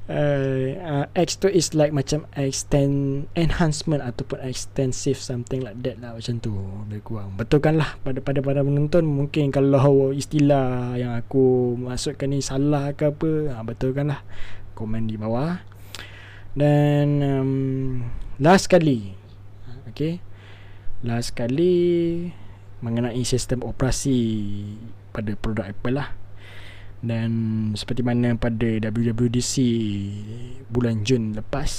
uh, 0.10 0.66
uh, 0.78 1.06
X 1.18 1.42
tu 1.42 1.50
is 1.50 1.74
like 1.74 1.92
macam 1.92 2.26
extend 2.38 3.26
enhancement 3.34 4.02
ataupun 4.02 4.42
extensive 4.46 5.18
something 5.18 5.62
like 5.62 5.78
that 5.82 5.98
lah 6.00 6.16
macam 6.16 6.40
tu 6.40 6.54
lebih 6.90 7.04
kurang. 7.04 7.36
Betulkan 7.36 7.82
lah 7.82 7.98
pada 8.02 8.22
pada 8.22 8.40
para 8.40 8.62
penonton 8.62 9.04
mungkin 9.06 9.50
kalau 9.50 10.14
istilah 10.14 10.96
yang 10.96 11.18
aku 11.18 11.76
masukkan 11.78 12.30
ni 12.30 12.40
salah 12.40 12.94
ke 12.94 13.12
apa 13.12 13.54
ha, 13.54 13.66
betulkan 13.66 14.14
lah. 14.14 14.22
Komen 14.74 15.06
di 15.06 15.18
bawah. 15.18 15.62
Dan 16.54 17.22
um, 17.26 17.52
last 18.38 18.70
kali 18.70 19.24
okay 19.94 20.18
last 21.06 21.38
kali 21.38 21.76
mengenai 22.82 23.22
sistem 23.22 23.62
operasi 23.62 24.18
pada 25.14 25.38
produk 25.38 25.70
Apple 25.70 26.02
lah 26.02 26.10
dan 27.04 27.32
seperti 27.76 28.00
mana 28.00 28.40
pada 28.40 28.80
WWDC 28.80 29.56
bulan 30.72 31.04
Jun 31.04 31.36
lepas 31.36 31.72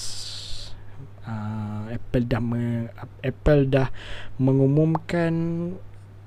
uh, 1.24 1.88
Apple 1.88 2.28
dah 2.28 2.42
me, 2.44 2.92
Apple 3.24 3.72
dah 3.72 3.88
mengumumkan 4.36 5.32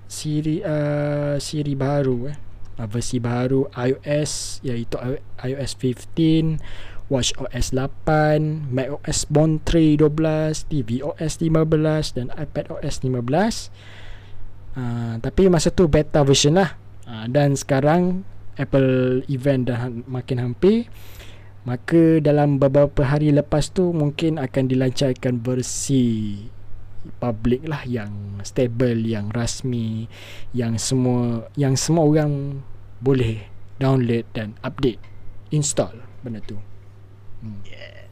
siri 0.10 0.66
uh, 0.66 1.38
siri 1.38 1.78
baru 1.78 2.34
eh 2.34 2.38
uh, 2.82 2.88
versi 2.90 3.22
baru 3.22 3.70
iOS 3.70 4.66
iaitu 4.66 4.98
iOS 5.46 5.72
15 5.78 6.98
WatchOS 7.08 7.72
8, 7.72 8.68
macOS 8.68 9.32
Monterey 9.32 9.96
12, 9.96 10.68
tvOS 10.68 11.34
15 11.40 12.20
dan 12.20 12.28
iPadOS 12.36 13.00
15. 13.00 13.72
Uh, 14.76 15.16
tapi 15.24 15.48
masa 15.48 15.72
tu 15.72 15.88
beta 15.88 16.20
version 16.28 16.60
lah. 16.60 16.76
Uh, 17.08 17.24
dan 17.32 17.56
sekarang 17.56 18.28
Apple 18.58 19.22
event 19.30 19.70
dah 19.70 19.90
makin 20.10 20.38
hampir 20.42 20.90
maka 21.68 22.24
dalam 22.24 22.64
beberapa 22.64 23.04
hari 23.04 23.36
lepas 23.36 23.76
tu 23.76 23.92
mungkin 23.92 24.40
akan 24.40 24.72
dilancarkan 24.72 25.44
versi 25.44 26.40
public 27.20 27.68
lah 27.68 27.84
yang 27.84 28.40
stable 28.44 29.04
yang 29.04 29.28
rasmi 29.36 30.08
yang 30.56 30.80
semua 30.80 31.48
yang 31.60 31.76
semua 31.76 32.08
orang 32.08 32.64
boleh 33.04 33.44
download 33.84 34.24
dan 34.32 34.56
update 34.64 35.00
install 35.52 35.94
benda 36.24 36.40
tu 36.48 36.56
hmm. 37.44 37.62
yes 37.68 38.08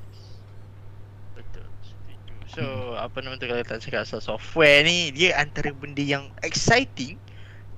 betul 1.32 1.64
so 2.52 2.64
hmm. 2.64 3.04
apa 3.08 3.18
nama 3.24 3.36
tu 3.40 3.48
kalau 3.48 3.64
tak 3.64 3.80
cakap 3.84 4.04
so 4.04 4.20
software 4.20 4.84
ni 4.84 5.16
dia 5.16 5.36
antara 5.40 5.72
benda 5.72 6.04
yang 6.04 6.28
exciting 6.44 7.16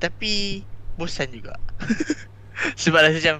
tapi 0.01 0.65
bosan 0.97 1.29
juga 1.29 1.57
Sebab 2.83 2.99
rasa 3.05 3.17
macam 3.17 3.37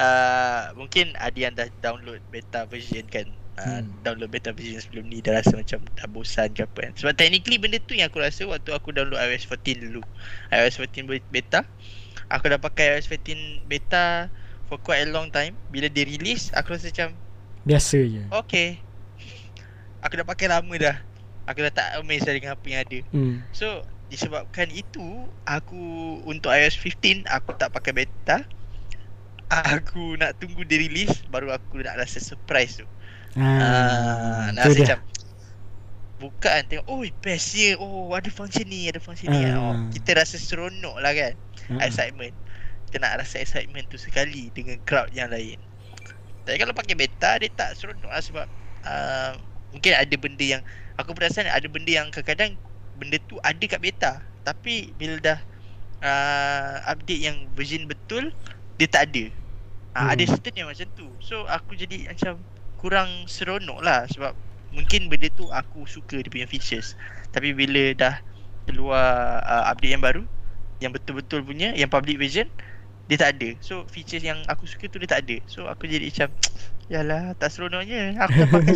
uh, 0.00 0.62
Mungkin 0.78 1.14
ada 1.18 1.38
yang 1.38 1.52
dah 1.54 1.68
download 1.84 2.22
beta 2.32 2.64
version 2.66 3.04
kan. 3.10 3.26
Uh, 3.60 3.84
hmm. 3.84 3.92
Download 4.06 4.30
beta 4.32 4.54
version 4.54 4.80
sebelum 4.80 5.10
ni 5.10 5.20
Dah 5.20 5.36
rasa 5.36 5.52
macam 5.52 5.84
dah 5.98 6.08
bosan 6.08 6.48
ke 6.56 6.64
apa 6.64 6.78
kan. 6.88 6.92
Sebab 6.96 7.12
technically 7.18 7.60
benda 7.60 7.78
tu 7.82 7.92
yang 7.98 8.08
aku 8.08 8.22
rasa 8.22 8.46
Waktu 8.48 8.70
aku 8.72 8.94
download 8.94 9.20
iOS 9.20 9.46
14 9.46 9.90
dulu. 9.90 10.02
iOS 10.54 10.80
14 10.80 11.20
beta 11.28 11.60
Aku 12.30 12.48
dah 12.48 12.60
pakai 12.60 12.96
iOS 12.96 13.10
14 13.10 13.66
beta 13.68 14.30
For 14.70 14.78
quite 14.78 15.04
a 15.04 15.10
long 15.10 15.28
time. 15.28 15.58
Bila 15.68 15.90
dia 15.90 16.06
release 16.06 16.54
Aku 16.56 16.72
rasa 16.72 16.88
macam 16.88 17.12
Biasa 17.60 17.98
je. 18.08 18.24
Okay. 18.46 18.80
Aku 20.00 20.16
dah 20.16 20.24
pakai 20.24 20.48
lama 20.48 20.72
dah. 20.80 20.96
Aku 21.44 21.60
dah 21.60 21.68
tak 21.68 22.00
amazed 22.00 22.24
dengan 22.24 22.56
apa 22.56 22.64
yang 22.70 22.80
ada. 22.86 22.98
Hmm. 23.12 23.44
So 23.52 23.84
Disebabkan 24.10 24.72
itu 24.74 25.28
Aku 25.44 26.18
Untuk 26.24 26.50
iOS 26.50 26.80
15 26.80 27.28
Aku 27.28 27.54
tak 27.54 27.70
pakai 27.76 27.92
beta 27.92 28.42
aku 29.50 30.14
nak 30.14 30.38
tunggu 30.38 30.62
dia 30.62 30.78
release 30.78 31.26
baru 31.26 31.50
aku 31.50 31.82
nak 31.82 31.98
rasa 31.98 32.22
surprise 32.22 32.78
tu. 32.78 32.86
Ah, 33.34 33.42
uh, 33.42 34.44
nak 34.54 34.70
rasa 34.70 34.78
macam 34.78 35.00
bukaan 36.20 36.62
tengok 36.68 36.86
oh 36.86 37.02
bestnya 37.24 37.80
oh 37.80 38.12
ada 38.12 38.30
function 38.30 38.66
ni 38.70 38.86
ada 38.86 39.02
function 39.02 39.30
ni. 39.34 39.42
Oh, 39.50 39.74
kita 39.90 40.14
rasa 40.14 40.38
seronok 40.38 41.02
lah 41.02 41.10
kan 41.10 41.34
uh. 41.74 41.82
excitement. 41.82 42.34
Kita 42.88 43.02
nak 43.02 43.22
rasa 43.22 43.42
excitement 43.42 43.86
tu 43.90 43.98
sekali 43.98 44.54
dengan 44.54 44.78
crowd 44.86 45.10
yang 45.10 45.34
lain. 45.34 45.58
Tapi 46.46 46.56
kalau 46.56 46.74
pakai 46.74 46.94
beta 46.94 47.38
dia 47.42 47.50
tak 47.50 47.74
seronok 47.74 48.10
lah 48.10 48.22
sebab 48.22 48.46
uh, 48.86 49.32
mungkin 49.74 49.92
ada 49.98 50.14
benda 50.14 50.44
yang 50.46 50.62
aku 50.94 51.10
perasan 51.14 51.50
ada 51.50 51.66
benda 51.66 51.90
yang 51.90 52.10
kadang-kadang 52.14 52.54
benda 53.02 53.18
tu 53.26 53.34
ada 53.42 53.64
kat 53.66 53.82
beta. 53.82 54.12
Tapi 54.46 54.94
bila 54.94 55.18
dah 55.18 55.38
uh, 56.06 56.74
update 56.86 57.22
yang 57.22 57.36
version 57.58 57.86
betul 57.90 58.30
dia 58.80 58.88
tak 58.88 59.12
ada 59.12 59.39
Ah, 59.90 60.06
hmm. 60.06 60.12
Ada 60.14 60.22
certain 60.36 60.54
yang 60.54 60.68
macam 60.70 60.86
tu. 60.94 61.06
So 61.18 61.46
aku 61.50 61.74
jadi 61.74 62.10
macam 62.10 62.38
Kurang 62.78 63.26
seronok 63.26 63.82
lah 63.82 64.06
Sebab 64.06 64.32
Mungkin 64.70 65.10
benda 65.10 65.26
tu 65.34 65.50
aku 65.50 65.82
suka 65.90 66.22
dia 66.22 66.30
punya 66.30 66.46
features. 66.46 66.94
Tapi 67.34 67.50
bila 67.50 67.90
dah 67.98 68.14
Keluar 68.70 69.42
uh, 69.42 69.64
update 69.74 69.98
yang 69.98 70.04
baru 70.04 70.22
Yang 70.78 71.00
betul-betul 71.00 71.42
punya 71.42 71.74
Yang 71.74 71.90
public 71.90 72.22
version 72.22 72.46
Dia 73.10 73.18
tak 73.18 73.38
ada. 73.38 73.58
So 73.58 73.82
features 73.90 74.22
yang 74.22 74.38
aku 74.46 74.70
suka 74.70 74.86
tu 74.86 75.02
dia 75.02 75.10
tak 75.10 75.26
ada. 75.26 75.42
So 75.50 75.66
aku 75.66 75.90
jadi 75.90 76.06
macam 76.06 76.30
Yalah 76.92 77.34
tak 77.38 77.50
seronoknya. 77.50 78.18
Aku 78.22 78.34
tak 78.46 78.48
pakai 78.50 78.74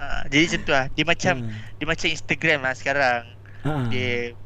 uh, 0.00 0.22
Jadi 0.32 0.42
macam 0.44 0.60
tu 0.60 0.72
lah. 0.76 0.86
Dia 0.92 1.04
macam 1.08 1.34
hmm. 1.40 1.56
Dia 1.80 1.86
macam 1.88 2.08
Instagram 2.12 2.58
lah 2.68 2.74
sekarang. 2.76 3.22
Uh. 3.64 3.88
Dia 3.88 4.36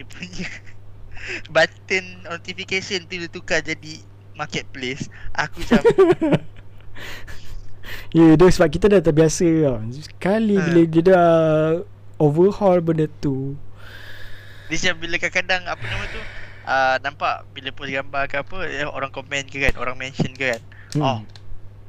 Dia 0.00 0.04
punya 0.08 0.48
Button 1.54 2.04
notification 2.24 3.04
tu 3.08 3.16
dia 3.16 3.28
tukar 3.28 3.64
jadi 3.64 4.00
marketplace 4.34 5.08
Aku 5.34 5.62
macam 5.62 5.80
Ya 8.14 8.38
yeah, 8.38 8.50
sebab 8.50 8.70
kita 8.70 8.86
dah 8.86 9.02
terbiasa 9.02 9.42
tau. 9.42 9.82
Sekali 9.90 10.54
uh. 10.54 10.62
bila 10.62 10.80
dia 10.86 11.02
dah 11.02 11.28
Overhaul 12.14 12.78
benda 12.78 13.10
tu. 13.18 13.58
Dia 14.70 14.78
macam 14.78 14.94
bila 15.02 15.18
kadang-kadang 15.18 15.62
Apa 15.66 15.82
nama 15.82 16.04
tu 16.06 16.20
uh, 16.62 16.96
Nampak 17.02 17.34
bila 17.50 17.74
post 17.74 17.90
gambar 17.90 18.22
ke 18.30 18.36
apa 18.38 18.58
eh, 18.70 18.86
Orang 18.86 19.10
komen 19.10 19.50
ke 19.50 19.58
kan 19.66 19.74
Orang 19.82 19.98
mention 19.98 20.30
ke 20.30 20.54
kan. 20.54 20.62
Hmm. 20.94 21.02
Oh 21.02 21.18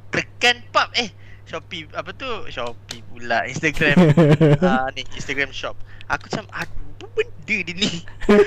Tekan 0.09 0.65
pub 0.73 0.89
eh 0.97 1.13
Shopee 1.45 1.85
Apa 1.93 2.09
tu 2.17 2.25
Shopee 2.49 3.05
pula 3.05 3.45
Instagram. 3.45 3.95
Uh, 4.65 4.89
Ni 4.97 5.05
Instagram 5.13 5.53
shop. 5.53 5.77
Aku 6.09 6.25
macam 6.25 6.49
Aduh 6.57 6.85
apa 6.95 7.11
benda 7.11 7.57
dia 7.59 7.75
ni? 7.75 7.91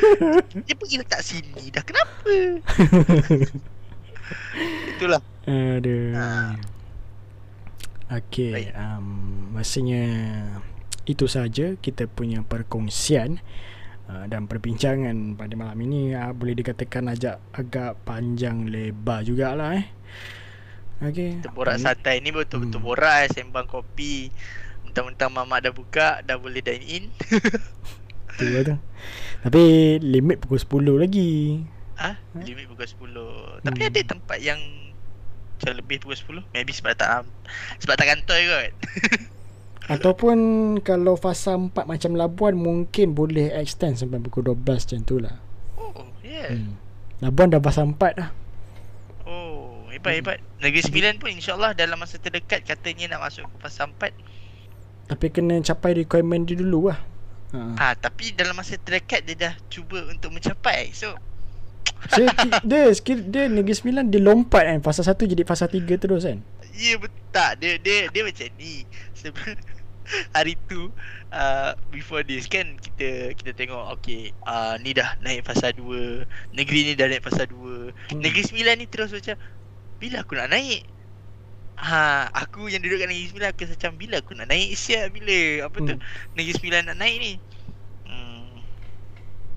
Dia 0.66 0.74
pergi 0.74 0.96
letak 0.96 1.20
sini 1.20 1.68
Dah 1.68 1.84
kenapa 1.84 2.32
Itulah. 4.96 5.20
Aduh. 5.48 6.12
Ha. 6.14 6.26
Okey, 8.08 8.72
um 8.72 9.06
maksudnya 9.52 10.08
itu 11.04 11.28
saja 11.28 11.76
kita 11.76 12.08
punya 12.08 12.40
perkongsian 12.40 13.40
uh, 14.08 14.24
dan 14.28 14.48
perbincangan 14.48 15.36
pada 15.36 15.52
malam 15.56 15.76
ini 15.84 16.16
uh, 16.16 16.32
boleh 16.32 16.56
dikatakan 16.56 17.12
ajak 17.12 17.36
agak 17.52 18.00
panjang 18.08 18.64
lebar 18.68 19.24
jugalah 19.24 19.76
eh. 19.76 19.86
Okey. 20.98 21.44
Kita 21.44 21.52
borak 21.54 21.78
santai 21.78 22.18
ni 22.24 22.34
betul-betul 22.34 22.80
hmm. 22.82 22.88
borak 22.88 23.30
sembang 23.30 23.70
kopi. 23.70 24.34
Mentang-mentang 24.82 25.30
mamak 25.30 25.68
dah 25.68 25.72
buka 25.76 26.08
dah 26.26 26.40
boleh 26.40 26.58
dine 26.58 26.86
in. 26.88 27.04
Betul 28.34 28.66
tu. 28.66 28.76
Tapi 29.46 29.62
limit 30.02 30.42
pukul 30.42 30.58
10 30.58 31.02
lagi. 31.06 31.62
Ah, 31.98 32.14
ha? 32.14 32.38
limit 32.38 32.70
pukul 32.70 32.86
10. 32.86 33.66
Tapi 33.66 33.80
hmm. 33.82 33.90
ada 33.90 34.00
tempat 34.06 34.38
yang 34.38 34.60
macam 35.58 35.72
lebih 35.74 35.98
pukul 35.98 36.46
10. 36.46 36.54
Maybe 36.54 36.70
sebab 36.70 36.94
tak 36.94 37.26
sebab 37.82 37.94
tak 37.98 38.06
kantor 38.06 38.38
kot. 38.38 38.70
Ataupun 39.98 40.38
kalau 40.84 41.18
fasa 41.18 41.58
4 41.58 41.74
macam 41.74 42.12
Labuan 42.14 42.54
mungkin 42.54 43.16
boleh 43.16 43.50
extend 43.56 43.98
sampai 43.98 44.22
pukul 44.22 44.54
12 44.54 44.62
macam 44.62 45.00
tu 45.02 45.16
lah. 45.18 45.34
Oh, 45.80 46.06
yeah. 46.22 46.54
Hmm. 46.54 46.76
Labuan 47.24 47.50
dah 47.50 47.58
fasa 47.58 47.82
4 47.82 47.96
dah. 47.96 48.30
Oh, 49.26 49.88
hebat 49.90 50.12
hmm. 50.14 50.18
hebat. 50.22 50.38
Negeri 50.62 50.82
Sembilan 50.86 51.18
pun 51.18 51.34
insyaAllah 51.34 51.72
dalam 51.74 51.98
masa 51.98 52.20
terdekat 52.20 52.62
katanya 52.68 53.16
nak 53.16 53.32
masuk 53.32 53.48
ke 53.48 53.56
fasa 53.64 53.88
4. 53.90 54.14
Tapi 55.08 55.26
kena 55.32 55.56
capai 55.64 56.04
requirement 56.04 56.44
dia 56.44 56.60
dulu 56.60 56.92
lah. 56.92 57.00
Ha. 57.56 57.60
ha, 57.80 57.86
tapi 57.96 58.36
dalam 58.36 58.52
masa 58.52 58.76
terdekat 58.76 59.24
dia 59.24 59.48
dah 59.48 59.54
cuba 59.72 60.04
untuk 60.12 60.36
mencapai. 60.36 60.92
So, 60.92 61.16
So, 62.08 62.24
dia 62.64 62.88
skill 62.94 63.20
dia 63.28 63.50
Negeri 63.50 63.74
Sembilan 63.76 64.08
dia 64.08 64.20
lompat 64.22 64.64
kan 64.64 64.78
fasa 64.80 65.04
1 65.04 65.18
jadi 65.28 65.42
fasa 65.44 65.68
3 65.68 65.84
terus 66.00 66.24
kan. 66.24 66.38
Ya 66.74 66.94
yeah, 66.94 66.96
betul. 66.96 67.50
Dia 67.60 67.72
dia 67.78 67.96
dia 68.08 68.22
macam 68.24 68.48
ni. 68.56 68.86
Sebab 69.12 69.54
hari 70.36 70.56
tu 70.70 70.88
uh, 71.34 71.72
before 71.92 72.24
this 72.24 72.48
kan 72.48 72.80
kita 72.80 73.36
kita 73.36 73.52
tengok 73.52 73.98
okey 74.00 74.32
uh, 74.48 74.80
ni 74.80 74.96
dah 74.96 75.18
naik 75.20 75.44
fasa 75.44 75.74
2. 75.74 76.24
Negeri 76.56 76.80
ni 76.88 76.92
dah 76.96 77.06
naik 77.10 77.24
fasa 77.24 77.44
2. 77.44 77.54
Hmm. 77.54 78.20
Negeri 78.22 78.42
Sembilan 78.46 78.74
ni 78.80 78.86
terus 78.88 79.12
macam 79.12 79.36
Bila 79.98 80.22
aku 80.22 80.38
nak 80.38 80.50
naik 80.54 80.86
Ha, 81.78 82.26
aku 82.34 82.66
yang 82.66 82.82
duduk 82.82 82.98
kat 82.98 83.06
Negeri 83.06 83.30
Sembilan 83.30 83.48
aku 83.54 83.62
macam 83.70 83.92
bila 83.94 84.14
aku 84.18 84.32
nak 84.34 84.50
naik 84.50 84.74
siap 84.74 85.14
bila 85.14 85.38
apa 85.70 85.78
tu 85.78 85.94
Hmm. 85.94 86.02
Negeri 86.34 86.54
Sembilan 86.58 86.82
nak 86.90 86.98
naik 86.98 87.16
ni. 87.22 87.32
Hmm. 88.02 88.50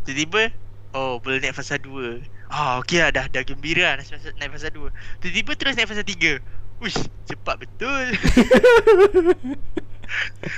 Tiba-tiba 0.06 0.54
oh 0.94 1.18
boleh 1.18 1.40
naik 1.40 1.54
fasa 1.54 1.76
2. 1.76 2.22
Ah 2.48 2.80
okey 2.80 3.00
lah 3.00 3.10
dah 3.10 3.26
dah 3.28 3.44
gembira 3.44 3.94
lah 3.94 3.96
naik 4.00 4.12
fasa, 4.12 4.30
naik 4.36 4.52
fasa 4.52 4.68
2. 4.70 4.92
Tiba-tiba 5.20 5.52
terus 5.56 5.76
naik 5.76 5.88
fasa 5.88 6.04
3. 6.04 6.40
Uish, 6.82 6.98
cepat 7.26 7.62
betul. 7.62 8.06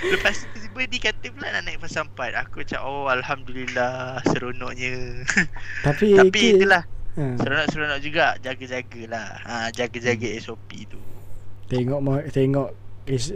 Lepas 0.04 0.42
tu 0.42 0.58
tiba-tiba 0.58 0.82
dia 0.88 1.00
kata 1.12 1.26
pula 1.30 1.48
nak 1.52 1.64
naik 1.64 1.80
fasa 1.80 2.02
4. 2.02 2.42
Aku 2.48 2.64
macam 2.64 2.80
oh 2.82 3.06
alhamdulillah 3.08 4.24
seronoknya. 4.26 5.22
Tapi 5.86 6.18
Tapi 6.18 6.40
ke- 6.40 6.50
itulah 6.58 6.84
ha, 7.16 7.24
seronok-seronok 7.38 8.00
juga 8.02 8.26
jaga-jagalah. 8.40 9.30
Ha 9.44 9.54
jaga-jaga 9.70 10.28
SOP 10.40 10.90
tu. 10.90 11.00
Tengok 11.70 12.00
tengok 12.30 12.70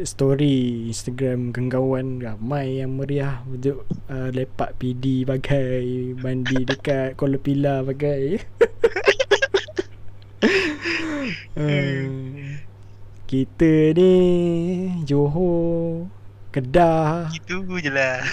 story 0.08 0.88
Instagram 0.88 1.52
kawan 1.52 2.24
ramai 2.24 2.80
yang 2.80 2.96
meriah 2.96 3.44
duduk 3.44 3.84
uh, 4.08 4.32
lepak 4.32 4.80
PD 4.80 5.28
bagai 5.28 6.16
mandi 6.24 6.64
dekat 6.72 7.20
Kuala 7.20 7.36
Pilah 7.36 7.84
bagai. 7.84 8.40
uh, 11.60 12.04
kita 13.30 13.92
ni 13.92 14.14
Johor 15.04 16.08
Kedah 16.56 17.28
Gitu 17.36 17.60
je 17.84 17.92
lah. 17.92 18.24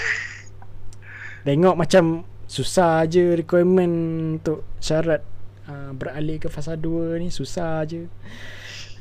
Tengok 1.43 1.75
macam 1.75 2.23
susah 2.47 3.11
je 3.11 3.35
requirement 3.35 4.39
untuk 4.39 4.63
syarat 4.79 5.27
uh, 5.67 5.91
beralih 5.99 6.39
ke 6.39 6.47
fasa 6.47 6.79
2 6.79 7.19
ni 7.19 7.35
susah 7.35 7.83
je. 7.91 8.07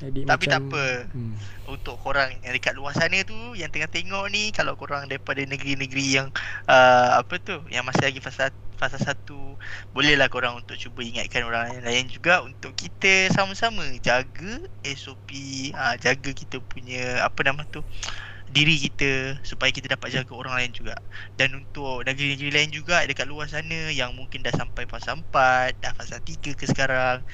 Jadi 0.04 0.28
Tapi 0.28 0.46
tak 0.52 0.60
macam, 0.60 0.76
apa. 0.76 0.86
Hmm. 1.16 1.36
untuk 1.72 1.96
korang 2.04 2.36
yang 2.44 2.52
dekat 2.52 2.76
luar 2.76 2.92
sana 2.92 3.24
tu 3.24 3.56
yang 3.56 3.72
tengah 3.72 3.88
tengok 3.88 4.28
ni 4.36 4.52
kalau 4.52 4.76
korang 4.76 5.08
daripada 5.08 5.40
negeri-negeri 5.48 6.20
yang 6.20 6.28
uh, 6.68 7.24
apa 7.24 7.40
tu 7.40 7.64
yang 7.72 7.88
masih 7.88 8.12
lagi 8.12 8.20
fasa 8.20 8.52
fasa 8.76 9.00
satu 9.00 9.56
bolehlah 9.96 10.28
korang 10.28 10.60
untuk 10.60 10.76
cuba 10.76 11.08
ingatkan 11.08 11.48
orang 11.48 11.72
lain, 11.72 11.82
lain 11.88 12.06
juga 12.12 12.44
untuk 12.44 12.76
kita 12.76 13.32
sama-sama 13.32 13.88
jaga 14.04 14.68
SOP 14.84 15.32
uh, 15.72 15.96
jaga 16.04 16.36
kita 16.36 16.60
punya 16.60 17.24
apa 17.24 17.40
nama 17.48 17.64
tu 17.72 17.80
diri 18.54 18.78
kita 18.78 19.42
supaya 19.42 19.74
kita 19.74 19.90
dapat 19.90 20.14
jaga 20.14 20.30
orang 20.36 20.54
lain 20.60 20.72
juga 20.76 21.00
dan 21.40 21.58
untuk 21.58 22.06
negeri-negeri 22.06 22.52
lain 22.54 22.70
juga 22.70 23.02
dekat 23.08 23.26
luar 23.26 23.50
sana 23.50 23.90
yang 23.90 24.14
mungkin 24.14 24.46
dah 24.46 24.54
sampai 24.54 24.86
fasa 24.86 25.18
4 25.18 25.80
dah 25.82 25.94
fasa 25.98 26.22
3 26.22 26.54
ke 26.54 26.66
sekarang 26.70 27.26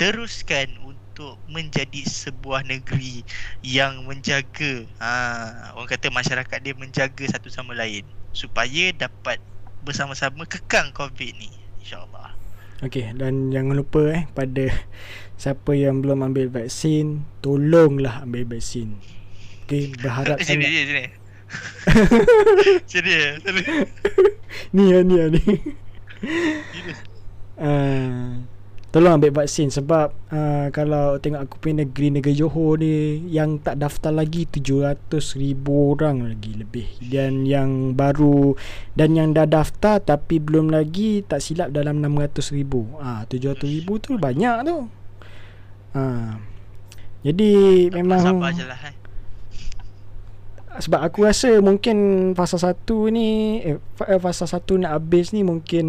teruskan 0.00 0.72
untuk 0.82 1.03
menjadi 1.46 2.02
sebuah 2.02 2.66
negeri 2.66 3.22
yang 3.62 4.02
menjaga 4.04 4.82
ha, 4.98 5.70
orang 5.78 5.86
kata 5.86 6.10
masyarakat 6.10 6.58
dia 6.58 6.74
menjaga 6.74 7.24
satu 7.30 7.46
sama 7.46 7.72
lain 7.78 8.02
supaya 8.34 8.90
dapat 8.90 9.38
bersama-sama 9.86 10.42
kekang 10.48 10.90
COVID 10.90 11.32
ni 11.38 11.50
insyaallah. 11.84 12.34
Okey 12.82 13.14
dan 13.14 13.54
jangan 13.54 13.78
lupa 13.78 14.10
eh 14.10 14.24
pada 14.34 14.66
siapa 15.38 15.78
yang 15.78 16.02
belum 16.02 16.26
ambil 16.26 16.50
vaksin 16.50 17.22
tolonglah 17.38 18.26
ambil 18.26 18.44
vaksin. 18.58 18.98
Okey 19.64 19.94
berharap 20.02 20.42
sini 20.42 20.66
sangat. 20.66 20.68
sini 20.68 20.82
sini. 20.82 21.04
sini 22.90 23.12
sini. 23.38 23.62
Ni 24.74 24.82
ya 24.90 24.98
ni 25.06 25.14
ya 25.14 25.26
ni. 25.30 25.42
Uh, 27.54 28.42
tolong 28.94 29.18
ambil 29.18 29.42
vaksin 29.42 29.74
sebab 29.74 30.14
uh, 30.30 30.70
kalau 30.70 31.18
tengok 31.18 31.50
aku 31.50 31.58
punya 31.58 31.82
negeri 31.82 32.14
negeri 32.14 32.38
Johor 32.38 32.78
ni 32.78 33.26
yang 33.26 33.58
tak 33.58 33.82
daftar 33.82 34.14
lagi 34.14 34.46
700 34.46 35.10
ribu 35.34 35.98
orang 35.98 36.30
lagi 36.30 36.54
lebih. 36.54 36.86
Dan 37.02 37.42
yang 37.42 37.98
baru 37.98 38.54
dan 38.94 39.18
yang 39.18 39.34
dah 39.34 39.50
daftar 39.50 39.98
tapi 39.98 40.38
belum 40.38 40.70
lagi 40.70 41.26
tak 41.26 41.42
silap 41.42 41.74
dalam 41.74 41.98
600 41.98 42.54
ribu. 42.54 42.86
Ah 43.02 43.26
700 43.26 43.66
ribu 43.66 43.98
tu 43.98 44.14
banyak 44.14 44.62
tu. 44.62 44.86
Ah 45.90 46.38
jadi 47.26 47.50
memang 47.90 48.22
sabar 48.22 48.54
je 48.54 48.62
lah 48.62 48.78
eh. 48.78 48.94
sebab 50.78 51.00
aku 51.02 51.26
rasa 51.26 51.58
mungkin 51.58 52.30
fasa 52.38 52.62
1 52.62 52.78
ni 53.10 53.58
eh, 53.58 53.80
eh, 53.80 54.20
fasa 54.22 54.46
1 54.46 54.62
nak 54.86 55.02
habis 55.02 55.34
ni 55.34 55.42
mungkin 55.42 55.86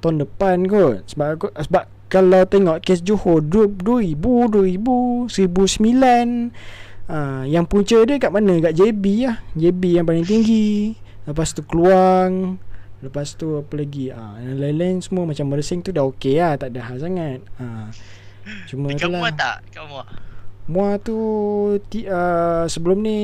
tahun 0.00 0.26
depan 0.26 0.66
kot. 0.66 1.06
Sebab 1.12 1.26
aku 1.36 1.46
sebab 1.54 1.84
kalau 2.10 2.42
tengok 2.42 2.82
kes 2.82 3.06
Johor 3.06 3.44
2000 3.44 4.16
2000 4.18 5.30
1009 5.30 7.10
ah 7.10 7.42
yang 7.46 7.66
punca 7.66 7.98
dia 8.02 8.16
kat 8.18 8.32
mana? 8.34 8.58
Kat 8.58 8.74
JB 8.74 9.04
lah. 9.28 9.36
JB 9.54 9.82
yang 10.00 10.06
paling 10.08 10.26
tinggi. 10.26 10.98
Lepas 11.28 11.54
tu 11.54 11.62
Keluang 11.62 12.58
lepas 13.00 13.32
tu 13.32 13.56
apa 13.56 13.74
lagi? 13.80 14.12
Ah 14.12 14.36
yang 14.40 14.60
lain-lain 14.60 15.00
semua 15.00 15.24
macam 15.24 15.48
Mersing 15.48 15.80
tu 15.80 15.92
dah 15.92 16.04
okey 16.10 16.40
lah. 16.40 16.56
Tak 16.58 16.74
ada 16.74 16.80
hal 16.90 16.96
sangat. 17.00 17.40
Ah 17.56 17.88
cuma 18.66 18.90
Dekat 18.90 19.06
itulah 19.06 19.20
muat 19.22 19.34
tak? 19.38 19.56
Kat 19.70 19.84
muat. 19.86 20.06
Muar 20.70 21.02
tu 21.02 21.18
ti, 21.90 22.06
uh, 22.06 22.62
sebelum 22.70 23.02
ni 23.02 23.20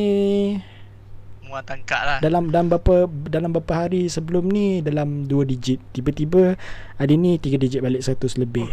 Muat 1.47 1.62
tangkap 1.62 2.01
lah. 2.01 2.18
dalam 2.18 2.51
dalam 2.51 2.66
berapa 2.66 2.94
dalam 3.24 3.51
berapa 3.51 3.73
hari 3.78 4.06
sebelum 4.06 4.47
ni 4.47 4.81
dalam 4.81 5.24
2 5.24 5.47
digit 5.47 5.78
tiba-tiba 5.90 6.59
hari 6.97 7.14
ni 7.14 7.36
3 7.36 7.55
digit 7.56 7.81
balik 7.81 8.02
100 8.02 8.18
lebih 8.36 8.66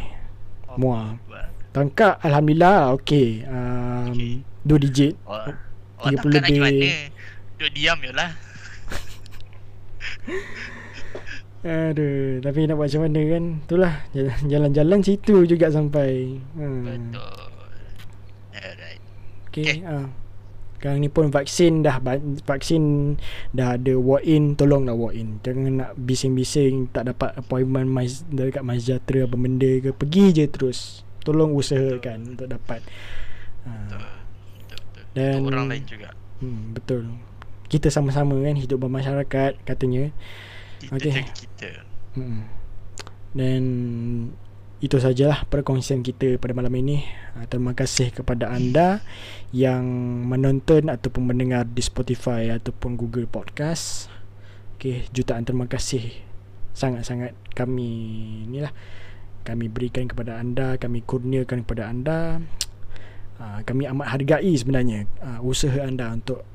Oh, 0.66 0.78
muat. 0.80 1.22
tangkap 1.70 2.18
alhamdulillah 2.20 2.98
okey 2.98 3.46
um, 3.46 4.10
Okey. 4.10 4.42
2 4.66 4.84
digit 4.84 5.14
Oh, 5.24 5.38
oh 5.38 6.10
30 6.10 6.18
takkan 6.18 6.30
nak 6.32 6.34
lebih. 6.42 6.50
gimana? 6.52 6.90
Duduk 7.54 7.72
diam 7.72 7.98
je 8.00 8.12
lah. 8.12 8.32
aduh 11.64 12.42
tapi 12.42 12.60
nak 12.66 12.76
buat 12.76 12.90
macam 12.90 13.02
mana 13.06 13.22
kan 13.24 13.44
itulah 13.62 13.94
jalan- 14.12 14.44
jalan-jalan 14.50 15.00
situ 15.00 15.36
juga 15.46 15.68
sampai 15.70 16.36
hmm. 16.52 16.84
Betul. 16.84 17.48
Alright. 18.52 19.02
okey 19.48 19.64
Okey. 19.64 19.78
ah 19.86 20.06
sekarang 20.84 21.00
ni 21.00 21.08
pun 21.08 21.32
vaksin 21.32 21.80
dah 21.80 22.04
vaksin 22.44 23.16
dah 23.50 23.80
ada 23.80 23.96
walk 23.96 24.20
in 24.22 24.52
tolonglah 24.52 24.92
walk 24.92 25.16
in 25.16 25.40
jangan 25.40 25.80
nak 25.80 25.96
bising-bising 25.96 26.92
tak 26.92 27.08
dapat 27.08 27.32
appointment 27.34 27.88
mas, 27.88 28.28
dekat 28.28 28.60
Mazdatra 28.62 29.24
apa 29.24 29.32
benda 29.34 29.80
ke 29.80 29.90
pergi 29.90 30.36
je 30.36 30.46
terus 30.46 30.80
tolong 31.24 31.56
usahakan 31.56 32.36
untuk 32.36 32.52
dapat 32.52 32.84
Betul. 33.64 33.96
ha, 33.96 34.12
Betul, 34.60 34.80
betul. 34.84 35.04
Dan- 35.16 35.40
Untuk 35.40 35.56
orang 35.56 35.68
lain 35.72 35.84
juga. 35.88 36.10
hmm, 36.38 36.62
betul 36.74 37.02
kita 37.66 37.88
sama-sama 37.88 38.36
kan 38.38 38.54
hidup 38.54 38.76
bermasyarakat 38.78 39.64
katanya 39.64 40.12
Kita 40.78 40.92
Okey. 40.94 41.16
jaga 41.16 41.32
kita. 41.32 41.70
hmm. 42.14 42.42
dan 43.32 43.64
itu 44.84 45.00
sajalah 45.00 45.48
perkongsian 45.48 46.04
kita 46.04 46.36
pada 46.44 46.52
malam 46.52 46.76
ini. 46.76 47.08
Ah, 47.40 47.48
terima 47.48 47.72
kasih 47.72 48.12
kepada 48.12 48.52
anda 48.52 49.00
yang 49.56 49.88
menonton 50.28 50.92
ataupun 50.92 51.32
mendengar 51.32 51.64
di 51.64 51.80
Spotify 51.80 52.52
ataupun 52.52 53.00
Google 53.00 53.32
Podcast. 53.32 54.12
Okey, 54.76 55.08
jutaan 55.16 55.48
terima 55.48 55.72
kasih 55.72 56.12
sangat-sangat 56.76 57.32
kami 57.56 57.88
inilah. 58.52 58.76
Kami 59.48 59.72
berikan 59.72 60.04
kepada 60.04 60.36
anda, 60.36 60.76
kami 60.76 61.00
kurniakan 61.08 61.64
kepada 61.64 61.88
anda. 61.88 62.44
Uh, 63.40 63.64
kami 63.64 63.88
amat 63.88 64.20
hargai 64.20 64.52
sebenarnya 64.52 65.10
uh, 65.24 65.40
usaha 65.42 65.82
anda 65.82 66.14
untuk 66.14 66.46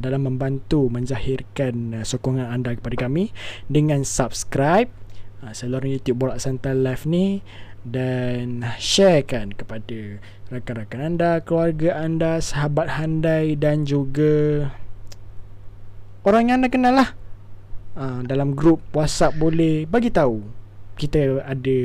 dalam 0.00 0.26
membantu 0.26 0.90
menzahirkan 0.90 2.02
sokongan 2.02 2.50
anda 2.50 2.74
kepada 2.74 3.06
kami 3.06 3.30
dengan 3.70 4.02
subscribe 4.02 4.90
uh, 5.44 5.52
saluran 5.52 5.92
YouTube 5.92 6.24
Borak 6.24 6.40
Santai 6.40 6.72
Live 6.72 7.04
ni 7.04 7.44
dan 7.84 8.64
sharekan 8.80 9.52
kepada 9.52 10.16
rakan-rakan 10.48 11.00
anda, 11.04 11.44
keluarga 11.44 12.00
anda, 12.00 12.40
sahabat 12.40 12.96
handai 12.96 13.52
dan 13.60 13.84
juga 13.84 14.72
orang 16.24 16.48
yang 16.48 16.56
anda 16.64 16.72
kenal 16.72 16.96
lah. 16.96 17.12
Uh, 17.94 18.26
dalam 18.26 18.58
grup 18.58 18.82
WhatsApp 18.90 19.38
boleh 19.38 19.86
bagi 19.86 20.10
tahu 20.10 20.42
kita 20.98 21.46
ada 21.46 21.76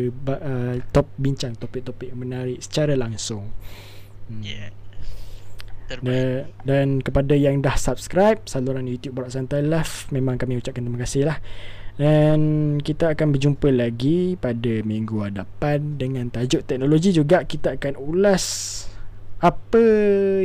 uh, 0.42 0.76
top 0.90 1.06
bincang 1.22 1.54
topik-topik 1.54 2.10
yang 2.10 2.22
menarik 2.22 2.58
secara 2.64 2.98
langsung. 2.98 3.54
Hmm. 4.26 4.42
Yeah. 4.42 4.74
Dan, 5.90 6.46
dan 6.70 6.88
kepada 7.02 7.34
yang 7.34 7.66
dah 7.66 7.74
subscribe 7.74 8.46
saluran 8.46 8.86
YouTube 8.86 9.18
Borak 9.18 9.34
Santai 9.34 9.66
Live 9.66 10.06
memang 10.14 10.38
kami 10.38 10.62
ucapkan 10.62 10.86
terima 10.86 11.02
kasih 11.02 11.26
lah. 11.26 11.42
Dan 12.00 12.40
kita 12.80 13.12
akan 13.12 13.36
berjumpa 13.36 13.76
lagi 13.76 14.40
pada 14.40 14.72
minggu 14.88 15.20
hadapan 15.20 16.00
dengan 16.00 16.32
tajuk 16.32 16.64
teknologi 16.64 17.12
juga. 17.12 17.44
Kita 17.44 17.76
akan 17.76 18.00
ulas 18.00 18.44
apa 19.44 19.84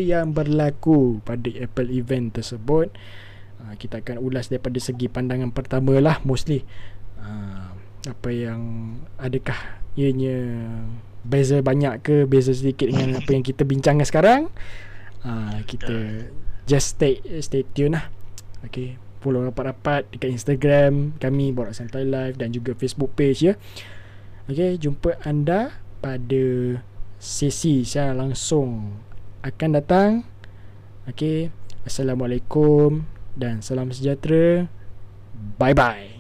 yang 0.03 0.35
berlaku 0.35 1.23
pada 1.23 1.47
Apple 1.63 1.95
event 1.95 2.35
tersebut. 2.35 2.91
Uh, 3.63 3.75
kita 3.79 4.03
akan 4.03 4.19
ulas 4.19 4.51
daripada 4.51 4.83
segi 4.83 5.07
pandangan 5.07 5.55
pertama 5.55 5.95
lah 6.03 6.19
mostly. 6.27 6.67
Uh, 7.23 7.71
apa 8.03 8.35
yang 8.35 8.61
adakah 9.23 9.79
ianya 9.95 10.67
beza 11.23 11.63
banyak 11.63 12.03
ke 12.03 12.17
beza 12.27 12.51
sedikit 12.51 12.91
dengan 12.91 13.23
apa 13.23 13.31
yang 13.31 13.47
kita 13.47 13.63
bincangkan 13.63 14.03
sekarang? 14.03 14.41
Uh, 15.23 15.63
kita 15.71 16.27
just 16.67 16.99
stay 16.99 17.23
stay 17.39 17.63
tune 17.63 17.95
lah. 17.95 18.11
Okay 18.67 19.04
follow 19.25 19.41
rapat-rapat 19.41 20.13
dekat 20.13 20.29
Instagram 20.37 21.17
kami 21.17 21.57
Borak 21.57 21.73
Santai 21.73 22.05
Live 22.05 22.37
dan 22.37 22.53
juga 22.53 22.77
Facebook 22.77 23.17
page 23.17 23.49
ya. 23.49 23.55
Okay, 24.45 24.77
jumpa 24.77 25.17
anda 25.25 25.73
pada 26.05 26.85
sesi 27.17 27.89
secara 27.89 28.13
langsung 28.13 29.01
akan 29.41 29.71
datang. 29.73 30.11
Okay, 31.09 31.49
Assalamualaikum 31.89 33.05
dan 33.37 33.65
salam 33.65 33.93
sejahtera. 33.93 34.69
Bye 35.57 35.77
bye. 35.77 36.14